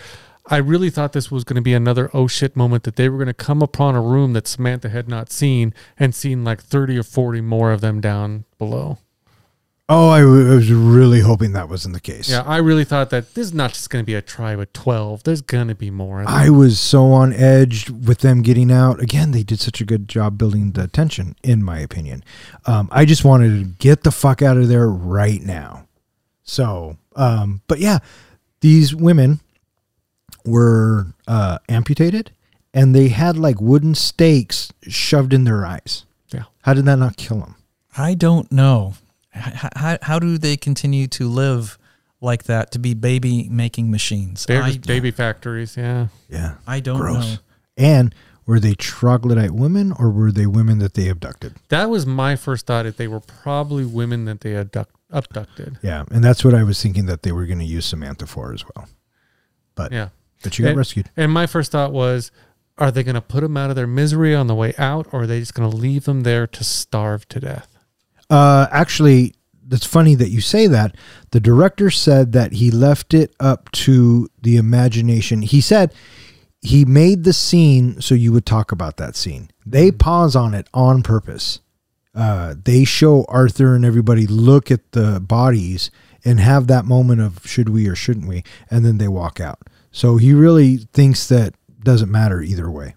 I 0.47 0.57
really 0.57 0.89
thought 0.89 1.14
this 1.14 1.30
was 1.30 1.43
going 1.43 1.57
to 1.57 1.61
be 1.61 1.76
another 1.76 2.10
oh 2.11 2.26
shit 2.26 2.56
moment 2.56 2.84
that 2.84 2.95
they 2.95 3.07
were 3.10 3.18
going 3.18 3.27
to 3.27 3.34
come 3.35 3.61
upon 3.61 3.93
a 3.95 4.01
room 4.01 4.34
that 4.34 4.47
Samantha 4.47 4.89
had 4.89 5.07
not 5.07 5.31
seen 5.31 5.73
and 5.99 6.15
seen 6.15 6.43
like 6.43 6.61
30 6.64 6.97
or 6.97 7.03
40 7.03 7.41
more 7.41 7.72
of 7.72 7.81
them 7.81 8.01
down 8.01 8.45
below. 8.57 8.97
Oh, 9.91 10.10
I, 10.10 10.20
w- 10.20 10.52
I 10.52 10.56
was 10.56 10.72
really 10.72 11.22
hoping 11.22 11.53
that 11.53 11.68
wasn't 11.68 11.95
the 11.95 11.99
case. 11.99 12.30
Yeah, 12.30 12.44
I 12.45 12.57
really 12.57 12.84
thought 12.86 13.10
that 13.10 13.34
this 13.34 13.48
is 13.48 13.53
not 13.56 13.74
just 13.74 13.90
going 13.90 14.03
to 14.03 14.06
be 14.06 14.14
a 14.14 14.22
tribe 14.22 14.60
with 14.60 14.72
12. 14.72 15.24
There's 15.24 15.41
going 15.41 15.68
to 15.68 15.74
be 15.74 15.90
more. 15.90 16.24
I 16.28 16.52
was 16.52 16.80
so 16.80 17.11
on 17.11 17.34
edge 17.34 17.90
with 17.90 18.20
them 18.20 18.44
getting 18.44 18.72
out. 18.72 19.02
Again, 19.02 19.32
they 19.32 19.41
did 19.41 19.60
such 19.60 19.82
a 19.82 19.86
good 19.86 20.07
job 20.07 20.38
building 20.38 20.74
the 20.74 20.88
tension, 20.88 21.36
in 21.41 21.64
my 21.64 21.80
opinion. 21.80 22.24
Um, 22.68 22.88
I 22.91 23.03
just 23.06 23.26
wanted 23.26 23.57
to 23.57 23.66
get 23.66 24.03
the 24.03 24.11
fuck 24.11 24.44
out 24.44 24.57
of 24.57 24.68
there 24.68 24.88
right 24.88 25.41
now. 25.41 25.88
So, 26.44 26.98
um, 27.16 27.61
but 27.68 27.80
yeah, 27.80 27.98
these 28.61 28.94
women 28.94 29.40
were 30.45 31.07
uh, 31.28 31.57
amputated 31.68 32.30
and 32.76 32.94
they 32.94 33.07
had 33.07 33.38
like 33.38 33.60
wooden 33.60 33.95
stakes 33.95 34.72
shoved 34.84 35.34
in 35.34 35.45
their 35.45 35.66
eyes. 35.66 36.06
Yeah. 36.32 36.44
How 36.61 36.76
did 36.76 36.86
that 36.86 36.98
not 36.99 37.18
kill 37.18 37.40
them? 37.40 37.56
I 37.98 38.14
don't 38.14 38.52
know. 38.52 38.94
H- 39.40 39.72
how, 39.76 39.98
how 40.02 40.20
do 40.20 40.38
they 40.38 40.57
continue 40.57 41.07
to 41.07 41.28
live 41.30 41.78
like 42.22 42.44
that 42.44 42.72
to 42.72 42.80
be 42.80 42.94
baby 42.94 43.48
making 43.49 43.90
machines? 43.91 44.45
They're 44.45 44.61
I, 44.64 44.68
just 44.72 44.88
baby 44.88 45.11
factories. 45.11 45.76
Yeah. 45.78 46.07
Yeah. 46.30 46.56
I 46.68 46.80
don't 46.80 46.99
Gross. 46.99 47.34
know. 47.34 47.38
And 47.78 48.14
were 48.45 48.60
they 48.60 48.74
troglodyte 48.74 49.52
women 49.52 49.94
or 49.98 50.10
were 50.10 50.32
they 50.32 50.45
women 50.45 50.80
that 50.80 50.95
they 50.95 51.07
abducted? 51.07 51.56
That 51.70 51.90
was 51.90 52.06
my 52.06 52.36
first 52.36 52.66
thought. 52.66 52.84
That 52.84 52.98
they 52.98 53.07
were 53.07 53.20
probably 53.22 53.86
women 53.86 54.26
that 54.26 54.41
they 54.41 54.56
abduct, 54.56 54.94
abducted. 55.11 55.78
Yeah, 55.82 56.03
and 56.11 56.24
that's 56.24 56.44
what 56.44 56.53
I 56.56 56.64
was 56.64 56.82
thinking 56.82 57.06
that 57.06 57.24
they 57.24 57.32
were 57.32 57.45
going 57.45 57.60
to 57.60 57.66
use 57.66 57.86
Samantha 57.86 58.26
for 58.28 58.53
as 58.53 58.64
well. 58.76 58.90
But 59.76 59.91
Yeah. 59.91 60.10
but 60.44 60.53
she 60.53 60.64
got 60.64 60.70
And- 60.70 60.78
rescued. 60.78 61.10
And 61.16 61.32
my 61.32 61.45
first 61.45 61.72
thought 61.72 61.91
was, 61.94 62.32
are 62.78 62.91
they 62.91 63.03
going 63.03 63.16
to 63.16 63.22
put 63.22 63.41
them 63.41 63.56
out 63.57 63.70
of 63.70 63.76
their 63.76 63.88
misery 63.88 64.34
on 64.34 64.48
the 64.48 64.56
way 64.56 64.74
out, 64.78 65.07
or 65.11 65.24
are 65.24 65.28
they 65.28 65.40
just 65.40 65.53
going 65.53 65.70
to 65.70 65.76
leave 65.76 66.06
them 66.06 66.22
there 66.22 66.48
to 66.48 66.64
starve 66.64 67.28
to 67.30 67.40
death? 67.40 67.69
Uh, 68.30 68.68
actually, 68.72 69.34
it's 69.72 69.85
funny 69.85 70.15
that 70.15 70.30
you 70.30 70.41
say 70.41 70.68
that. 70.68 70.95
The 71.31 71.39
director 71.39 71.89
said 71.89 72.31
that 72.34 72.53
he 72.53 72.72
left 72.72 73.14
it 73.14 73.35
up 73.39 73.72
to 73.72 74.30
the 74.41 74.57
imagination. 74.57 75.41
He 75.41 75.61
said 75.61 75.93
he 76.61 76.85
made 76.85 77.23
the 77.23 77.34
scene 77.34 78.01
so 78.01 78.15
you 78.15 78.31
would 78.31 78.45
talk 78.45 78.72
about 78.72 78.97
that 78.97 79.15
scene. 79.15 79.49
They 79.65 79.91
pause 79.91 80.35
on 80.35 80.53
it 80.53 80.68
on 80.73 81.03
purpose. 81.03 81.60
Uh, 82.15 82.56
they 82.64 82.84
show 82.84 83.26
Arthur 83.30 83.76
and 83.76 83.85
everybody 83.85 84.26
look 84.27 84.72
at 84.72 84.91
the 84.91 85.19
bodies 85.19 85.91
and 86.26 86.39
have 86.39 86.68
that 86.68 86.85
moment 86.85 87.22
of 87.22 87.45
should 87.45 87.69
we 87.69 87.88
or 87.88 87.95
shouldn't 87.95 88.27
we, 88.27 88.43
and 88.69 88.84
then 88.84 88.97
they 88.97 89.07
walk 89.07 89.39
out. 89.39 89.60
So 89.91 90.18
he 90.18 90.34
really 90.34 90.77
thinks 90.77 91.27
that 91.30 91.53
doesn't 91.81 92.11
matter 92.11 92.41
either 92.41 92.69
way. 92.69 92.95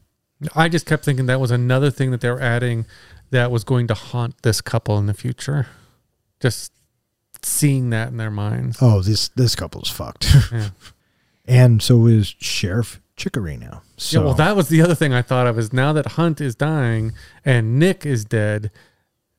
I 0.57 0.69
just 0.69 0.87
kept 0.87 1.05
thinking 1.05 1.27
that 1.27 1.39
was 1.41 1.53
another 1.53 1.91
thing 1.91 2.11
that 2.11 2.21
they 2.21 2.31
were 2.31 2.41
adding 2.41 2.87
that 3.33 3.51
was 3.51 3.65
going 3.65 3.89
to 3.89 3.95
haunt 3.95 4.41
this 4.43 4.61
couple 4.61 4.99
in 4.99 5.07
the 5.07 5.15
future. 5.15 5.67
Just 6.41 6.73
seeing 7.43 7.91
that 7.91 8.09
in 8.09 8.19
their 8.19 8.31
minds. 8.31 8.79
Oh, 8.81 9.03
this 9.03 9.29
this 9.29 9.57
couple's 9.57 9.91
fucked. 9.91 10.33
Yeah. 10.53 10.69
and 11.47 11.83
so 11.83 12.07
is 12.07 12.37
Sheriff 12.39 13.01
Chicory 13.17 13.57
now. 13.57 13.83
So 13.97 14.21
yeah, 14.21 14.27
well, 14.27 14.35
that 14.35 14.55
was 14.55 14.69
the 14.69 14.83
other 14.83 14.95
thing 14.95 15.13
I 15.13 15.23
thought 15.23 15.47
of 15.47 15.59
is 15.59 15.73
now 15.73 15.93
that 15.93 16.13
Hunt 16.13 16.41
is 16.41 16.55
dying 16.55 17.13
and 17.45 17.79
Nick 17.79 18.07
is 18.07 18.25
dead, 18.25 18.71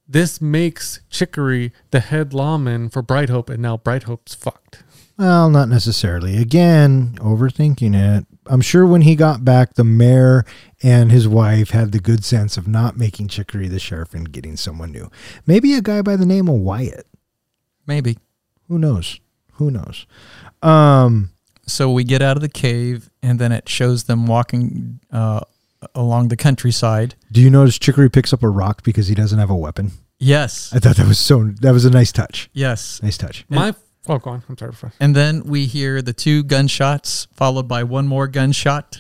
this 0.08 0.42
makes 0.42 1.02
Chicory 1.10 1.72
the 1.92 2.00
head 2.00 2.34
lawman 2.34 2.90
for 2.90 3.02
Bright 3.02 3.30
Hope, 3.30 3.50
and 3.50 3.62
now 3.62 3.78
Bright 3.78 4.04
Hope's 4.04 4.36
fucked. 4.36 4.84
well, 5.18 5.50
not 5.50 5.70
necessarily. 5.70 6.38
Again, 6.38 7.16
overthinking 7.20 7.96
it. 7.96 8.26
I'm 8.48 8.62
sure 8.62 8.86
when 8.86 9.02
he 9.02 9.16
got 9.16 9.46
back, 9.46 9.76
the 9.76 9.84
mayor 9.84 10.46
and 10.82 11.12
his 11.12 11.28
wife 11.28 11.70
had 11.72 11.92
the 11.92 12.00
good 12.00 12.26
sense 12.26 12.58
of 12.58 12.68
not 12.68 12.98
making 12.98 13.30
Chicory 13.30 13.68
the 13.68 13.80
sheriff 13.80 14.14
and 14.14 14.32
getting 14.32 14.58
someone 14.58 14.92
new. 14.92 15.10
Maybe 15.46 15.74
a 15.76 15.82
guy 15.82 16.02
by 16.02 16.16
the 16.16 16.26
name 16.26 16.48
of 16.50 16.56
Wyatt. 16.56 17.08
Maybe. 17.88 18.18
Who 18.68 18.78
knows? 18.80 19.20
Who 19.54 19.72
knows? 19.72 20.06
Um, 20.62 21.30
So 21.66 21.92
we 21.92 22.04
get 22.04 22.22
out 22.22 22.36
of 22.38 22.42
the 22.42 22.50
cave, 22.50 23.10
and 23.22 23.40
then 23.40 23.52
it 23.52 23.70
shows 23.70 24.04
them 24.06 24.26
walking 24.28 25.00
uh, 25.12 25.42
along 25.96 26.28
the 26.30 26.36
countryside. 26.38 27.16
do 27.32 27.40
you 27.42 27.50
notice 27.50 27.78
Chicory 27.80 28.10
picks 28.10 28.34
up 28.34 28.44
a 28.44 28.50
rock 28.50 28.84
because 28.84 29.08
he 29.08 29.16
doesn't 29.16 29.40
have 29.40 29.50
a 29.50 29.56
weapon? 29.56 29.92
Yes. 30.20 30.72
I 30.74 30.80
thought 30.80 30.96
that 30.98 31.08
was 31.08 31.20
so. 31.20 31.52
That 31.62 31.72
was 31.74 31.84
a 31.86 31.90
nice 31.90 32.12
touch. 32.12 32.50
Yes. 32.54 33.02
Nice 33.04 33.18
touch. 33.18 33.46
My 33.50 33.74
oh, 34.08 34.18
go 34.20 34.32
on. 34.32 34.44
I'm 34.50 34.58
sorry. 34.58 34.72
For, 34.74 34.92
And 35.00 35.16
then 35.16 35.44
we 35.44 35.66
hear 35.66 36.02
the 36.02 36.14
two 36.14 36.44
gunshots, 36.44 37.28
followed 37.34 37.68
by 37.68 37.84
one 37.84 38.08
more 38.08 38.28
gunshot. 38.28 39.00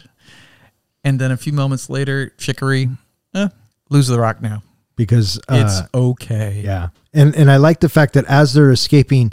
And 1.03 1.19
then 1.19 1.31
a 1.31 1.37
few 1.37 1.53
moments 1.53 1.89
later, 1.89 2.29
Chicory, 2.37 2.89
eh, 3.35 3.49
lose 3.89 4.07
the 4.07 4.19
rock 4.19 4.41
now. 4.41 4.63
Because 4.95 5.37
It's 5.49 5.79
uh, 5.81 5.87
okay. 5.93 6.61
Yeah. 6.63 6.89
And 7.13 7.35
and 7.35 7.49
I 7.51 7.57
like 7.57 7.79
the 7.79 7.89
fact 7.89 8.13
that 8.13 8.25
as 8.25 8.53
they're 8.53 8.71
escaping, 8.71 9.31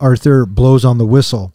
Arthur 0.00 0.46
blows 0.46 0.84
on 0.84 0.98
the 0.98 1.06
whistle 1.06 1.54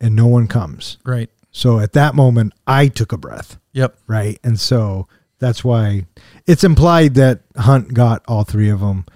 and 0.00 0.14
no 0.14 0.26
one 0.26 0.46
comes. 0.48 0.98
Right. 1.04 1.30
So 1.50 1.78
at 1.80 1.92
that 1.94 2.14
moment 2.14 2.52
I 2.66 2.88
took 2.88 3.12
a 3.12 3.16
breath, 3.16 3.56
Yep. 3.72 3.96
right? 4.06 4.38
And 4.44 4.60
so 4.60 5.08
that's 5.38 5.64
why 5.64 6.06
it's 6.46 6.64
implied 6.64 7.14
that 7.14 7.40
Hunt 7.56 7.94
got 7.94 8.22
all 8.28 8.44
three 8.44 8.68
of 8.68 8.80
them 8.80 9.06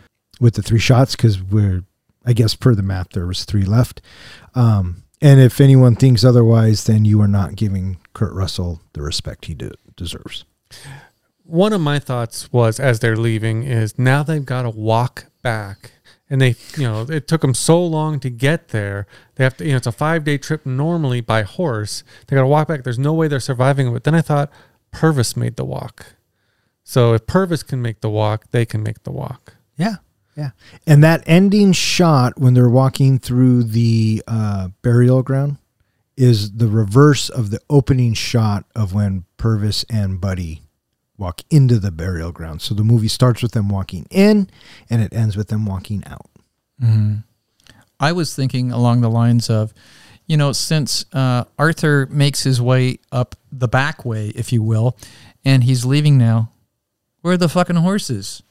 with 0.41 0.55
the 0.55 0.63
three 0.63 0.79
shots 0.79 1.15
cuz 1.17 1.43
we're 1.43 1.85
I 2.25 2.33
guess 2.33 2.55
per 2.55 2.75
the 2.75 2.83
math 2.83 3.11
there 3.11 3.27
was 3.27 3.45
3 3.45 3.65
left. 3.65 4.01
Um 4.55 5.05
and 5.21 5.41
if 5.41 5.61
anyone 5.61 5.95
thinks 5.95 6.25
otherwise 6.25 6.85
then 6.85 7.05
you 7.05 7.21
are 7.21 7.29
not 7.29 7.55
giving 7.57 7.99
Kurt 8.13 8.33
Russell 8.33 8.81
the 8.93 9.03
respect 9.03 9.45
he 9.47 9.55
de- 9.55 9.73
deserves. 9.97 10.45
one 11.45 11.73
of 11.73 11.81
my 11.81 11.99
thoughts 11.99 12.53
was 12.53 12.79
as 12.81 13.01
they're 13.01 13.17
leaving 13.17 13.63
is 13.65 13.99
now 13.99 14.23
they've 14.23 14.45
got 14.45 14.63
to 14.63 14.71
walk 14.71 15.27
back 15.43 15.93
and 16.31 16.41
they 16.41 16.55
you 16.77 16.85
know 16.85 17.03
it 17.09 17.27
took 17.29 17.41
them 17.43 17.53
so 17.55 17.85
long 17.85 18.19
to 18.21 18.31
get 18.31 18.69
there 18.69 19.07
they 19.35 19.45
have 19.45 19.57
to 19.57 19.65
you 19.65 19.71
know 19.73 19.77
it's 19.77 19.87
a 19.87 19.93
five 19.93 20.25
day 20.25 20.39
trip 20.39 20.65
normally 20.65 21.21
by 21.21 21.43
horse 21.43 22.05
they 22.27 22.35
got 22.37 22.43
to 22.43 22.47
walk 22.49 22.69
back 22.69 22.85
there's 22.85 22.99
no 22.99 23.13
way 23.13 23.29
they're 23.29 23.41
surviving 23.41 23.89
it 23.89 23.91
but 23.93 24.05
then 24.05 24.15
i 24.15 24.21
thought 24.23 24.51
purvis 24.93 25.37
made 25.37 25.57
the 25.57 25.65
walk 25.65 26.15
so 26.85 27.13
if 27.15 27.27
purvis 27.27 27.63
can 27.63 27.83
make 27.83 28.01
the 28.01 28.11
walk 28.11 28.51
they 28.51 28.65
can 28.65 28.83
make 28.83 29.03
the 29.03 29.13
walk 29.13 29.55
Yeah. 29.77 29.97
Yeah. 30.37 30.51
And 30.87 31.05
that 31.05 31.23
ending 31.27 31.73
shot 31.73 32.39
when 32.39 32.55
they're 32.55 32.69
walking 32.69 33.19
through 33.19 33.65
the 33.65 34.23
uh, 34.27 34.69
burial 34.81 35.23
ground 35.23 35.59
is 36.17 36.53
the 36.53 36.69
reverse 36.69 37.29
of 37.29 37.51
the 37.51 37.61
opening 37.69 38.15
shot 38.15 38.65
of 38.75 38.95
when 38.95 39.25
Purvis 39.37 39.85
and 39.91 40.21
Buddy 40.21 40.63
walk 41.19 41.43
into 41.51 41.79
the 41.79 41.91
burial 41.91 42.33
ground. 42.33 42.63
So 42.63 42.75
the 42.75 42.85
movie 42.85 43.09
starts 43.09 43.43
with 43.43 43.53
them 43.53 43.69
walking 43.69 44.07
in 44.11 44.49
and 44.91 45.03
it 45.03 45.13
ends 45.13 45.37
with 45.37 45.49
them 45.49 45.67
walking 45.67 46.03
out. 46.07 46.29
I 48.01 48.13
was 48.13 48.35
thinking 48.35 48.73
along 48.73 49.03
the 49.03 49.11
lines 49.11 49.49
of, 49.49 49.73
you 50.27 50.37
know, 50.37 50.53
since 50.53 51.05
uh, 51.13 51.45
Arthur 51.59 52.07
makes 52.11 52.43
his 52.43 52.61
way 52.61 52.99
up 53.13 53.37
the 53.53 53.69
back 53.69 54.05
way, 54.05 54.29
if 54.35 54.53
you 54.53 54.63
will, 54.63 54.97
and 55.45 55.63
he's 55.63 55.85
leaving 55.85 56.19
now, 56.19 56.51
where 57.21 57.35
are 57.35 57.39
the 57.39 57.49
fucking 57.49 57.77
horses? 57.77 58.43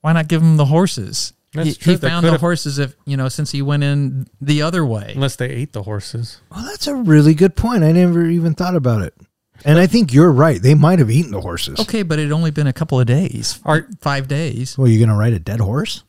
Why 0.00 0.12
not 0.12 0.28
give 0.28 0.42
him 0.42 0.56
the 0.56 0.66
horses? 0.66 1.32
That's 1.52 1.68
he, 1.70 1.74
true. 1.74 1.92
he 1.94 1.98
found 1.98 2.24
the 2.26 2.38
horses 2.38 2.78
if 2.78 2.94
you 3.06 3.16
know 3.16 3.28
since 3.28 3.50
he 3.50 3.60
went 3.60 3.82
in 3.82 4.28
the 4.40 4.62
other 4.62 4.86
way. 4.86 5.12
unless 5.14 5.36
they 5.36 5.48
ate 5.48 5.72
the 5.72 5.82
horses 5.82 6.40
Well, 6.50 6.64
that's 6.64 6.86
a 6.86 6.94
really 6.94 7.34
good 7.34 7.56
point. 7.56 7.82
I 7.82 7.92
never 7.92 8.24
even 8.26 8.54
thought 8.54 8.76
about 8.76 9.02
it. 9.02 9.14
And 9.64 9.78
I 9.78 9.86
think 9.86 10.12
you're 10.12 10.32
right. 10.32 10.62
They 10.62 10.74
might 10.74 11.00
have 11.00 11.10
eaten 11.10 11.32
the 11.32 11.40
horses. 11.40 11.78
Okay, 11.80 12.02
but 12.02 12.18
it 12.18 12.32
only 12.32 12.50
been 12.50 12.66
a 12.66 12.72
couple 12.72 12.98
of 12.98 13.06
days, 13.06 13.60
Are- 13.64 13.86
five 14.00 14.26
days. 14.26 14.78
Well, 14.78 14.88
you're 14.88 15.04
going 15.04 15.10
to 15.10 15.20
ride 15.20 15.34
a 15.34 15.38
dead 15.38 15.60
horse? 15.60 16.02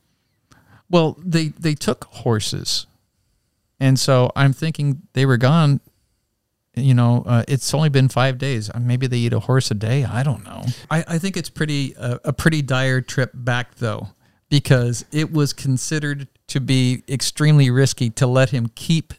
Well, 0.89 1.17
they 1.23 1.47
they 1.47 1.73
took 1.73 2.05
horses, 2.05 2.85
and 3.79 3.99
so 3.99 4.31
I'm 4.35 4.53
thinking 4.53 5.01
they 5.13 5.25
were 5.25 5.37
gone 5.37 5.79
You 6.75 6.93
know, 6.93 7.23
uh, 7.25 7.43
it's 7.47 7.73
only 7.73 7.89
been 7.89 8.07
five 8.07 8.37
days. 8.37 8.69
Uh, 8.69 8.79
Maybe 8.79 9.05
they 9.07 9.17
eat 9.17 9.33
a 9.33 9.39
horse 9.39 9.71
a 9.71 9.73
day. 9.73 10.05
I 10.05 10.23
don't 10.23 10.45
know. 10.45 10.63
I, 10.89 11.03
I 11.07 11.17
think 11.17 11.35
it's 11.35 11.49
pretty 11.49 11.95
uh, 11.97 12.19
a 12.23 12.31
pretty 12.31 12.61
dire 12.61 13.01
trip 13.01 13.31
back 13.33 13.75
though, 13.75 14.09
because 14.49 15.03
it 15.11 15.33
was 15.33 15.51
considered 15.51 16.27
to 16.47 16.61
be 16.61 17.03
extremely 17.09 17.69
risky 17.69 18.09
to 18.11 18.27
let 18.27 18.51
him 18.51 18.71
keep 18.75 19.13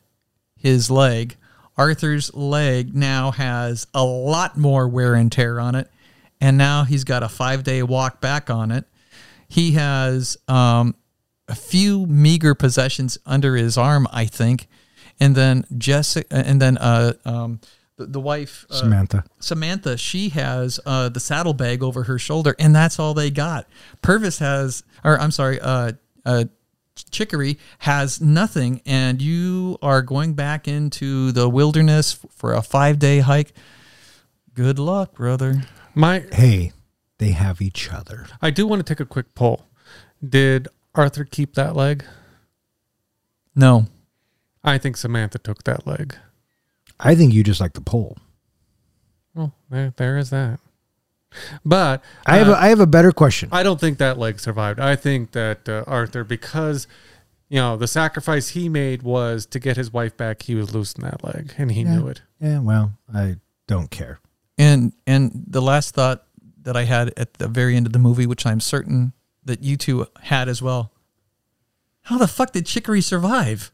his 0.56 0.90
leg. 0.90 1.36
Arthur's 1.76 2.32
leg 2.34 2.94
now 2.94 3.30
has 3.32 3.86
a 3.94 4.04
lot 4.04 4.56
more 4.56 4.88
wear 4.88 5.14
and 5.14 5.30
tear 5.30 5.58
on 5.60 5.74
it, 5.74 5.90
and 6.40 6.56
now 6.56 6.84
he's 6.84 7.04
got 7.04 7.22
a 7.22 7.28
five 7.28 7.64
day 7.64 7.82
walk 7.82 8.20
back 8.20 8.48
on 8.48 8.70
it. 8.70 8.86
He 9.48 9.72
has 9.72 10.38
um, 10.48 10.94
a 11.48 11.54
few 11.54 12.06
meager 12.06 12.54
possessions 12.54 13.18
under 13.26 13.56
his 13.56 13.76
arm, 13.76 14.06
I 14.10 14.24
think, 14.24 14.68
and 15.20 15.34
then 15.34 15.64
Jessica, 15.76 16.26
and 16.34 16.60
then 16.60 16.78
uh, 16.78 17.14
um, 17.24 17.60
the, 17.96 18.06
the 18.06 18.20
wife 18.20 18.66
uh, 18.70 18.74
Samantha. 18.74 19.24
Samantha, 19.38 19.96
she 19.96 20.30
has 20.30 20.80
uh, 20.86 21.08
the 21.08 21.20
saddlebag 21.20 21.82
over 21.82 22.04
her 22.04 22.18
shoulder, 22.18 22.54
and 22.58 22.74
that's 22.74 22.98
all 22.98 23.14
they 23.14 23.30
got. 23.30 23.68
Purvis 24.00 24.38
has, 24.38 24.82
or 25.04 25.18
I'm 25.20 25.30
sorry, 25.30 25.60
uh, 25.60 25.92
uh, 26.24 26.44
Chicory 27.10 27.58
has 27.80 28.20
nothing, 28.20 28.82
and 28.86 29.20
you 29.20 29.78
are 29.82 30.02
going 30.02 30.34
back 30.34 30.68
into 30.68 31.32
the 31.32 31.48
wilderness 31.48 32.18
for 32.30 32.52
a 32.52 32.62
five 32.62 32.98
day 32.98 33.20
hike. 33.20 33.52
Good 34.54 34.78
luck, 34.78 35.14
brother. 35.14 35.62
My 35.94 36.24
Hey, 36.32 36.72
they 37.18 37.30
have 37.30 37.62
each 37.62 37.90
other. 37.90 38.26
I 38.40 38.50
do 38.50 38.66
want 38.66 38.84
to 38.84 38.94
take 38.94 39.00
a 39.00 39.06
quick 39.06 39.34
poll. 39.34 39.66
Did 40.26 40.68
Arthur 40.94 41.24
keep 41.24 41.54
that 41.54 41.74
leg? 41.74 42.04
No, 43.54 43.86
I 44.64 44.78
think 44.78 44.96
Samantha 44.96 45.38
took 45.38 45.64
that 45.64 45.86
leg. 45.86 46.16
I 47.00 47.14
think 47.14 47.32
you 47.34 47.42
just 47.42 47.60
like 47.60 47.72
the 47.72 47.80
pole. 47.80 48.16
Well, 49.34 49.54
there, 49.70 49.92
there 49.96 50.18
is 50.18 50.30
that. 50.30 50.60
But 51.64 52.04
I 52.26 52.36
have 52.36 52.48
uh, 52.48 52.52
a, 52.52 52.54
I 52.56 52.68
have 52.68 52.80
a 52.80 52.86
better 52.86 53.10
question. 53.10 53.48
I 53.52 53.62
don't 53.62 53.80
think 53.80 53.98
that 53.98 54.18
leg 54.18 54.38
survived. 54.38 54.78
I 54.78 54.96
think 54.96 55.32
that 55.32 55.66
uh, 55.68 55.82
Arthur, 55.86 56.24
because 56.24 56.86
you 57.48 57.56
know 57.56 57.76
the 57.78 57.86
sacrifice 57.88 58.48
he 58.48 58.68
made 58.68 59.02
was 59.02 59.46
to 59.46 59.58
get 59.58 59.76
his 59.78 59.92
wife 59.92 60.14
back, 60.16 60.42
he 60.42 60.54
was 60.54 60.74
losing 60.74 61.02
that 61.04 61.24
leg, 61.24 61.54
and 61.56 61.72
he 61.72 61.82
Yeah. 61.82 61.96
knew 61.96 62.08
it. 62.08 62.20
yeah, 62.38 62.58
well, 62.58 62.92
I 63.12 63.36
don't 63.66 63.90
care. 63.90 64.20
and 64.58 64.92
and 65.06 65.44
the 65.46 65.62
last 65.62 65.94
thought 65.94 66.24
that 66.60 66.76
I 66.76 66.84
had 66.84 67.12
at 67.16 67.34
the 67.34 67.48
very 67.48 67.76
end 67.76 67.86
of 67.86 67.94
the 67.94 67.98
movie, 67.98 68.26
which 68.26 68.44
I'm 68.44 68.60
certain 68.60 69.14
that 69.44 69.62
you 69.64 69.76
two 69.78 70.06
had 70.20 70.48
as 70.50 70.60
well. 70.60 70.92
How 72.02 72.18
the 72.18 72.28
fuck 72.28 72.52
did 72.52 72.66
Chicory 72.66 73.00
survive? 73.00 73.72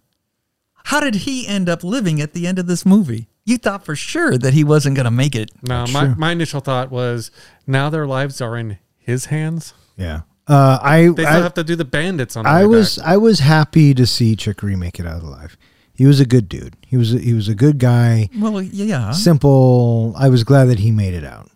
How 0.89 1.01
did 1.01 1.17
he 1.17 1.47
end 1.47 1.69
up 1.69 1.85
living 1.85 2.19
at 2.19 2.33
the 2.33 2.47
end 2.47 2.59
of 2.59 2.67
this 2.67 2.87
movie? 2.87 3.29
You 3.45 3.59
thought 3.59 3.85
for 3.85 3.95
sure 3.95 4.39
that 4.39 4.55
he 4.55 4.65
wasn't 4.65 4.97
going 4.97 5.05
to 5.05 5.11
make 5.11 5.35
it. 5.35 5.51
No, 5.61 5.85
my, 5.93 6.15
my 6.15 6.33
initial 6.33 6.61
thought 6.61 6.91
was 6.91 7.31
now 7.67 7.91
their 7.91 8.07
lives 8.07 8.41
are 8.41 8.57
in 8.57 8.79
his 8.97 9.27
hands. 9.27 9.75
Yeah. 9.99 10.23
Uh, 10.47 10.79
I 10.81 11.09
They 11.09 11.25
still 11.25 11.27
I, 11.27 11.43
have 11.43 11.53
to 11.55 11.65
do 11.65 11.77
the 11.77 11.85
bandits 11.85 12.37
on. 12.37 12.45
The 12.45 12.49
I 12.51 12.63
way 12.63 12.77
was 12.77 12.97
back. 12.97 13.07
I 13.07 13.17
was 13.19 13.41
happy 13.41 13.93
to 13.93 14.07
see 14.07 14.35
Chicory 14.35 14.77
make 14.77 14.99
it 14.99 15.07
out 15.07 15.23
alive. 15.23 15.59
He 15.93 16.07
was 16.07 16.21
a 16.21 16.25
good 16.25 16.49
dude. 16.49 16.75
He 16.87 16.97
was 16.97 17.13
a, 17.13 17.19
he 17.19 17.35
was 17.35 17.49
a 17.49 17.55
good 17.55 17.79
guy. 17.79 18.31
Well, 18.39 18.63
yeah. 18.63 19.11
Simple. 19.11 20.15
I 20.17 20.31
was 20.31 20.43
glad 20.43 20.71
that 20.71 20.79
he 20.79 20.91
made 20.91 21.13
it 21.13 21.25
out. 21.25 21.51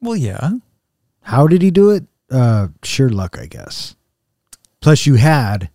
Well, 0.00 0.14
yeah. 0.14 0.50
How 1.22 1.48
did 1.48 1.62
he 1.62 1.72
do 1.72 1.90
it? 1.90 2.04
Uh, 2.30 2.68
sheer 2.84 3.08
luck, 3.08 3.38
I 3.40 3.46
guess. 3.46 3.96
Plus, 4.80 5.04
you 5.04 5.16
had 5.16 5.68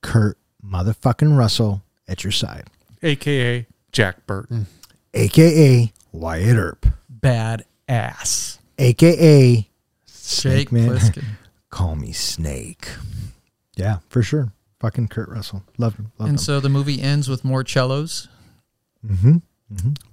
Kurt 0.00 0.38
motherfucking 0.64 1.36
Russell 1.36 1.82
at 2.08 2.24
your 2.24 2.30
side, 2.32 2.64
AKA 3.02 3.66
Jack 3.92 4.26
Burton. 4.26 4.66
aka 5.14 5.92
Wyatt 6.12 6.56
Earp, 6.56 6.86
Bad 7.08 7.64
ass. 7.88 8.58
aka 8.78 9.68
Snake 10.06 10.56
Jake 10.58 10.72
Man. 10.72 10.88
Plissken. 10.90 11.24
Call 11.70 11.96
me 11.96 12.12
Snake. 12.12 12.88
Yeah, 13.76 13.98
for 14.08 14.22
sure. 14.22 14.52
Fucking 14.80 15.08
Kurt 15.08 15.28
Russell. 15.28 15.62
Loved 15.78 15.98
him. 15.98 16.12
Loved 16.18 16.28
and 16.30 16.38
him. 16.38 16.42
so 16.42 16.60
the 16.60 16.68
movie 16.68 17.00
ends 17.00 17.28
with 17.28 17.44
more 17.44 17.64
cellos. 17.66 18.28
hmm 19.06 19.38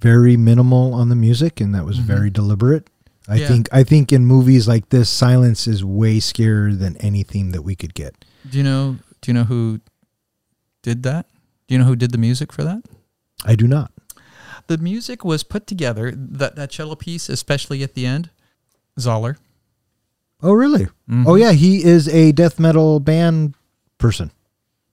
Very 0.02 0.36
minimal 0.36 0.94
on 0.94 1.10
the 1.10 1.16
music, 1.16 1.62
and 1.62 1.74
that 1.76 1.86
was 1.86 2.00
Mhm. 2.00 2.04
very 2.04 2.30
deliberate. 2.30 2.90
I 3.28 3.36
Yeah. 3.36 3.48
think 3.48 3.70
I 3.72 3.84
think 3.84 4.12
in 4.12 4.26
movies 4.26 4.68
like 4.68 4.90
this, 4.90 5.10
silence 5.10 5.68
is 5.68 5.84
way 5.84 6.18
scarier 6.20 6.78
than 6.78 6.98
any 6.98 7.24
theme 7.24 7.52
that 7.52 7.62
we 7.62 7.76
could 7.76 7.94
get. 7.94 8.26
Do 8.50 8.58
you 8.58 8.64
know? 8.64 8.98
Do 9.22 9.30
you 9.30 9.34
know 9.34 9.44
who 9.46 9.80
did 10.82 11.04
that? 11.04 11.28
Do 11.68 11.76
you 11.76 11.80
know 11.80 11.86
who 11.86 11.96
did 11.96 12.12
the 12.12 12.18
music 12.18 12.52
for 12.52 12.64
that? 12.64 12.84
I 13.46 13.56
do 13.56 13.68
not. 13.68 13.92
The 14.68 14.78
music 14.78 15.26
was 15.26 15.44
put 15.44 15.68
together. 15.68 16.12
That 16.16 16.56
that 16.56 16.70
cello 16.70 16.96
piece, 16.96 17.30
especially 17.30 17.84
at 17.84 17.94
the 17.96 18.06
end, 18.06 18.30
Zahler. 19.00 19.38
Oh, 20.42 20.54
really? 20.54 20.88
Mhm. 21.10 21.26
Oh, 21.26 21.36
yeah. 21.36 21.52
He 21.54 21.84
is 21.84 22.08
a 22.10 22.32
death 22.34 22.60
metal 22.60 23.00
band 23.00 23.56
person. 23.98 24.32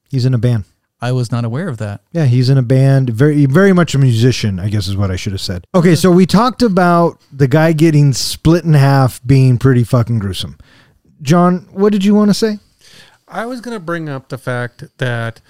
He's 0.09 0.25
in 0.25 0.35
a 0.35 0.39
band. 0.39 0.65
I 1.03 1.13
was 1.13 1.33
not 1.33 1.45
aware 1.45 1.69
of 1.69 1.79
that. 1.79 2.03
Yeah, 2.13 2.27
he's 2.27 2.51
in 2.51 2.59
a 2.59 2.63
band. 2.63 3.11
Very, 3.11 3.47
very 3.47 3.73
much 3.73 3.95
a 3.95 3.99
musician. 3.99 4.59
I 4.61 4.69
guess 4.69 4.87
is 4.87 4.97
what 4.97 5.11
I 5.11 5.17
should 5.17 5.33
have 5.33 5.41
said. 5.41 5.65
Okay, 5.75 5.95
so 5.95 6.11
we 6.11 6.27
talked 6.27 6.63
about 6.63 7.19
the 7.33 7.49
guy 7.49 7.73
getting 7.73 8.13
split 8.13 8.65
in 8.65 8.75
half 8.75 9.21
being 9.25 9.57
pretty 9.57 9.83
fucking 9.83 10.19
gruesome. 10.19 10.59
John, 11.23 11.67
what 11.73 11.93
did 11.93 12.05
you 12.05 12.15
want 12.15 12.31
to 12.31 12.35
say? 12.35 12.59
I 13.27 13.47
was 13.47 13.61
going 13.61 13.75
to 13.77 13.81
bring 13.81 14.09
up 14.09 14.29
the 14.29 14.39
fact 14.39 14.85
that 14.99 15.41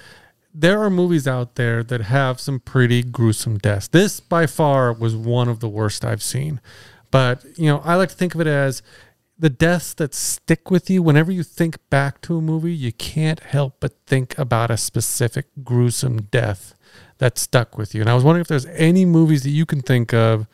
there 0.52 0.82
are 0.82 0.90
movies 0.90 1.28
out 1.28 1.55
there 1.55 1.82
that 1.85 2.02
have 2.02 2.40
some 2.40 2.60
pretty 2.60 3.02
gruesome 3.02 3.59
deaths. 3.59 3.89
This, 3.89 4.20
by 4.20 4.47
far, 4.47 4.93
was 4.93 5.14
one 5.14 5.48
of 5.48 5.60
the 5.60 5.68
worst 5.68 6.05
I've 6.05 6.22
seen. 6.22 6.60
But, 7.10 7.44
you 7.56 7.66
know, 7.66 7.81
I 7.85 7.94
like 7.97 8.10
to 8.10 8.14
think 8.14 8.35
of 8.35 8.40
it 8.40 8.47
as 8.47 8.82
the 9.39 9.51
deaths 9.51 9.94
that 9.94 10.14
stick 10.14 10.70
with 10.70 10.90
you. 10.90 11.02
Whenever 11.02 11.32
you 11.32 11.43
think 11.43 11.78
back 11.89 12.20
to 12.22 12.36
a 12.36 12.43
movie, 12.43 12.74
you 12.74 12.93
can't 12.93 13.40
help 13.40 13.77
but 13.81 13.94
think 14.06 14.36
about 14.39 14.70
a 14.70 14.77
specific 14.77 15.47
gruesome 15.64 16.22
death 16.22 16.74
that 17.18 17.39
stuck 17.39 17.78
with 17.78 17.94
you. 17.94 18.01
And 18.01 18.10
I 18.10 18.14
was 18.14 18.24
wondering 18.24 18.43
if 18.43 18.48
there's 18.48 18.66
any 18.66 19.05
movies 19.05 19.43
that 19.44 19.51
you 19.51 19.66
can 19.66 19.81
think 19.81 20.12
of 20.12 20.47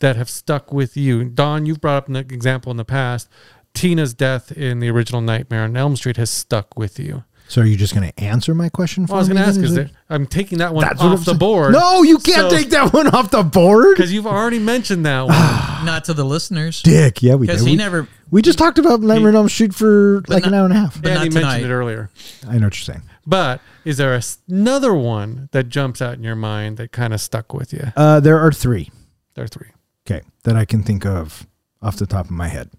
that 0.00 0.16
have 0.16 0.28
stuck 0.28 0.72
with 0.72 0.96
you. 0.96 1.24
Don, 1.24 1.66
you've 1.66 1.80
brought 1.80 1.96
up 1.96 2.08
an 2.08 2.16
example 2.16 2.70
in 2.70 2.76
the 2.76 2.84
past. 2.84 3.28
Tina's 3.72 4.14
death 4.14 4.52
in 4.52 4.80
the 4.80 4.88
original 4.88 5.20
Nightmare 5.20 5.64
on 5.64 5.76
Elm 5.76 5.96
Street 5.96 6.16
has 6.16 6.30
stuck 6.30 6.76
with 6.76 6.98
you. 6.98 7.24
So 7.46 7.60
are 7.60 7.64
you 7.66 7.76
just 7.76 7.94
going 7.94 8.10
to 8.10 8.20
answer 8.20 8.54
my 8.54 8.68
question 8.70 9.06
for 9.06 9.12
Well, 9.12 9.18
I 9.18 9.20
was 9.20 9.28
going 9.28 9.36
to 9.42 9.46
ask 9.46 9.56
then? 9.56 9.64
is 9.64 9.72
it- 9.72 9.74
there, 9.74 9.90
I'm 10.08 10.26
taking 10.26 10.58
that 10.58 10.72
one 10.74 10.84
That's 10.86 11.00
off 11.00 11.18
the 11.20 11.24
saying. 11.26 11.38
board. 11.38 11.72
No, 11.72 12.02
you 12.02 12.18
can't 12.18 12.50
So- 12.50 12.56
take 12.56 12.70
that 12.70 12.92
one 12.92 13.06
off 13.08 13.30
the 13.30 13.42
board. 13.42 13.96
because 13.96 14.12
you've 14.12 14.26
already 14.26 14.58
mentioned 14.58 15.04
that 15.06 15.22
one. 15.26 15.36
Not 15.84 16.04
to 16.06 16.14
the 16.14 16.24
listeners, 16.24 16.80
Dick, 16.82 17.22
yeah, 17.22 17.34
we 17.34 17.46
did. 17.46 17.52
because 17.52 17.64
he 17.66 17.72
We, 17.72 17.76
never. 17.76 18.08
we 18.30 18.40
just 18.40 18.58
talked 18.58 18.78
about 18.78 19.00
Nightmare 19.02 19.28
on 19.28 19.36
Elm 19.36 19.48
Street 19.50 19.74
for 19.74 20.22
like 20.28 20.46
an 20.46 20.54
hour 20.54 20.64
and 20.64 20.72
a 20.72 20.76
half. 20.76 21.00
but 21.00 21.08
yeah, 21.08 21.14
not 21.16 21.22
he 21.24 21.28
tonight. 21.28 21.42
mentioned 21.48 21.70
it 21.70 21.74
earlier. 21.74 22.10
I 22.48 22.58
know 22.58 22.66
what 22.66 22.78
you're 22.78 22.94
saying. 22.94 23.02
But 23.26 23.60
is 23.84 23.98
there 23.98 24.14
a 24.14 24.18
s 24.18 24.38
another 24.48 24.94
one 24.94 25.48
that 25.52 25.68
jumps 25.68 26.00
out 26.00 26.14
in 26.14 26.22
your 26.24 26.36
mind 26.36 26.78
that 26.78 26.92
kind 26.92 27.12
of 27.12 27.20
stuck 27.20 27.52
with 27.52 27.72
you? 27.74 27.92
Uh, 27.96 28.20
there 28.20 28.38
are 28.40 28.52
three. 28.52 28.90
There 29.34 29.44
are 29.44 29.48
three. 29.48 29.68
Okay, 30.06 30.22
that 30.44 30.56
I 30.56 30.64
can 30.64 30.82
think 30.82 31.04
of 31.04 31.46
off 31.82 31.96
the 31.96 32.06
top 32.06 32.24
of 32.26 32.30
my 32.30 32.48
head. 32.48 32.70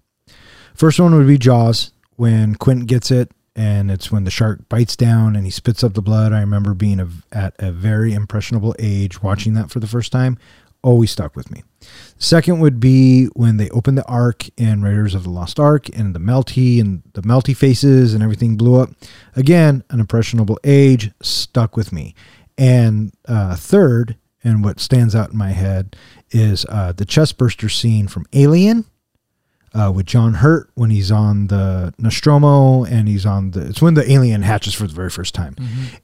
First 0.74 0.98
one 1.00 1.14
would 1.16 1.26
be 1.28 1.38
Jaws 1.38 1.92
when 2.16 2.54
Quentin 2.56 2.86
gets 2.86 3.10
it, 3.10 3.30
and 3.56 3.90
it's 3.90 4.12
when 4.12 4.24
the 4.24 4.30
shark 4.30 4.68
bites 4.68 4.94
down 4.96 5.34
and 5.34 5.46
he 5.46 5.50
spits 5.50 5.82
up 5.82 5.94
the 5.94 6.02
blood. 6.02 6.32
I 6.34 6.40
remember 6.40 6.74
being 6.74 7.00
a, 7.00 7.08
at 7.32 7.54
a 7.58 7.72
very 7.72 8.12
impressionable 8.12 8.76
age 8.78 9.22
watching 9.22 9.54
that 9.54 9.70
for 9.70 9.80
the 9.80 9.86
first 9.86 10.12
time. 10.12 10.38
Always 10.82 11.10
stuck 11.10 11.34
with 11.34 11.50
me. 11.50 11.64
Second 12.18 12.60
would 12.60 12.78
be 12.78 13.26
when 13.28 13.56
they 13.56 13.70
opened 13.70 13.96
the 13.96 14.04
Ark 14.04 14.44
in 14.58 14.82
Raiders 14.82 15.14
of 15.14 15.24
the 15.24 15.30
Lost 15.30 15.58
Ark 15.58 15.88
and 15.96 16.14
the 16.14 16.20
melty 16.20 16.80
and 16.80 17.02
the 17.14 17.22
melty 17.22 17.56
faces 17.56 18.12
and 18.12 18.22
everything 18.22 18.56
blew 18.56 18.78
up. 18.78 18.90
Again, 19.34 19.82
an 19.88 20.00
impressionable 20.00 20.60
age 20.62 21.10
stuck 21.22 21.76
with 21.76 21.92
me. 21.92 22.14
And 22.58 23.12
uh, 23.26 23.56
third, 23.56 24.16
and 24.44 24.62
what 24.62 24.80
stands 24.80 25.14
out 25.16 25.30
in 25.30 25.38
my 25.38 25.50
head 25.52 25.96
is 26.30 26.66
uh, 26.68 26.92
the 26.92 27.06
chestburster 27.06 27.70
scene 27.70 28.06
from 28.06 28.26
Alien 28.34 28.84
uh, 29.76 29.90
with 29.90 30.06
John 30.06 30.34
Hurt 30.34 30.70
when 30.74 30.90
he's 30.90 31.10
on 31.10 31.48
the 31.48 31.92
Nostromo 31.98 32.84
and 32.84 33.08
he's 33.08 33.26
on 33.26 33.50
the. 33.50 33.66
It's 33.66 33.82
when 33.82 33.94
the 33.94 34.10
alien 34.10 34.42
hatches 34.42 34.74
for 34.74 34.86
the 34.86 34.94
very 34.94 35.10
first 35.10 35.34
time, 35.34 35.56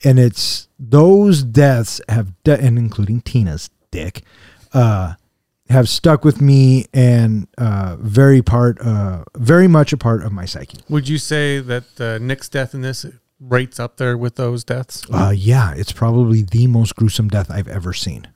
and 0.04 0.18
it's 0.18 0.68
those 0.78 1.42
deaths 1.42 2.00
have 2.08 2.32
de- 2.44 2.60
and 2.60 2.78
including 2.78 3.22
Tina's 3.22 3.70
dick, 3.90 4.22
uh, 4.74 5.14
have 5.68 5.88
stuck 5.88 6.24
with 6.24 6.40
me 6.40 6.86
and 6.92 7.48
uh, 7.56 7.96
very 7.98 8.42
part, 8.42 8.78
uh, 8.80 9.24
very 9.36 9.68
much 9.68 9.92
a 9.92 9.96
part 9.96 10.22
of 10.22 10.32
my 10.32 10.44
psyche. 10.44 10.78
Would 10.88 11.08
you 11.08 11.18
say 11.18 11.60
that 11.60 12.00
uh, 12.00 12.18
Nick's 12.18 12.48
death 12.48 12.74
in 12.74 12.82
this 12.82 13.06
rates 13.40 13.80
up 13.80 13.96
there 13.96 14.18
with 14.18 14.36
those 14.36 14.64
deaths? 14.64 15.04
Uh, 15.10 15.32
yeah, 15.34 15.72
it's 15.74 15.92
probably 15.92 16.42
the 16.42 16.66
most 16.66 16.94
gruesome 16.94 17.28
death 17.28 17.50
I've 17.50 17.68
ever 17.68 17.92
seen. 17.92 18.28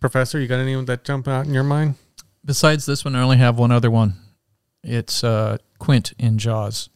Professor, 0.00 0.40
you 0.40 0.46
got 0.46 0.60
any 0.60 0.82
that 0.84 1.04
jump 1.04 1.28
out 1.28 1.46
in 1.46 1.52
your 1.52 1.64
mind? 1.64 1.96
Besides 2.44 2.86
this 2.86 3.04
one, 3.04 3.14
I 3.14 3.20
only 3.20 3.36
have 3.36 3.58
one 3.58 3.70
other 3.70 3.90
one. 3.90 4.14
It's 4.82 5.22
uh, 5.24 5.58
Quint 5.78 6.12
in 6.18 6.38
Jaws. 6.38 6.88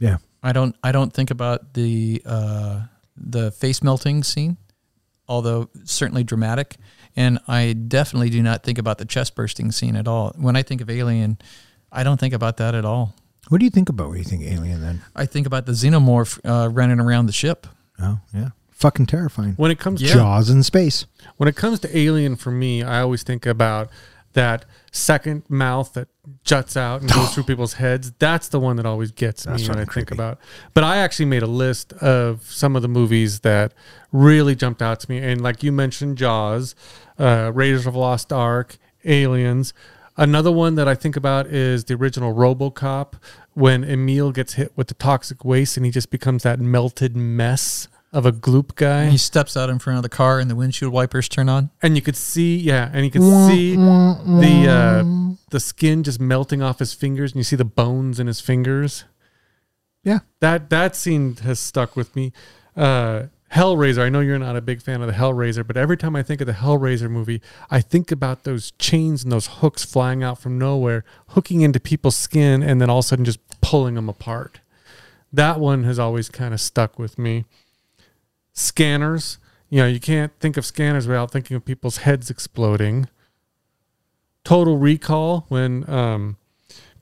Yeah. 0.00 0.18
I 0.42 0.52
don't. 0.52 0.76
I 0.82 0.92
don't 0.92 1.12
think 1.12 1.30
about 1.30 1.74
the 1.74 2.20
uh, 2.26 2.82
the 3.16 3.50
face 3.50 3.82
melting 3.82 4.22
scene, 4.24 4.56
although 5.28 5.70
certainly 5.84 6.24
dramatic. 6.24 6.76
And 7.16 7.38
I 7.46 7.72
definitely 7.74 8.28
do 8.28 8.42
not 8.42 8.62
think 8.64 8.76
about 8.76 8.98
the 8.98 9.04
chest 9.04 9.34
bursting 9.36 9.70
scene 9.72 9.94
at 9.96 10.08
all. 10.08 10.32
When 10.36 10.56
I 10.56 10.62
think 10.62 10.80
of 10.80 10.90
Alien, 10.90 11.38
I 11.92 12.02
don't 12.02 12.18
think 12.18 12.34
about 12.34 12.56
that 12.58 12.74
at 12.74 12.84
all. 12.84 13.14
What 13.48 13.58
do 13.58 13.64
you 13.64 13.70
think 13.70 13.88
about 13.88 14.08
when 14.08 14.18
you 14.18 14.24
think 14.24 14.42
Alien 14.42 14.80
then? 14.80 15.02
I 15.14 15.24
think 15.26 15.46
about 15.46 15.64
the 15.66 15.72
xenomorph 15.72 16.40
uh, 16.44 16.68
running 16.70 16.98
around 16.98 17.26
the 17.26 17.32
ship. 17.32 17.66
Oh, 18.00 18.18
yeah. 18.34 18.48
Fucking 18.70 19.06
terrifying. 19.06 19.52
When 19.54 19.70
it 19.70 19.78
comes 19.78 20.02
Yeah. 20.02 20.14
Jaws 20.14 20.50
in 20.50 20.62
space. 20.64 21.06
when 21.36 21.48
it 21.48 21.54
comes 21.54 21.78
to 21.80 21.96
Alien, 21.96 22.34
for 22.36 22.50
me, 22.50 22.82
I 22.82 23.00
always 23.00 23.22
think 23.22 23.46
about 23.46 23.90
that 24.34 24.64
second 24.92 25.42
mouth 25.48 25.92
that 25.94 26.08
juts 26.44 26.76
out 26.76 27.00
and 27.00 27.10
goes 27.10 27.34
through 27.34 27.42
people's 27.44 27.74
heads. 27.74 28.12
That's 28.18 28.48
the 28.48 28.60
one 28.60 28.76
that 28.76 28.86
always 28.86 29.10
gets 29.10 29.44
That's 29.44 29.62
me 29.62 29.68
when 29.68 29.78
I 29.78 29.80
fucking 29.82 29.94
think 29.94 30.10
about. 30.10 30.38
But 30.74 30.84
I 30.84 30.98
actually 30.98 31.26
made 31.26 31.42
a 31.42 31.48
list 31.48 31.92
of 31.94 32.44
some 32.44 32.76
of 32.76 32.82
the 32.82 32.88
movies 32.88 33.40
that 33.40 33.72
really 34.12 34.54
jumped 34.54 34.82
out 34.82 35.00
to 35.00 35.10
me, 35.10 35.18
and 35.18 35.40
like 35.40 35.62
you 35.62 35.72
mentioned, 35.72 36.18
Jaws, 36.18 36.74
uh, 37.18 37.50
Raiders 37.54 37.86
of 37.86 37.94
the 37.94 37.98
Lost 37.98 38.32
Ark, 38.32 38.76
Aliens. 39.04 39.72
Another 40.16 40.52
one 40.52 40.76
that 40.76 40.86
I 40.86 40.94
think 40.94 41.16
about 41.16 41.48
is 41.48 41.84
the 41.84 41.94
original 41.94 42.32
RoboCop 42.32 43.14
when 43.54 43.82
Emil 43.82 44.30
gets 44.30 44.54
hit 44.54 44.72
with 44.76 44.86
the 44.86 44.94
toxic 44.94 45.44
waste 45.44 45.76
and 45.76 45.84
he 45.84 45.90
just 45.90 46.10
becomes 46.10 46.44
that 46.44 46.60
melted 46.60 47.16
mess 47.16 47.88
of 48.14 48.24
a 48.24 48.32
gloop 48.32 48.74
guy. 48.76 49.02
And 49.02 49.12
he 49.12 49.18
steps 49.18 49.56
out 49.56 49.68
in 49.68 49.78
front 49.78 49.96
of 49.98 50.02
the 50.02 50.08
car 50.08 50.38
and 50.40 50.50
the 50.50 50.54
windshield 50.56 50.92
wipers 50.92 51.28
turn 51.28 51.48
on. 51.48 51.70
and 51.82 51.96
you 51.96 52.02
could 52.02 52.16
see 52.16 52.56
yeah 52.56 52.90
and 52.92 53.04
you 53.04 53.10
could 53.10 53.22
see 53.22 53.74
the 53.76 54.66
uh 54.68 55.34
the 55.50 55.60
skin 55.60 56.02
just 56.02 56.20
melting 56.20 56.62
off 56.62 56.78
his 56.78 56.94
fingers 56.94 57.32
and 57.32 57.38
you 57.40 57.44
see 57.44 57.56
the 57.56 57.64
bones 57.64 58.18
in 58.20 58.26
his 58.26 58.40
fingers 58.40 59.04
Yeah. 60.02 60.20
that 60.40 60.70
that 60.70 60.94
scene 60.96 61.36
has 61.36 61.58
stuck 61.60 61.96
with 61.96 62.14
me 62.16 62.32
uh 62.76 63.24
hellraiser 63.52 63.98
i 64.02 64.08
know 64.08 64.18
you're 64.20 64.38
not 64.38 64.56
a 64.56 64.60
big 64.60 64.82
fan 64.82 65.00
of 65.00 65.06
the 65.06 65.12
hellraiser 65.12 65.64
but 65.66 65.76
every 65.76 65.96
time 65.96 66.16
i 66.16 66.22
think 66.24 66.40
of 66.40 66.46
the 66.48 66.52
hellraiser 66.54 67.08
movie 67.08 67.40
i 67.70 67.80
think 67.80 68.10
about 68.10 68.42
those 68.44 68.72
chains 68.78 69.22
and 69.22 69.30
those 69.30 69.46
hooks 69.60 69.84
flying 69.84 70.22
out 70.24 70.40
from 70.40 70.58
nowhere 70.58 71.04
hooking 71.28 71.60
into 71.60 71.78
people's 71.78 72.16
skin 72.16 72.62
and 72.64 72.80
then 72.80 72.90
all 72.90 72.98
of 72.98 73.04
a 73.04 73.08
sudden 73.08 73.24
just 73.24 73.38
pulling 73.60 73.94
them 73.94 74.08
apart 74.08 74.60
that 75.32 75.60
one 75.60 75.84
has 75.84 75.98
always 76.00 76.28
kind 76.28 76.52
of 76.52 76.60
stuck 76.60 76.98
with 76.98 77.16
me 77.18 77.44
scanners. 78.54 79.38
You 79.68 79.80
know, 79.80 79.86
you 79.86 80.00
can't 80.00 80.32
think 80.40 80.56
of 80.56 80.64
scanners 80.64 81.06
without 81.06 81.30
thinking 81.30 81.56
of 81.56 81.64
people's 81.64 81.98
heads 81.98 82.30
exploding. 82.30 83.08
Total 84.44 84.78
Recall 84.78 85.46
when 85.48 85.88
um, 85.90 86.36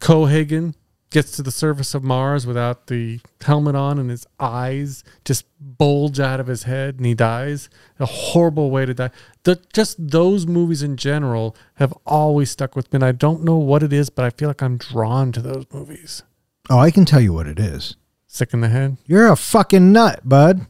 Cohaagen 0.00 0.74
gets 1.12 1.32
to 1.32 1.42
the 1.42 1.50
surface 1.50 1.94
of 1.94 2.02
Mars 2.02 2.46
without 2.46 2.86
the 2.86 3.20
helmet 3.42 3.74
on 3.74 3.98
and 3.98 4.10
his 4.10 4.26
eyes 4.40 5.04
just 5.24 5.44
bulge 5.60 6.18
out 6.18 6.40
of 6.40 6.46
his 6.46 6.62
head 6.62 6.96
and 6.96 7.06
he 7.06 7.14
dies. 7.14 7.68
A 8.00 8.06
horrible 8.06 8.70
way 8.70 8.86
to 8.86 8.94
die. 8.94 9.10
The, 9.44 9.62
just 9.72 9.96
those 10.10 10.46
movies 10.46 10.82
in 10.82 10.96
general 10.96 11.54
have 11.74 11.92
always 12.06 12.50
stuck 12.50 12.74
with 12.74 12.92
me. 12.92 12.96
And 12.96 13.04
I 13.04 13.12
don't 13.12 13.44
know 13.44 13.56
what 13.56 13.82
it 13.82 13.92
is, 13.92 14.08
but 14.10 14.24
I 14.24 14.30
feel 14.30 14.48
like 14.48 14.62
I'm 14.62 14.78
drawn 14.78 15.32
to 15.32 15.42
those 15.42 15.66
movies. 15.72 16.22
Oh, 16.70 16.78
I 16.78 16.90
can 16.90 17.04
tell 17.04 17.20
you 17.20 17.32
what 17.32 17.46
it 17.46 17.60
is. 17.60 17.96
Sick 18.26 18.54
in 18.54 18.62
the 18.62 18.68
head. 18.68 18.96
You're 19.06 19.28
a 19.28 19.36
fucking 19.36 19.92
nut, 19.92 20.20
bud. 20.24 20.66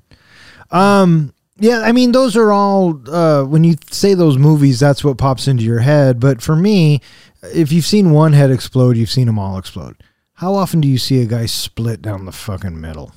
Um, 0.72 1.32
yeah, 1.58 1.80
I 1.80 1.92
mean, 1.92 2.12
those 2.12 2.36
are 2.36 2.50
all, 2.50 3.00
uh, 3.08 3.44
when 3.44 3.62
you 3.62 3.76
say 3.90 4.14
those 4.14 4.38
movies, 4.38 4.80
that's 4.80 5.04
what 5.04 5.18
pops 5.18 5.46
into 5.46 5.62
your 5.62 5.80
head. 5.80 6.18
But 6.18 6.42
for 6.42 6.56
me, 6.56 7.00
if 7.42 7.70
you've 7.70 7.84
seen 7.84 8.10
one 8.10 8.32
head 8.32 8.50
explode, 8.50 8.96
you've 8.96 9.10
seen 9.10 9.26
them 9.26 9.38
all 9.38 9.58
explode. 9.58 10.02
How 10.34 10.54
often 10.54 10.80
do 10.80 10.88
you 10.88 10.98
see 10.98 11.20
a 11.22 11.26
guy 11.26 11.46
split 11.46 12.02
down 12.02 12.24
the 12.24 12.32
fucking 12.32 12.80
middle? 12.80 13.12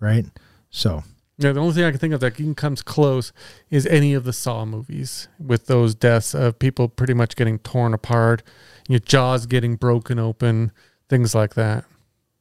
Right? 0.00 0.26
So, 0.70 1.04
Yeah, 1.38 1.52
the 1.52 1.60
only 1.60 1.72
thing 1.72 1.84
I 1.84 1.90
can 1.90 2.00
think 2.00 2.14
of 2.14 2.20
that 2.20 2.56
comes 2.56 2.82
close 2.82 3.32
is 3.70 3.86
any 3.86 4.12
of 4.12 4.24
the 4.24 4.32
Saw 4.32 4.64
movies 4.64 5.28
with 5.38 5.66
those 5.66 5.94
deaths 5.94 6.34
of 6.34 6.58
people 6.58 6.88
pretty 6.88 7.14
much 7.14 7.36
getting 7.36 7.58
torn 7.60 7.94
apart, 7.94 8.42
your 8.88 8.98
jaws 8.98 9.46
getting 9.46 9.76
broken 9.76 10.18
open, 10.18 10.72
things 11.08 11.34
like 11.34 11.54
that. 11.54 11.84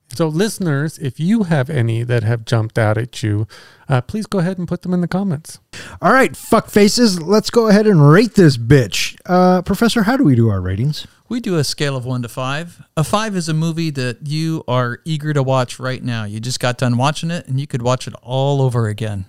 So, 0.09 0.27
listeners, 0.27 0.97
if 0.97 1.19
you 1.19 1.43
have 1.43 1.69
any 1.69 2.03
that 2.03 2.23
have 2.23 2.45
jumped 2.45 2.79
out 2.79 2.97
at 2.97 3.21
you, 3.21 3.47
uh, 3.89 4.01
please 4.01 4.25
go 4.25 4.39
ahead 4.39 4.57
and 4.57 4.67
put 4.67 4.81
them 4.81 4.93
in 4.93 5.01
the 5.01 5.07
comments. 5.07 5.59
all 6.01 6.11
right, 6.11 6.35
fuck 6.35 6.69
faces, 6.69 7.21
let's 7.21 7.49
go 7.49 7.67
ahead 7.67 7.85
and 7.85 8.09
rate 8.09 8.35
this 8.35 8.57
bitch. 8.57 9.17
Uh, 9.25 9.61
Professor, 9.61 10.03
how 10.03 10.17
do 10.17 10.23
we 10.23 10.33
do 10.35 10.49
our 10.49 10.61
ratings? 10.61 11.05
We 11.29 11.41
do 11.41 11.57
a 11.57 11.63
scale 11.63 11.97
of 11.97 12.05
one 12.05 12.21
to 12.21 12.29
five. 12.29 12.81
A 12.95 13.03
five 13.03 13.35
is 13.35 13.49
a 13.49 13.53
movie 13.53 13.89
that 13.91 14.25
you 14.27 14.63
are 14.67 14.99
eager 15.03 15.33
to 15.33 15.43
watch 15.43 15.77
right 15.77 16.01
now. 16.01 16.23
You 16.23 16.39
just 16.39 16.59
got 16.59 16.77
done 16.77 16.97
watching 16.97 17.31
it 17.31 17.47
and 17.47 17.59
you 17.59 17.67
could 17.67 17.81
watch 17.81 18.07
it 18.07 18.13
all 18.23 18.61
over 18.61 18.87
again. 18.87 19.25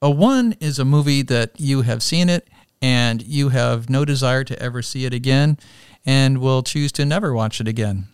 A 0.00 0.10
one 0.10 0.54
is 0.60 0.78
a 0.78 0.84
movie 0.84 1.22
that 1.22 1.58
you 1.58 1.82
have 1.82 2.04
seen 2.04 2.28
it 2.28 2.48
and 2.80 3.20
you 3.22 3.48
have 3.48 3.90
no 3.90 4.04
desire 4.04 4.44
to 4.44 4.58
ever 4.62 4.80
see 4.80 5.06
it 5.06 5.12
again 5.12 5.58
and 6.06 6.38
will 6.38 6.62
choose 6.62 6.92
to 6.92 7.04
never 7.04 7.34
watch 7.34 7.60
it 7.60 7.66
again. 7.66 8.06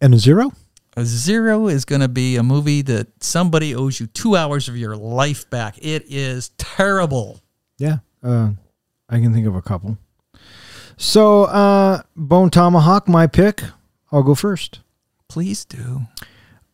And 0.00 0.14
a 0.14 0.18
zero? 0.18 0.52
A 0.96 1.06
zero 1.06 1.68
is 1.68 1.86
going 1.86 2.02
to 2.02 2.08
be 2.08 2.36
a 2.36 2.42
movie 2.42 2.82
that 2.82 3.24
somebody 3.24 3.74
owes 3.74 3.98
you 3.98 4.06
two 4.06 4.36
hours 4.36 4.68
of 4.68 4.76
your 4.76 4.94
life 4.94 5.48
back. 5.48 5.78
It 5.78 6.04
is 6.08 6.50
terrible. 6.58 7.40
Yeah, 7.78 7.98
uh, 8.22 8.50
I 9.08 9.20
can 9.20 9.32
think 9.32 9.46
of 9.46 9.54
a 9.54 9.62
couple. 9.62 9.96
So, 10.98 11.44
uh, 11.44 12.02
Bone 12.14 12.50
Tomahawk, 12.50 13.08
my 13.08 13.26
pick. 13.26 13.62
I'll 14.10 14.22
go 14.22 14.34
first. 14.34 14.80
Please 15.28 15.64
do. 15.64 16.02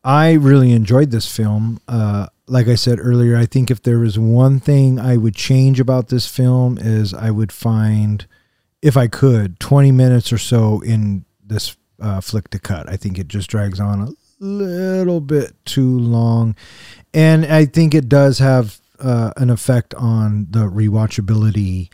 I 0.03 0.33
really 0.33 0.73
enjoyed 0.73 1.13
this 1.13 1.35
film. 1.35 1.81
Uh, 1.87 2.27
like 2.49 2.67
I 2.67 2.75
said 2.75 2.99
earlier, 3.01 3.37
I 3.37 3.47
think 3.47 3.71
if 3.71 3.83
there 3.83 3.99
was 3.99 4.19
one 4.19 4.59
thing 4.59 4.99
I 4.99 5.17
would 5.17 5.37
change 5.37 5.79
about 5.79 6.09
this 6.09 6.27
film 6.27 6.77
is 6.79 7.15
I 7.15 7.31
would 7.31 7.53
find, 7.53 8.27
if 8.83 8.97
I 8.97 9.07
could, 9.07 9.61
20 9.61 9.93
minutes 9.93 10.33
or 10.33 10.39
so 10.39 10.81
in 10.81 11.25
this 11.45 11.77
uh, 12.01 12.21
flick 12.21 12.49
to 12.51 12.59
cut. 12.59 12.89
I 12.89 12.97
think 12.97 13.19
it 13.19 13.29
just 13.29 13.51
drags 13.51 13.81
on 13.81 14.01
a 14.01 14.11
little 14.41 15.21
bit 15.21 15.55
too 15.65 15.99
long. 15.99 16.57
And 17.13 17.47
I 17.47 17.65
think 17.65 17.95
it 17.95 18.09
does 18.09 18.39
have 18.39 18.79
uh, 19.01 19.33
an 19.37 19.51
effect 19.51 19.95
on 19.95 20.47
the 20.51 20.61
rewatchability 20.61 21.91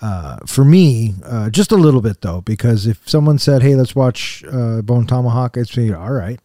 uh, 0.00 0.38
for 0.46 0.64
me, 0.64 1.14
uh, 1.24 1.48
just 1.48 1.72
a 1.72 1.76
little 1.76 2.02
bit 2.02 2.20
though, 2.20 2.42
because 2.42 2.86
if 2.86 3.08
someone 3.08 3.38
said, 3.38 3.62
"Hey, 3.62 3.74
let's 3.74 3.94
watch 3.94 4.44
uh, 4.52 4.82
Bone 4.82 5.06
Tomahawk," 5.06 5.56
I'd 5.56 5.68
say, 5.68 5.90
"All 5.90 6.12
right." 6.12 6.38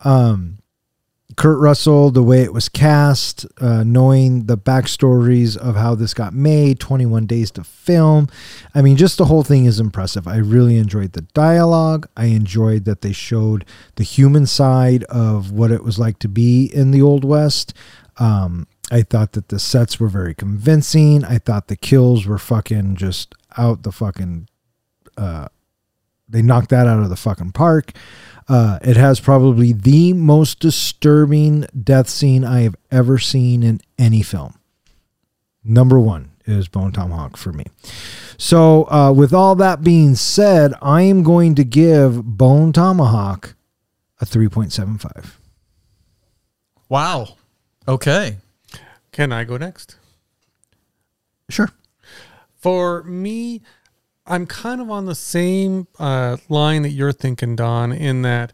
Um, 0.00 0.58
Kurt 1.36 1.58
Russell, 1.58 2.10
the 2.10 2.22
way 2.22 2.42
it 2.42 2.52
was 2.52 2.68
cast, 2.68 3.46
uh, 3.60 3.84
knowing 3.84 4.46
the 4.46 4.58
backstories 4.58 5.56
of 5.56 5.76
how 5.76 5.94
this 5.94 6.14
got 6.14 6.34
made, 6.34 6.80
21 6.80 7.26
days 7.26 7.50
to 7.52 7.64
film. 7.64 8.28
I 8.74 8.82
mean, 8.82 8.96
just 8.96 9.18
the 9.18 9.26
whole 9.26 9.42
thing 9.42 9.64
is 9.64 9.80
impressive. 9.80 10.26
I 10.26 10.36
really 10.36 10.76
enjoyed 10.76 11.12
the 11.12 11.22
dialogue. 11.22 12.08
I 12.16 12.26
enjoyed 12.26 12.84
that 12.84 13.00
they 13.02 13.12
showed 13.12 13.64
the 13.96 14.04
human 14.04 14.46
side 14.46 15.04
of 15.04 15.50
what 15.52 15.70
it 15.70 15.84
was 15.84 15.98
like 15.98 16.18
to 16.20 16.28
be 16.28 16.66
in 16.66 16.90
the 16.90 17.02
Old 17.02 17.24
West. 17.24 17.74
Um, 18.18 18.66
I 18.90 19.02
thought 19.02 19.32
that 19.32 19.48
the 19.48 19.58
sets 19.58 19.98
were 19.98 20.08
very 20.08 20.34
convincing. 20.34 21.24
I 21.24 21.38
thought 21.38 21.68
the 21.68 21.76
kills 21.76 22.26
were 22.26 22.38
fucking 22.38 22.96
just 22.96 23.34
out 23.56 23.82
the 23.82 23.92
fucking. 23.92 24.48
Uh, 25.16 25.48
they 26.28 26.42
knocked 26.42 26.70
that 26.70 26.86
out 26.86 27.02
of 27.02 27.08
the 27.10 27.16
fucking 27.16 27.52
park. 27.52 27.92
Uh, 28.48 28.78
it 28.82 28.96
has 28.96 29.20
probably 29.20 29.72
the 29.72 30.12
most 30.12 30.60
disturbing 30.60 31.66
death 31.80 32.08
scene 32.08 32.44
I 32.44 32.62
have 32.62 32.76
ever 32.90 33.18
seen 33.18 33.62
in 33.62 33.80
any 33.98 34.22
film. 34.22 34.58
Number 35.64 36.00
one 36.00 36.32
is 36.44 36.68
Bone 36.68 36.92
Tomahawk 36.92 37.36
for 37.36 37.52
me. 37.52 37.66
So, 38.36 38.90
uh, 38.90 39.12
with 39.12 39.32
all 39.32 39.54
that 39.56 39.82
being 39.82 40.16
said, 40.16 40.74
I 40.82 41.02
am 41.02 41.22
going 41.22 41.54
to 41.54 41.64
give 41.64 42.24
Bone 42.24 42.72
Tomahawk 42.72 43.54
a 44.20 44.24
3.75. 44.24 45.34
Wow. 46.88 47.36
Okay. 47.86 48.38
Can 49.12 49.32
I 49.32 49.44
go 49.44 49.56
next? 49.56 49.96
Sure. 51.48 51.70
For 52.56 53.02
me, 53.04 53.62
I'm 54.26 54.46
kind 54.46 54.80
of 54.80 54.90
on 54.90 55.06
the 55.06 55.14
same 55.14 55.88
uh, 55.98 56.36
line 56.48 56.82
that 56.82 56.90
you're 56.90 57.12
thinking, 57.12 57.56
Don, 57.56 57.92
in 57.92 58.22
that 58.22 58.52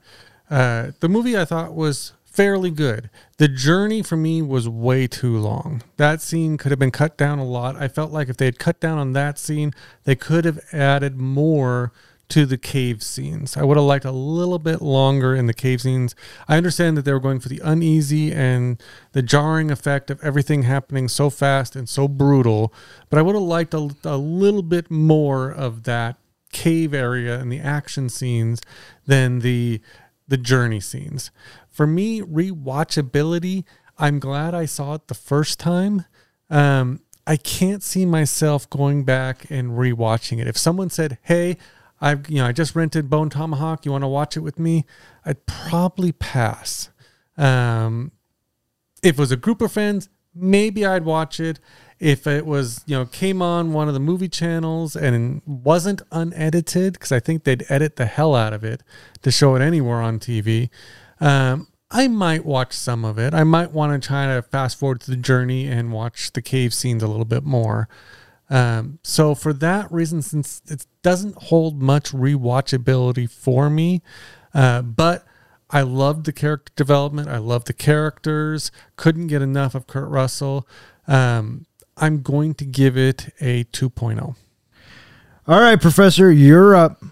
uh, 0.51 0.93
the 1.01 1.09
movie 1.09 1.37
I 1.37 1.45
thought 1.45 1.75
was 1.75 2.13
fairly 2.25 2.71
good. 2.71 3.11
The 3.39 3.49
journey 3.49 4.03
for 4.03 4.17
me 4.17 4.41
was 4.43 4.69
way 4.69 5.07
too 5.07 5.37
long. 5.37 5.83
That 5.97 6.23
scene 6.23 6.57
could 6.57 6.71
have 6.71 6.79
been 6.79 6.91
cut 6.91 7.19
down 7.19 7.39
a 7.39 7.45
lot. 7.45 7.77
I 7.77 7.89
felt 7.89 8.13
like 8.13 8.29
if 8.29 8.37
they 8.37 8.45
had 8.47 8.59
cut 8.59 8.81
down 8.81 8.97
on 8.97 9.13
that 9.13 9.39
scene, 9.39 9.75
they 10.05 10.15
could 10.15 10.45
have 10.45 10.61
added 10.73 11.19
more 11.19 11.93
to 12.29 12.45
the 12.45 12.59
cave 12.59 13.03
scenes. 13.03 13.57
I 13.57 13.65
would 13.65 13.77
have 13.77 13.87
liked 13.87 14.05
a 14.05 14.13
little 14.13 14.59
bit 14.59 14.83
longer 14.83 15.35
in 15.35 15.47
the 15.47 15.55
cave 15.55 15.81
scenes. 15.81 16.15
I 16.47 16.57
understand 16.57 16.97
that 16.97 17.05
they 17.05 17.13
were 17.13 17.21
going 17.21 17.41
for 17.41 17.49
the 17.49 17.61
uneasy 17.65 18.33
and 18.33 18.83
the 19.13 19.23
jarring 19.23 19.71
effect 19.71 20.11
of 20.11 20.23
everything 20.23 20.65
happening 20.65 21.09
so 21.09 21.31
fast 21.31 21.75
and 21.75 21.89
so 21.89 22.07
brutal, 22.07 22.73
but 23.09 23.19
I 23.19 23.23
would 23.23 23.35
have 23.35 23.43
liked 23.43 23.73
a, 23.73 23.89
a 24.05 24.19
little 24.19 24.63
bit 24.63 24.91
more 24.91 25.51
of 25.51 25.85
that 25.85 26.17
cave 26.53 26.95
area 26.95 27.39
and 27.39 27.53
the 27.53 27.61
action 27.61 28.09
scenes 28.09 28.61
than 29.07 29.41
the 29.41 29.81
the 30.27 30.37
journey 30.37 30.81
scenes. 30.81 31.31
For 31.71 31.87
me, 31.87 32.21
rewatchability, 32.21 33.65
I'm 33.97 34.19
glad 34.19 34.55
I 34.55 34.67
saw 34.67 34.95
it 34.95 35.09
the 35.09 35.15
first 35.15 35.59
time. 35.59 36.05
Um, 36.51 37.01
I 37.27 37.37
can't 37.37 37.83
see 37.83 38.05
myself 38.05 38.69
going 38.69 39.05
back 39.05 39.51
and 39.51 39.71
rewatching 39.71 40.39
it. 40.39 40.47
If 40.47 40.59
someone 40.59 40.91
said, 40.91 41.17
"Hey, 41.23 41.57
I've 42.01 42.29
you 42.29 42.39
know 42.39 42.47
I 42.47 42.53
just 42.53 42.75
rented 42.75 43.11
Bone 43.11 43.31
Tomahawk. 43.31 43.85
You 43.85 43.93
want 43.93 44.05
to 44.05 44.09
watch 44.09 44.37
it 44.37 44.41
with 44.41 44.59
me?" 44.59 44.85
I'd 45.25 45.47
probably 45.47 46.13
pass. 46.13 46.91
Um, 47.37 48.13
if 49.03 49.17
it 49.17 49.19
was 49.19 49.31
a 49.31 49.37
group 49.37 49.61
of 49.61 49.73
friends, 49.73 50.09
maybe 50.35 50.85
I'd 50.85 51.05
watch 51.05 51.41
it. 51.41 51.61
If 52.01 52.27
it 52.27 52.47
was 52.47 52.83
you 52.87 52.97
know 52.97 53.07
came 53.07 53.43
on 53.43 53.73
one 53.73 53.89
of 53.89 53.95
the 53.95 54.01
movie 54.01 54.29
channels 54.29 54.95
and 54.97 55.43
wasn't 55.45 56.03
unedited, 56.13 56.95
because 56.95 57.13
I 57.13 57.21
think 57.21 57.45
they'd 57.45 57.65
edit 57.69 57.97
the 57.97 58.07
hell 58.07 58.35
out 58.35 58.53
of 58.53 58.65
it 58.65 58.83
to 59.23 59.31
show 59.31 59.55
it 59.55 59.63
anywhere 59.63 60.01
on 60.01 60.19
TV. 60.19 60.71
Um, 61.21 61.69
I 61.91 62.07
might 62.09 62.45
watch 62.45 62.75
some 62.75 63.05
of 63.05 63.19
it. 63.19 63.33
I 63.33 63.45
might 63.45 63.73
want 63.73 64.01
to 64.01 64.07
try 64.07 64.27
to 64.27 64.43
fast 64.43 64.79
forward 64.79 65.01
to 65.03 65.11
the 65.11 65.17
journey 65.17 65.67
and 65.67 65.91
watch 65.91 66.33
the 66.33 66.43
cave 66.43 66.75
scenes 66.75 67.03
a 67.03 67.07
little 67.07 67.25
bit 67.25 67.45
more. 67.45 67.89
Um, 68.51 68.99
so 69.03 69.35
for 69.35 69.53
that 69.55 69.91
reason, 69.91 70.23
since 70.23 70.63
it 70.67 70.87
doesn't 71.09 71.43
hold 71.45 71.81
much 71.81 72.13
rewatchability 72.13 73.31
for 73.31 73.71
me, 73.71 74.03
uh, 74.53 74.83
but 74.83 75.25
I 75.71 75.81
loved 75.81 76.27
the 76.27 76.35
character 76.35 76.71
development. 76.77 77.29
I 77.31 77.39
love 77.39 77.65
the 77.65 77.73
characters. 77.73 78.71
Couldn't 78.97 79.29
get 79.29 79.41
enough 79.41 79.75
of 79.75 79.87
Kurt 79.87 80.11
Russell. 80.11 80.69
Um, 81.07 81.65
I'm 81.97 82.21
going 82.21 82.53
to 82.57 82.67
give 82.67 82.99
it 82.99 83.33
a 83.41 83.65
2.0. 83.65 84.37
All 85.47 85.61
right, 85.61 85.81
Professor, 85.81 86.31
you're 86.31 86.77
up. 86.77 87.03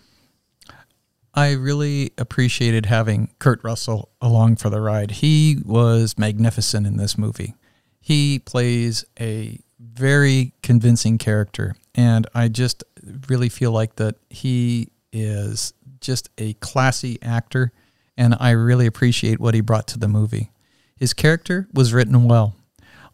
I 1.32 1.52
really 1.52 2.12
appreciated 2.18 2.84
having 2.84 3.30
Kurt 3.38 3.64
Russell 3.64 4.10
along 4.20 4.56
for 4.56 4.68
the 4.68 4.82
ride. 4.82 5.10
He 5.10 5.56
was 5.64 6.18
magnificent 6.18 6.86
in 6.86 6.98
this 6.98 7.16
movie. 7.16 7.54
He 7.98 8.40
plays 8.40 9.06
a 9.18 9.58
very 9.80 10.52
convincing 10.62 11.16
character, 11.16 11.76
and 11.94 12.26
I 12.34 12.48
just 12.48 12.84
really 13.28 13.48
feel 13.48 13.72
like 13.72 13.96
that 13.96 14.16
he 14.30 14.88
is 15.12 15.72
just 16.00 16.28
a 16.38 16.54
classy 16.54 17.18
actor, 17.22 17.72
and 18.16 18.36
I 18.38 18.50
really 18.50 18.86
appreciate 18.86 19.40
what 19.40 19.54
he 19.54 19.60
brought 19.60 19.86
to 19.88 19.98
the 19.98 20.08
movie. 20.08 20.50
His 20.96 21.12
character 21.12 21.68
was 21.72 21.92
written 21.92 22.24
well. 22.24 22.54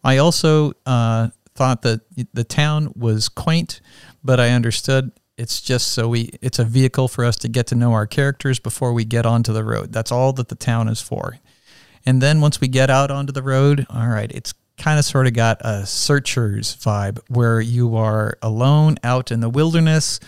I 0.03 0.17
also 0.17 0.73
uh, 0.85 1.29
thought 1.55 1.81
that 1.83 2.01
the 2.33 2.43
town 2.43 2.93
was 2.95 3.29
quaint, 3.29 3.81
but 4.23 4.39
I 4.39 4.49
understood 4.49 5.11
it's 5.37 5.61
just 5.61 5.87
so 5.87 6.07
we 6.07 6.31
it's 6.41 6.59
a 6.59 6.63
vehicle 6.63 7.07
for 7.07 7.25
us 7.25 7.35
to 7.37 7.47
get 7.47 7.67
to 7.67 7.75
know 7.75 7.93
our 7.93 8.05
characters 8.05 8.59
before 8.59 8.93
we 8.93 9.05
get 9.05 9.25
onto 9.25 9.51
the 9.51 9.63
road. 9.63 9.91
That's 9.91 10.11
all 10.11 10.33
that 10.33 10.49
the 10.49 10.55
town 10.55 10.87
is 10.87 11.01
for. 11.01 11.39
And 12.05 12.21
then 12.21 12.41
once 12.41 12.59
we 12.59 12.67
get 12.67 12.89
out 12.89 13.11
onto 13.11 13.31
the 13.31 13.41
road, 13.41 13.85
all 13.89 14.07
right, 14.07 14.31
it's 14.31 14.53
kind 14.77 14.97
of 14.97 15.05
sort 15.05 15.27
of 15.27 15.33
got 15.33 15.57
a 15.61 15.85
searchers 15.85 16.75
vibe 16.77 17.19
where 17.27 17.61
you 17.61 17.95
are 17.95 18.37
alone 18.41 18.97
out 19.03 19.31
in 19.31 19.39
the 19.39 19.49
wilderness 19.49 20.19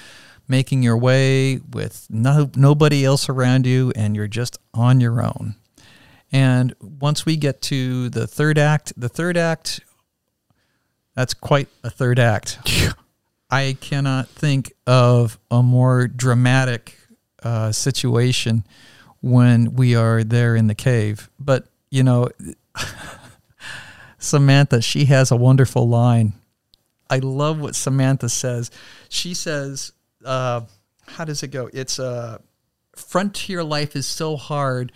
making 0.47 0.83
your 0.83 0.97
way 0.97 1.57
with 1.57 2.05
no, 2.09 2.49
nobody 2.55 3.03
else 3.03 3.29
around 3.29 3.65
you 3.65 3.91
and 3.95 4.15
you're 4.15 4.27
just 4.27 4.59
on 4.73 4.99
your 4.99 5.21
own. 5.21 5.55
And 6.31 6.75
once 6.79 7.25
we 7.25 7.35
get 7.37 7.61
to 7.63 8.09
the 8.09 8.27
third 8.27 8.57
act, 8.57 8.93
the 8.95 9.09
third 9.09 9.37
act 9.37 9.81
that's 11.15 11.33
quite 11.33 11.69
a 11.83 11.89
third 11.89 12.19
act. 12.19 12.59
I 13.49 13.77
cannot 13.79 14.27
think 14.27 14.73
of 14.85 15.39
a 15.49 15.63
more 15.63 16.07
dramatic 16.07 16.97
uh, 17.41 17.71
situation 17.71 18.65
when 19.21 19.75
we 19.75 19.95
are 19.95 20.23
there 20.23 20.55
in 20.55 20.67
the 20.67 20.75
cave. 20.75 21.29
But, 21.39 21.67
you 21.89 22.03
know, 22.03 22.29
Samantha, 24.25 24.81
she 24.81 25.05
has 25.05 25.31
a 25.31 25.35
wonderful 25.35 25.87
line. 25.87 26.33
I 27.09 27.19
love 27.19 27.59
what 27.59 27.75
Samantha 27.75 28.29
says. 28.29 28.71
She 29.09 29.33
says, 29.33 29.93
uh, 30.23 30.61
how 31.07 31.25
does 31.25 31.43
it 31.43 31.49
go? 31.49 31.69
It's 31.71 31.99
uh, 31.99 32.39
frontier 32.95 33.63
life 33.63 33.95
is 33.95 34.07
so 34.07 34.35
hard, 34.35 34.91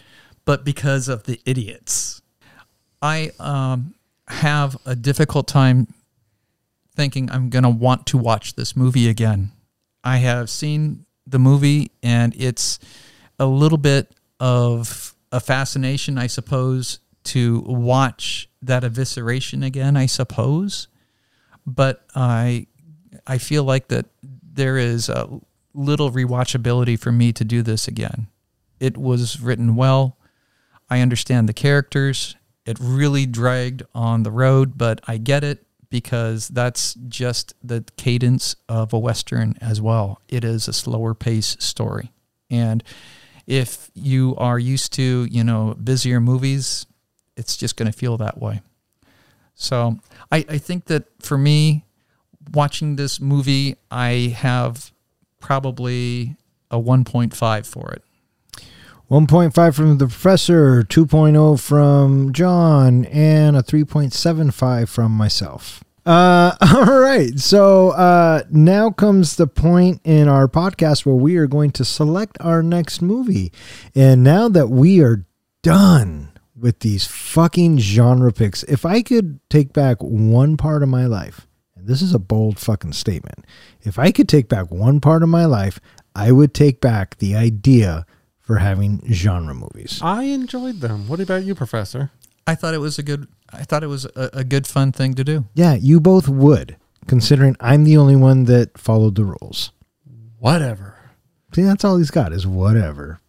but 0.45 0.65
because 0.65 1.07
of 1.07 1.23
the 1.23 1.39
idiots. 1.45 2.22
I 3.01 3.31
um, 3.39 3.95
have 4.27 4.76
a 4.85 4.95
difficult 4.95 5.47
time 5.47 5.88
thinking 6.95 7.30
I'm 7.31 7.49
going 7.49 7.64
to 7.64 7.69
want 7.69 8.07
to 8.07 8.18
watch 8.18 8.56
this 8.56 8.76
movie 8.76 9.07
again. 9.07 9.51
I 10.03 10.18
have 10.18 10.49
seen 10.49 11.06
the 11.26 11.39
movie 11.39 11.91
and 12.01 12.34
it's 12.35 12.80
a 13.38 13.45
little 13.45 13.77
bit 13.77 14.11
of 14.39 15.15
a 15.31 15.39
fascination, 15.39 16.18
I 16.18 16.27
suppose, 16.27 16.99
to 17.30 17.61
watch 17.61 18.49
that 18.61 18.84
evisceration 18.84 19.65
again, 19.65 19.95
I 19.97 20.06
suppose. 20.06 20.88
But 21.65 22.06
I 22.15 22.68
I 23.27 23.38
feel 23.38 23.64
like 23.64 23.88
that 23.89 24.07
there 24.22 24.77
is 24.77 25.10
little 25.73 26.11
rewatchability 26.11 26.99
for 26.99 27.11
me 27.11 27.31
to 27.34 27.43
do 27.43 27.61
this 27.61 27.88
again. 27.88 28.27
It 28.80 28.97
was 28.97 29.39
written 29.39 29.76
well. 29.76 30.18
I 30.89 31.01
understand 31.01 31.47
the 31.47 31.53
characters. 31.53 32.35
It 32.65 32.77
really 32.80 33.26
dragged 33.26 33.84
on 33.93 34.23
the 34.23 34.31
road, 34.31 34.77
but 34.77 35.01
I 35.07 35.18
get 35.18 35.43
it 35.43 35.65
because 35.89 36.47
that's 36.49 36.93
just 37.07 37.53
the 37.64 37.84
cadence 37.97 38.56
of 38.68 38.93
a 38.93 38.99
Western 38.99 39.56
as 39.61 39.81
well. 39.81 40.22
It 40.27 40.43
is 40.43 40.68
a 40.68 40.73
slower 40.73 41.14
pace 41.14 41.57
story. 41.60 42.11
And 42.49 42.84
if 43.47 43.89
you 43.95 44.35
are 44.38 44.60
used 44.60 44.93
to, 44.93 45.27
you 45.30 45.43
know, 45.43 45.76
busier 45.84 46.19
movies, 46.19 46.85
it's 47.40 47.57
just 47.57 47.78
going 47.78 47.91
to 47.91 47.98
feel 47.98 48.18
that 48.18 48.40
way. 48.40 48.61
So 49.56 49.98
I, 50.32 50.45
I 50.49 50.57
think 50.57 50.86
that 50.86 51.06
for 51.22 51.38
me, 51.38 51.86
watching 52.53 52.95
this 52.95 53.20
movie, 53.20 53.76
I 53.90 54.36
have 54.38 54.91
probably 55.40 56.36
a 56.70 56.78
1.5 56.78 57.66
for 57.66 57.91
it. 57.91 58.03
1.5 59.10 59.74
from 59.74 59.98
the 59.98 60.06
professor, 60.06 60.84
2.0 60.84 61.60
from 61.60 62.32
John, 62.32 63.06
and 63.06 63.57
a 63.57 63.64
3.75 63.64 64.88
from 64.88 65.11
myself. 65.11 65.84
Uh, 66.06 66.56
all 66.74 66.99
right. 66.99 67.40
So 67.40 67.90
uh, 67.90 68.44
now 68.52 68.91
comes 68.91 69.36
the 69.36 69.48
point 69.48 70.02
in 70.03 70.28
our 70.28 70.48
podcast 70.48 71.06
where 71.06 71.16
we 71.16 71.38
are 71.38 71.48
going 71.48 71.72
to 71.72 71.86
select 71.86 72.38
our 72.40 72.61
next 72.61 73.02
movie. 73.02 73.52
And 73.95 74.24
now 74.24 74.48
that 74.49 74.68
we 74.68 75.02
are 75.02 75.26
done 75.64 76.32
with 76.60 76.80
these 76.80 77.06
fucking 77.06 77.80
genre 77.80 78.31
picks, 78.31 78.64
if 78.64 78.86
I 78.86 79.02
could 79.02 79.40
take 79.49 79.73
back 79.73 80.02
one 80.02 80.57
part 80.57 80.84
of 80.84 80.90
my 80.90 81.06
life, 81.06 81.48
and 81.76 81.88
this 81.88 82.02
is 82.02 82.14
a 82.14 82.19
bold 82.19 82.60
fucking 82.60 82.94
statement, 82.94 83.45
if 83.81 83.98
I 83.98 84.11
could 84.11 84.27
take 84.30 84.49
back 84.49 84.72
one 84.72 84.99
part 84.99 85.23
of 85.23 85.30
my 85.30 85.45
life, 85.45 85.80
I 86.15 86.31
would 86.31 86.53
take 86.53 86.81
back 86.81 87.18
the 87.18 87.36
idea 87.36 88.06
for 88.40 88.57
having 88.57 89.02
genre 89.11 89.53
movies. 89.53 89.99
I 90.02 90.23
enjoyed 90.23 90.81
them. 90.81 91.07
What 91.07 91.19
about 91.19 91.44
you, 91.44 91.56
Professor? 91.56 92.11
I 92.48 92.56
thought 92.56 92.73
it 92.73 92.80
was 92.80 92.98
a 92.98 93.03
good. 93.03 93.27
I 93.53 93.64
thought 93.64 93.84
it 93.84 93.88
was 93.88 94.06
a, 94.15 94.30
a 94.34 94.44
good, 94.44 94.65
fun 94.65 94.91
thing 94.91 95.14
to 95.15 95.23
do. 95.23 95.45
Yeah, 95.53 95.76
you 95.76 95.99
both 95.99 96.27
would, 96.27 96.77
considering 97.07 97.56
I'm 97.60 97.84
the 97.84 97.98
only 97.98 98.15
one 98.15 98.45
that 98.45 98.77
followed 98.77 99.15
the 99.15 99.26
rules. 99.26 99.72
Whatever. 100.40 100.95
See, 101.53 101.61
that's 101.61 101.84
all 101.84 101.98
he's 101.98 102.11
got 102.11 102.34
is 102.34 102.48
whatever. 102.48 103.19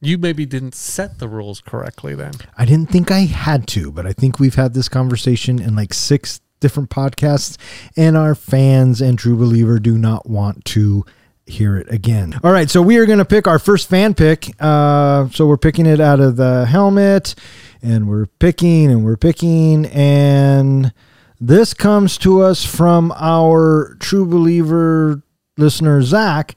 You 0.00 0.16
maybe 0.16 0.46
didn't 0.46 0.76
set 0.76 1.18
the 1.18 1.28
rules 1.28 1.60
correctly 1.60 2.14
then. 2.14 2.32
I 2.56 2.64
didn't 2.64 2.90
think 2.90 3.10
I 3.10 3.20
had 3.20 3.66
to, 3.68 3.90
but 3.90 4.06
I 4.06 4.12
think 4.12 4.38
we've 4.38 4.54
had 4.54 4.72
this 4.72 4.88
conversation 4.88 5.60
in 5.60 5.74
like 5.74 5.92
six 5.92 6.40
different 6.60 6.90
podcasts, 6.90 7.56
and 7.96 8.16
our 8.16 8.34
fans 8.34 9.00
and 9.00 9.18
True 9.18 9.36
Believer 9.36 9.78
do 9.80 9.98
not 9.98 10.28
want 10.28 10.64
to 10.66 11.04
hear 11.46 11.76
it 11.76 11.92
again. 11.92 12.38
All 12.44 12.52
right, 12.52 12.70
so 12.70 12.80
we 12.80 12.98
are 12.98 13.06
going 13.06 13.18
to 13.18 13.24
pick 13.24 13.48
our 13.48 13.58
first 13.58 13.88
fan 13.88 14.14
pick. 14.14 14.50
Uh, 14.60 15.28
so 15.30 15.46
we're 15.46 15.56
picking 15.56 15.86
it 15.86 16.00
out 16.00 16.20
of 16.20 16.36
the 16.36 16.66
helmet, 16.66 17.34
and 17.82 18.08
we're 18.08 18.26
picking 18.26 18.90
and 18.90 19.04
we're 19.04 19.16
picking, 19.16 19.86
and 19.86 20.92
this 21.40 21.74
comes 21.74 22.18
to 22.18 22.40
us 22.40 22.64
from 22.64 23.12
our 23.16 23.96
True 23.98 24.26
Believer 24.26 25.22
listener 25.56 26.02
Zach. 26.02 26.56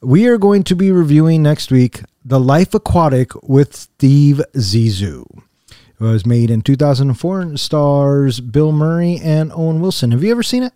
We 0.00 0.26
are 0.26 0.38
going 0.38 0.62
to 0.64 0.76
be 0.76 0.90
reviewing 0.90 1.42
next 1.42 1.70
week 1.70 2.02
The 2.28 2.38
Life 2.38 2.74
Aquatic 2.74 3.32
with 3.42 3.74
Steve 3.74 4.42
Zissou. 4.54 5.24
It 5.70 6.04
was 6.04 6.26
made 6.26 6.50
in 6.50 6.60
2004 6.60 7.40
and 7.40 7.58
stars 7.58 8.40
Bill 8.40 8.70
Murray 8.70 9.18
and 9.22 9.50
Owen 9.54 9.80
Wilson. 9.80 10.10
Have 10.10 10.22
you 10.22 10.30
ever 10.30 10.42
seen 10.42 10.62
it? 10.62 10.74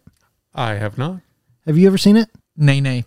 I 0.54 0.74
have 0.76 0.96
not. 0.96 1.20
Have 1.66 1.76
you 1.76 1.86
ever 1.88 1.98
seen 1.98 2.16
it? 2.16 2.30
Nay, 2.56 2.80
nay. 2.80 3.04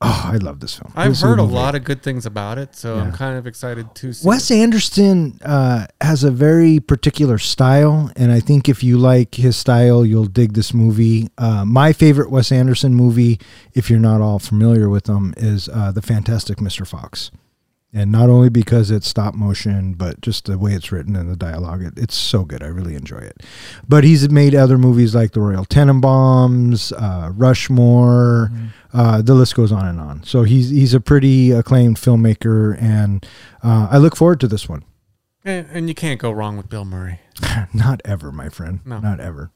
Oh, 0.00 0.30
I 0.32 0.36
love 0.36 0.60
this 0.60 0.76
film. 0.76 0.92
I've 0.94 1.10
This 1.10 1.20
heard 1.22 1.40
a 1.40 1.42
movie. 1.42 1.54
lot 1.54 1.74
of 1.74 1.82
good 1.82 2.00
things 2.02 2.26
about 2.26 2.58
it, 2.58 2.76
so 2.76 2.96
I'm 2.96 3.10
kind 3.12 3.36
of 3.36 3.48
excited 3.48 3.92
to 3.96 4.12
see. 4.12 4.24
It. 4.24 4.28
Wes 4.28 4.50
it. 4.52 4.58
Anderson 4.58 5.40
uh, 5.44 5.88
has 6.00 6.22
a 6.22 6.30
very 6.30 6.78
particular 6.78 7.38
style, 7.38 8.10
and 8.14 8.30
I 8.30 8.38
think 8.38 8.68
if 8.68 8.84
you 8.84 8.98
like 8.98 9.34
his 9.34 9.56
style, 9.56 10.06
you'll 10.06 10.26
dig 10.26 10.52
this 10.54 10.72
movie. 10.72 11.28
Uh, 11.36 11.64
my 11.64 11.92
favorite 11.92 12.30
Wes 12.30 12.52
Anderson 12.52 12.94
movie, 12.94 13.40
if 13.74 13.90
you're 13.90 13.98
not 13.98 14.20
all 14.20 14.38
familiar 14.38 14.88
with 14.88 15.04
them, 15.04 15.34
is 15.36 15.68
uh, 15.68 15.90
The 15.90 16.02
Fantastic 16.02 16.58
Mr. 16.58 16.86
Fox. 16.86 17.32
And 17.92 18.12
not 18.12 18.28
only 18.28 18.50
because 18.50 18.92
it's 18.92 19.08
stop 19.08 19.34
motion, 19.34 19.94
but 19.94 20.20
just 20.20 20.44
the 20.44 20.56
way 20.56 20.74
it's 20.74 20.92
written 20.92 21.16
and 21.16 21.28
the 21.28 21.34
dialogue, 21.34 21.82
it, 21.82 21.94
it's 21.96 22.14
so 22.14 22.44
good. 22.44 22.62
I 22.62 22.66
really 22.66 22.94
enjoy 22.94 23.18
it. 23.18 23.42
But 23.88 24.04
he's 24.04 24.30
made 24.30 24.54
other 24.54 24.78
movies 24.78 25.12
like 25.12 25.32
The 25.32 25.40
Royal 25.40 25.64
Tenenbaums, 25.64 26.92
uh, 26.92 27.30
Rushmore. 27.32 28.52
Uh, 28.92 29.22
the 29.22 29.34
list 29.34 29.56
goes 29.56 29.72
on 29.72 29.86
and 29.86 30.00
on. 30.00 30.22
So 30.22 30.44
he's 30.44 30.70
he's 30.70 30.94
a 30.94 31.00
pretty 31.00 31.50
acclaimed 31.50 31.96
filmmaker, 31.96 32.80
and 32.80 33.26
uh, 33.62 33.88
I 33.90 33.98
look 33.98 34.14
forward 34.16 34.38
to 34.40 34.48
this 34.48 34.68
one. 34.68 34.84
And, 35.44 35.66
and 35.72 35.88
you 35.88 35.94
can't 35.94 36.20
go 36.20 36.30
wrong 36.30 36.56
with 36.56 36.68
Bill 36.68 36.84
Murray. 36.84 37.20
Not 37.74 38.02
ever, 38.04 38.30
my 38.30 38.48
friend. 38.50 38.80
No. 38.84 39.00
Not 39.00 39.20
ever. 39.20 39.50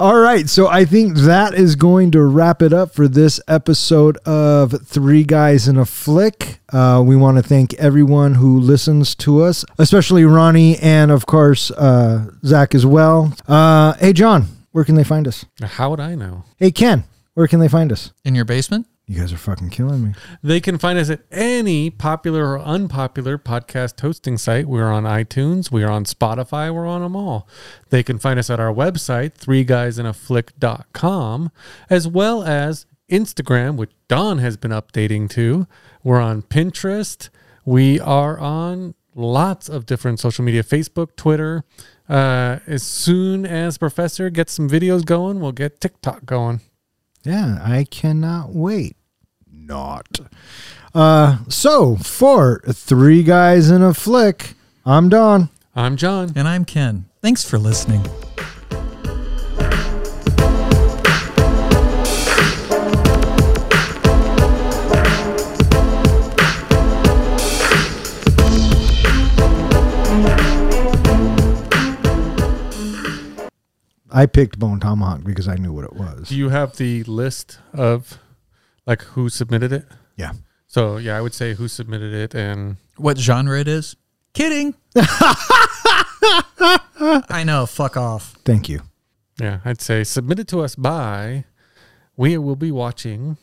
All 0.00 0.18
right, 0.18 0.48
so 0.48 0.66
I 0.66 0.84
think 0.84 1.16
that 1.18 1.54
is 1.54 1.76
going 1.76 2.10
to 2.12 2.22
wrap 2.22 2.62
it 2.62 2.72
up 2.72 2.94
for 2.94 3.06
this 3.06 3.40
episode 3.46 4.16
of 4.26 4.74
Three 4.86 5.22
Guys 5.24 5.68
in 5.68 5.76
a 5.76 5.84
Flick. 5.84 6.58
Uh, 6.72 7.02
we 7.06 7.14
want 7.16 7.36
to 7.36 7.42
thank 7.42 7.74
everyone 7.74 8.34
who 8.34 8.58
listens 8.58 9.14
to 9.16 9.42
us, 9.42 9.64
especially 9.78 10.24
Ronnie 10.24 10.76
and, 10.78 11.10
of 11.10 11.26
course, 11.26 11.70
uh, 11.70 12.26
Zach 12.44 12.74
as 12.74 12.84
well. 12.84 13.34
Uh, 13.46 13.92
hey, 13.94 14.12
John, 14.12 14.46
where 14.72 14.84
can 14.84 14.96
they 14.96 15.04
find 15.04 15.28
us? 15.28 15.44
How 15.62 15.90
would 15.90 16.00
I 16.00 16.14
know? 16.16 16.44
Hey, 16.56 16.72
Ken, 16.72 17.04
where 17.34 17.46
can 17.46 17.60
they 17.60 17.68
find 17.68 17.92
us? 17.92 18.12
In 18.24 18.34
your 18.34 18.44
basement? 18.44 18.86
You 19.06 19.20
guys 19.20 19.34
are 19.34 19.38
fucking 19.38 19.68
killing 19.68 20.02
me. 20.02 20.14
They 20.42 20.60
can 20.60 20.78
find 20.78 20.98
us 20.98 21.10
at 21.10 21.20
any 21.30 21.90
popular 21.90 22.52
or 22.52 22.60
unpopular 22.60 23.36
podcast 23.36 24.00
hosting 24.00 24.38
site. 24.38 24.66
We're 24.66 24.90
on 24.90 25.04
iTunes, 25.04 25.70
we're 25.70 25.90
on 25.90 26.04
Spotify, 26.04 26.72
we're 26.72 26.86
on 26.86 27.02
them 27.02 27.14
all. 27.14 27.46
They 27.90 28.02
can 28.02 28.18
find 28.18 28.38
us 28.38 28.48
at 28.48 28.60
our 28.60 28.72
website, 28.72 29.34
three 29.34 29.62
guys 29.62 29.98
in 29.98 30.06
a 30.06 30.14
threeguysinaFlick.com, 30.14 31.50
as 31.90 32.08
well 32.08 32.44
as 32.44 32.86
Instagram, 33.10 33.76
which 33.76 33.90
Don 34.08 34.38
has 34.38 34.56
been 34.56 34.70
updating 34.70 35.28
to. 35.30 35.66
We're 36.02 36.20
on 36.20 36.40
Pinterest. 36.40 37.28
We 37.66 38.00
are 38.00 38.38
on 38.38 38.94
lots 39.14 39.68
of 39.68 39.84
different 39.84 40.18
social 40.18 40.44
media 40.44 40.62
Facebook, 40.62 41.16
Twitter. 41.16 41.64
Uh, 42.08 42.58
as 42.66 42.82
soon 42.82 43.44
as 43.44 43.76
Professor 43.76 44.30
gets 44.30 44.54
some 44.54 44.68
videos 44.68 45.04
going, 45.04 45.40
we'll 45.40 45.52
get 45.52 45.80
TikTok 45.80 46.24
going. 46.24 46.60
Yeah, 47.24 47.58
I 47.62 47.84
cannot 47.84 48.50
wait. 48.50 48.96
Not. 49.50 50.20
Uh, 50.94 51.38
so 51.48 51.96
for 51.96 52.60
Three 52.70 53.22
Guys 53.22 53.70
in 53.70 53.82
a 53.82 53.94
Flick, 53.94 54.54
I'm 54.84 55.08
Don. 55.08 55.48
I'm 55.74 55.96
John. 55.96 56.32
And 56.36 56.46
I'm 56.46 56.64
Ken. 56.66 57.06
Thanks 57.22 57.42
for 57.42 57.58
listening. 57.58 58.04
I 74.14 74.26
picked 74.26 74.58
Bone 74.60 74.78
Tomahawk 74.78 75.24
because 75.24 75.48
I 75.48 75.56
knew 75.56 75.72
what 75.72 75.84
it 75.84 75.92
was. 75.94 76.28
Do 76.28 76.36
you 76.36 76.48
have 76.50 76.76
the 76.76 77.02
list 77.04 77.58
of 77.72 78.18
like 78.86 79.02
who 79.02 79.28
submitted 79.28 79.72
it? 79.72 79.84
Yeah. 80.16 80.32
So 80.68 80.96
yeah, 80.98 81.16
I 81.18 81.20
would 81.20 81.34
say 81.34 81.54
who 81.54 81.66
submitted 81.68 82.12
it 82.14 82.34
and 82.34 82.76
What 82.96 83.18
genre 83.18 83.58
it 83.58 83.66
is? 83.68 83.96
Kidding. 84.32 84.74
I 87.28 87.42
know. 87.44 87.66
Fuck 87.66 87.96
off. 87.96 88.34
Thank 88.44 88.68
you. 88.68 88.80
yeah, 89.40 89.58
I'd 89.64 89.80
say 89.80 90.04
submitted 90.04 90.46
to 90.48 90.60
us 90.60 90.74
by 90.76 91.44
we 92.16 92.38
will 92.38 92.56
be 92.56 92.70
watching. 92.70 93.36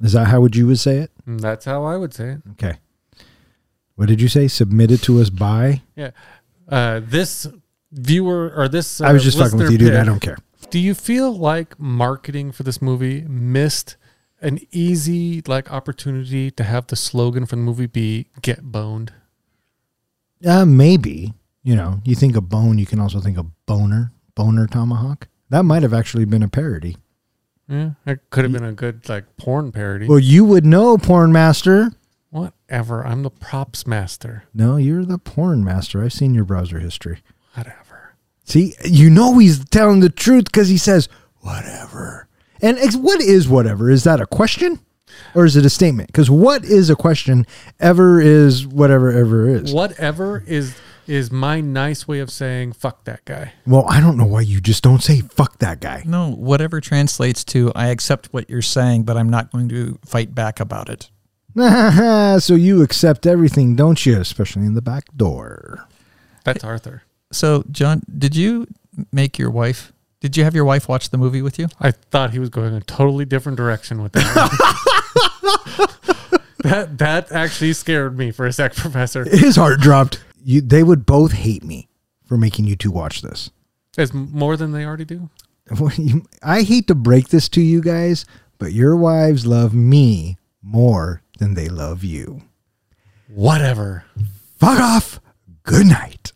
Is 0.00 0.12
that 0.12 0.26
how 0.28 0.40
would 0.40 0.56
you 0.56 0.66
would 0.66 0.78
say 0.80 0.98
it? 0.98 1.10
That's 1.26 1.64
how 1.66 1.84
I 1.84 1.96
would 1.96 2.12
say 2.14 2.30
it. 2.30 2.38
Okay. 2.52 2.78
What 3.96 4.08
did 4.08 4.20
you 4.20 4.28
say? 4.28 4.48
Submitted 4.48 5.02
to 5.02 5.20
us 5.20 5.30
by? 5.30 5.82
Yeah. 5.94 6.10
Uh, 6.68 7.00
this 7.04 7.46
viewer 7.92 8.52
or 8.54 8.68
this 8.68 9.00
uh, 9.00 9.06
I 9.06 9.12
was 9.12 9.24
just 9.24 9.38
fucking 9.38 9.58
with 9.58 9.70
you, 9.70 9.78
dude. 9.78 9.94
I 9.94 10.04
don't 10.04 10.20
care. 10.20 10.38
Do 10.70 10.78
you 10.78 10.94
feel 10.94 11.36
like 11.36 11.78
marketing 11.80 12.52
for 12.52 12.62
this 12.62 12.80
movie 12.80 13.22
missed 13.22 13.96
an 14.40 14.60
easy 14.70 15.42
like 15.46 15.72
opportunity 15.72 16.50
to 16.52 16.64
have 16.64 16.86
the 16.86 16.96
slogan 16.96 17.46
for 17.46 17.56
the 17.56 17.62
movie 17.62 17.86
be 17.86 18.28
"Get 18.42 18.62
boned"? 18.62 19.12
Uh, 20.46 20.64
maybe. 20.64 21.34
You 21.62 21.76
know, 21.76 22.00
you 22.04 22.14
think 22.14 22.36
of 22.36 22.48
bone, 22.48 22.78
you 22.78 22.86
can 22.86 22.98
also 22.98 23.20
think 23.20 23.36
of 23.36 23.46
boner, 23.66 24.12
boner 24.34 24.66
tomahawk. 24.66 25.28
That 25.50 25.64
might 25.64 25.82
have 25.82 25.92
actually 25.92 26.24
been 26.24 26.42
a 26.42 26.48
parody. 26.48 26.96
Yeah, 27.68 27.90
it 28.06 28.30
could 28.30 28.44
have 28.44 28.52
been 28.52 28.64
a 28.64 28.72
good 28.72 29.08
like 29.08 29.36
porn 29.36 29.70
parody. 29.70 30.08
Well, 30.08 30.18
you 30.18 30.44
would 30.44 30.64
know, 30.64 30.96
porn 30.96 31.32
master. 31.32 31.92
Whatever. 32.30 33.04
I'm 33.04 33.22
the 33.22 33.30
props 33.30 33.86
master. 33.86 34.44
No, 34.54 34.76
you're 34.76 35.04
the 35.04 35.18
porn 35.18 35.64
master. 35.64 36.02
I've 36.02 36.12
seen 36.12 36.32
your 36.34 36.44
browser 36.44 36.78
history. 36.78 37.22
Whatever. 38.46 38.74
See, 38.74 38.74
you 38.84 39.10
know 39.10 39.38
he's 39.38 39.64
telling 39.66 40.00
the 40.00 40.10
truth 40.10 40.44
because 40.44 40.68
he 40.68 40.78
says 40.78 41.08
whatever. 41.40 42.28
And 42.62 42.78
ex- 42.78 42.96
what 42.96 43.20
is 43.20 43.48
whatever? 43.48 43.90
Is 43.90 44.04
that 44.04 44.20
a 44.20 44.26
question 44.26 44.80
or 45.34 45.44
is 45.44 45.56
it 45.56 45.64
a 45.64 45.70
statement? 45.70 46.08
Because 46.08 46.30
what 46.30 46.64
is 46.64 46.90
a 46.90 46.96
question 46.96 47.46
ever 47.78 48.20
is 48.20 48.66
whatever 48.66 49.10
ever 49.10 49.48
is. 49.48 49.72
Whatever 49.72 50.42
is 50.46 50.74
is 51.06 51.32
my 51.32 51.60
nice 51.60 52.06
way 52.06 52.20
of 52.20 52.30
saying 52.30 52.72
fuck 52.72 53.04
that 53.04 53.24
guy. 53.24 53.52
Well, 53.66 53.84
I 53.88 54.00
don't 54.00 54.16
know 54.16 54.26
why 54.26 54.42
you 54.42 54.60
just 54.60 54.82
don't 54.82 55.02
say 55.02 55.20
fuck 55.20 55.58
that 55.58 55.80
guy. 55.80 56.02
No, 56.06 56.30
whatever 56.30 56.80
translates 56.80 57.44
to 57.46 57.72
I 57.74 57.88
accept 57.88 58.32
what 58.32 58.48
you're 58.48 58.62
saying, 58.62 59.04
but 59.04 59.16
I'm 59.16 59.30
not 59.30 59.50
going 59.50 59.68
to 59.70 59.98
fight 60.04 60.34
back 60.34 60.60
about 60.60 60.88
it. 60.88 61.10
so 62.42 62.54
you 62.54 62.82
accept 62.82 63.26
everything, 63.26 63.74
don't 63.74 64.04
you? 64.06 64.20
Especially 64.20 64.62
in 64.62 64.74
the 64.74 64.82
back 64.82 65.04
door. 65.16 65.88
That's 66.44 66.62
Arthur. 66.62 67.02
So, 67.32 67.64
John, 67.70 68.02
did 68.18 68.34
you 68.34 68.66
make 69.12 69.38
your 69.38 69.50
wife? 69.50 69.92
Did 70.20 70.36
you 70.36 70.44
have 70.44 70.54
your 70.54 70.64
wife 70.64 70.88
watch 70.88 71.10
the 71.10 71.18
movie 71.18 71.42
with 71.42 71.58
you? 71.58 71.68
I 71.80 71.92
thought 71.92 72.32
he 72.32 72.38
was 72.38 72.50
going 72.50 72.74
a 72.74 72.80
totally 72.80 73.24
different 73.24 73.56
direction 73.56 74.02
with 74.02 74.12
that. 74.12 74.26
that 76.58 76.98
that 76.98 77.32
actually 77.32 77.72
scared 77.72 78.18
me 78.18 78.30
for 78.30 78.46
a 78.46 78.52
sec, 78.52 78.74
Professor. 78.76 79.24
His 79.24 79.56
heart 79.56 79.80
dropped. 79.80 80.22
You, 80.44 80.60
they 80.60 80.82
would 80.82 81.06
both 81.06 81.32
hate 81.32 81.64
me 81.64 81.88
for 82.26 82.36
making 82.36 82.66
you 82.66 82.76
two 82.76 82.90
watch 82.90 83.22
this. 83.22 83.50
Is 83.96 84.12
more 84.14 84.56
than 84.56 84.72
they 84.72 84.84
already 84.84 85.04
do. 85.04 85.30
I 86.42 86.62
hate 86.62 86.86
to 86.88 86.94
break 86.94 87.28
this 87.28 87.48
to 87.50 87.60
you 87.60 87.80
guys, 87.80 88.24
but 88.58 88.72
your 88.72 88.96
wives 88.96 89.46
love 89.46 89.74
me 89.74 90.38
more 90.62 91.22
than 91.38 91.54
they 91.54 91.68
love 91.68 92.04
you. 92.04 92.42
Whatever. 93.28 94.04
Fuck 94.58 94.80
off. 94.80 95.20
Good 95.62 95.86
night. 95.86 96.32